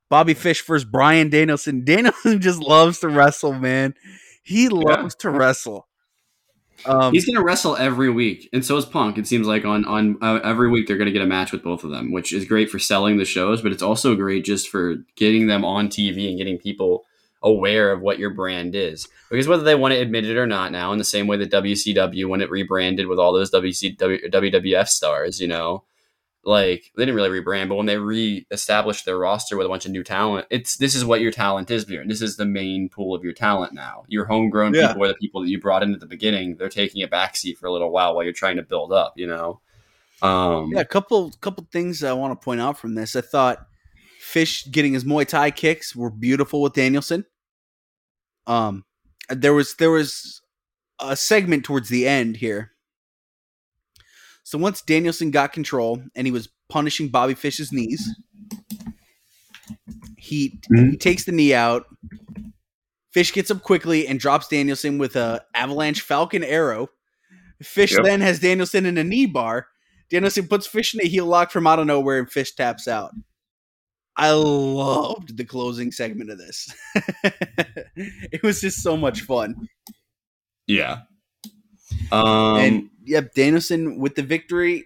Bobby 0.09 0.33
Fish 0.33 0.65
versus 0.65 0.83
Bryan 0.83 1.29
Danielson. 1.29 1.83
Danielson 1.85 2.41
just 2.41 2.59
loves 2.59 3.01
to 3.01 3.07
wrestle, 3.07 3.53
man. 3.53 3.93
He 4.41 4.67
loves 4.67 5.15
yeah. 5.19 5.19
to 5.19 5.29
wrestle. 5.29 5.87
Um, 6.87 7.13
He's 7.13 7.27
going 7.27 7.35
to 7.35 7.43
wrestle 7.43 7.77
every 7.77 8.09
week, 8.09 8.49
and 8.51 8.65
so 8.65 8.77
is 8.77 8.85
Punk. 8.85 9.19
It 9.19 9.27
seems 9.27 9.45
like 9.45 9.63
on 9.63 9.85
on 9.85 10.17
uh, 10.23 10.39
every 10.43 10.71
week 10.71 10.87
they're 10.87 10.97
going 10.97 11.05
to 11.05 11.13
get 11.13 11.21
a 11.21 11.27
match 11.27 11.51
with 11.51 11.63
both 11.63 11.83
of 11.83 11.91
them, 11.91 12.11
which 12.11 12.33
is 12.33 12.45
great 12.45 12.71
for 12.71 12.79
selling 12.79 13.17
the 13.17 13.25
shows, 13.25 13.61
but 13.61 13.71
it's 13.71 13.83
also 13.83 14.15
great 14.15 14.43
just 14.43 14.69
for 14.69 14.95
getting 15.15 15.45
them 15.45 15.63
on 15.63 15.87
TV 15.87 16.29
and 16.29 16.39
getting 16.39 16.57
people 16.57 17.05
aware 17.43 17.91
of 17.91 18.01
what 18.01 18.19
your 18.19 18.29
brand 18.29 18.73
is. 18.75 19.07
Because 19.29 19.47
whether 19.47 19.63
they 19.63 19.75
want 19.75 19.93
to 19.93 19.99
admit 19.99 20.25
it 20.25 20.37
or 20.37 20.47
not 20.47 20.71
now, 20.71 20.91
in 20.93 20.97
the 20.97 21.03
same 21.03 21.27
way 21.27 21.37
that 21.37 21.51
WCW 21.51 22.27
when 22.27 22.41
it 22.41 22.49
rebranded 22.49 23.07
with 23.07 23.19
all 23.19 23.33
those 23.33 23.51
WC, 23.51 23.97
W- 23.97 24.29
WWF 24.29 24.87
stars, 24.87 25.41
you 25.41 25.47
know, 25.47 25.83
like 26.45 26.91
they 26.95 27.05
didn't 27.05 27.15
really 27.15 27.29
rebrand, 27.41 27.69
but 27.69 27.75
when 27.75 27.85
they 27.85 27.97
re-established 27.97 29.05
their 29.05 29.17
roster 29.17 29.55
with 29.55 29.65
a 29.65 29.69
bunch 29.69 29.85
of 29.85 29.91
new 29.91 30.03
talent, 30.03 30.45
it's 30.49 30.75
this 30.77 30.93
is 30.93 31.05
what 31.05 31.21
your 31.21 31.31
talent 31.31 31.71
is, 31.71 31.85
Bjorn. 31.85 32.07
This 32.09 32.21
is 32.21 32.35
the 32.35 32.45
main 32.45 32.89
pool 32.89 33.15
of 33.15 33.23
your 33.23 33.31
talent 33.33 33.73
now. 33.73 34.03
Your 34.07 34.25
homegrown 34.25 34.73
Yeah. 34.73 34.87
people 34.89 35.03
are 35.03 35.07
the 35.09 35.13
people 35.15 35.41
that 35.41 35.49
you 35.49 35.59
brought 35.59 35.83
in 35.83 35.93
at 35.93 35.99
the 36.01 36.05
beginning. 36.05 36.57
They're 36.57 36.67
taking 36.69 37.01
a 37.01 37.07
backseat 37.07 37.57
for 37.57 37.67
a 37.67 37.71
little 37.71 37.91
while 37.91 38.13
while 38.15 38.23
you're 38.25 38.33
trying 38.33 38.57
to 38.57 38.63
build 38.63 38.91
up. 38.91 39.13
You 39.15 39.27
know. 39.27 39.61
Um, 40.21 40.71
Yeah, 40.73 40.81
a 40.81 40.85
couple 40.85 41.31
couple 41.41 41.65
things 41.71 42.03
I 42.03 42.13
want 42.13 42.39
to 42.39 42.43
point 42.43 42.61
out 42.61 42.77
from 42.77 42.95
this. 42.95 43.15
I 43.15 43.21
thought 43.21 43.65
Fish 44.19 44.65
getting 44.71 44.93
his 44.93 45.03
Muay 45.05 45.25
Thai 45.27 45.51
kicks 45.51 45.95
were 45.95 46.09
beautiful 46.09 46.61
with 46.61 46.73
Danielson. 46.73 47.25
Um, 48.47 48.85
there 49.29 49.53
was 49.53 49.75
there 49.75 49.91
was 49.91 50.41
a 50.99 51.15
segment 51.15 51.63
towards 51.65 51.89
the 51.89 52.07
end 52.07 52.37
here. 52.37 52.71
So 54.43 54.57
once 54.57 54.81
Danielson 54.81 55.31
got 55.31 55.53
control 55.53 56.03
and 56.15 56.27
he 56.27 56.31
was 56.31 56.49
punishing 56.69 57.07
Bobby 57.09 57.33
Fish's 57.33 57.71
knees, 57.71 58.09
he, 60.17 60.59
Mhm. 60.71 60.91
he 60.91 60.97
takes 60.97 61.23
the 61.23 61.31
knee 61.31 61.53
out. 61.53 61.85
Fish 63.11 63.31
gets 63.33 63.51
up 63.51 63.61
quickly 63.61 64.07
and 64.07 64.19
drops 64.19 64.47
Danielson 64.47 64.97
with 64.97 65.15
a 65.15 65.45
avalanche 65.53 66.01
Falcon 66.01 66.43
arrow. 66.43 66.89
Fish 67.61 67.91
Yep. 67.93 68.03
then 68.03 68.21
has 68.21 68.39
Danielson 68.39 68.85
in 68.85 68.97
a 68.97 69.03
knee 69.03 69.25
bar. 69.27 69.67
Danielson 70.09 70.47
puts 70.47 70.67
Fish 70.67 70.93
in 70.93 71.01
a 71.01 71.07
heel 71.07 71.25
lock 71.25 71.51
from 71.51 71.65
out 71.67 71.79
of 71.79 71.87
nowhere 71.87 72.19
and 72.19 72.31
Fish 72.31 72.53
taps 72.53 72.87
out. 72.87 73.11
I 74.15 74.31
loved 74.31 75.37
the 75.37 75.45
closing 75.45 75.91
segment 75.91 76.29
of 76.29 76.37
this. 76.37 76.73
it 77.95 78.43
was 78.43 78.61
just 78.61 78.81
so 78.83 78.95
much 78.95 79.21
fun. 79.21 79.67
yeah. 80.67 81.01
Um, 82.11 82.57
and 82.57 82.89
yep, 83.03 83.33
Danielson 83.33 83.97
with 83.99 84.15
the 84.15 84.23
victory. 84.23 84.85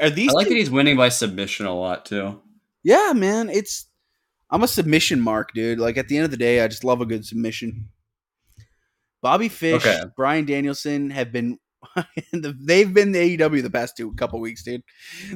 Are 0.00 0.10
these 0.10 0.30
I 0.30 0.34
like 0.34 0.46
two- 0.46 0.54
that 0.54 0.58
he's 0.58 0.70
winning 0.70 0.96
by 0.96 1.08
submission 1.08 1.66
a 1.66 1.74
lot 1.74 2.04
too. 2.06 2.40
Yeah, 2.82 3.12
man, 3.14 3.48
it's 3.50 3.86
I'm 4.50 4.62
a 4.62 4.68
submission 4.68 5.20
mark, 5.20 5.52
dude. 5.54 5.78
Like 5.78 5.96
at 5.96 6.08
the 6.08 6.16
end 6.16 6.24
of 6.24 6.30
the 6.30 6.36
day, 6.36 6.60
I 6.62 6.68
just 6.68 6.84
love 6.84 7.00
a 7.00 7.06
good 7.06 7.24
submission. 7.26 7.88
Bobby 9.22 9.48
Fish, 9.48 9.84
Okay. 9.86 10.02
Bryan 10.16 10.44
Danielson 10.44 11.10
have 11.10 11.32
been 11.32 11.58
they've 12.32 12.92
been 12.92 13.12
the 13.12 13.36
AEW 13.38 13.62
the 13.62 13.70
past 13.70 13.96
two 13.96 14.12
couple 14.14 14.40
weeks, 14.40 14.62
dude. 14.62 14.82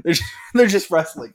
They're 0.04 0.12
just, 0.14 0.30
they're 0.54 0.66
just 0.66 0.90
wrestling. 0.90 1.32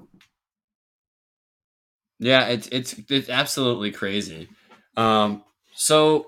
Yeah, 2.19 2.47
it's 2.47 2.67
it's 2.67 2.95
it's 3.09 3.29
absolutely 3.29 3.91
crazy. 3.91 4.47
Um, 4.95 5.43
so 5.75 6.27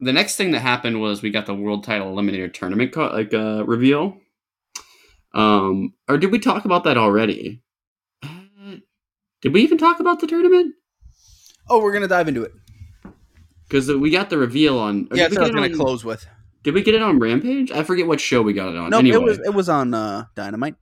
the 0.00 0.12
next 0.12 0.36
thing 0.36 0.52
that 0.52 0.60
happened 0.60 1.00
was 1.00 1.22
we 1.22 1.30
got 1.30 1.46
the 1.46 1.54
world 1.54 1.84
title 1.84 2.14
eliminator 2.14 2.52
tournament 2.52 2.92
co- 2.92 3.12
like 3.12 3.34
uh, 3.34 3.64
reveal. 3.66 4.16
Um, 5.34 5.94
or 6.08 6.18
did 6.18 6.32
we 6.32 6.38
talk 6.38 6.64
about 6.64 6.84
that 6.84 6.96
already? 6.96 7.62
Uh, 8.22 8.76
Did 9.42 9.52
we 9.54 9.62
even 9.62 9.78
talk 9.78 10.00
about 10.00 10.20
the 10.20 10.26
tournament? 10.26 10.74
Oh, 11.68 11.80
we're 11.80 11.92
gonna 11.92 12.08
dive 12.08 12.26
into 12.28 12.42
it. 12.42 12.52
Because 13.68 13.88
we 13.92 14.10
got 14.10 14.28
the 14.30 14.38
reveal 14.38 14.78
on. 14.78 15.06
yeah, 15.12 15.28
that's 15.28 15.34
what 15.36 15.42
I 15.42 15.46
was 15.46 15.54
gonna 15.54 15.66
on- 15.66 15.74
close 15.74 16.04
with. 16.04 16.26
Did 16.62 16.74
we 16.74 16.82
get 16.82 16.94
it 16.94 17.00
on 17.02 17.18
Rampage? 17.18 17.70
I 17.70 17.84
forget 17.84 18.06
what 18.06 18.20
show 18.20 18.42
we 18.42 18.52
got 18.52 18.70
it 18.70 18.76
on. 18.76 18.90
No, 18.90 18.98
anyway. 18.98 19.16
it 19.16 19.22
was 19.22 19.38
it 19.38 19.54
was 19.54 19.68
on 19.68 19.94
uh, 19.94 20.24
Dynamite 20.34 20.74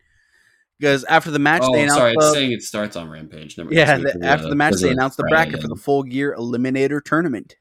because 0.78 1.04
after 1.04 1.30
the 1.30 1.38
match 1.38 1.62
oh, 1.64 1.72
they 1.72 1.82
announced 1.82 1.98
sorry, 1.98 2.12
it's 2.12 2.24
the, 2.24 2.32
saying 2.32 2.52
it 2.52 2.62
starts 2.62 2.96
on 2.96 3.08
Rampage. 3.08 3.58
Never 3.58 3.72
yeah 3.72 3.98
the, 3.98 4.18
after 4.22 4.48
the 4.48 4.54
match 4.54 4.74
they 4.80 4.90
announced 4.90 5.16
the 5.16 5.24
bracket 5.24 5.60
for 5.60 5.68
the 5.68 5.76
full 5.76 6.02
gear 6.02 6.34
eliminator 6.38 7.02
tournament. 7.02 7.56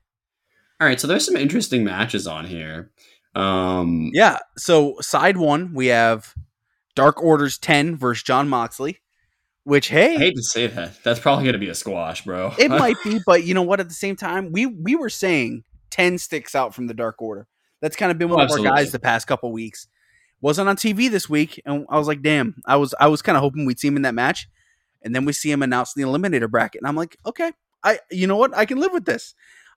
All 0.79 0.87
right, 0.87 0.99
so 0.99 1.07
there's 1.07 1.25
some 1.25 1.35
interesting 1.35 1.83
matches 1.83 2.27
on 2.27 2.45
here. 2.45 2.91
Um, 3.33 4.11
Yeah. 4.13 4.37
So 4.57 4.95
side 5.01 5.37
one, 5.37 5.73
we 5.73 5.87
have 5.87 6.35
Dark 6.95 7.21
Orders 7.21 7.57
10 7.57 7.95
versus 7.95 8.23
Jon 8.23 8.47
Moxley, 8.47 8.99
which 9.63 9.87
hey, 9.89 10.15
I 10.15 10.19
hate 10.19 10.35
to 10.35 10.43
say 10.43 10.67
that. 10.67 11.03
That's 11.03 11.19
probably 11.19 11.45
going 11.45 11.53
to 11.53 11.59
be 11.59 11.69
a 11.69 11.75
squash, 11.75 12.23
bro. 12.23 12.53
it 12.59 12.69
might 12.69 12.95
be, 13.03 13.19
but 13.25 13.43
you 13.43 13.53
know 13.53 13.63
what? 13.63 13.79
At 13.79 13.87
the 13.87 13.93
same 13.95 14.15
time, 14.15 14.51
we 14.51 14.65
we 14.67 14.95
were 14.95 15.09
saying 15.09 15.63
10 15.89 16.17
sticks 16.19 16.53
out 16.53 16.75
from 16.75 16.87
the 16.87 16.93
Dark 16.93 17.21
Order. 17.21 17.47
That's 17.81 17.95
kind 17.95 18.11
of 18.11 18.17
been 18.17 18.29
one 18.29 18.41
Oh, 18.41 18.45
of 18.45 18.51
our 18.51 18.59
guys 18.59 18.91
the 18.91 18.99
past 18.99 19.27
couple 19.27 19.51
weeks. 19.51 19.87
Wasn't 20.41 20.69
on 20.69 20.75
TV 20.75 21.09
this 21.09 21.27
week, 21.27 21.61
and 21.65 21.85
I 21.89 21.97
was 21.97 22.07
like, 22.07 22.21
damn, 22.21 22.55
I 22.65 22.75
was 22.75 22.93
I 22.99 23.07
was 23.07 23.21
kind 23.21 23.35
of 23.35 23.41
hoping 23.41 23.65
we'd 23.65 23.79
see 23.79 23.87
him 23.87 23.95
in 23.95 24.03
that 24.03 24.13
match. 24.13 24.47
And 25.03 25.15
then 25.15 25.25
we 25.25 25.33
see 25.33 25.51
him 25.51 25.63
announce 25.63 25.93
the 25.93 26.01
eliminator 26.03 26.49
bracket. 26.49 26.81
And 26.81 26.87
I'm 26.87 26.95
like, 26.95 27.17
okay, 27.25 27.51
I 27.83 27.99
you 28.11 28.27
know 28.27 28.35
what? 28.35 28.55
I 28.55 28.65
can 28.65 28.79
live 28.79 28.93
with 28.93 29.05
this. 29.05 29.33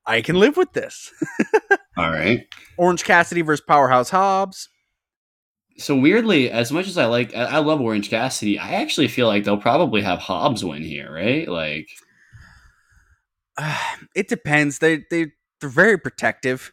I 0.07 0.23
can 0.23 0.39
live 0.39 0.57
with 0.57 0.73
this. 0.73 1.13
All 1.97 2.11
right. 2.11 2.47
Orange 2.77 3.05
Cassidy 3.05 3.43
versus 3.43 3.65
Powerhouse 3.67 4.11
Hobbs. 4.11 4.69
So 5.79 5.97
weirdly, 5.97 6.51
as 6.51 6.73
much 6.73 6.89
as 6.89 6.99
I 6.99 7.07
like, 7.07 7.35
I 7.35 7.59
love 7.59 7.81
Orange 7.81 8.11
Cassidy. 8.11 8.59
I 8.59 8.75
actually 8.75 9.09
feel 9.09 9.27
like 9.27 9.45
they'll 9.45 9.57
probably 9.57 10.03
have 10.03 10.19
Hobbs 10.19 10.65
win 10.65 10.83
here, 10.83 11.13
right? 11.13 11.49
Like, 11.49 11.89
it 14.15 14.29
depends. 14.29 14.79
They 14.79 15.05
they 15.11 15.33
they're 15.61 15.71
very 15.71 15.99
protective. 15.99 16.73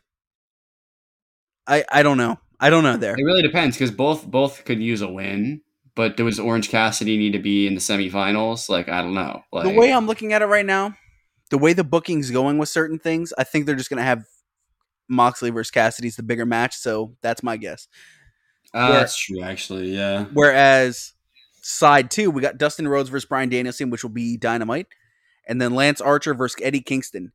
I 1.67 1.85
I 1.91 2.03
don't 2.03 2.17
know. 2.17 2.39
I 2.59 2.69
don't 2.69 2.83
know 2.83 2.97
there. 2.97 3.15
it 3.17 3.23
really 3.23 3.41
depends 3.43 3.75
because 3.75 3.91
both 3.91 4.25
both 4.25 4.65
could 4.65 4.81
use 4.81 5.01
a 5.01 5.07
win. 5.09 5.61
But 5.95 6.15
does 6.15 6.39
Orange 6.39 6.69
Cassidy 6.69 7.17
need 7.17 7.33
to 7.33 7.39
be 7.39 7.65
in 7.65 7.73
the 7.73 7.79
semifinals? 7.79 8.69
Like, 8.69 8.87
I 8.87 9.01
don't 9.01 9.15
know. 9.15 9.41
Like, 9.51 9.63
the 9.65 9.73
way 9.73 9.91
I'm 9.91 10.05
looking 10.05 10.31
at 10.31 10.43
it 10.43 10.45
right 10.45 10.65
now, 10.65 10.95
the 11.49 11.57
way 11.57 11.73
the 11.73 11.83
booking's 11.83 12.29
going 12.29 12.59
with 12.59 12.69
certain 12.69 12.99
things, 12.99 13.33
I 13.35 13.43
think 13.43 13.65
they're 13.65 13.75
just 13.75 13.89
gonna 13.89 14.03
have 14.03 14.23
Moxley 15.09 15.49
versus 15.49 15.71
Cassidy's 15.71 16.15
the 16.15 16.21
bigger 16.23 16.45
match. 16.45 16.75
So 16.75 17.15
that's 17.23 17.41
my 17.41 17.57
guess. 17.57 17.87
Ah, 18.75 18.89
where- 18.89 18.99
that's 18.99 19.17
true, 19.17 19.41
actually. 19.41 19.95
Yeah. 19.95 20.25
Whereas 20.33 21.13
side 21.63 22.11
two, 22.11 22.29
we 22.29 22.41
got 22.43 22.57
Dustin 22.59 22.87
Rhodes 22.87 23.09
versus 23.09 23.27
Bryan 23.27 23.49
Danielson, 23.49 23.89
which 23.89 24.03
will 24.03 24.11
be 24.11 24.37
Dynamite, 24.37 24.87
and 25.47 25.59
then 25.59 25.73
Lance 25.73 25.99
Archer 25.99 26.33
versus 26.35 26.61
Eddie 26.63 26.81
Kingston. 26.81 27.31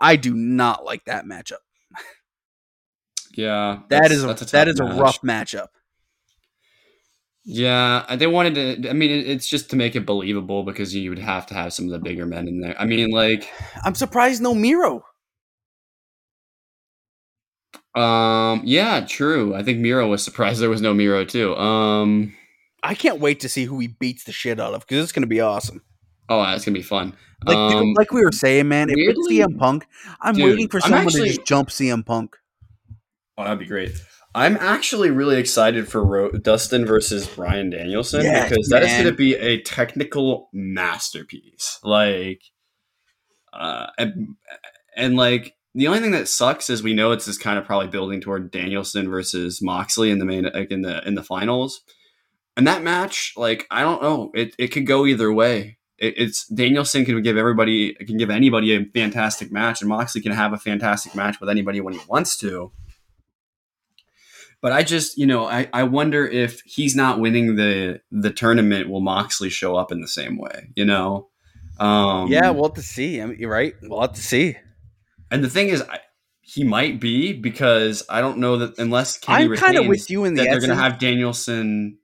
I 0.00 0.16
do 0.16 0.34
not 0.34 0.84
like 0.84 1.04
that 1.04 1.26
matchup. 1.26 1.58
Yeah. 3.40 3.80
That's- 3.88 4.12
is 4.12 4.24
a, 4.24 4.26
that's 4.28 4.50
that 4.52 4.68
is 4.68 4.80
a 4.80 4.84
match. 4.84 4.98
rough 4.98 5.20
matchup. 5.22 5.66
Yeah, 7.44 8.04
they 8.16 8.26
wanted 8.26 8.82
to. 8.82 8.90
I 8.90 8.92
mean, 8.92 9.10
it's 9.10 9.48
just 9.48 9.70
to 9.70 9.76
make 9.76 9.96
it 9.96 10.04
believable 10.04 10.62
because 10.62 10.94
you 10.94 11.08
would 11.08 11.18
have 11.18 11.46
to 11.46 11.54
have 11.54 11.72
some 11.72 11.86
of 11.86 11.90
the 11.90 11.98
bigger 11.98 12.26
men 12.26 12.46
in 12.46 12.60
there. 12.60 12.78
I 12.78 12.84
mean, 12.84 13.10
like, 13.10 13.48
I'm 13.82 13.94
surprised 13.94 14.42
no 14.42 14.54
Miro. 14.54 15.02
um, 17.94 18.60
yeah, 18.64 19.04
true. 19.06 19.54
I 19.54 19.62
think 19.62 19.78
Miro 19.78 20.06
was 20.08 20.22
surprised 20.22 20.60
there 20.60 20.70
was 20.70 20.82
no 20.82 20.94
Miro 20.94 21.24
too. 21.24 21.56
Um, 21.56 22.34
I 22.82 22.94
can't 22.94 23.20
wait 23.20 23.40
to 23.40 23.48
see 23.48 23.64
who 23.64 23.78
he 23.78 23.88
beats 23.88 24.24
the 24.24 24.32
shit 24.32 24.60
out 24.60 24.74
of 24.74 24.80
because 24.86 25.02
it's 25.02 25.12
gonna 25.12 25.26
be 25.26 25.40
awesome. 25.40 25.82
oh, 26.28 26.42
that's 26.42 26.64
gonna 26.64 26.74
be 26.78 26.82
fun. 26.82 27.14
Like, 27.46 27.56
dude, 27.72 27.78
um, 27.82 27.94
like 27.94 28.12
we 28.12 28.22
were 28.22 28.32
saying, 28.32 28.68
man, 28.68 28.90
if 28.90 28.96
it's 28.98 29.28
CM 29.28 29.58
Punk, 29.58 29.86
I'm 30.20 30.34
Dude, 30.34 30.44
waiting 30.44 30.68
for 30.68 30.78
someone 30.80 31.02
actually- 31.06 31.30
to 31.30 31.34
just 31.36 31.46
jump 31.46 31.70
CM 31.70 32.04
Punk. 32.04 32.36
Oh, 33.40 33.44
that'd 33.44 33.58
be 33.58 33.66
great. 33.66 33.92
I'm 34.34 34.56
actually 34.58 35.10
really 35.10 35.38
excited 35.38 35.88
for 35.88 36.04
Ro- 36.04 36.30
Dustin 36.32 36.86
versus 36.86 37.26
Bryan 37.26 37.70
Danielson 37.70 38.22
Yes, 38.22 38.48
because 38.48 38.68
that 38.68 38.82
is 38.82 38.88
man. 38.88 39.02
going 39.02 39.12
to 39.12 39.16
be 39.16 39.34
a 39.34 39.60
technical 39.62 40.48
masterpiece. 40.52 41.80
Like, 41.82 42.40
uh, 43.52 43.88
and, 43.98 44.36
and 44.96 45.16
like 45.16 45.54
the 45.74 45.88
only 45.88 46.00
thing 46.00 46.12
that 46.12 46.28
sucks 46.28 46.70
is 46.70 46.82
we 46.82 46.94
know 46.94 47.10
it's 47.12 47.24
just 47.26 47.40
kind 47.40 47.58
of 47.58 47.64
probably 47.64 47.88
building 47.88 48.20
toward 48.20 48.50
Danielson 48.50 49.10
versus 49.10 49.60
Moxley 49.62 50.10
in 50.10 50.18
the 50.18 50.24
main 50.24 50.44
like 50.54 50.70
in 50.70 50.82
the 50.82 51.06
in 51.06 51.14
the 51.16 51.22
finals, 51.22 51.80
and 52.56 52.66
that 52.66 52.82
match, 52.82 53.32
like 53.36 53.66
I 53.70 53.82
don't 53.82 54.02
know, 54.02 54.30
it 54.34 54.54
it 54.58 54.68
could 54.68 54.86
go 54.86 55.06
either 55.06 55.32
way. 55.32 55.78
It, 55.98 56.14
it's 56.16 56.46
Danielson 56.48 57.04
can 57.04 57.20
give 57.22 57.36
everybody 57.36 57.94
can 57.94 58.16
give 58.16 58.30
anybody 58.30 58.74
a 58.74 58.84
fantastic 58.94 59.50
match, 59.50 59.80
and 59.80 59.88
Moxley 59.88 60.20
can 60.20 60.32
have 60.32 60.52
a 60.52 60.58
fantastic 60.58 61.14
match 61.14 61.40
with 61.40 61.50
anybody 61.50 61.80
when 61.80 61.94
he 61.94 62.00
wants 62.08 62.36
to. 62.38 62.72
But 64.62 64.72
I 64.72 64.82
just, 64.82 65.16
you 65.16 65.26
know, 65.26 65.46
I, 65.46 65.68
I 65.72 65.84
wonder 65.84 66.26
if 66.26 66.60
he's 66.62 66.94
not 66.94 67.18
winning 67.18 67.56
the 67.56 68.00
the 68.10 68.30
tournament, 68.30 68.90
will 68.90 69.00
Moxley 69.00 69.48
show 69.48 69.76
up 69.76 69.90
in 69.90 70.00
the 70.00 70.08
same 70.08 70.36
way? 70.36 70.70
You 70.76 70.84
know, 70.84 71.28
um, 71.78 72.30
yeah, 72.30 72.50
we'll 72.50 72.64
have 72.64 72.74
to 72.74 72.82
see. 72.82 73.22
I 73.22 73.26
mean, 73.26 73.38
you're 73.38 73.50
right. 73.50 73.74
We'll 73.82 74.02
have 74.02 74.12
to 74.12 74.22
see. 74.22 74.56
And 75.30 75.42
the 75.42 75.48
thing 75.48 75.68
is, 75.68 75.82
I, 75.82 76.00
he 76.42 76.64
might 76.64 77.00
be 77.00 77.32
because 77.32 78.02
I 78.08 78.20
don't 78.20 78.38
know 78.38 78.58
that 78.58 78.78
unless 78.78 79.18
Kenny 79.18 79.44
I'm 79.44 79.56
kind 79.56 79.78
of 79.78 79.86
with 79.86 80.10
you 80.10 80.24
in 80.24 80.34
the 80.34 80.42
that 80.42 80.50
they're 80.50 80.60
going 80.60 80.70
to 80.70 80.76
have 80.76 80.98
Danielson. 80.98 81.98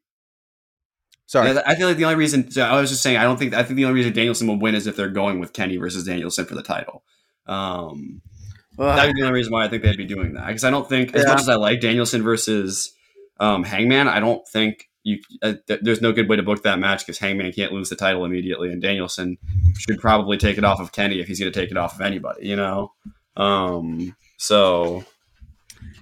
Sorry. 1.27 1.59
I 1.67 1.75
feel 1.75 1.89
like 1.89 1.97
the 1.97 2.05
only 2.05 2.17
reason 2.17 2.51
so 2.53 2.63
I 2.63 2.81
was 2.81 2.89
just 2.89 3.03
saying 3.03 3.17
I 3.17 3.25
don't 3.25 3.37
think 3.37 3.53
I 3.53 3.65
think 3.65 3.77
the 3.77 3.85
only 3.85 3.97
reason 3.97 4.13
Danielson 4.13 4.47
will 4.47 4.61
win 4.61 4.77
is 4.77 4.87
if 4.87 4.95
they're 4.95 5.09
going 5.09 5.41
with 5.41 5.53
Kenny 5.53 5.77
versus 5.77 6.05
Danielson 6.05 6.47
for 6.47 6.55
the 6.55 6.63
title. 6.63 7.03
Um, 7.47 8.23
That'd 8.79 9.15
be 9.15 9.21
the 9.21 9.27
only 9.27 9.39
reason 9.39 9.53
why 9.53 9.65
I 9.65 9.69
think 9.69 9.83
they'd 9.83 9.97
be 9.97 10.05
doing 10.05 10.35
that. 10.35 10.47
Because 10.49 10.65
I 10.65 10.71
don't 10.71 10.89
think, 10.89 11.15
as 11.15 11.23
Yeah. 11.25 11.31
much 11.31 11.41
as 11.41 11.49
I 11.49 11.55
like 11.55 11.81
Danielson 11.81 12.23
versus 12.23 12.93
um, 13.41 13.65
Hangman, 13.65 14.09
I 14.09 14.21
don't 14.21 14.47
think 14.49 14.89
you. 15.03 15.19
Uh, 15.43 15.55
th- 15.67 15.81
there's 15.83 16.01
no 16.01 16.13
good 16.13 16.29
way 16.29 16.37
to 16.37 16.43
book 16.43 16.63
that 16.65 16.79
match 16.79 17.01
because 17.07 17.19
Hangman 17.19 17.53
can't 17.53 17.73
lose 17.73 17.89
the 17.91 17.97
title 17.97 18.25
immediately, 18.25 18.71
and 18.71 18.81
Danielson 18.83 19.39
should 19.79 19.99
probably 20.01 20.37
take 20.39 20.59
it 20.59 20.65
off 20.65 20.81
of 20.81 20.93
Kenny 20.93 21.21
if 21.21 21.27
he's 21.29 21.39
going 21.41 21.53
to 21.53 21.59
take 21.61 21.71
it 21.71 21.77
off 21.77 21.95
of 21.95 22.01
anybody. 22.01 22.47
You 22.49 22.57
know. 22.57 22.93
Um, 23.37 24.17
so 24.39 25.05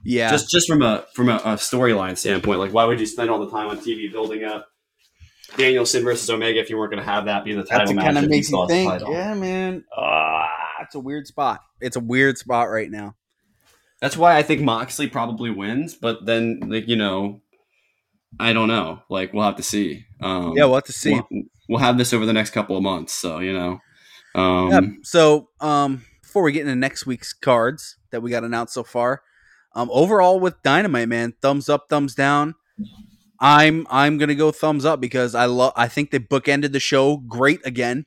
yeah, 0.05 0.31
just 0.31 0.49
just 0.51 0.69
from 0.69 0.83
a 0.83 1.05
from 1.15 1.29
a, 1.29 1.37
a 1.37 1.55
storyline 1.57 2.17
standpoint, 2.17 2.61
like 2.61 2.73
why 2.73 2.85
would 2.85 3.01
you 3.01 3.07
spend 3.07 3.31
all 3.31 3.41
the 3.45 3.51
time 3.51 3.69
on 3.69 3.79
TV 3.79 4.11
building 4.13 4.45
up 4.45 4.69
Danielson 5.57 6.05
versus 6.05 6.29
Omega 6.31 6.61
if 6.61 6.71
you 6.71 6.77
weren't 6.79 6.93
going 6.93 7.05
to 7.05 7.11
have 7.11 7.25
that 7.27 7.45
be 7.45 7.53
the 7.55 7.63
title 7.65 7.87
that's 7.87 7.93
match? 7.95 8.05
kind 8.05 8.19
of 8.19 8.29
makes 8.29 8.51
you 8.51 8.67
think. 8.69 9.03
Yeah, 9.09 9.35
man. 9.35 9.85
Ah, 9.97 10.49
it's 10.85 10.95
a 10.95 11.01
weird 11.01 11.27
spot. 11.27 11.61
It's 11.81 11.97
a 11.97 12.01
weird 12.01 12.39
spot 12.39 12.71
right 12.71 12.91
now. 12.91 13.15
That's 14.01 14.17
why 14.17 14.37
I 14.37 14.43
think 14.43 14.61
Moxley 14.61 15.09
probably 15.09 15.51
wins, 15.51 15.95
but 15.95 16.27
then 16.27 16.61
like 16.67 16.89
you 16.89 16.97
know, 16.97 17.41
I 18.39 18.53
don't 18.53 18.69
know. 18.69 19.03
Like 19.09 19.33
we'll 19.33 19.45
have 19.45 19.57
to 19.57 19.63
see. 19.63 20.07
Um, 20.21 20.55
Yeah, 20.57 20.65
we'll 20.65 20.77
have 20.77 20.85
to 20.85 20.93
see. 20.93 21.21
We'll, 21.31 21.43
we'll 21.69 21.79
have 21.81 21.99
this 21.99 22.13
over 22.13 22.27
the 22.27 22.33
next 22.33 22.51
couple 22.51 22.77
of 22.77 22.83
months, 22.83 23.13
so 23.13 23.39
you 23.39 23.53
know. 23.53 23.81
Um, 24.35 24.71
Yep. 24.71 24.85
So, 25.05 25.49
um, 25.61 26.05
before 26.23 26.43
we 26.43 26.53
get 26.53 26.63
into 26.63 26.75
next 26.75 27.07
week's 27.07 27.33
cards 27.33 27.97
that 28.11 28.21
we 28.21 28.31
got 28.31 28.45
announced 28.45 28.75
so 28.75 28.83
far, 28.83 29.23
um, 29.75 29.89
overall 29.93 30.41
with 30.41 30.63
Dynamite, 30.63 31.09
man, 31.09 31.35
thumbs 31.41 31.69
up, 31.69 31.87
thumbs 31.89 32.15
down. 32.15 32.55
I'm 33.41 33.87
I'm 33.91 34.19
gonna 34.19 34.35
go 34.35 34.51
thumbs 34.51 34.85
up 34.85 35.01
because 35.01 35.35
I 35.35 35.47
love. 35.47 35.73
I 35.77 35.89
think 35.89 36.11
they 36.11 36.19
bookended 36.19 36.73
the 36.73 36.81
show 36.81 37.17
great 37.17 37.61
again. 37.65 38.07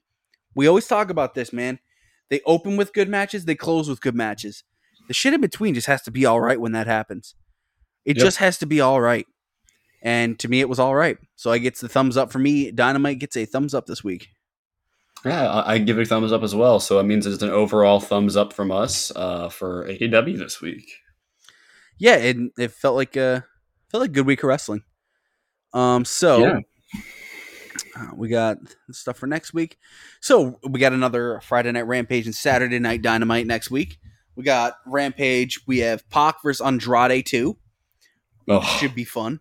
We 0.55 0.67
always 0.67 0.88
talk 0.88 1.09
about 1.09 1.36
this, 1.36 1.53
man. 1.53 1.80
They 2.30 2.41
open 2.45 2.78
with 2.78 2.93
good 2.93 3.09
matches, 3.09 3.45
they 3.45 3.55
close 3.55 3.89
with 3.89 4.01
good 4.01 4.15
matches. 4.15 4.63
The 5.07 5.13
shit 5.13 5.34
in 5.34 5.41
between 5.41 5.73
just 5.73 5.88
has 5.88 6.01
to 6.03 6.11
be 6.11 6.25
all 6.25 6.41
right 6.41 6.59
when 6.59 6.73
that 6.73 6.88
happens. 6.88 7.36
It 8.05 8.17
Yep. 8.17 8.23
just 8.25 8.38
has 8.38 8.57
to 8.59 8.65
be 8.65 8.82
all 8.82 8.99
right. 9.01 9.25
And 10.01 10.38
to 10.39 10.47
me, 10.47 10.59
it 10.59 10.69
was 10.69 10.80
all 10.80 10.95
right. 10.95 11.17
So 11.36 11.51
I 11.51 11.57
gets 11.57 11.80
the 11.82 11.89
thumbs 11.89 12.17
up 12.17 12.32
for 12.32 12.39
me. 12.39 12.71
Dynamite 12.71 13.19
gets 13.19 13.36
a 13.38 13.45
thumbs 13.45 13.73
up 13.73 13.86
this 13.86 14.03
week. 14.03 14.28
Yeah, 15.25 15.49
I, 15.49 15.73
I 15.73 15.78
give 15.80 15.97
it 15.97 16.03
a 16.03 16.05
thumbs 16.05 16.32
up 16.32 16.43
as 16.43 16.53
well. 16.53 16.80
So 16.80 16.99
it 16.99 17.03
means 17.03 17.25
it's 17.25 17.41
an 17.41 17.49
overall 17.49 17.99
thumbs 17.99 18.36
up 18.38 18.53
from 18.53 18.71
us 18.71 19.11
uh, 19.15 19.49
for 19.49 19.88
AEW 19.88 20.38
this 20.38 20.61
week. 20.61 20.89
yeah, 21.97 22.15
it, 22.17 22.38
it 22.57 22.71
felt 22.71 22.95
like 22.95 23.15
a 23.15 23.43
felt 23.89 24.01
like 24.01 24.11
a 24.11 24.13
good 24.13 24.28
week 24.28 24.43
of 24.43 24.49
wrestling. 24.49 24.84
Um, 25.73 26.05
so 26.05 26.43
Yeah. 26.43 26.59
Uh, 27.98 28.16
we 28.16 28.30
got 28.30 28.58
stuff 28.91 29.18
for 29.18 29.28
next 29.28 29.54
week. 29.54 29.78
So 30.22 30.60
we 30.64 30.80
got 30.80 30.93
another 30.93 31.39
Friday 31.43 31.72
Night 31.72 31.88
Rampage 31.88 32.26
and 32.26 32.36
Saturday 32.36 32.80
Night 32.80 33.02
Dynamite 33.02 33.48
next 33.48 33.72
week. 33.72 33.98
We 34.36 34.43
got 34.43 34.76
Rampage. 34.86 35.62
We 35.66 35.80
have 35.80 36.08
Pac 36.10 36.43
versus 36.43 36.66
Andrade 36.66 37.26
too. 37.26 37.58
Oh, 38.48 38.62
Should 38.62 38.95
be 38.95 39.04
fun. 39.04 39.39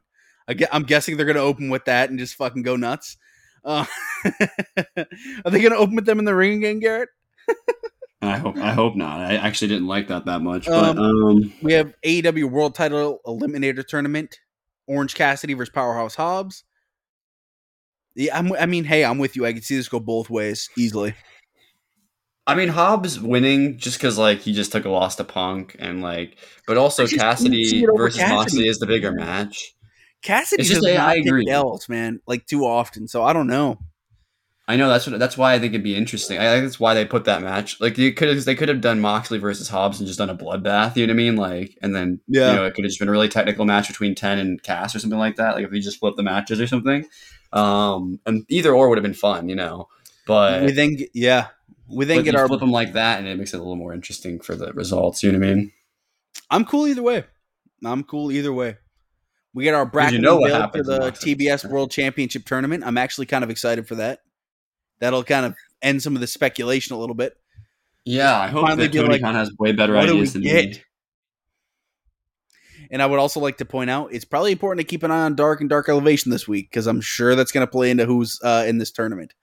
I'm 0.72 0.84
guessing 0.84 1.16
they're 1.16 1.26
gonna 1.26 1.40
open 1.40 1.70
with 1.70 1.84
that 1.86 2.08
and 2.10 2.18
just 2.18 2.34
fucking 2.36 2.62
go 2.62 2.76
nuts. 2.76 3.16
Uh, 3.64 3.84
are 4.96 5.50
they 5.50 5.60
gonna 5.60 5.74
open 5.76 5.96
with 5.96 6.06
them 6.06 6.18
in 6.18 6.24
the 6.24 6.34
ring 6.34 6.58
again, 6.58 6.78
Garrett? 6.78 7.08
I 8.22 8.38
hope 8.38 8.56
I 8.56 8.72
hope 8.72 8.96
not. 8.96 9.20
I 9.20 9.34
actually 9.36 9.68
didn't 9.68 9.86
like 9.88 10.08
that 10.08 10.24
that 10.26 10.40
much, 10.40 10.66
Um, 10.68 10.96
but 10.96 11.02
um, 11.02 11.52
We 11.62 11.72
have 11.74 11.92
AEW 12.04 12.50
World 12.50 12.74
Title 12.74 13.20
Eliminator 13.26 13.86
Tournament. 13.86 14.38
Orange 14.88 15.14
Cassidy 15.14 15.54
versus 15.54 15.72
Powerhouse 15.72 16.14
Hobbs. 16.14 16.62
Yeah, 18.16 18.36
I'm, 18.38 18.52
I 18.54 18.66
mean, 18.66 18.84
hey, 18.84 19.04
I'm 19.04 19.18
with 19.18 19.36
you. 19.36 19.46
I 19.46 19.52
can 19.52 19.62
see 19.62 19.76
this 19.76 19.88
go 19.88 20.00
both 20.00 20.30
ways 20.30 20.68
easily. 20.76 21.14
I 22.48 22.54
mean 22.54 22.68
Hobbs 22.68 23.18
winning 23.20 23.76
just 23.76 23.98
because 23.98 24.18
like 24.18 24.38
he 24.40 24.52
just 24.52 24.70
took 24.70 24.84
a 24.84 24.88
loss 24.88 25.16
to 25.16 25.24
Punk 25.24 25.74
and 25.80 26.00
like, 26.00 26.38
but 26.66 26.76
also 26.76 27.02
I 27.02 27.06
just 27.06 27.42
didn't 27.42 27.54
see 27.54 27.80
Cassidy 27.80 27.86
versus 27.96 28.20
Cassidy. 28.20 28.36
Moxley 28.36 28.68
is 28.68 28.78
the 28.78 28.86
bigger 28.86 29.10
match. 29.12 29.74
Cassidy 30.22 30.62
It's 30.62 30.70
just 30.70 30.82
does 30.82 30.94
not 30.94 31.08
I 31.08 31.16
agree. 31.16 31.48
L's, 31.48 31.88
man, 31.88 32.20
like 32.26 32.46
too 32.46 32.64
often. 32.64 33.08
So 33.08 33.24
I 33.24 33.32
don't 33.32 33.48
know. 33.48 33.78
I 34.68 34.76
know 34.76 34.88
that's 34.88 35.06
what 35.06 35.18
that's 35.18 35.36
why 35.36 35.54
I 35.54 35.58
think 35.58 35.72
it'd 35.74 35.84
be 35.84 35.94
interesting. 35.96 36.38
I 36.38 36.52
think 36.52 36.64
that's 36.64 36.80
why 36.80 36.94
they 36.94 37.04
put 37.04 37.24
that 37.24 37.42
match. 37.42 37.80
Like 37.80 37.98
you 37.98 38.12
could 38.12 38.36
they 38.38 38.54
could 38.54 38.68
have 38.68 38.80
done 38.80 39.00
Moxley 39.00 39.38
versus 39.38 39.68
Hobbs 39.68 39.98
and 39.98 40.06
just 40.06 40.18
done 40.18 40.30
a 40.30 40.36
bloodbath. 40.36 40.96
You 40.96 41.06
know 41.06 41.12
what 41.12 41.16
I 41.16 41.22
mean? 41.24 41.36
Like 41.36 41.76
and 41.82 41.94
then 41.94 42.20
Yeah. 42.28 42.50
you 42.50 42.56
know 42.56 42.64
it 42.66 42.74
could 42.74 42.84
have 42.84 42.90
just 42.90 42.98
been 43.00 43.08
a 43.08 43.12
really 43.12 43.28
technical 43.28 43.64
match 43.64 43.88
between 43.88 44.14
Ten 44.14 44.38
and 44.38 44.62
Cass 44.62 44.94
or 44.94 45.00
something 45.00 45.18
like 45.18 45.36
that. 45.36 45.56
Like 45.56 45.64
if 45.64 45.70
they 45.72 45.80
just 45.80 45.98
flip 45.98 46.14
the 46.16 46.22
matches 46.22 46.60
or 46.60 46.66
something. 46.68 47.06
Um, 47.52 48.20
and 48.26 48.44
either 48.48 48.74
or 48.74 48.88
would 48.88 48.98
have 48.98 49.02
been 49.02 49.14
fun, 49.14 49.48
you 49.48 49.56
know. 49.56 49.88
But 50.26 50.64
we 50.64 50.72
then, 50.72 50.96
yeah, 51.14 51.48
we 51.88 52.04
then 52.04 52.22
get 52.24 52.34
our. 52.34 52.48
flip 52.48 52.60
them 52.60 52.72
like 52.72 52.94
that, 52.94 53.18
and 53.18 53.28
it 53.28 53.38
makes 53.38 53.54
it 53.54 53.58
a 53.58 53.60
little 53.60 53.76
more 53.76 53.92
interesting 53.92 54.40
for 54.40 54.54
the 54.54 54.72
results. 54.72 55.22
You 55.22 55.32
know 55.32 55.38
what 55.38 55.48
I 55.48 55.54
mean? 55.54 55.72
I'm 56.50 56.64
cool 56.64 56.86
either 56.86 57.02
way. 57.02 57.24
I'm 57.84 58.02
cool 58.04 58.32
either 58.32 58.52
way. 58.52 58.76
We 59.54 59.64
get 59.64 59.74
our 59.74 59.86
bracket 59.86 60.14
you 60.14 60.20
know 60.20 60.38
build 60.44 60.72
for 60.72 60.82
the. 60.82 60.98
TBS 61.12 61.70
World 61.70 61.90
Championship 61.90 62.44
tournament. 62.44 62.84
I'm 62.84 62.98
actually 62.98 63.26
kind 63.26 63.42
of 63.42 63.50
excited 63.50 63.88
for 63.88 63.94
that. 63.96 64.20
That'll 64.98 65.24
kind 65.24 65.46
of 65.46 65.54
end 65.82 66.02
some 66.02 66.14
of 66.14 66.20
the 66.20 66.26
speculation 66.26 66.94
a 66.94 66.98
little 66.98 67.14
bit. 67.14 67.36
Yeah, 68.04 68.38
I 68.38 68.48
hope 68.48 68.66
Finally 68.66 68.88
that 68.88 68.96
Tony 68.96 69.08
like, 69.08 69.22
Khan 69.22 69.34
has 69.34 69.50
way 69.58 69.72
better 69.72 69.94
what 69.94 70.06
do 70.06 70.14
we 70.14 70.20
ideas 70.20 70.32
than 70.34 70.42
get? 70.42 70.66
me. 70.66 70.82
And 72.90 73.02
I 73.02 73.06
would 73.06 73.18
also 73.18 73.40
like 73.40 73.56
to 73.58 73.64
point 73.64 73.90
out 73.90 74.12
it's 74.12 74.24
probably 74.24 74.52
important 74.52 74.86
to 74.86 74.90
keep 74.90 75.02
an 75.02 75.10
eye 75.10 75.22
on 75.24 75.34
Dark 75.34 75.60
and 75.60 75.68
Dark 75.70 75.88
Elevation 75.88 76.30
this 76.30 76.46
week 76.46 76.70
because 76.70 76.86
I'm 76.86 77.00
sure 77.00 77.34
that's 77.34 77.52
going 77.52 77.66
to 77.66 77.70
play 77.70 77.90
into 77.90 78.06
who's 78.06 78.38
uh, 78.44 78.64
in 78.66 78.78
this 78.78 78.90
tournament. 78.90 79.34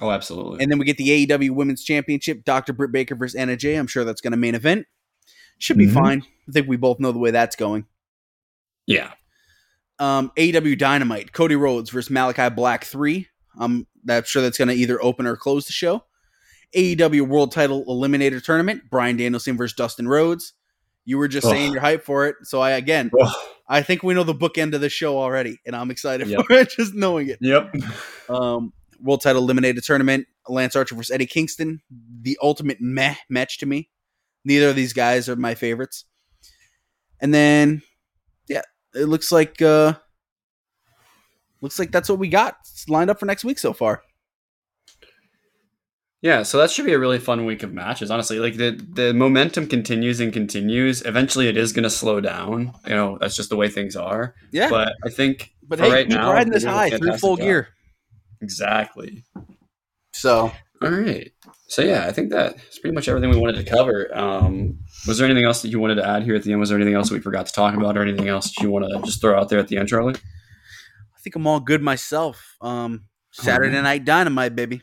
Oh, 0.00 0.10
absolutely. 0.10 0.60
And 0.62 0.70
then 0.70 0.78
we 0.78 0.84
get 0.84 0.96
the 0.96 1.26
AEW 1.26 1.50
Women's 1.50 1.84
Championship, 1.84 2.44
Dr. 2.44 2.72
Britt 2.72 2.92
Baker 2.92 3.14
versus 3.14 3.34
Anna 3.36 3.56
Jay. 3.56 3.76
I'm 3.76 3.86
sure 3.86 4.04
that's 4.04 4.20
going 4.20 4.32
to 4.32 4.36
main 4.36 4.54
event. 4.54 4.86
Should 5.58 5.78
be 5.78 5.86
Mhm. 5.86 5.94
fine. 5.94 6.22
I 6.48 6.52
think 6.52 6.66
we 6.66 6.76
both 6.76 6.98
know 6.98 7.12
the 7.12 7.18
way 7.20 7.30
that's 7.30 7.54
going. 7.56 7.86
yeah, 8.86 9.12
Um, 10.00 10.32
AEW 10.36 10.76
Dynamite, 10.76 11.32
Cody 11.32 11.54
Rhodes 11.54 11.90
versus 11.90 12.10
Malakai 12.12 12.52
Black 12.54 12.82
3. 12.84 13.28
I'm 13.56 13.86
that's 14.04 14.28
sure 14.28 14.42
that's 14.42 14.58
going 14.58 14.68
to 14.68 14.74
either 14.74 15.00
open 15.04 15.24
or 15.26 15.36
close 15.36 15.66
the 15.66 15.72
show. 15.72 16.04
AEW 16.74 17.22
World 17.28 17.52
Title 17.52 17.84
Eliminator 17.86 18.42
Tournament, 18.42 18.90
Bryan 18.90 19.16
Danielson 19.16 19.56
versus 19.56 19.76
Dustin 19.76 20.08
Rhodes. 20.08 20.54
You 21.04 21.18
were 21.18 21.28
just 21.28 21.46
Ugh. 21.46 21.52
saying 21.52 21.72
you're 21.72 21.82
hyped 21.82 22.02
for 22.02 22.26
it. 22.26 22.36
So 22.44 22.60
I, 22.60 22.70
again, 22.72 23.10
Ugh. 23.20 23.32
I 23.68 23.82
think 23.82 24.02
we 24.02 24.14
know 24.14 24.22
the 24.24 24.34
bookend 24.34 24.74
of 24.74 24.80
the 24.80 24.88
show 24.88 25.18
already, 25.18 25.58
and 25.66 25.74
I'm 25.74 25.90
excited 25.90 26.28
Yep. 26.28 26.46
for 26.46 26.52
it, 26.58 26.70
just 26.70 26.94
knowing 26.94 27.28
it. 27.28 27.38
yep. 27.40 27.74
Um, 28.28 28.72
World 29.00 29.20
Title 29.22 29.46
Eliminator 29.46 29.84
Tournament, 29.84 30.26
Lance 30.48 30.76
Archer 30.76 30.94
versus 30.94 31.10
Eddie 31.10 31.26
Kingston, 31.26 31.80
the 32.20 32.38
ultimate 32.42 32.78
meh 32.80 33.16
match 33.28 33.58
to 33.58 33.66
me. 33.66 33.88
Neither 34.44 34.68
of 34.68 34.76
these 34.76 34.92
guys 34.92 35.28
are 35.28 35.36
my 35.36 35.54
favorites. 35.54 36.04
And 37.20 37.32
then, 37.34 37.82
yeah, 38.48 38.62
it 38.94 39.04
looks 39.06 39.30
like 39.32 39.60
uh, 39.62 39.94
looks 41.60 41.78
like 41.78 41.90
that's 41.92 42.08
what 42.08 42.18
we 42.18 42.28
got 42.28 42.56
It's 42.62 42.88
lined 42.88 43.10
up 43.10 43.18
for 43.20 43.26
next 43.26 43.44
week 43.44 43.58
so 43.58 43.72
far. 43.72 44.02
Yeah, 46.22 46.44
so 46.44 46.58
that 46.58 46.70
should 46.70 46.86
be 46.86 46.92
a 46.92 46.98
really 47.00 47.18
fun 47.18 47.44
week 47.46 47.64
of 47.64 47.72
matches. 47.72 48.08
Honestly, 48.10 48.38
like 48.38 48.56
the 48.56 48.80
the 48.92 49.12
momentum 49.12 49.66
continues 49.66 50.20
and 50.20 50.32
continues. 50.32 51.04
Eventually, 51.04 51.48
it 51.48 51.56
is 51.56 51.72
going 51.72 51.82
to 51.82 51.90
slow 51.90 52.20
down. 52.20 52.72
You 52.86 52.94
know, 52.94 53.18
that's 53.20 53.34
just 53.34 53.50
the 53.50 53.56
way 53.56 53.68
things 53.68 53.96
are. 53.96 54.34
Yeah, 54.52 54.70
but, 54.70 54.94
But 55.02 55.12
I 55.12 55.14
think 55.14 55.52
for 55.68 55.76
hey, 55.76 55.90
right 55.90 56.08
keep 56.08 56.16
now, 56.16 56.32
riding 56.32 56.52
this 56.52 56.62
they're 56.62 56.72
doing 56.72 56.86
a 56.86 56.90
high 56.90 56.96
through 56.96 57.18
full 57.18 57.36
job. 57.36 57.44
gear. 57.44 57.68
Exactly. 58.40 59.24
So 60.12 60.52
All 60.80 60.90
right. 60.90 61.32
So 61.66 61.82
yeah, 61.82 62.06
I 62.06 62.12
think 62.12 62.30
that's 62.30 62.78
pretty 62.78 62.94
much 62.94 63.08
everything 63.08 63.30
we 63.30 63.36
wanted 63.38 63.64
to 63.64 63.70
cover. 63.70 64.16
Um, 64.16 64.78
was 65.08 65.18
there 65.18 65.24
anything 65.24 65.44
else 65.44 65.62
that 65.62 65.68
you 65.68 65.80
wanted 65.80 65.96
to 65.96 66.06
add 66.06 66.22
here 66.22 66.36
at 66.36 66.44
the 66.44 66.52
end? 66.52 66.60
Was 66.60 66.68
there 66.68 66.78
anything 66.78 66.94
else 66.94 67.10
we 67.10 67.18
forgot 67.18 67.46
to 67.46 67.52
talk 67.52 67.74
about, 67.74 67.96
or 67.96 68.02
anything 68.02 68.28
else 68.28 68.52
that 68.54 68.62
you 68.62 68.70
want 68.70 68.84
to 68.84 69.00
just 69.04 69.20
throw 69.20 69.36
out 69.38 69.48
there 69.48 69.58
at 69.58 69.68
the 69.68 69.76
end, 69.76 69.88
Charlie? 69.88 70.14
I 70.14 71.20
think 71.20 71.34
I'm 71.34 71.46
all 71.46 71.60
good 71.60 71.82
myself. 71.82 72.56
Um, 72.60 73.06
Saturday 73.30 73.70
Alright. 73.70 73.82
Night 73.82 74.04
Dynamite, 74.04 74.54
baby. 74.54 74.82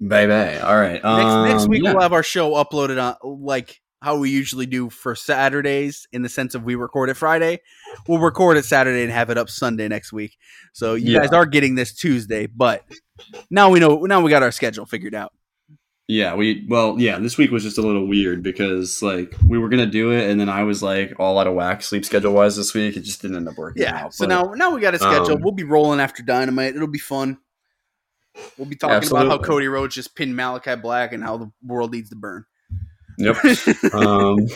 Baby. 0.00 0.58
All 0.60 0.76
right. 0.76 1.02
Next, 1.02 1.02
next 1.04 1.62
Um, 1.64 1.68
week 1.70 1.82
yeah. 1.82 1.92
we'll 1.92 2.02
have 2.02 2.12
our 2.12 2.22
show 2.22 2.52
uploaded 2.52 3.02
on 3.02 3.16
like 3.44 3.80
how 4.02 4.18
we 4.18 4.30
usually 4.30 4.66
do 4.66 4.90
for 4.90 5.14
Saturdays 5.14 6.06
in 6.12 6.22
the 6.22 6.28
sense 6.28 6.54
of 6.54 6.62
we 6.64 6.74
record 6.74 7.08
it 7.08 7.14
Friday. 7.14 7.60
We'll 8.06 8.18
record 8.18 8.56
it 8.58 8.64
Saturday 8.66 9.02
and 9.02 9.10
have 9.10 9.30
it 9.30 9.38
up 9.38 9.48
Sunday 9.48 9.88
next 9.88 10.12
week. 10.12 10.36
So 10.74 10.94
you 10.94 11.12
Yeah. 11.14 11.20
guys 11.20 11.32
are 11.32 11.46
getting 11.46 11.74
this 11.76 11.94
Tuesday, 11.94 12.46
but 12.46 12.84
now 13.50 13.70
we 13.70 13.80
know 13.80 14.00
now 14.04 14.20
we 14.20 14.30
got 14.30 14.42
our 14.42 14.52
schedule 14.52 14.84
figured 14.86 15.14
out. 15.14 15.32
Yeah, 16.08 16.36
we 16.36 16.64
well, 16.68 16.96
yeah, 17.00 17.18
this 17.18 17.36
week 17.36 17.50
was 17.50 17.64
just 17.64 17.78
a 17.78 17.82
little 17.82 18.06
weird 18.06 18.42
because 18.42 19.02
like 19.02 19.34
we 19.44 19.58
were 19.58 19.68
gonna 19.68 19.86
do 19.86 20.12
it 20.12 20.30
and 20.30 20.38
then 20.38 20.48
I 20.48 20.62
was 20.62 20.80
like 20.82 21.14
all 21.18 21.36
out 21.38 21.48
of 21.48 21.54
whack 21.54 21.82
sleep 21.82 22.04
schedule 22.04 22.32
wise 22.34 22.54
this 22.56 22.74
week. 22.74 22.96
It 22.96 23.00
just 23.00 23.22
didn't 23.22 23.38
end 23.38 23.48
up 23.48 23.56
working 23.56 23.82
Yeah. 23.82 24.04
out. 24.04 24.14
So 24.14 24.26
but- 24.26 24.28
now 24.28 24.52
now 24.54 24.72
we 24.74 24.80
got 24.80 24.94
a 24.94 24.98
schedule. 24.98 25.32
um, 25.32 25.40
we'll 25.40 25.52
be 25.52 25.64
rolling 25.64 25.98
after 26.00 26.22
Dynamite. 26.22 26.76
It'll 26.76 26.86
be 26.86 26.98
fun. 27.00 27.38
We'll 28.56 28.66
be 28.66 28.76
talking 28.76 29.08
about 29.08 29.26
how 29.28 29.38
Cody 29.38 29.68
Rhodes 29.68 29.94
just 29.94 30.14
pinned 30.14 30.34
Malakai 30.34 30.80
Black 30.80 31.12
and 31.12 31.22
how 31.22 31.36
the 31.36 31.50
world 31.64 31.92
needs 31.92 32.10
to 32.10 32.16
burn. 32.16 32.44
Yep. 33.18 33.36
um 33.94 34.46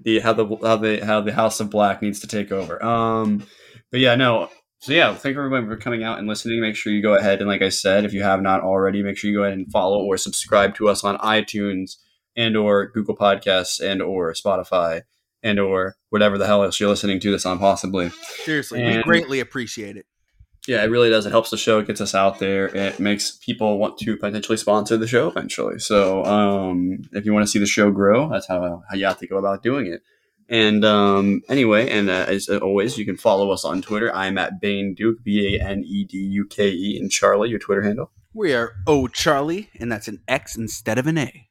the 0.00 0.20
how 0.20 0.32
the 0.32 0.46
how 0.62 0.76
the 0.76 1.04
how 1.04 1.20
the 1.20 1.32
House 1.32 1.60
of 1.60 1.70
Black 1.70 2.02
needs 2.02 2.20
to 2.20 2.26
take 2.26 2.50
over. 2.52 2.82
Um 2.84 3.46
but 3.90 4.00
yeah, 4.00 4.14
no. 4.14 4.48
So 4.78 4.92
yeah, 4.92 5.14
thank 5.14 5.36
everybody 5.36 5.66
for 5.66 5.76
coming 5.76 6.02
out 6.02 6.18
and 6.18 6.26
listening. 6.26 6.60
Make 6.60 6.74
sure 6.74 6.92
you 6.92 7.02
go 7.02 7.14
ahead 7.14 7.40
and 7.40 7.48
like 7.48 7.62
I 7.62 7.68
said, 7.68 8.04
if 8.04 8.12
you 8.12 8.22
have 8.22 8.42
not 8.42 8.62
already, 8.62 9.02
make 9.02 9.16
sure 9.16 9.30
you 9.30 9.36
go 9.36 9.44
ahead 9.44 9.56
and 9.56 9.70
follow 9.70 10.02
or 10.02 10.16
subscribe 10.16 10.74
to 10.76 10.88
us 10.88 11.04
on 11.04 11.18
iTunes, 11.18 11.98
and 12.36 12.56
or 12.56 12.88
Google 12.88 13.16
Podcasts 13.16 13.80
and 13.80 14.02
or 14.02 14.32
Spotify 14.32 15.02
and 15.42 15.58
or 15.58 15.96
whatever 16.10 16.38
the 16.38 16.46
hell 16.46 16.62
else 16.62 16.78
you're 16.78 16.88
listening 16.88 17.20
to 17.20 17.30
this 17.30 17.46
on 17.46 17.58
possibly. 17.58 18.10
Seriously, 18.44 18.82
we 18.82 19.02
greatly 19.02 19.40
appreciate 19.40 19.96
it. 19.96 20.06
Yeah, 20.68 20.84
it 20.84 20.90
really 20.90 21.10
does. 21.10 21.26
It 21.26 21.30
helps 21.30 21.50
the 21.50 21.56
show. 21.56 21.80
It 21.80 21.88
gets 21.88 22.00
us 22.00 22.14
out 22.14 22.38
there. 22.38 22.66
It 22.66 23.00
makes 23.00 23.32
people 23.32 23.78
want 23.78 23.98
to 23.98 24.16
potentially 24.16 24.56
sponsor 24.56 24.96
the 24.96 25.08
show 25.08 25.26
eventually. 25.28 25.80
So, 25.80 26.24
um, 26.24 27.02
if 27.12 27.24
you 27.24 27.32
want 27.32 27.44
to 27.44 27.50
see 27.50 27.58
the 27.58 27.66
show 27.66 27.90
grow, 27.90 28.28
that's 28.28 28.46
how, 28.46 28.84
how 28.88 28.96
you 28.96 29.06
have 29.06 29.18
to 29.18 29.26
go 29.26 29.38
about 29.38 29.64
doing 29.64 29.86
it. 29.86 30.02
And 30.48 30.84
um, 30.84 31.42
anyway, 31.48 31.90
and 31.90 32.10
uh, 32.10 32.26
as 32.28 32.48
always, 32.48 32.98
you 32.98 33.04
can 33.04 33.16
follow 33.16 33.50
us 33.50 33.64
on 33.64 33.82
Twitter. 33.82 34.14
I'm 34.14 34.38
at 34.38 34.60
Bane 34.60 34.94
Duke, 34.94 35.24
B 35.24 35.56
A 35.56 35.64
N 35.64 35.82
E 35.84 36.04
D 36.04 36.18
U 36.18 36.46
K 36.46 36.68
E, 36.70 36.98
and 37.00 37.10
Charlie, 37.10 37.48
your 37.48 37.58
Twitter 37.58 37.82
handle. 37.82 38.12
We 38.34 38.54
are 38.54 38.74
O 38.86 39.08
Charlie, 39.08 39.70
and 39.80 39.90
that's 39.90 40.08
an 40.08 40.22
X 40.28 40.56
instead 40.56 40.98
of 40.98 41.06
an 41.06 41.18
A. 41.18 41.48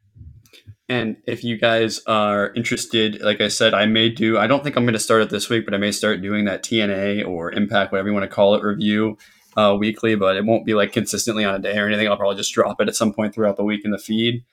And 0.91 1.15
if 1.26 1.41
you 1.45 1.57
guys 1.57 2.01
are 2.05 2.51
interested, 2.53 3.22
like 3.22 3.39
I 3.39 3.47
said, 3.47 3.73
I 3.73 3.85
may 3.85 4.09
do, 4.09 4.38
I 4.38 4.45
don't 4.45 4.61
think 4.61 4.76
I'm 4.76 4.84
going 4.84 4.91
to 4.91 4.99
start 4.99 5.22
it 5.22 5.30
this 5.30 5.47
week, 5.49 5.63
but 5.63 5.73
I 5.73 5.77
may 5.77 5.93
start 5.93 6.22
doing 6.22 6.43
that 6.45 6.63
TNA 6.63 7.26
or 7.26 7.49
Impact, 7.49 7.93
whatever 7.93 8.09
you 8.09 8.13
want 8.13 8.30
to 8.30 8.35
call 8.35 8.55
it, 8.55 8.61
review 8.61 9.18
uh, 9.55 9.77
weekly, 9.80 10.15
but 10.15 10.35
it 10.35 10.43
won't 10.43 10.65
be 10.65 10.73
like 10.73 10.91
consistently 10.91 11.45
on 11.45 11.55
a 11.55 11.59
day 11.59 11.77
or 11.77 11.88
anything. 11.88 12.09
I'll 12.09 12.18
probably 12.18 12.35
just 12.35 12.53
drop 12.53 12.81
it 12.81 12.89
at 12.89 12.97
some 12.97 13.13
point 13.13 13.34
throughout 13.34 13.55
the 13.55 13.63
week 13.63 13.85
in 13.85 13.91
the 13.91 13.97
feed. 13.97 14.43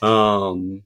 Um, 0.00 0.84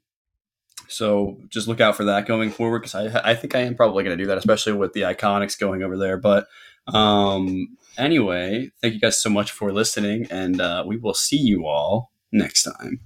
so 0.88 1.36
just 1.50 1.68
look 1.68 1.82
out 1.82 1.94
for 1.94 2.04
that 2.04 2.24
going 2.24 2.50
forward 2.50 2.78
because 2.80 2.94
I, 2.94 3.32
I 3.32 3.34
think 3.34 3.54
I 3.54 3.60
am 3.60 3.74
probably 3.74 4.04
going 4.04 4.16
to 4.16 4.24
do 4.24 4.28
that, 4.28 4.38
especially 4.38 4.72
with 4.72 4.94
the 4.94 5.02
IIconics 5.02 5.60
going 5.60 5.82
over 5.82 5.98
there. 5.98 6.16
But 6.16 6.46
um, 6.86 7.76
anyway, 7.98 8.70
thank 8.80 8.94
you 8.94 9.00
guys 9.00 9.20
so 9.20 9.28
much 9.28 9.50
for 9.50 9.72
listening, 9.72 10.26
and 10.30 10.58
uh, 10.58 10.84
we 10.86 10.96
will 10.96 11.12
see 11.12 11.36
you 11.36 11.66
all 11.66 12.12
next 12.32 12.62
time. 12.62 13.00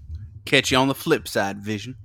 Catch 0.47 0.70
you 0.70 0.78
on 0.78 0.86
the 0.86 0.94
flip 0.94 1.27
side, 1.27 1.59
Vision. 1.59 1.97